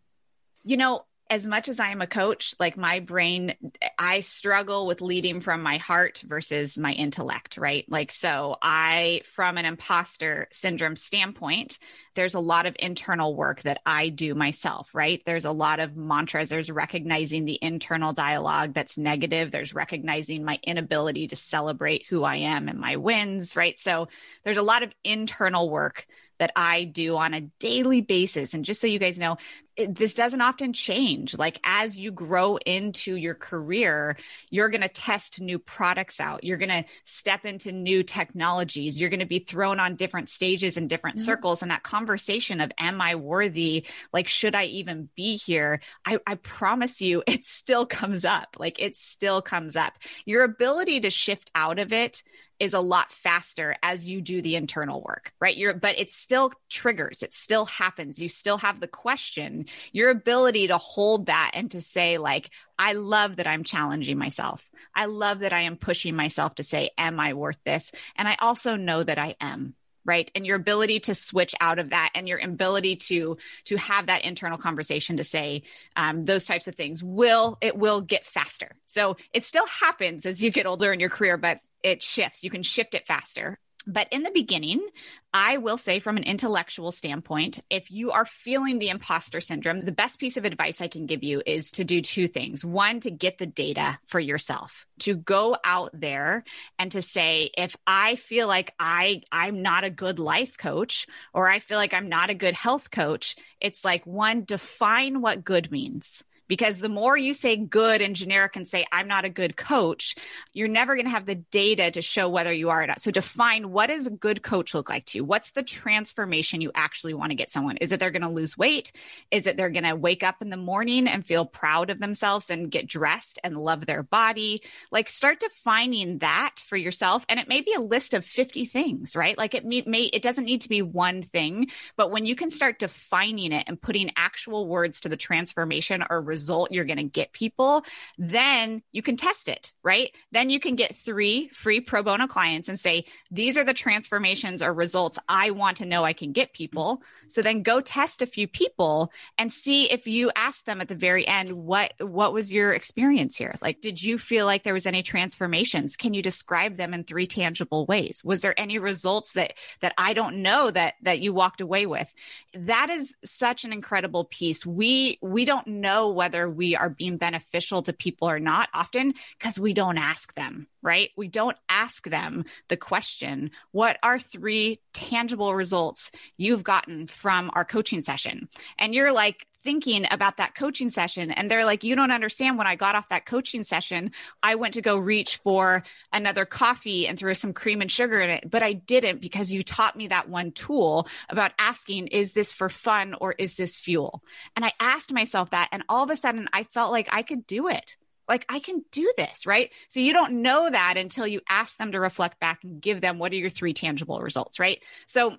You 0.64 0.78
know, 0.78 1.06
as 1.30 1.46
much 1.46 1.68
as 1.68 1.80
I 1.80 1.90
am 1.90 2.02
a 2.02 2.08
coach, 2.08 2.56
like 2.60 2.78
my 2.78 3.00
brain, 3.00 3.54
I 3.98 4.22
struggle 4.22 4.88
with 4.88 5.02
leading 5.02 5.42
from 5.42 5.62
my 5.62 5.78
heart 5.78 6.24
versus 6.26 6.78
my 6.78 6.94
intellect, 6.94 7.58
right? 7.58 7.86
Like, 7.90 8.12
so 8.12 8.58
I, 8.62 9.22
from 9.34 9.58
an 9.58 9.66
imposter 9.66 10.48
syndrome 10.52 10.96
standpoint, 10.96 11.80
there's 12.16 12.34
a 12.34 12.40
lot 12.40 12.66
of 12.66 12.76
internal 12.80 13.36
work 13.36 13.62
that 13.64 13.82
I 13.86 14.10
do 14.10 14.36
myself, 14.36 14.94
right? 14.94 15.22
There's 15.26 15.46
a 15.46 15.52
lot 15.52 15.80
of 15.80 15.96
mantras. 15.96 16.50
There's 16.50 16.72
recognizing 16.72 17.46
the 17.46 17.60
internal 17.62 18.14
dialogue 18.14 18.74
that's 18.74 18.98
negative. 18.98 19.52
There's 19.52 19.74
recognizing 19.74 20.44
my 20.44 20.60
inability 20.64 21.28
to 21.28 21.36
celebrate 21.36 22.06
who 22.06 22.24
I 22.24 22.38
am 22.38 22.70
and 22.70 22.80
my 22.80 22.96
wins, 22.96 23.56
right? 23.56 23.78
So 23.78 24.08
there's 24.44 24.58
a 24.58 24.62
lot 24.62 24.84
of 24.84 24.94
internal 25.04 25.70
work 25.70 26.08
that 26.40 26.52
I 26.56 26.84
do 26.84 27.18
on 27.18 27.34
a 27.34 27.42
daily 27.60 28.02
basis. 28.02 28.54
And 28.54 28.66
just 28.66 28.82
so 28.82 28.88
you 28.88 29.00
guys 29.00 29.18
know, 29.18 29.38
it, 29.76 29.96
this 29.96 30.14
doesn't 30.16 30.42
often 30.42 30.74
change. 30.74 31.38
Like 31.38 31.60
as 31.64 31.98
you 31.98 32.12
grow 32.12 32.58
into 32.58 33.16
your 33.16 33.36
career, 33.36 34.18
you're 34.50 34.70
going 34.70 34.82
to 34.82 34.88
test 34.88 35.40
new 35.40 35.60
products 35.60 36.20
out. 36.20 36.44
You're 36.44 36.58
going 36.58 36.70
to 36.70 36.86
step 37.04 37.46
into 37.46 37.72
new 37.72 38.04
technologies. 38.04 39.00
You're 39.00 39.12
going 39.12 39.20
to 39.20 39.26
be 39.26 39.40
thrown 39.40 39.80
on 39.80 39.96
different 39.96 40.30
stages 40.30 40.78
and 40.78 40.90
different 40.90 41.18
mm-hmm. 41.18 41.26
circles. 41.26 41.62
And 41.62 41.72
that 41.72 41.84
conversation 41.84 42.60
of, 42.60 42.72
am 42.80 43.02
I 43.02 43.16
worthy? 43.16 43.86
Like, 44.12 44.28
should 44.28 44.56
I 44.56 44.66
even 44.66 45.10
be 45.16 45.38
here? 45.38 45.82
I, 46.06 46.20
I 46.26 46.36
promise 46.36 47.02
you, 47.02 47.24
it 47.28 47.44
still 47.44 47.86
comes 47.86 48.26
up. 48.26 48.58
Like, 48.58 48.82
it 48.82 48.96
still 48.96 49.42
comes 49.42 49.76
up. 49.76 49.94
Your 50.26 50.44
ability 50.44 51.02
to 51.02 51.10
shift 51.10 51.52
out 51.54 51.78
of 51.78 51.94
it 51.94 52.24
is 52.60 52.74
a 52.74 52.80
lot 52.80 53.12
faster 53.12 53.76
as 53.84 54.06
you 54.06 54.22
do 54.22 54.42
the 54.42 54.56
internal 54.56 55.02
work, 55.02 55.32
right? 55.40 55.56
You're, 55.56 55.74
but 55.74 56.00
it 56.00 56.10
still 56.10 56.52
triggers, 56.70 57.24
it 57.24 57.34
still 57.34 57.66
happens. 57.66 58.20
You 58.20 58.30
still 58.30 58.58
have 58.58 58.80
the 58.80 58.88
question. 58.88 59.66
Your 59.92 60.10
ability 60.10 60.68
to 60.68 60.78
hold 60.78 61.28
that 61.28 61.52
and 61.54 61.72
to 61.72 61.82
say, 61.82 62.18
like, 62.18 62.50
I 62.80 62.94
love 62.94 63.38
that 63.38 63.48
I'm 63.48 63.64
challenging 63.64 64.18
myself. 64.18 64.68
I 64.94 65.06
love 65.06 65.40
that 65.40 65.54
I 65.54 65.62
am 65.62 65.78
pushing 65.78 66.16
myself 66.16 66.56
to 66.56 66.64
say, 66.64 66.92
Am 66.98 67.20
I 67.20 67.34
worth 67.34 67.58
this? 67.64 67.92
And 68.16 68.28
I 68.28 68.36
also 68.40 68.76
know 68.76 69.04
that 69.04 69.20
I 69.20 69.36
am 69.40 69.76
right 70.08 70.32
and 70.34 70.48
your 70.48 70.56
ability 70.56 71.02
to 71.02 71.14
switch 71.14 71.54
out 71.60 71.78
of 71.78 71.92
that 71.92 72.12
and 72.16 72.28
your 72.28 72.40
ability 72.40 72.96
to 72.96 73.38
to 73.66 73.76
have 73.76 74.08
that 74.08 74.24
internal 74.24 74.58
conversation 74.58 75.18
to 75.18 75.24
say 75.24 75.64
um, 75.96 76.26
those 76.26 76.46
types 76.46 76.68
of 76.68 76.74
things 76.74 77.04
will 77.04 77.58
it 77.62 77.78
will 77.78 78.02
get 78.02 78.26
faster 78.26 78.72
so 78.88 79.18
it 79.34 79.44
still 79.44 79.68
happens 79.68 80.26
as 80.26 80.42
you 80.42 80.50
get 80.50 80.66
older 80.66 80.92
in 80.92 81.00
your 81.00 81.10
career 81.10 81.38
but 81.38 81.60
it 81.88 82.04
shifts. 82.04 82.44
You 82.44 82.50
can 82.50 82.64
shift 82.64 82.94
it 82.94 83.08
faster. 83.08 83.60
But 83.90 84.10
in 84.12 84.24
the 84.24 84.32
beginning, 84.32 84.86
I 85.34 85.58
will 85.58 85.78
say, 85.78 86.00
from 86.00 86.18
an 86.18 86.24
intellectual 86.24 86.92
standpoint, 86.92 87.62
if 87.70 87.90
you 87.90 88.12
are 88.12 88.26
feeling 88.26 88.80
the 88.80 88.90
imposter 88.90 89.40
syndrome, 89.40 89.80
the 89.80 89.94
best 89.94 90.20
piece 90.20 90.36
of 90.36 90.44
advice 90.44 90.82
I 90.82 90.90
can 90.90 91.06
give 91.06 91.24
you 91.24 91.42
is 91.46 91.72
to 91.72 91.86
do 91.86 92.02
two 92.02 92.28
things. 92.28 92.66
One, 92.66 93.00
to 93.00 93.12
get 93.12 93.38
the 93.38 93.46
data 93.46 93.98
for 94.06 94.20
yourself, 94.20 94.86
to 95.00 95.16
go 95.16 95.56
out 95.64 95.92
there 95.94 96.44
and 96.78 96.92
to 96.92 97.02
say, 97.02 97.50
if 97.58 97.78
I 97.88 98.18
feel 98.18 98.50
like 98.50 98.74
I, 98.78 99.22
I'm 99.32 99.62
not 99.62 99.86
a 99.86 99.90
good 99.90 100.20
life 100.20 100.58
coach 100.58 101.08
or 101.34 101.48
I 101.48 101.60
feel 101.60 101.78
like 101.78 101.94
I'm 101.94 102.10
not 102.10 102.30
a 102.30 102.36
good 102.36 102.56
health 102.56 102.92
coach, 102.92 103.38
it's 103.62 103.86
like 103.86 104.06
one, 104.06 104.44
define 104.44 105.22
what 105.22 105.46
good 105.46 105.72
means 105.72 106.26
because 106.48 106.80
the 106.80 106.90
more 106.90 107.18
you 107.18 107.34
say 107.34 107.56
good 107.56 108.02
and 108.02 108.16
generic 108.16 108.56
and 108.56 108.68
say 108.68 108.86
i'm 108.92 109.08
not 109.08 109.26
a 109.26 109.30
good 109.30 109.56
coach 109.56 110.16
you're 110.54 110.68
never 110.68 110.96
going 110.96 111.06
to 111.06 111.12
have 111.12 111.26
the 111.26 111.36
data 111.36 111.92
to 111.92 112.02
show 112.02 112.30
whether 112.30 112.52
you 112.54 112.70
are 112.70 112.84
or 112.84 112.88
not. 112.88 113.02
So 113.02 113.12
define 113.12 113.72
what 113.72 113.88
does 113.88 114.08
a 114.08 114.12
good 114.12 114.42
coach 114.44 114.74
look 114.74 114.90
like 114.90 115.06
to 115.08 115.20
you? 115.20 115.24
What's 115.24 115.52
the 115.52 115.64
transformation 115.64 116.62
you 116.62 116.72
actually 116.76 117.14
want 117.14 117.32
to 117.32 117.36
get 117.36 117.50
someone? 117.50 117.78
Is 117.78 117.92
it 117.92 118.00
they're 118.00 118.12
going 118.12 118.22
to 118.22 118.30
lose 118.30 118.58
weight? 118.58 118.92
Is 119.32 119.48
it 119.48 119.58
they're 119.58 119.70
going 119.70 119.84
to 119.84 119.96
wake 119.96 120.24
up 120.24 120.42
in 120.42 120.50
the 120.50 120.58
morning 120.58 121.08
and 121.08 121.26
feel 121.26 121.46
proud 121.46 121.90
of 121.90 122.00
themselves 122.00 122.50
and 122.50 122.72
get 122.72 122.88
dressed 122.88 123.40
and 123.44 123.58
love 123.58 123.86
their 123.86 124.04
body? 124.04 124.64
Like 124.92 125.10
start 125.10 125.40
defining 125.40 126.20
that 126.20 126.56
for 126.68 126.78
yourself 126.78 127.26
and 127.30 127.40
it 127.40 127.48
may 127.48 127.62
be 127.62 127.74
a 127.74 127.82
list 127.82 128.14
of 128.14 128.26
50 128.26 128.66
things 128.66 129.16
right? 129.16 129.38
Like 129.38 129.54
it 129.54 129.66
may, 129.66 129.84
may 129.86 130.04
it 130.04 130.22
doesn't 130.22 130.46
need 130.46 130.62
to 130.62 130.70
be 130.70 130.82
one 130.82 131.22
thing 131.22 131.68
but 131.96 132.12
when 132.12 132.26
you 132.26 132.36
can 132.36 132.50
start 132.50 132.80
defining 132.80 133.52
it 133.52 133.66
and 133.68 133.82
putting 133.82 134.12
actual 134.16 134.68
words 134.68 135.02
to 135.02 135.10
the 135.10 135.18
transformation 135.18 136.04
or 136.10 136.22
result 136.38 136.72
you're 136.72 136.86
going 136.86 136.98
to 136.98 137.04
get 137.04 137.34
people, 137.34 137.84
then 138.18 138.84
you 138.92 139.02
can 139.02 139.18
test 139.18 139.50
it, 139.50 139.74
right? 139.84 140.12
Then 140.32 140.50
you 140.50 140.60
can 140.60 140.76
get 140.76 140.96
three 140.96 141.50
free 141.50 141.80
pro 141.82 142.04
bono 142.04 142.28
clients 142.28 142.70
and 142.70 142.80
say, 142.80 143.06
these 143.32 143.58
are 143.58 143.64
the 143.64 143.74
transformations 143.74 144.62
or 144.62 144.72
results 144.74 145.18
I 145.28 145.50
want 145.52 145.78
to 145.78 145.86
know 145.86 146.04
I 146.04 146.14
can 146.14 146.32
get 146.32 146.54
people. 146.54 147.02
So 147.28 147.42
then 147.42 147.64
go 147.64 147.82
test 147.82 148.22
a 148.22 148.28
few 148.28 148.48
people 148.48 149.12
and 149.38 149.52
see 149.52 149.92
if 149.92 150.08
you 150.08 150.32
ask 150.36 150.66
them 150.66 150.80
at 150.80 150.90
the 150.90 150.96
very 150.96 151.28
end, 151.28 151.52
what, 151.52 151.94
what 152.00 152.34
was 152.34 152.52
your 152.52 152.72
experience 152.74 153.36
here? 153.36 153.56
Like, 153.62 153.82
did 153.82 154.02
you 154.02 154.18
feel 154.18 154.46
like 154.46 154.64
there 154.64 154.74
was 154.74 154.86
any 154.86 155.02
transformations? 155.02 155.98
Can 155.98 156.14
you 156.14 156.22
describe 156.22 156.78
them 156.78 156.94
in 156.94 157.04
three 157.04 157.28
tangible 157.28 157.86
ways? 157.88 158.24
Was 158.24 158.42
there 158.42 158.60
any 158.60 158.78
results 158.78 159.34
that, 159.34 159.54
that 159.82 159.94
I 159.98 160.14
don't 160.14 160.44
know 160.44 160.70
that, 160.70 160.94
that 161.02 161.20
you 161.20 161.34
walked 161.34 161.62
away 161.62 161.86
with? 161.88 162.14
That 162.54 162.90
is 162.90 163.14
such 163.26 163.66
an 163.66 163.74
incredible 163.74 164.26
piece. 164.26 164.66
We, 164.66 165.18
we 165.22 165.46
don't 165.46 165.68
know 165.68 166.10
what 166.10 166.27
whether 166.28 166.50
we 166.50 166.76
are 166.76 166.90
being 166.90 167.16
beneficial 167.16 167.82
to 167.82 167.94
people 167.94 168.30
or 168.30 168.38
not 168.38 168.68
often 168.74 169.14
because 169.40 169.58
we 169.58 169.74
don't 169.74 169.98
ask 169.98 170.36
them, 170.36 170.68
right? 170.82 171.12
We 171.16 171.28
don't 171.28 171.58
ask 171.70 172.08
them 172.08 172.46
the 172.68 172.78
question, 172.78 173.52
what 173.72 173.98
are 174.04 174.20
three 174.20 174.80
tangible 174.94 175.56
results 175.56 176.12
you've 176.38 176.64
gotten 176.64 177.08
from 177.08 177.52
our 177.54 177.66
coaching 177.66 178.02
session? 178.02 178.50
And 178.78 178.94
you're 178.94 179.12
like, 179.12 179.48
thinking 179.68 180.06
about 180.12 180.38
that 180.38 180.56
coaching 180.56 180.88
session 180.88 181.30
and 181.30 181.52
they're 181.52 181.66
like 181.66 181.84
you 181.84 181.94
don't 181.94 182.12
understand 182.12 182.58
when 182.58 182.66
i 182.68 182.78
got 182.78 182.96
off 182.96 183.10
that 183.10 183.26
coaching 183.26 183.64
session 183.64 184.12
i 184.42 184.56
went 184.56 184.76
to 184.76 184.82
go 184.82 184.98
reach 184.98 185.36
for 185.44 185.84
another 186.14 186.46
coffee 186.46 187.06
and 187.06 187.20
throw 187.20 187.34
some 187.34 187.52
cream 187.52 187.82
and 187.82 187.92
sugar 187.92 188.22
in 188.22 188.30
it 188.30 188.50
but 188.50 188.64
i 188.64 188.72
didn't 188.72 189.20
because 189.20 189.52
you 189.52 189.64
taught 189.64 189.98
me 189.98 190.08
that 190.08 190.30
one 190.30 190.52
tool 190.52 191.06
about 191.28 191.52
asking 191.60 192.08
is 192.08 192.32
this 192.32 192.54
for 192.54 192.70
fun 192.70 193.14
or 193.20 193.34
is 193.34 193.58
this 193.58 193.76
fuel 193.76 194.24
and 194.56 194.64
i 194.64 194.72
asked 194.80 195.12
myself 195.12 195.50
that 195.50 195.68
and 195.74 195.84
all 195.90 196.04
of 196.06 196.10
a 196.10 196.16
sudden 196.16 196.48
i 196.54 196.64
felt 196.64 196.94
like 196.94 197.10
i 197.12 197.22
could 197.22 197.46
do 197.46 197.68
it 197.68 197.98
like 198.28 198.46
I 198.50 198.60
can 198.60 198.84
do 198.92 199.12
this, 199.18 199.46
right? 199.46 199.72
So 199.90 200.00
you 200.00 200.14
don't 200.14 200.42
know 200.42 200.70
that 200.70 200.98
until 200.98 201.28
you 201.28 201.42
ask 201.50 201.78
them 201.78 201.92
to 201.92 202.00
reflect 202.00 202.40
back 202.40 202.64
and 202.64 202.82
give 202.82 203.02
them 203.02 203.20
what 203.20 203.32
are 203.32 203.36
your 203.38 203.50
three 203.50 203.74
tangible 203.74 204.22
results, 204.22 204.60
right? 204.60 204.82
So 205.08 205.38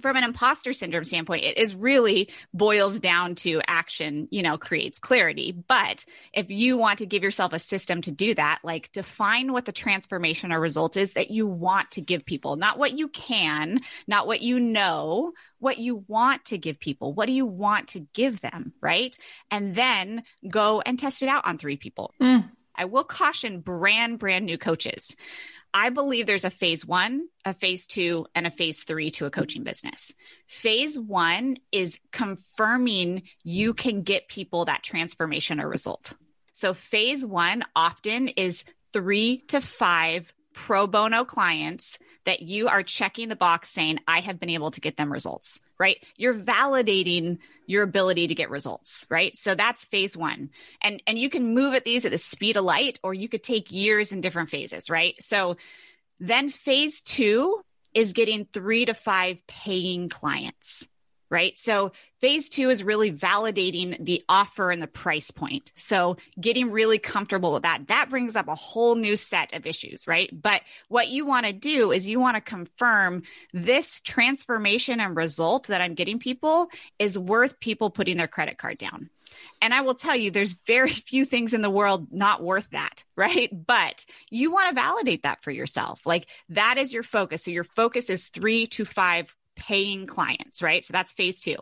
from 0.00 0.16
an 0.16 0.24
imposter 0.24 0.72
syndrome 0.72 1.04
standpoint, 1.04 1.44
it 1.44 1.58
is 1.58 1.74
really 1.74 2.30
boils 2.52 3.00
down 3.00 3.34
to 3.36 3.60
action, 3.66 4.28
you 4.30 4.42
know, 4.42 4.58
creates 4.58 4.98
clarity. 4.98 5.52
But 5.52 6.04
if 6.32 6.50
you 6.50 6.76
want 6.76 6.98
to 7.00 7.06
give 7.06 7.22
yourself 7.22 7.52
a 7.52 7.58
system 7.58 8.02
to 8.02 8.10
do 8.10 8.34
that, 8.34 8.60
like 8.62 8.92
define 8.92 9.52
what 9.52 9.64
the 9.64 9.72
transformation 9.72 10.52
or 10.52 10.60
result 10.60 10.96
is 10.96 11.14
that 11.14 11.30
you 11.30 11.46
want 11.46 11.92
to 11.92 12.00
give 12.00 12.24
people, 12.24 12.56
not 12.56 12.78
what 12.78 12.92
you 12.92 13.08
can, 13.08 13.80
not 14.06 14.26
what 14.26 14.42
you 14.42 14.60
know, 14.60 15.32
what 15.58 15.78
you 15.78 16.04
want 16.06 16.44
to 16.46 16.58
give 16.58 16.78
people. 16.78 17.12
What 17.12 17.26
do 17.26 17.32
you 17.32 17.46
want 17.46 17.88
to 17.88 18.00
give 18.14 18.40
them? 18.40 18.72
Right. 18.80 19.16
And 19.50 19.74
then 19.74 20.22
go 20.48 20.80
and 20.80 20.98
test 20.98 21.22
it 21.22 21.28
out 21.28 21.46
on 21.46 21.58
three 21.58 21.76
people. 21.76 22.14
Mm. 22.20 22.50
I 22.78 22.84
will 22.84 23.04
caution 23.04 23.60
brand, 23.60 24.20
brand 24.20 24.46
new 24.46 24.56
coaches. 24.56 25.16
I 25.72 25.90
believe 25.90 26.26
there's 26.26 26.44
a 26.44 26.50
phase 26.50 26.84
one, 26.84 27.28
a 27.44 27.54
phase 27.54 27.86
two, 27.86 28.26
and 28.34 28.46
a 28.46 28.50
phase 28.50 28.84
three 28.84 29.10
to 29.12 29.26
a 29.26 29.30
coaching 29.30 29.64
business. 29.64 30.14
Phase 30.46 30.98
one 30.98 31.56
is 31.72 31.98
confirming 32.10 33.22
you 33.44 33.74
can 33.74 34.02
get 34.02 34.28
people 34.28 34.64
that 34.64 34.82
transformation 34.82 35.60
or 35.60 35.68
result. 35.68 36.14
So, 36.52 36.74
phase 36.74 37.24
one 37.24 37.64
often 37.76 38.28
is 38.28 38.64
three 38.92 39.38
to 39.48 39.60
five 39.60 40.32
pro 40.58 40.88
bono 40.88 41.24
clients 41.24 42.00
that 42.24 42.42
you 42.42 42.66
are 42.66 42.82
checking 42.82 43.28
the 43.28 43.36
box 43.36 43.70
saying, 43.70 44.00
I 44.08 44.20
have 44.20 44.40
been 44.40 44.50
able 44.50 44.72
to 44.72 44.80
get 44.80 44.96
them 44.96 45.12
results, 45.12 45.60
right? 45.78 46.04
You're 46.16 46.34
validating 46.34 47.38
your 47.66 47.84
ability 47.84 48.26
to 48.26 48.34
get 48.34 48.50
results, 48.50 49.06
right? 49.08 49.36
So 49.36 49.54
that's 49.54 49.84
phase 49.84 50.16
one. 50.16 50.50
And, 50.82 51.00
and 51.06 51.16
you 51.16 51.30
can 51.30 51.54
move 51.54 51.74
at 51.74 51.84
these 51.84 52.04
at 52.04 52.10
the 52.10 52.18
speed 52.18 52.56
of 52.56 52.64
light, 52.64 52.98
or 53.04 53.14
you 53.14 53.28
could 53.28 53.44
take 53.44 53.70
years 53.70 54.10
in 54.10 54.20
different 54.20 54.50
phases, 54.50 54.90
right? 54.90 55.14
So 55.22 55.56
then 56.18 56.50
phase 56.50 57.02
two 57.02 57.62
is 57.94 58.12
getting 58.12 58.44
three 58.52 58.84
to 58.84 58.94
five 58.94 59.38
paying 59.46 60.08
clients 60.08 60.86
right? 61.30 61.56
So 61.56 61.92
phase 62.20 62.48
two 62.48 62.70
is 62.70 62.82
really 62.82 63.12
validating 63.12 64.04
the 64.04 64.22
offer 64.28 64.70
and 64.70 64.80
the 64.80 64.86
price 64.86 65.30
point. 65.30 65.70
So 65.74 66.16
getting 66.40 66.70
really 66.70 66.98
comfortable 66.98 67.52
with 67.52 67.62
that. 67.62 67.88
That 67.88 68.10
brings 68.10 68.36
up 68.36 68.48
a 68.48 68.54
whole 68.54 68.94
new 68.94 69.16
set 69.16 69.54
of 69.54 69.66
issues, 69.66 70.06
right? 70.06 70.30
But 70.32 70.62
what 70.88 71.08
you 71.08 71.26
want 71.26 71.46
to 71.46 71.52
do 71.52 71.92
is 71.92 72.08
you 72.08 72.20
want 72.20 72.36
to 72.36 72.40
confirm 72.40 73.22
this 73.52 74.00
transformation 74.00 75.00
and 75.00 75.16
result 75.16 75.68
that 75.68 75.80
I'm 75.80 75.94
getting 75.94 76.18
people 76.18 76.68
is 76.98 77.18
worth 77.18 77.60
people 77.60 77.90
putting 77.90 78.16
their 78.16 78.28
credit 78.28 78.58
card 78.58 78.78
down. 78.78 79.10
And 79.60 79.74
I 79.74 79.82
will 79.82 79.94
tell 79.94 80.16
you, 80.16 80.30
there's 80.30 80.56
very 80.66 80.90
few 80.92 81.24
things 81.24 81.54
in 81.54 81.62
the 81.62 81.70
world 81.70 82.08
not 82.12 82.42
worth 82.42 82.68
that, 82.70 83.04
right? 83.16 83.50
But 83.52 84.04
you 84.30 84.50
want 84.50 84.68
to 84.68 84.74
validate 84.74 85.22
that 85.22 85.42
for 85.42 85.50
yourself. 85.50 86.00
Like 86.06 86.26
that 86.50 86.78
is 86.78 86.92
your 86.92 87.02
focus. 87.02 87.44
So 87.44 87.50
your 87.50 87.64
focus 87.64 88.10
is 88.10 88.28
three 88.28 88.66
to 88.68 88.84
five 88.84 89.34
paying 89.58 90.06
clients, 90.06 90.62
right? 90.62 90.82
So 90.84 90.92
that's 90.92 91.12
phase 91.12 91.40
two. 91.40 91.56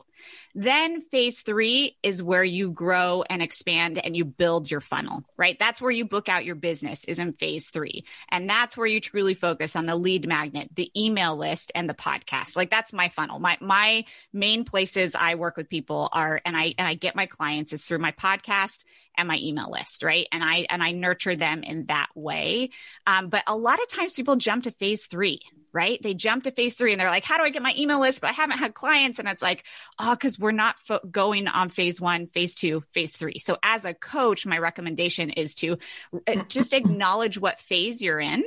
Then 0.55 1.03
phase 1.03 1.41
three 1.41 1.97
is 2.03 2.23
where 2.23 2.45
you 2.45 2.71
grow 2.71 3.23
and 3.29 3.43
expand 3.43 3.99
and 3.99 4.17
you 4.17 4.25
build 4.25 4.71
your 4.71 4.81
funnel, 4.81 5.25
right? 5.37 5.59
That's 5.59 5.81
where 5.81 5.91
you 5.91 6.05
book 6.05 6.29
out 6.29 6.45
your 6.45 6.55
business 6.55 7.05
is 7.05 7.19
in 7.19 7.33
phase 7.33 7.69
three. 7.69 8.05
And 8.31 8.49
that's 8.49 8.77
where 8.77 8.87
you 8.87 9.01
truly 9.01 9.35
focus 9.35 9.77
on 9.77 9.87
the 9.87 9.97
lead 9.97 10.27
magnet, 10.27 10.71
the 10.75 10.91
email 10.97 11.37
list 11.37 11.73
and 11.75 11.89
the 11.89 11.95
podcast. 11.95 12.57
Like 12.57 12.71
that's 12.71 12.93
my 12.93 13.09
funnel. 13.09 13.39
My, 13.39 13.59
my 13.61 14.05
main 14.33 14.65
places 14.65 15.15
I 15.15 15.35
work 15.35 15.57
with 15.57 15.69
people 15.69 16.09
are, 16.13 16.41
and 16.45 16.57
I, 16.57 16.75
and 16.79 16.89
I 16.89 16.95
get 16.95 17.17
my 17.17 17.27
clients 17.27 17.73
is 17.73 17.85
through 17.85 17.99
my 17.99 18.13
podcast 18.13 18.85
and 19.17 19.29
my 19.29 19.39
email 19.41 19.71
list, 19.71 20.03
right? 20.03 20.27
And 20.33 20.43
I, 20.43 20.67
and 20.69 20.83
I 20.83 20.93
nurture 20.93 21.37
them 21.37 21.63
in 21.63 21.87
that 21.87 22.09
way. 22.15 22.71
Um, 23.07 23.29
but 23.29 23.43
a 23.47 23.57
lot 23.57 23.81
of 23.81 23.89
times 23.89 24.15
people 24.15 24.37
jump 24.37 24.65
to 24.65 24.71
phase 24.73 25.07
three, 25.07 25.41
right? 25.73 26.01
They 26.03 26.15
jump 26.15 26.45
to 26.45 26.51
phase 26.51 26.75
three 26.75 26.93
and 26.93 27.01
they're 27.01 27.11
like, 27.11 27.25
how 27.25 27.37
do 27.37 27.45
I 27.45 27.51
get 27.51 27.63
my 27.63 27.75
email 27.77 28.01
list? 28.01 28.21
But 28.21 28.31
I 28.31 28.33
haven't 28.33 28.59
had 28.59 28.75
clients. 28.75 29.19
And 29.19 29.29
it's 29.29 29.43
like, 29.43 29.65
oh, 29.99 30.11
because 30.11 30.39
we're 30.39 30.53
not 30.53 30.79
fo- 30.81 31.01
going 31.11 31.49
on 31.49 31.69
phase 31.69 32.01
one, 32.01 32.29
phase 32.29 32.55
two, 32.55 32.83
phase 32.95 33.17
three. 33.17 33.39
So 33.39 33.59
as 33.63 33.85
a 33.85 33.93
coach, 33.95 34.47
my 34.47 34.59
recommendation 34.59 35.31
is 35.31 35.55
to 35.57 35.79
uh, 36.27 36.45
just 36.49 36.73
acknowledge 36.73 37.39
what 37.39 37.61
phase 37.61 38.01
you're 38.01 38.21
in 38.21 38.45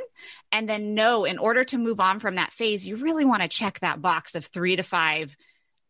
and 0.51 0.67
then 0.67 0.95
know 0.95 1.25
in 1.25 1.37
order 1.37 1.63
to 1.65 1.77
move 1.77 1.99
on 1.99 2.19
from 2.19 2.35
that 2.35 2.53
phase, 2.53 2.85
you 2.85 2.95
really 2.95 3.25
want 3.25 3.41
to 3.43 3.47
check 3.47 3.79
that 3.79 4.01
box 4.01 4.35
of 4.35 4.45
three 4.45 4.75
to 4.75 4.83
five 4.83 5.35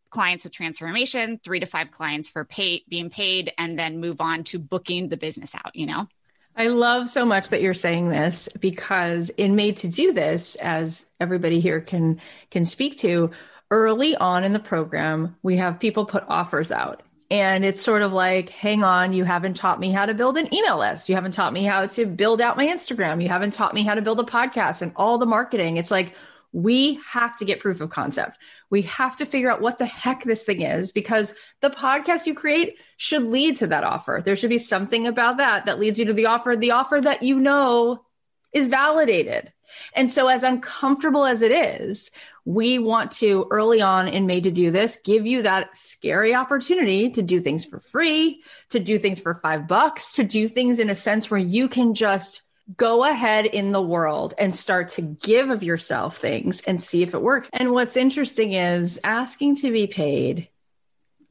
clients 0.09 0.43
with 0.43 0.53
transformation, 0.53 1.39
three 1.43 1.59
to 1.59 1.65
five 1.65 1.91
clients 1.91 2.29
for 2.29 2.43
pay, 2.43 2.83
being 2.89 3.09
paid, 3.09 3.51
and 3.57 3.77
then 3.77 3.99
move 3.99 4.21
on 4.21 4.43
to 4.45 4.59
booking 4.59 5.09
the 5.09 5.17
business 5.17 5.55
out, 5.55 5.75
you 5.75 5.85
know? 5.85 6.07
I 6.55 6.67
love 6.67 7.09
so 7.09 7.25
much 7.25 7.49
that 7.49 7.61
you're 7.61 7.73
saying 7.73 8.09
this 8.09 8.49
because 8.59 9.29
in 9.31 9.55
Made 9.55 9.77
to 9.77 9.87
Do 9.87 10.11
This, 10.11 10.55
as 10.55 11.05
everybody 11.19 11.59
here 11.59 11.79
can 11.79 12.19
can 12.51 12.65
speak 12.65 12.97
to, 12.99 13.31
early 13.71 14.15
on 14.15 14.43
in 14.43 14.53
the 14.53 14.59
program, 14.59 15.37
we 15.41 15.57
have 15.57 15.79
people 15.79 16.05
put 16.05 16.25
offers 16.27 16.71
out. 16.71 17.03
And 17.31 17.63
it's 17.63 17.81
sort 17.81 18.01
of 18.01 18.11
like, 18.11 18.49
hang 18.49 18.83
on, 18.83 19.13
you 19.13 19.23
haven't 19.23 19.53
taught 19.53 19.79
me 19.79 19.91
how 19.91 20.07
to 20.07 20.15
build 20.15 20.35
an 20.35 20.53
email 20.53 20.79
list. 20.79 21.07
You 21.07 21.15
haven't 21.15 21.33
taught 21.33 21.53
me 21.53 21.63
how 21.63 21.85
to 21.85 22.05
build 22.07 22.41
out 22.41 22.57
my 22.57 22.65
Instagram. 22.65 23.21
You 23.21 23.29
haven't 23.29 23.51
taught 23.51 23.75
me 23.75 23.83
how 23.83 23.93
to 23.93 24.01
build 24.01 24.19
a 24.19 24.23
podcast 24.23 24.81
and 24.81 24.91
all 24.95 25.19
the 25.19 25.27
marketing. 25.27 25.77
It's 25.77 25.91
like, 25.91 26.15
we 26.51 26.99
have 27.07 27.37
to 27.37 27.45
get 27.45 27.59
proof 27.59 27.79
of 27.79 27.91
concept. 27.91 28.39
We 28.69 28.83
have 28.83 29.15
to 29.17 29.25
figure 29.25 29.51
out 29.51 29.61
what 29.61 29.77
the 29.77 29.85
heck 29.85 30.23
this 30.23 30.43
thing 30.43 30.61
is 30.61 30.91
because 30.91 31.33
the 31.61 31.69
podcast 31.69 32.25
you 32.25 32.33
create 32.33 32.79
should 32.97 33.23
lead 33.23 33.57
to 33.57 33.67
that 33.67 33.83
offer. 33.83 34.21
There 34.23 34.35
should 34.35 34.49
be 34.49 34.59
something 34.59 35.07
about 35.07 35.37
that 35.37 35.65
that 35.65 35.79
leads 35.79 35.97
you 35.97 36.05
to 36.05 36.13
the 36.13 36.27
offer, 36.27 36.55
the 36.55 36.71
offer 36.71 36.99
that 37.01 37.23
you 37.23 37.39
know 37.39 38.05
is 38.53 38.67
validated. 38.67 39.51
And 39.93 40.11
so, 40.11 40.27
as 40.27 40.43
uncomfortable 40.43 41.25
as 41.25 41.41
it 41.41 41.51
is, 41.51 42.11
we 42.45 42.79
want 42.79 43.11
to 43.13 43.47
early 43.51 43.81
on 43.81 44.07
in 44.07 44.25
Made 44.25 44.45
to 44.45 44.51
Do 44.51 44.71
This 44.71 44.97
give 45.03 45.27
you 45.27 45.43
that 45.43 45.77
scary 45.77 46.33
opportunity 46.33 47.11
to 47.11 47.21
do 47.21 47.39
things 47.39 47.63
for 47.63 47.79
free, 47.79 48.41
to 48.69 48.79
do 48.79 48.97
things 48.97 49.19
for 49.19 49.35
five 49.35 49.67
bucks, 49.67 50.13
to 50.13 50.23
do 50.23 50.47
things 50.47 50.79
in 50.79 50.89
a 50.89 50.95
sense 50.95 51.29
where 51.29 51.39
you 51.39 51.67
can 51.67 51.93
just 51.93 52.41
go 52.75 53.03
ahead 53.03 53.45
in 53.45 53.71
the 53.71 53.81
world 53.81 54.33
and 54.37 54.53
start 54.53 54.89
to 54.89 55.01
give 55.01 55.49
of 55.49 55.63
yourself 55.63 56.17
things 56.17 56.61
and 56.61 56.81
see 56.81 57.03
if 57.03 57.13
it 57.13 57.21
works. 57.21 57.49
And 57.53 57.71
what's 57.71 57.97
interesting 57.97 58.53
is 58.53 58.99
asking 59.03 59.57
to 59.57 59.71
be 59.71 59.87
paid. 59.87 60.49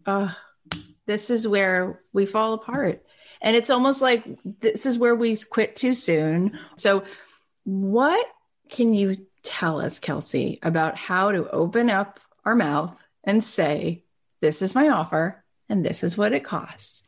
Uh, 0.04 0.32
this 1.06 1.30
is 1.30 1.46
where 1.46 2.00
we 2.12 2.26
fall 2.26 2.54
apart. 2.54 3.04
And 3.40 3.56
it's 3.56 3.70
almost 3.70 4.02
like 4.02 4.24
this 4.60 4.84
is 4.84 4.98
where 4.98 5.14
we 5.14 5.36
quit 5.36 5.76
too 5.76 5.94
soon. 5.94 6.58
So, 6.76 7.04
what 7.64 8.26
can 8.68 8.94
you 8.94 9.26
tell 9.42 9.80
us, 9.80 10.00
Kelsey, 10.00 10.58
about 10.62 10.96
how 10.96 11.30
to 11.30 11.48
open 11.50 11.88
up 11.88 12.18
our 12.44 12.56
mouth 12.56 13.00
and 13.22 13.44
say, 13.44 14.02
This 14.40 14.60
is 14.60 14.74
my 14.74 14.88
offer 14.88 15.44
and 15.68 15.84
this 15.84 16.02
is 16.02 16.18
what 16.18 16.32
it 16.32 16.42
costs? 16.42 17.02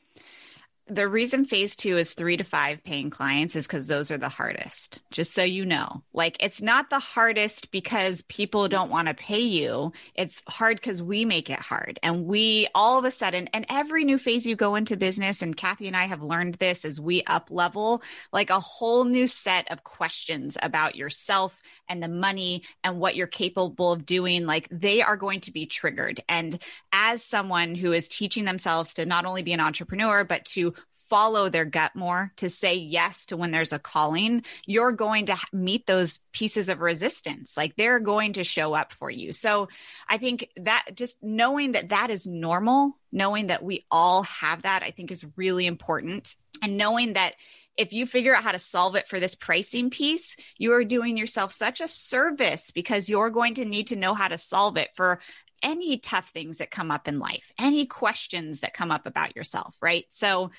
The 0.90 1.06
reason 1.06 1.44
phase 1.44 1.76
two 1.76 1.98
is 1.98 2.14
three 2.14 2.36
to 2.36 2.42
five 2.42 2.82
paying 2.82 3.10
clients 3.10 3.54
is 3.54 3.64
because 3.64 3.86
those 3.86 4.10
are 4.10 4.18
the 4.18 4.28
hardest, 4.28 5.04
just 5.12 5.32
so 5.32 5.44
you 5.44 5.64
know. 5.64 6.02
Like, 6.12 6.36
it's 6.40 6.60
not 6.60 6.90
the 6.90 6.98
hardest 6.98 7.70
because 7.70 8.22
people 8.22 8.66
don't 8.66 8.90
want 8.90 9.06
to 9.06 9.14
pay 9.14 9.38
you. 9.38 9.92
It's 10.16 10.42
hard 10.48 10.78
because 10.78 11.00
we 11.00 11.24
make 11.24 11.48
it 11.48 11.60
hard. 11.60 12.00
And 12.02 12.26
we 12.26 12.66
all 12.74 12.98
of 12.98 13.04
a 13.04 13.12
sudden, 13.12 13.48
and 13.52 13.66
every 13.68 14.02
new 14.04 14.18
phase 14.18 14.44
you 14.44 14.56
go 14.56 14.74
into 14.74 14.96
business, 14.96 15.42
and 15.42 15.56
Cathy 15.56 15.86
and 15.86 15.96
I 15.96 16.06
have 16.06 16.22
learned 16.22 16.54
this 16.56 16.84
as 16.84 17.00
we 17.00 17.22
up 17.22 17.52
level, 17.52 18.02
like 18.32 18.50
a 18.50 18.58
whole 18.58 19.04
new 19.04 19.28
set 19.28 19.70
of 19.70 19.84
questions 19.84 20.58
about 20.60 20.96
yourself 20.96 21.56
and 21.88 22.02
the 22.02 22.08
money 22.08 22.64
and 22.82 22.98
what 22.98 23.14
you're 23.14 23.28
capable 23.28 23.92
of 23.92 24.04
doing. 24.04 24.44
Like, 24.44 24.66
they 24.72 25.02
are 25.02 25.16
going 25.16 25.42
to 25.42 25.52
be 25.52 25.66
triggered. 25.66 26.20
And 26.28 26.58
as 26.90 27.22
someone 27.22 27.76
who 27.76 27.92
is 27.92 28.08
teaching 28.08 28.44
themselves 28.44 28.94
to 28.94 29.06
not 29.06 29.24
only 29.24 29.42
be 29.42 29.52
an 29.52 29.60
entrepreneur, 29.60 30.24
but 30.24 30.44
to 30.46 30.74
follow 31.10 31.48
their 31.48 31.64
gut 31.64 31.94
more, 31.94 32.32
to 32.36 32.48
say 32.48 32.76
yes 32.76 33.26
to 33.26 33.36
when 33.36 33.50
there's 33.50 33.72
a 33.72 33.78
calling, 33.78 34.44
you're 34.64 34.92
going 34.92 35.26
to 35.26 35.36
meet 35.52 35.86
those 35.86 36.20
pieces 36.32 36.68
of 36.68 36.80
resistance. 36.80 37.56
Like 37.56 37.76
they're 37.76 38.00
going 38.00 38.34
to 38.34 38.44
show 38.44 38.72
up 38.72 38.92
for 38.92 39.10
you. 39.10 39.32
So 39.32 39.68
I 40.08 40.18
think 40.18 40.48
that 40.56 40.86
just 40.94 41.22
knowing 41.22 41.72
that 41.72 41.90
that 41.90 42.10
is 42.10 42.26
normal, 42.26 42.96
knowing 43.12 43.48
that 43.48 43.64
we 43.64 43.84
all 43.90 44.22
have 44.22 44.62
that, 44.62 44.82
I 44.82 44.92
think 44.92 45.10
is 45.10 45.26
really 45.36 45.66
important. 45.66 46.34
And 46.62 46.76
knowing 46.76 47.14
that 47.14 47.34
if 47.76 47.92
you 47.92 48.06
figure 48.06 48.34
out 48.34 48.44
how 48.44 48.52
to 48.52 48.58
solve 48.58 48.94
it 48.94 49.08
for 49.08 49.18
this 49.18 49.34
pricing 49.34 49.90
piece, 49.90 50.36
you 50.58 50.72
are 50.74 50.84
doing 50.84 51.16
yourself 51.16 51.50
such 51.50 51.80
a 51.80 51.88
service 51.88 52.70
because 52.70 53.08
you're 53.08 53.30
going 53.30 53.54
to 53.54 53.64
need 53.64 53.88
to 53.88 53.96
know 53.96 54.14
how 54.14 54.28
to 54.28 54.38
solve 54.38 54.76
it 54.76 54.90
for 54.94 55.20
any 55.62 55.98
tough 55.98 56.30
things 56.30 56.58
that 56.58 56.70
come 56.70 56.90
up 56.90 57.08
in 57.08 57.18
life, 57.18 57.52
any 57.58 57.86
questions 57.86 58.60
that 58.60 58.74
come 58.74 58.90
up 58.90 59.06
about 59.06 59.36
yourself, 59.36 59.74
right? 59.80 60.04
So 60.10 60.50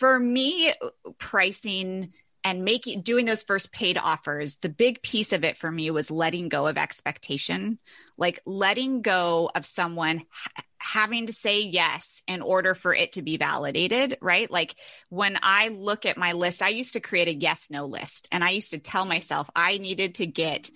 for 0.00 0.18
me, 0.18 0.72
pricing 1.18 2.14
and 2.42 2.64
making 2.64 3.02
doing 3.02 3.26
those 3.26 3.42
first 3.42 3.70
paid 3.70 3.98
offers 3.98 4.56
the 4.56 4.70
big 4.70 5.02
piece 5.02 5.34
of 5.34 5.44
it 5.44 5.58
for 5.58 5.70
me 5.70 5.90
was 5.90 6.10
letting 6.10 6.48
go 6.48 6.66
of 6.66 6.78
expectation. 6.78 7.78
Like 8.16 8.40
letting 8.46 9.02
go 9.02 9.50
of 9.54 9.66
someone 9.66 10.22
ha- 10.30 10.64
having 10.78 11.26
to 11.26 11.34
say 11.34 11.60
yes 11.60 12.22
in 12.26 12.40
order 12.40 12.74
for 12.74 12.94
it 12.94 13.12
to 13.12 13.22
be 13.22 13.36
validated 13.36 14.16
right? 14.22 14.50
Like 14.50 14.74
when 15.10 15.38
i 15.42 15.68
look 15.68 16.06
at 16.06 16.16
my 16.16 16.32
list 16.32 16.62
i 16.62 16.68
used 16.68 16.94
to 16.94 17.00
create 17.00 17.28
a 17.28 17.34
yes 17.34 17.66
no 17.68 17.84
list 17.84 18.26
and 18.32 18.42
i 18.42 18.50
used 18.50 18.70
to 18.70 18.78
tell 18.78 19.04
myself 19.04 19.50
i 19.54 19.76
needed 19.76 20.14
to 20.16 20.26
get 20.26 20.70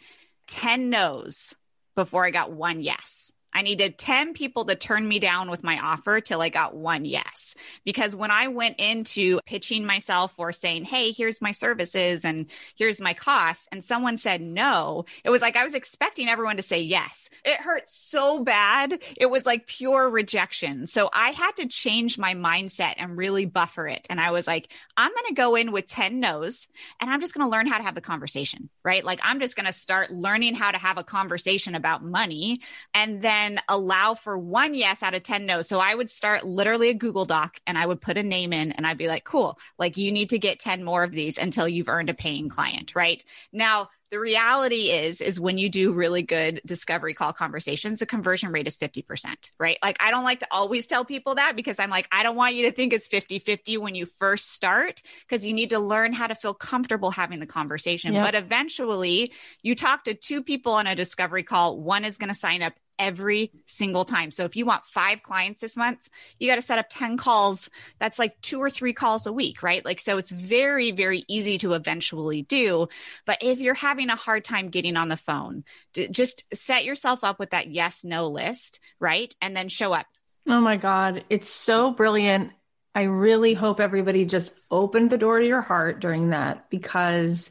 10 0.49 0.91
no's 0.91 1.55
before 1.95 2.27
i 2.27 2.31
got 2.31 2.53
one 2.53 2.83
yes 2.83 3.33
I 3.55 3.63
needed 3.63 3.99
10 3.99 4.35
people 4.35 4.65
to 4.65 4.75
turn 4.75 5.07
me 5.07 5.19
down 5.19 5.51
with 5.51 5.63
my 5.63 5.79
offer 5.79 6.21
till 6.21 6.43
I 6.43 6.49
got 6.49 6.75
one 6.75 7.05
yes. 7.05 7.55
Because 7.85 8.17
when 8.17 8.31
I 8.31 8.49
went 8.49 8.81
into 8.81 9.41
pitching 9.47 9.87
myself 9.87 10.35
or 10.39 10.53
saying, 10.53 10.85
Hey, 10.85 11.13
here's 11.13 11.41
my 11.41 11.53
services 11.53 12.25
and 12.25 12.47
here's 12.77 13.01
my 13.01 13.15
costs, 13.15 13.69
and 13.71 13.83
someone 13.83 14.17
said 14.17 14.41
no, 14.41 15.05
it 15.25 15.31
was 15.31 15.43
like 15.43 15.57
I 15.57 15.65
was 15.65 15.75
expecting 15.75 16.29
everyone 16.29 16.57
to 16.57 16.63
say 16.63 16.81
yes. 16.81 17.29
It 17.45 17.61
hurt 17.61 17.89
so 17.89 18.43
bad. 18.43 19.01
It 19.17 19.27
was 19.27 19.47
like 19.47 19.67
pure 19.67 20.09
rejection. 20.09 20.87
So 20.87 21.09
I 21.13 21.31
had 21.31 21.57
to 21.57 21.67
change 21.67 22.19
my 22.19 22.35
mindset 22.35 22.95
and 22.99 23.17
really 23.17 23.45
buffer 23.45 23.87
it. 23.87 24.07
And 24.11 24.21
I 24.21 24.31
was 24.31 24.47
like, 24.47 24.69
I'm 24.97 25.11
going 25.11 25.29
to 25.29 25.35
go 25.35 25.55
in 25.55 25.73
with 25.73 25.87
10 25.87 26.21
no's 26.21 26.67
and 27.01 27.11
I'm 27.11 27.21
just 27.21 27.35
going 27.35 27.47
to 27.47 27.51
learn 27.51 27.67
how 27.67 27.79
to 27.79 27.85
have 27.85 27.95
the 27.95 28.01
conversation, 28.01 28.69
right? 28.85 29.05
Like 29.05 29.21
I'm 29.23 29.41
just 29.41 29.57
going 29.57 29.67
to 29.67 29.73
start 29.73 30.11
learning 30.11 30.55
how 30.55 30.71
to 30.71 30.79
have 30.79 30.99
a 30.99 31.05
conversation 31.05 31.75
about 31.75 32.05
money. 32.05 32.61
And 32.93 33.23
then 33.23 33.44
allow 33.69 34.15
for 34.15 34.37
one 34.37 34.75
yes 34.75 35.03
out 35.03 35.15
of 35.15 35.23
10 35.23 35.47
no. 35.47 35.63
So 35.63 35.79
I 35.79 35.95
would 35.95 36.11
start 36.11 36.45
literally 36.45 36.91
a 36.91 36.95
Google 36.95 37.25
Doc 37.25 37.59
and 37.67 37.77
I 37.79 37.87
would 37.87 38.01
put 38.01 38.17
a 38.17 38.23
name 38.23 38.53
in 38.53 38.73
and 38.73 38.87
I'd 38.87 38.99
be 38.99 39.09
like, 39.09 39.25
cool, 39.25 39.59
like 39.79 39.97
you 39.97 40.13
need 40.13 40.31
to 40.31 40.39
get 40.39 40.61
10 40.61 40.85
more 40.85 41.03
of 41.03 41.13
these 41.13 41.39
until 41.39 41.69
you've 41.69 41.89
earned 41.89 42.11
a 42.11 42.15
paying 42.15 42.49
client, 42.49 42.95
right? 42.95 43.23
Now, 43.53 43.89
the 44.15 44.21
reality 44.21 44.93
is 44.93 45.21
is 45.21 45.41
when 45.41 45.59
you 45.59 45.69
do 45.69 45.93
really 45.93 46.23
good 46.23 46.61
discovery 46.65 47.15
call 47.15 47.33
conversations 47.33 47.99
the 47.99 48.07
conversion 48.07 48.53
rate 48.53 48.69
is 48.69 48.77
50% 48.77 49.51
right 49.59 49.77
like 49.83 49.97
i 49.99 50.13
don't 50.13 50.23
like 50.23 50.39
to 50.39 50.47
always 50.53 50.87
tell 50.87 51.05
people 51.05 51.35
that 51.35 51.57
because 51.57 51.81
i'm 51.81 51.91
like 51.91 52.07
i 52.13 52.23
don't 52.23 52.37
want 52.37 52.55
you 52.55 52.65
to 52.67 52.71
think 52.71 52.93
it's 52.93 53.09
50-50 53.09 53.77
when 53.79 53.97
you 53.97 54.07
first 54.07 54.53
start 54.53 55.03
because 55.27 55.45
you 55.45 55.53
need 55.53 55.71
to 55.71 55.81
learn 55.81 56.13
how 56.13 56.29
to 56.29 56.37
feel 56.37 56.55
comfortable 56.55 57.11
having 57.11 57.41
the 57.41 57.47
conversation 57.47 58.15
yep. 58.15 58.25
but 58.25 58.37
eventually 58.37 59.33
you 59.63 59.75
talk 59.75 60.05
to 60.05 60.15
two 60.15 60.45
people 60.45 60.75
on 60.75 60.87
a 60.87 60.95
discovery 60.95 61.43
call 61.43 61.81
one 61.81 62.05
is 62.05 62.17
going 62.17 62.29
to 62.29 62.37
sign 62.37 62.63
up 62.63 62.75
every 62.99 63.51
single 63.67 64.05
time. 64.05 64.31
So 64.31 64.45
if 64.45 64.57
you 64.57 64.65
want 64.65 64.85
five 64.93 65.23
clients 65.23 65.61
this 65.61 65.77
month, 65.77 66.09
you 66.39 66.49
got 66.49 66.57
to 66.57 66.63
set 66.63 66.79
up 66.79 66.87
10 66.91 67.17
calls. 67.17 67.71
That's 67.99 68.19
like 68.19 68.41
two 68.41 68.61
or 68.61 68.71
three 68.71 68.93
calls 68.93 69.27
a 69.27 69.33
week, 69.33 69.63
right? 69.63 69.85
Like, 69.85 70.01
so 70.01 70.19
it's 70.19 70.31
very, 70.31 70.91
very 70.91 71.25
easy 71.29 71.59
to 71.59 71.75
eventually 71.75 72.43
do. 72.43 72.89
But 73.27 73.39
if 73.43 73.61
you're 73.61 73.75
having 73.75 74.11
a 74.11 74.17
hard 74.17 74.45
time 74.45 74.69
getting 74.69 74.97
on 74.97 75.09
the 75.09 75.17
phone, 75.17 75.65
just 76.11 76.45
set 76.55 76.85
yourself 76.85 77.25
up 77.25 77.39
with 77.39 77.51
that 77.51 77.69
yes, 77.69 78.05
no 78.05 78.29
list, 78.29 78.81
right? 79.01 79.35
And 79.41 79.57
then 79.57 79.69
show 79.69 79.93
up. 79.93 80.07
Oh 80.47 80.61
my 80.61 80.77
God. 80.77 81.25
It's 81.31 81.51
so 81.51 81.91
brilliant. 81.91 82.53
I 82.95 83.05
really 83.05 83.55
hope 83.55 83.81
everybody 83.81 84.25
just 84.25 84.55
opened 84.71 85.11
the 85.11 85.19
door 85.19 85.41
to 85.41 85.47
your 85.47 85.63
heart 85.63 86.01
during 86.01 86.31
that 86.31 86.71
because 86.71 87.51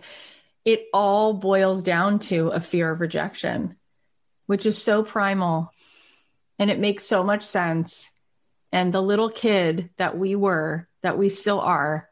it 0.64 0.86
all 0.94 1.34
boils 1.34 1.82
down 1.82 2.20
to 2.20 2.49
a 2.49 2.61
fear 2.61 2.90
of 2.91 3.02
rejection 3.02 3.76
which 4.45 4.65
is 4.65 4.82
so 4.82 5.03
primal 5.03 5.72
and 6.60 6.70
it 6.70 6.80
makes 6.80 7.03
so 7.06 7.24
much 7.24 7.44
sense. 7.44 8.10
And 8.72 8.94
the 8.94 9.02
little 9.02 9.30
kid 9.30 9.90
that 9.98 10.18
we 10.18 10.36
were, 10.36 10.88
that 11.02 11.18
we 11.18 11.30
still 11.30 11.60
are, 11.60 12.10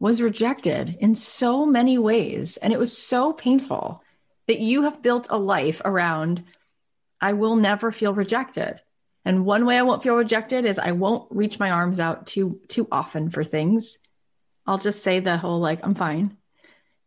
was 0.00 0.22
rejected 0.22 0.96
in 1.00 1.14
so 1.14 1.66
many 1.66 1.98
ways. 1.98 2.56
And 2.56 2.72
it 2.72 2.78
was 2.78 2.96
so 2.96 3.32
painful 3.32 4.02
that 4.46 4.60
you 4.60 4.82
have 4.82 5.02
built 5.02 5.26
a 5.30 5.38
life 5.38 5.82
around, 5.84 6.44
I 7.20 7.32
will 7.32 7.56
never 7.56 7.90
feel 7.90 8.14
rejected. 8.14 8.80
And 9.24 9.44
one 9.44 9.66
way 9.66 9.76
I 9.76 9.82
won't 9.82 10.02
feel 10.02 10.14
rejected 10.14 10.64
is 10.64 10.78
I 10.78 10.92
won't 10.92 11.26
reach 11.30 11.58
my 11.58 11.70
arms 11.70 12.00
out 12.00 12.26
too 12.26 12.60
too 12.68 12.86
often 12.90 13.28
for 13.28 13.44
things. 13.44 13.98
I'll 14.66 14.78
just 14.78 15.02
say 15.02 15.20
the 15.20 15.36
whole 15.36 15.60
like 15.60 15.80
I'm 15.82 15.94
fine. 15.94 16.36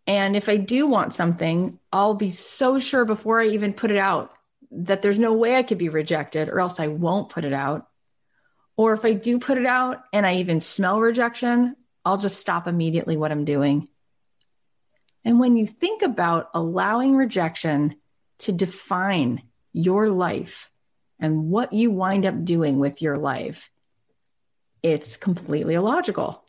And 0.05 0.35
if 0.35 0.49
I 0.49 0.57
do 0.57 0.88
want 0.88 1.13
something, 1.13 1.79
I'll 1.91 2.15
be 2.15 2.29
so 2.29 2.79
sure 2.79 3.05
before 3.05 3.39
I 3.39 3.47
even 3.47 3.73
put 3.73 3.91
it 3.91 3.97
out 3.97 4.33
that 4.72 5.02
there's 5.02 5.19
no 5.19 5.34
way 5.34 5.56
I 5.56 5.64
could 5.64 5.77
be 5.77 5.89
rejected 5.89 6.49
or 6.49 6.60
else 6.60 6.80
I 6.80 6.88
won't 6.88 7.30
put 7.30 7.43
it 7.43 7.53
out. 7.53 7.88
Or 8.77 8.93
if 8.93 9.03
I 9.06 9.14
do 9.14 9.38
put 9.38 9.57
it 9.57 9.65
out 9.65 10.02
and 10.14 10.26
I 10.26 10.35
even 10.35 10.61
smell 10.61 10.99
rejection, 10.99 11.76
I'll 12.06 12.18
just 12.18 12.39
stop 12.39 12.68
immediately 12.68 13.18
what 13.18 13.31
I'm 13.31 13.45
doing. 13.45 13.89
And 15.23 15.39
when 15.39 15.56
you 15.57 15.68
think 15.68 16.02
about 16.02 16.49
allowing 16.53 17.15
rejection 17.15 17.95
to 18.39 18.52
define 18.52 19.43
your 19.73 20.10
life 20.10 20.69
and 21.19 21.49
what 21.49 21.73
you 21.73 21.91
wind 21.91 22.26
up 22.26 22.43
doing 22.43 22.80
with 22.80 23.02
your 23.02 23.18
life, 23.18 23.69
it's 24.81 25.18
completely 25.18 25.76
illogical. 25.76 26.43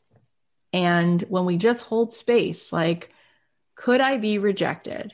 And 0.73 1.21
when 1.23 1.45
we 1.45 1.59
just 1.59 1.83
hold 1.83 2.15
space, 2.15 2.73
like, 2.73 3.13
could 3.75 4.01
I 4.01 4.17
be 4.17 4.39
rejected? 4.39 5.13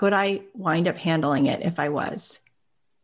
Could 0.00 0.14
I 0.14 0.40
wind 0.54 0.88
up 0.88 0.96
handling 0.96 1.44
it 1.44 1.60
if 1.60 1.78
I 1.78 1.90
was? 1.90 2.40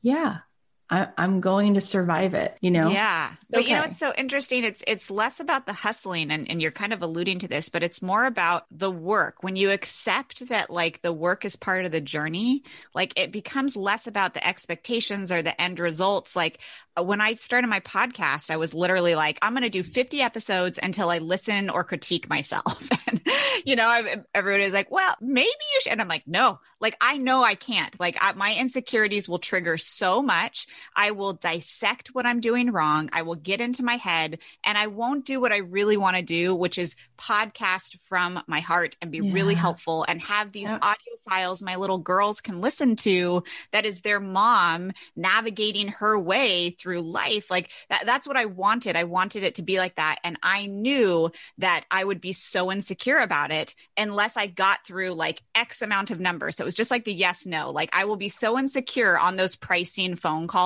Yeah, 0.00 0.38
I, 0.88 1.08
am 1.16 1.40
going 1.40 1.74
to 1.74 1.80
survive 1.80 2.34
it, 2.34 2.56
you 2.60 2.70
know? 2.70 2.90
Yeah. 2.90 3.32
But 3.50 3.60
okay. 3.60 3.70
you 3.70 3.76
know, 3.76 3.82
it's 3.82 3.98
so 3.98 4.12
interesting. 4.16 4.62
It's, 4.62 4.84
it's 4.86 5.10
less 5.10 5.40
about 5.40 5.66
the 5.66 5.72
hustling 5.72 6.30
and, 6.30 6.48
and 6.48 6.62
you're 6.62 6.70
kind 6.70 6.92
of 6.92 7.02
alluding 7.02 7.40
to 7.40 7.48
this, 7.48 7.68
but 7.68 7.82
it's 7.82 8.00
more 8.00 8.24
about 8.24 8.66
the 8.70 8.90
work. 8.90 9.42
When 9.42 9.56
you 9.56 9.70
accept 9.70 10.48
that 10.48 10.70
like 10.70 11.02
the 11.02 11.12
work 11.12 11.44
is 11.44 11.56
part 11.56 11.84
of 11.84 11.92
the 11.92 12.00
journey, 12.00 12.62
like 12.94 13.12
it 13.16 13.32
becomes 13.32 13.76
less 13.76 14.06
about 14.06 14.34
the 14.34 14.46
expectations 14.46 15.32
or 15.32 15.42
the 15.42 15.60
end 15.60 15.80
results. 15.80 16.36
Like 16.36 16.60
uh, 16.96 17.02
when 17.02 17.20
I 17.20 17.34
started 17.34 17.66
my 17.66 17.80
podcast, 17.80 18.50
I 18.50 18.56
was 18.56 18.72
literally 18.72 19.16
like, 19.16 19.38
I'm 19.42 19.52
going 19.52 19.62
to 19.64 19.70
do 19.70 19.82
50 19.82 20.22
episodes 20.22 20.78
until 20.80 21.10
I 21.10 21.18
listen 21.18 21.68
or 21.68 21.82
critique 21.82 22.28
myself. 22.28 22.88
and, 23.08 23.20
you 23.64 23.74
know, 23.74 23.86
I, 23.86 24.18
everybody 24.34 24.64
is 24.64 24.72
like, 24.72 24.90
well, 24.90 25.16
maybe 25.20 25.48
you 25.48 25.80
should. 25.80 25.92
And 25.92 26.00
I'm 26.00 26.08
like, 26.08 26.26
no, 26.26 26.60
like 26.80 26.96
I 27.00 27.18
know 27.18 27.42
I 27.42 27.54
can't. 27.54 27.98
Like 27.98 28.16
I, 28.20 28.32
my 28.32 28.54
insecurities 28.54 29.28
will 29.28 29.38
trigger 29.38 29.76
so 29.76 30.22
much. 30.22 30.66
I 30.94 31.10
will 31.12 31.32
dissect 31.32 32.08
what 32.08 32.26
I'm 32.26 32.40
doing 32.40 32.70
wrong. 32.70 33.10
I 33.12 33.22
will 33.22 33.34
get 33.34 33.60
into 33.60 33.84
my 33.84 33.96
head 33.96 34.38
and 34.64 34.76
I 34.76 34.86
won't 34.86 35.24
do 35.24 35.40
what 35.40 35.52
I 35.52 35.58
really 35.58 35.96
want 35.96 36.16
to 36.16 36.22
do, 36.22 36.54
which 36.54 36.78
is 36.78 36.94
podcast 37.16 37.96
from 38.08 38.42
my 38.46 38.60
heart 38.60 38.96
and 39.00 39.10
be 39.10 39.18
yeah. 39.18 39.32
really 39.32 39.54
helpful 39.54 40.04
and 40.08 40.20
have 40.20 40.52
these 40.52 40.68
yep. 40.68 40.78
audio 40.82 41.14
files 41.28 41.62
my 41.62 41.76
little 41.76 41.98
girls 41.98 42.40
can 42.40 42.60
listen 42.60 42.94
to 42.94 43.42
that 43.72 43.84
is 43.84 44.00
their 44.00 44.20
mom 44.20 44.92
navigating 45.16 45.88
her 45.88 46.18
way 46.18 46.70
through 46.70 47.00
life 47.00 47.50
like 47.50 47.70
that 47.90 48.04
that's 48.06 48.26
what 48.26 48.36
I 48.36 48.44
wanted 48.44 48.96
I 48.96 49.04
wanted 49.04 49.42
it 49.42 49.56
to 49.56 49.62
be 49.62 49.78
like 49.78 49.96
that 49.96 50.18
and 50.24 50.38
I 50.42 50.66
knew 50.66 51.30
that 51.58 51.84
I 51.90 52.04
would 52.04 52.20
be 52.20 52.32
so 52.32 52.70
insecure 52.70 53.18
about 53.18 53.50
it 53.50 53.74
unless 53.96 54.36
I 54.36 54.46
got 54.46 54.86
through 54.86 55.12
like 55.12 55.42
x 55.54 55.82
amount 55.82 56.10
of 56.10 56.20
numbers 56.20 56.56
so 56.56 56.64
it 56.64 56.66
was 56.66 56.74
just 56.74 56.90
like 56.90 57.04
the 57.04 57.12
yes 57.12 57.46
no 57.46 57.70
like 57.70 57.90
I 57.92 58.04
will 58.04 58.16
be 58.16 58.28
so 58.28 58.58
insecure 58.58 59.18
on 59.18 59.36
those 59.36 59.56
pricing 59.56 60.16
phone 60.16 60.46
calls 60.46 60.65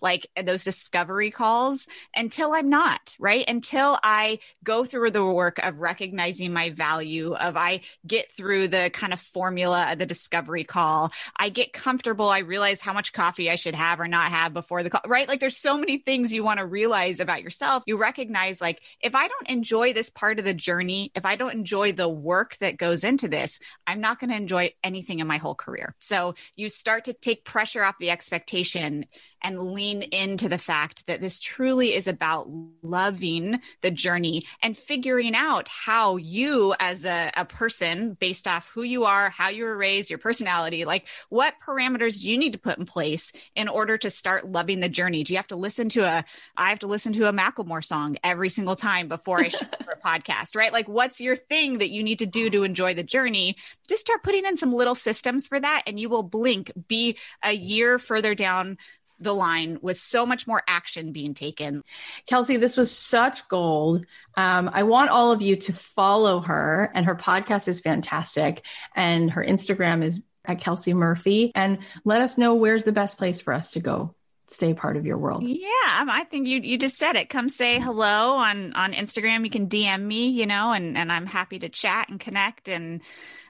like 0.00 0.26
uh, 0.36 0.42
those 0.42 0.64
discovery 0.64 1.30
calls 1.30 1.86
until 2.14 2.52
I'm 2.52 2.68
not 2.68 3.14
right 3.18 3.44
until 3.46 3.98
I 4.02 4.38
go 4.64 4.84
through 4.84 5.10
the 5.10 5.24
work 5.24 5.58
of 5.58 5.78
recognizing 5.78 6.52
my 6.52 6.70
value 6.70 7.34
of 7.34 7.56
I 7.56 7.82
get 8.06 8.32
through 8.32 8.68
the 8.68 8.90
kind 8.92 9.12
of 9.12 9.20
formula 9.20 9.92
of 9.92 9.98
the 9.98 10.06
discovery 10.06 10.64
call. 10.64 11.12
I 11.36 11.48
get 11.48 11.72
comfortable. 11.72 12.28
I 12.28 12.38
realize 12.38 12.80
how 12.80 12.92
much 12.92 13.12
coffee 13.12 13.50
I 13.50 13.56
should 13.56 13.74
have 13.74 14.00
or 14.00 14.08
not 14.08 14.30
have 14.30 14.52
before 14.52 14.82
the 14.82 14.90
call, 14.90 15.02
right? 15.06 15.28
Like 15.28 15.40
there's 15.40 15.56
so 15.56 15.76
many 15.76 15.98
things 15.98 16.32
you 16.32 16.42
want 16.42 16.58
to 16.58 16.66
realize 16.66 17.20
about 17.20 17.42
yourself. 17.42 17.82
You 17.86 17.96
recognize 17.96 18.60
like 18.60 18.80
if 19.00 19.14
I 19.14 19.28
don't 19.28 19.48
enjoy 19.48 19.92
this 19.92 20.10
part 20.10 20.38
of 20.38 20.44
the 20.44 20.54
journey, 20.54 21.12
if 21.14 21.26
I 21.26 21.36
don't 21.36 21.52
enjoy 21.52 21.92
the 21.92 22.08
work 22.08 22.56
that 22.58 22.76
goes 22.76 23.04
into 23.04 23.28
this, 23.28 23.58
I'm 23.86 24.00
not 24.00 24.18
going 24.18 24.30
to 24.30 24.36
enjoy 24.36 24.72
anything 24.82 25.20
in 25.20 25.26
my 25.26 25.38
whole 25.38 25.54
career. 25.54 25.94
So 26.00 26.34
you 26.54 26.68
start 26.68 27.04
to 27.04 27.12
take 27.12 27.44
pressure 27.44 27.82
off 27.82 27.96
the 27.98 28.10
expectation 28.10 29.06
and 29.42 29.72
lean 29.72 30.02
into 30.02 30.48
the 30.48 30.58
fact 30.58 31.06
that 31.06 31.20
this 31.20 31.38
truly 31.38 31.94
is 31.94 32.08
about 32.08 32.48
loving 32.82 33.60
the 33.82 33.90
journey 33.90 34.44
and 34.62 34.76
figuring 34.76 35.34
out 35.34 35.68
how 35.68 36.16
you, 36.16 36.74
as 36.80 37.04
a, 37.04 37.30
a, 37.36 37.44
person, 37.44 38.14
based 38.14 38.48
off 38.48 38.68
who 38.74 38.82
you 38.82 39.04
are, 39.04 39.30
how 39.30 39.48
you 39.48 39.64
were 39.64 39.76
raised, 39.76 40.10
your 40.10 40.18
personality, 40.18 40.84
like 40.84 41.06
what 41.28 41.54
parameters 41.64 42.20
do 42.20 42.28
you 42.28 42.36
need 42.36 42.54
to 42.54 42.58
put 42.58 42.78
in 42.78 42.86
place 42.86 43.30
in 43.54 43.68
order 43.68 43.96
to 43.96 44.10
start 44.10 44.50
loving 44.50 44.80
the 44.80 44.88
journey? 44.88 45.22
Do 45.22 45.32
you 45.32 45.36
have 45.36 45.46
to 45.48 45.56
listen 45.56 45.88
to 45.90 46.00
a, 46.00 46.24
I 46.56 46.70
have 46.70 46.80
to 46.80 46.86
listen 46.86 47.12
to 47.14 47.28
a 47.28 47.32
Macklemore 47.32 47.84
song 47.84 48.16
every 48.24 48.48
single 48.48 48.76
time 48.76 49.06
before 49.08 49.40
I 49.40 49.48
shoot 49.48 49.76
for 49.84 49.92
a 49.92 49.96
podcast, 50.04 50.56
right? 50.56 50.72
Like, 50.72 50.88
what's 50.88 51.20
your 51.20 51.36
thing 51.36 51.78
that 51.78 51.90
you 51.90 52.02
need 52.02 52.18
to 52.18 52.26
do 52.26 52.50
to 52.50 52.64
enjoy 52.64 52.94
the 52.94 53.04
journey? 53.04 53.56
Just 53.88 54.02
start 54.02 54.22
putting 54.22 54.44
in 54.44 54.56
some 54.56 54.72
little 54.72 54.94
systems 54.94 55.46
for 55.46 55.60
that, 55.60 55.84
and 55.86 56.00
you 56.00 56.08
will 56.08 56.22
blink, 56.24 56.72
be 56.88 57.16
a 57.44 57.52
year 57.52 57.98
further 57.98 58.34
down 58.34 58.78
the 59.18 59.34
line 59.34 59.78
with 59.80 59.96
so 59.96 60.26
much 60.26 60.46
more 60.46 60.62
action 60.68 61.12
being 61.12 61.34
taken. 61.34 61.82
Kelsey, 62.26 62.56
this 62.56 62.76
was 62.76 62.90
such 62.90 63.48
gold. 63.48 64.06
Um, 64.36 64.70
I 64.72 64.82
want 64.82 65.10
all 65.10 65.32
of 65.32 65.42
you 65.42 65.56
to 65.56 65.72
follow 65.72 66.40
her, 66.40 66.90
and 66.94 67.06
her 67.06 67.16
podcast 67.16 67.68
is 67.68 67.80
fantastic, 67.80 68.62
and 68.94 69.30
her 69.30 69.44
Instagram 69.44 70.04
is 70.04 70.22
at 70.44 70.60
Kelsey 70.60 70.94
Murphy. 70.94 71.52
And 71.54 71.78
let 72.04 72.22
us 72.22 72.38
know 72.38 72.54
where's 72.54 72.84
the 72.84 72.92
best 72.92 73.18
place 73.18 73.40
for 73.40 73.52
us 73.52 73.70
to 73.72 73.80
go 73.80 74.14
stay 74.48 74.74
part 74.74 74.96
of 74.96 75.04
your 75.04 75.18
world. 75.18 75.46
Yeah, 75.46 75.66
I 75.84 76.24
think 76.30 76.46
you 76.46 76.60
you 76.60 76.78
just 76.78 76.96
said 76.96 77.16
it. 77.16 77.28
Come 77.28 77.48
say 77.48 77.80
hello 77.80 78.36
on 78.36 78.72
on 78.74 78.92
Instagram. 78.92 79.44
You 79.44 79.50
can 79.50 79.68
DM 79.68 80.02
me, 80.02 80.28
you 80.28 80.46
know, 80.46 80.72
and 80.72 80.96
and 80.96 81.10
I'm 81.10 81.26
happy 81.26 81.58
to 81.60 81.68
chat 81.68 82.08
and 82.08 82.20
connect. 82.20 82.68
And 82.68 83.00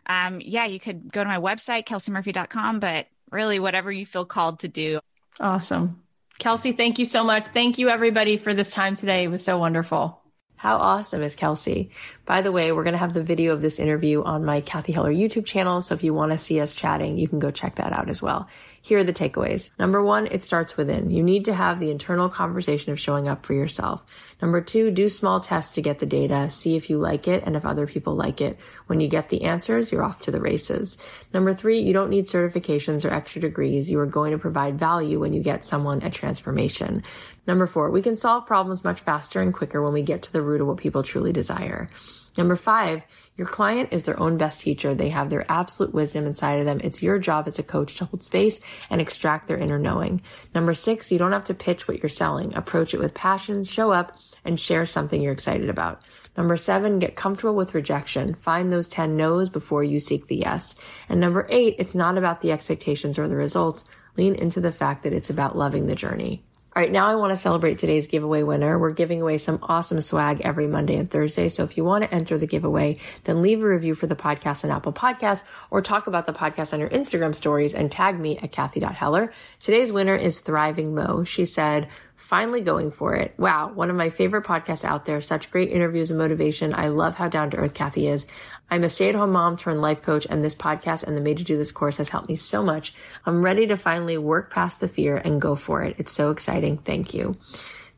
um, 0.06 0.40
yeah, 0.40 0.66
you 0.66 0.80
could 0.80 1.12
go 1.12 1.22
to 1.22 1.28
my 1.28 1.38
website 1.38 1.86
kelseymurphy.com, 1.86 2.80
but 2.80 3.06
really 3.30 3.58
whatever 3.58 3.90
you 3.90 4.06
feel 4.06 4.24
called 4.24 4.60
to 4.60 4.68
do. 4.68 5.00
Awesome. 5.40 6.02
Kelsey, 6.38 6.72
thank 6.72 6.98
you 6.98 7.06
so 7.06 7.24
much. 7.24 7.46
Thank 7.54 7.78
you, 7.78 7.88
everybody, 7.88 8.36
for 8.36 8.52
this 8.52 8.70
time 8.70 8.94
today. 8.94 9.24
It 9.24 9.28
was 9.28 9.44
so 9.44 9.58
wonderful. 9.58 10.20
How 10.56 10.76
awesome 10.76 11.22
is 11.22 11.34
Kelsey? 11.34 11.90
By 12.24 12.40
the 12.40 12.50
way, 12.50 12.72
we're 12.72 12.82
going 12.82 12.92
to 12.92 12.98
have 12.98 13.12
the 13.12 13.22
video 13.22 13.52
of 13.52 13.60
this 13.60 13.78
interview 13.78 14.22
on 14.22 14.44
my 14.44 14.62
Cathy 14.62 14.92
Heller 14.92 15.12
YouTube 15.12 15.44
channel. 15.44 15.82
So 15.82 15.94
if 15.94 16.02
you 16.02 16.14
want 16.14 16.32
to 16.32 16.38
see 16.38 16.60
us 16.60 16.74
chatting, 16.74 17.18
you 17.18 17.28
can 17.28 17.38
go 17.38 17.50
check 17.50 17.76
that 17.76 17.92
out 17.92 18.08
as 18.08 18.22
well. 18.22 18.48
Here 18.86 19.00
are 19.00 19.02
the 19.02 19.12
takeaways. 19.12 19.70
Number 19.80 20.00
one, 20.00 20.28
it 20.28 20.44
starts 20.44 20.76
within. 20.76 21.10
You 21.10 21.20
need 21.20 21.46
to 21.46 21.54
have 21.54 21.80
the 21.80 21.90
internal 21.90 22.28
conversation 22.28 22.92
of 22.92 23.00
showing 23.00 23.26
up 23.26 23.44
for 23.44 23.52
yourself. 23.52 24.04
Number 24.40 24.60
two, 24.60 24.92
do 24.92 25.08
small 25.08 25.40
tests 25.40 25.74
to 25.74 25.82
get 25.82 25.98
the 25.98 26.06
data. 26.06 26.50
See 26.50 26.76
if 26.76 26.88
you 26.88 26.96
like 26.96 27.26
it 27.26 27.42
and 27.44 27.56
if 27.56 27.66
other 27.66 27.88
people 27.88 28.14
like 28.14 28.40
it. 28.40 28.60
When 28.86 29.00
you 29.00 29.08
get 29.08 29.28
the 29.28 29.42
answers, 29.42 29.90
you're 29.90 30.04
off 30.04 30.20
to 30.20 30.30
the 30.30 30.40
races. 30.40 30.98
Number 31.34 31.52
three, 31.52 31.80
you 31.80 31.92
don't 31.92 32.10
need 32.10 32.26
certifications 32.26 33.04
or 33.04 33.12
extra 33.12 33.40
degrees. 33.40 33.90
You 33.90 33.98
are 33.98 34.06
going 34.06 34.30
to 34.30 34.38
provide 34.38 34.78
value 34.78 35.18
when 35.18 35.32
you 35.32 35.42
get 35.42 35.64
someone 35.64 36.04
a 36.04 36.10
transformation. 36.10 37.02
Number 37.44 37.66
four, 37.66 37.90
we 37.90 38.02
can 38.02 38.14
solve 38.14 38.46
problems 38.46 38.84
much 38.84 39.00
faster 39.00 39.40
and 39.40 39.52
quicker 39.52 39.82
when 39.82 39.94
we 39.94 40.02
get 40.02 40.22
to 40.22 40.32
the 40.32 40.42
root 40.42 40.60
of 40.60 40.68
what 40.68 40.76
people 40.76 41.02
truly 41.02 41.32
desire. 41.32 41.90
Number 42.36 42.54
five, 42.54 43.02
your 43.36 43.46
client 43.46 43.90
is 43.92 44.04
their 44.04 44.18
own 44.18 44.38
best 44.38 44.60
teacher. 44.62 44.94
They 44.94 45.10
have 45.10 45.28
their 45.28 45.50
absolute 45.50 45.92
wisdom 45.92 46.26
inside 46.26 46.58
of 46.58 46.64
them. 46.64 46.80
It's 46.82 47.02
your 47.02 47.18
job 47.18 47.46
as 47.46 47.58
a 47.58 47.62
coach 47.62 47.96
to 47.96 48.06
hold 48.06 48.22
space 48.22 48.60
and 48.88 49.00
extract 49.00 49.46
their 49.46 49.58
inner 49.58 49.78
knowing. 49.78 50.22
Number 50.54 50.72
six, 50.72 51.12
you 51.12 51.18
don't 51.18 51.32
have 51.32 51.44
to 51.44 51.54
pitch 51.54 51.86
what 51.86 52.02
you're 52.02 52.08
selling. 52.08 52.54
Approach 52.54 52.94
it 52.94 53.00
with 53.00 53.14
passion, 53.14 53.64
show 53.64 53.92
up, 53.92 54.16
and 54.44 54.58
share 54.58 54.86
something 54.86 55.20
you're 55.20 55.32
excited 55.32 55.68
about. 55.68 56.00
Number 56.36 56.56
seven, 56.56 56.98
get 56.98 57.16
comfortable 57.16 57.56
with 57.56 57.74
rejection. 57.74 58.34
Find 58.34 58.70
those 58.70 58.88
10 58.88 59.16
no's 59.16 59.48
before 59.48 59.84
you 59.84 59.98
seek 59.98 60.26
the 60.26 60.36
yes. 60.36 60.74
And 61.08 61.20
number 61.20 61.46
eight, 61.50 61.76
it's 61.78 61.94
not 61.94 62.18
about 62.18 62.40
the 62.40 62.52
expectations 62.52 63.18
or 63.18 63.28
the 63.28 63.36
results. 63.36 63.84
Lean 64.16 64.34
into 64.34 64.60
the 64.60 64.72
fact 64.72 65.02
that 65.02 65.12
it's 65.12 65.30
about 65.30 65.56
loving 65.56 65.86
the 65.86 65.94
journey. 65.94 66.42
All 66.76 66.82
right, 66.82 66.92
now 66.92 67.06
I 67.06 67.14
want 67.14 67.30
to 67.30 67.38
celebrate 67.38 67.78
today's 67.78 68.06
giveaway 68.06 68.42
winner. 68.42 68.78
We're 68.78 68.90
giving 68.90 69.22
away 69.22 69.38
some 69.38 69.60
awesome 69.62 69.98
swag 70.02 70.42
every 70.42 70.66
Monday 70.66 70.96
and 70.96 71.10
Thursday. 71.10 71.48
So 71.48 71.64
if 71.64 71.78
you 71.78 71.84
want 71.84 72.04
to 72.04 72.14
enter 72.14 72.36
the 72.36 72.46
giveaway, 72.46 72.98
then 73.24 73.40
leave 73.40 73.62
a 73.62 73.66
review 73.66 73.94
for 73.94 74.06
the 74.06 74.14
podcast 74.14 74.62
on 74.62 74.70
Apple 74.70 74.92
Podcasts 74.92 75.42
or 75.70 75.80
talk 75.80 76.06
about 76.06 76.26
the 76.26 76.34
podcast 76.34 76.74
on 76.74 76.80
your 76.80 76.90
Instagram 76.90 77.34
stories 77.34 77.72
and 77.72 77.90
tag 77.90 78.20
me 78.20 78.36
at 78.36 78.52
Cathy.Heller. 78.52 79.32
Today's 79.58 79.90
winner 79.90 80.16
is 80.16 80.40
Thriving 80.40 80.94
Mo. 80.94 81.24
She 81.24 81.46
said, 81.46 81.88
finally 82.16 82.60
going 82.60 82.90
for 82.90 83.14
it. 83.14 83.34
Wow, 83.38 83.72
one 83.72 83.90
of 83.90 83.96
my 83.96 84.10
favorite 84.10 84.44
podcasts 84.44 84.84
out 84.84 85.04
there. 85.04 85.20
Such 85.20 85.50
great 85.50 85.70
interviews 85.70 86.10
and 86.10 86.18
motivation. 86.18 86.74
I 86.74 86.88
love 86.88 87.14
how 87.14 87.28
down 87.28 87.50
to 87.50 87.56
earth 87.58 87.74
Cathy 87.74 88.08
is. 88.08 88.26
I'm 88.70 88.82
a 88.82 88.88
stay 88.88 89.08
at 89.08 89.14
home 89.14 89.32
mom 89.32 89.56
turned 89.56 89.80
life 89.80 90.02
coach, 90.02 90.26
and 90.28 90.42
this 90.42 90.54
podcast 90.54 91.04
and 91.04 91.16
the 91.16 91.20
Made 91.20 91.38
to 91.38 91.44
Do 91.44 91.56
This 91.56 91.70
course 91.70 91.98
has 91.98 92.08
helped 92.08 92.28
me 92.28 92.36
so 92.36 92.62
much. 92.62 92.92
I'm 93.24 93.42
ready 93.42 93.66
to 93.68 93.76
finally 93.76 94.18
work 94.18 94.52
past 94.52 94.80
the 94.80 94.88
fear 94.88 95.16
and 95.16 95.40
go 95.40 95.54
for 95.54 95.82
it. 95.82 95.96
It's 95.98 96.12
so 96.12 96.30
exciting. 96.30 96.78
Thank 96.78 97.14
you. 97.14 97.36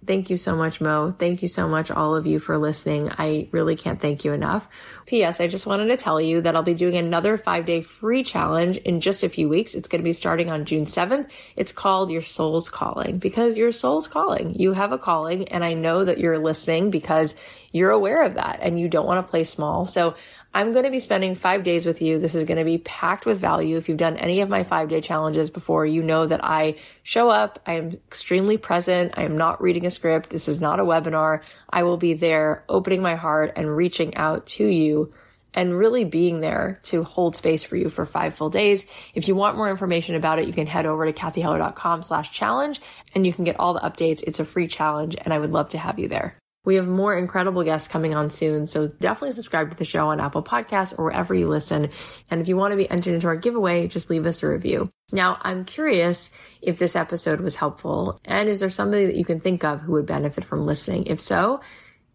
Thank 0.06 0.30
you 0.30 0.36
so 0.36 0.56
much, 0.56 0.80
Mo. 0.80 1.10
Thank 1.10 1.42
you 1.42 1.48
so 1.48 1.68
much, 1.68 1.90
all 1.90 2.14
of 2.14 2.24
you, 2.24 2.38
for 2.38 2.56
listening. 2.56 3.10
I 3.18 3.48
really 3.50 3.74
can't 3.74 4.00
thank 4.00 4.24
you 4.24 4.32
enough. 4.32 4.68
P.S. 5.06 5.40
I 5.40 5.48
just 5.48 5.66
wanted 5.66 5.88
to 5.88 5.96
tell 5.96 6.20
you 6.20 6.40
that 6.40 6.54
I'll 6.54 6.62
be 6.62 6.74
doing 6.74 6.96
another 6.96 7.36
five 7.36 7.66
day 7.66 7.82
free 7.82 8.22
challenge 8.22 8.76
in 8.78 9.00
just 9.00 9.22
a 9.22 9.28
few 9.28 9.48
weeks. 9.48 9.74
It's 9.74 9.88
going 9.88 10.00
to 10.00 10.04
be 10.04 10.12
starting 10.12 10.50
on 10.50 10.64
June 10.64 10.86
7th. 10.86 11.30
It's 11.56 11.72
called 11.72 12.10
Your 12.10 12.22
Soul's 12.22 12.70
Calling 12.70 13.18
because 13.18 13.56
your 13.56 13.72
soul's 13.72 14.06
calling. 14.06 14.54
You 14.54 14.72
have 14.72 14.92
a 14.92 14.98
calling, 14.98 15.48
and 15.48 15.64
I 15.64 15.74
know 15.74 16.04
that 16.04 16.18
you're 16.18 16.38
listening 16.38 16.90
because 16.90 17.34
you're 17.72 17.90
aware 17.90 18.22
of 18.22 18.34
that 18.34 18.60
and 18.62 18.80
you 18.80 18.88
don't 18.88 19.06
want 19.06 19.26
to 19.26 19.30
play 19.30 19.44
small. 19.44 19.84
So 19.84 20.14
I'm 20.54 20.72
going 20.72 20.84
to 20.84 20.90
be 20.90 20.98
spending 20.98 21.34
five 21.34 21.62
days 21.62 21.84
with 21.84 22.00
you. 22.00 22.18
This 22.18 22.34
is 22.34 22.44
going 22.44 22.58
to 22.58 22.64
be 22.64 22.78
packed 22.78 23.26
with 23.26 23.38
value. 23.38 23.76
If 23.76 23.88
you've 23.88 23.98
done 23.98 24.16
any 24.16 24.40
of 24.40 24.48
my 24.48 24.64
five 24.64 24.88
day 24.88 25.00
challenges 25.00 25.50
before, 25.50 25.84
you 25.84 26.02
know 26.02 26.26
that 26.26 26.40
I 26.42 26.76
show 27.02 27.28
up. 27.28 27.60
I 27.66 27.74
am 27.74 27.92
extremely 27.92 28.56
present. 28.56 29.14
I 29.16 29.22
am 29.22 29.36
not 29.36 29.60
reading 29.60 29.86
a 29.86 29.90
script. 29.90 30.30
This 30.30 30.48
is 30.48 30.60
not 30.60 30.80
a 30.80 30.84
webinar. 30.84 31.42
I 31.68 31.82
will 31.82 31.98
be 31.98 32.14
there 32.14 32.64
opening 32.68 33.02
my 33.02 33.14
heart 33.14 33.52
and 33.56 33.76
reaching 33.76 34.16
out 34.16 34.46
to 34.46 34.64
you 34.64 35.12
and 35.54 35.76
really 35.76 36.04
being 36.04 36.40
there 36.40 36.80
to 36.84 37.04
hold 37.04 37.36
space 37.36 37.64
for 37.64 37.76
you 37.76 37.90
for 37.90 38.06
five 38.06 38.34
full 38.34 38.50
days. 38.50 38.86
If 39.14 39.28
you 39.28 39.34
want 39.34 39.56
more 39.56 39.70
information 39.70 40.14
about 40.14 40.38
it, 40.38 40.46
you 40.46 40.52
can 40.52 40.66
head 40.66 40.86
over 40.86 41.04
to 41.04 41.12
cathyheller.com 41.12 42.02
slash 42.02 42.30
challenge 42.30 42.80
and 43.14 43.26
you 43.26 43.32
can 43.32 43.44
get 43.44 43.58
all 43.58 43.74
the 43.74 43.80
updates. 43.80 44.22
It's 44.26 44.40
a 44.40 44.44
free 44.44 44.68
challenge 44.68 45.16
and 45.18 45.32
I 45.32 45.38
would 45.38 45.52
love 45.52 45.70
to 45.70 45.78
have 45.78 45.98
you 45.98 46.08
there. 46.08 46.36
We 46.64 46.74
have 46.74 46.88
more 46.88 47.16
incredible 47.16 47.62
guests 47.62 47.88
coming 47.88 48.14
on 48.14 48.30
soon, 48.30 48.66
so 48.66 48.88
definitely 48.88 49.32
subscribe 49.32 49.70
to 49.70 49.76
the 49.76 49.84
show 49.84 50.08
on 50.08 50.20
Apple 50.20 50.42
Podcasts 50.42 50.98
or 50.98 51.04
wherever 51.04 51.34
you 51.34 51.48
listen. 51.48 51.90
And 52.30 52.40
if 52.40 52.48
you 52.48 52.56
want 52.56 52.72
to 52.72 52.76
be 52.76 52.90
entered 52.90 53.14
into 53.14 53.26
our 53.26 53.36
giveaway, 53.36 53.88
just 53.88 54.10
leave 54.10 54.26
us 54.26 54.42
a 54.42 54.48
review. 54.48 54.90
Now, 55.10 55.38
I'm 55.40 55.64
curious 55.64 56.30
if 56.60 56.78
this 56.78 56.94
episode 56.94 57.40
was 57.40 57.54
helpful 57.54 58.20
and 58.24 58.48
is 58.48 58.60
there 58.60 58.70
somebody 58.70 59.06
that 59.06 59.16
you 59.16 59.24
can 59.24 59.40
think 59.40 59.64
of 59.64 59.80
who 59.80 59.92
would 59.92 60.06
benefit 60.06 60.44
from 60.44 60.66
listening? 60.66 61.06
If 61.06 61.20
so, 61.20 61.60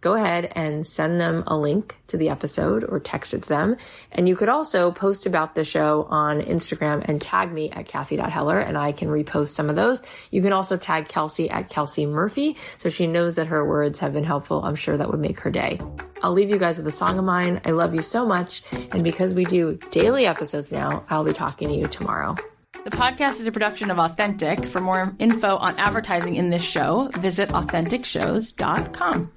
go 0.04 0.16
ahead 0.16 0.52
and 0.54 0.86
send 0.86 1.20
them 1.20 1.46
a 1.48 1.58
link 1.58 1.98
to 2.08 2.18
the 2.18 2.30
episode 2.30 2.84
or 2.84 3.00
text 3.00 3.34
it 3.34 3.44
to 3.44 3.50
them. 3.50 3.78
And 4.12 4.28
you 4.28 4.36
could 4.36 4.50
also 4.50 4.92
post 4.92 5.26
about 5.26 5.56
the 5.56 5.64
show 5.64 6.06
on 6.10 6.42
Instagram 6.42 7.06
and 7.08 7.22
tag 7.22 7.52
me 7.54 7.72
at 7.72 7.88
Cathy.Heller 7.88 8.60
and 8.60 8.78
I 8.78 8.92
can 8.92 9.08
repost 9.08 9.50
some 9.50 9.70
of 9.70 9.78
those. 9.78 10.02
You 10.30 10.42
can 10.42 10.52
also 10.52 10.76
tag 10.76 11.08
Kelsey 11.08 11.50
at 11.50 11.70
Kelsey 11.70 12.06
Murphy 12.06 12.58
so 12.78 12.90
she 12.90 13.08
knows 13.08 13.36
that 13.36 13.48
her 13.48 13.66
words 13.66 14.00
have 14.00 14.12
been 14.12 14.26
helpful. 14.26 14.62
I'm 14.64 14.76
sure 14.76 14.98
that 14.98 15.10
would 15.10 15.22
make 15.22 15.40
her 15.40 15.50
day. 15.50 15.80
I'll 16.22 16.34
leave 16.34 16.50
you 16.50 16.58
guys 16.58 16.78
with 16.78 16.88
a 16.88 16.92
song 16.92 17.18
of 17.18 17.24
mine. 17.24 17.62
I 17.64 17.72
love 17.72 17.96
you 17.96 18.02
so 18.02 18.26
much. 18.26 18.62
And 18.92 19.04
because 19.04 19.34
we 19.34 19.46
do 19.46 19.80
daily 19.90 20.26
episodes 20.26 20.72
now, 20.72 21.06
I'll 21.10 21.24
be 21.24 21.34
talking 21.34 21.70
to 21.70 21.74
you 21.76 21.88
tomorrow. 21.88 22.36
The 22.84 22.90
podcast 22.90 23.40
is 23.40 23.46
a 23.46 23.52
production 23.52 23.90
of 23.90 23.98
Authentic. 23.98 24.66
For 24.66 24.82
more 24.82 25.16
info 25.18 25.56
on 25.56 25.80
advertising 25.80 26.36
in 26.36 26.50
this 26.50 26.64
show, 26.64 27.08
visit 27.14 27.48
AuthenticShows.com. 27.50 29.32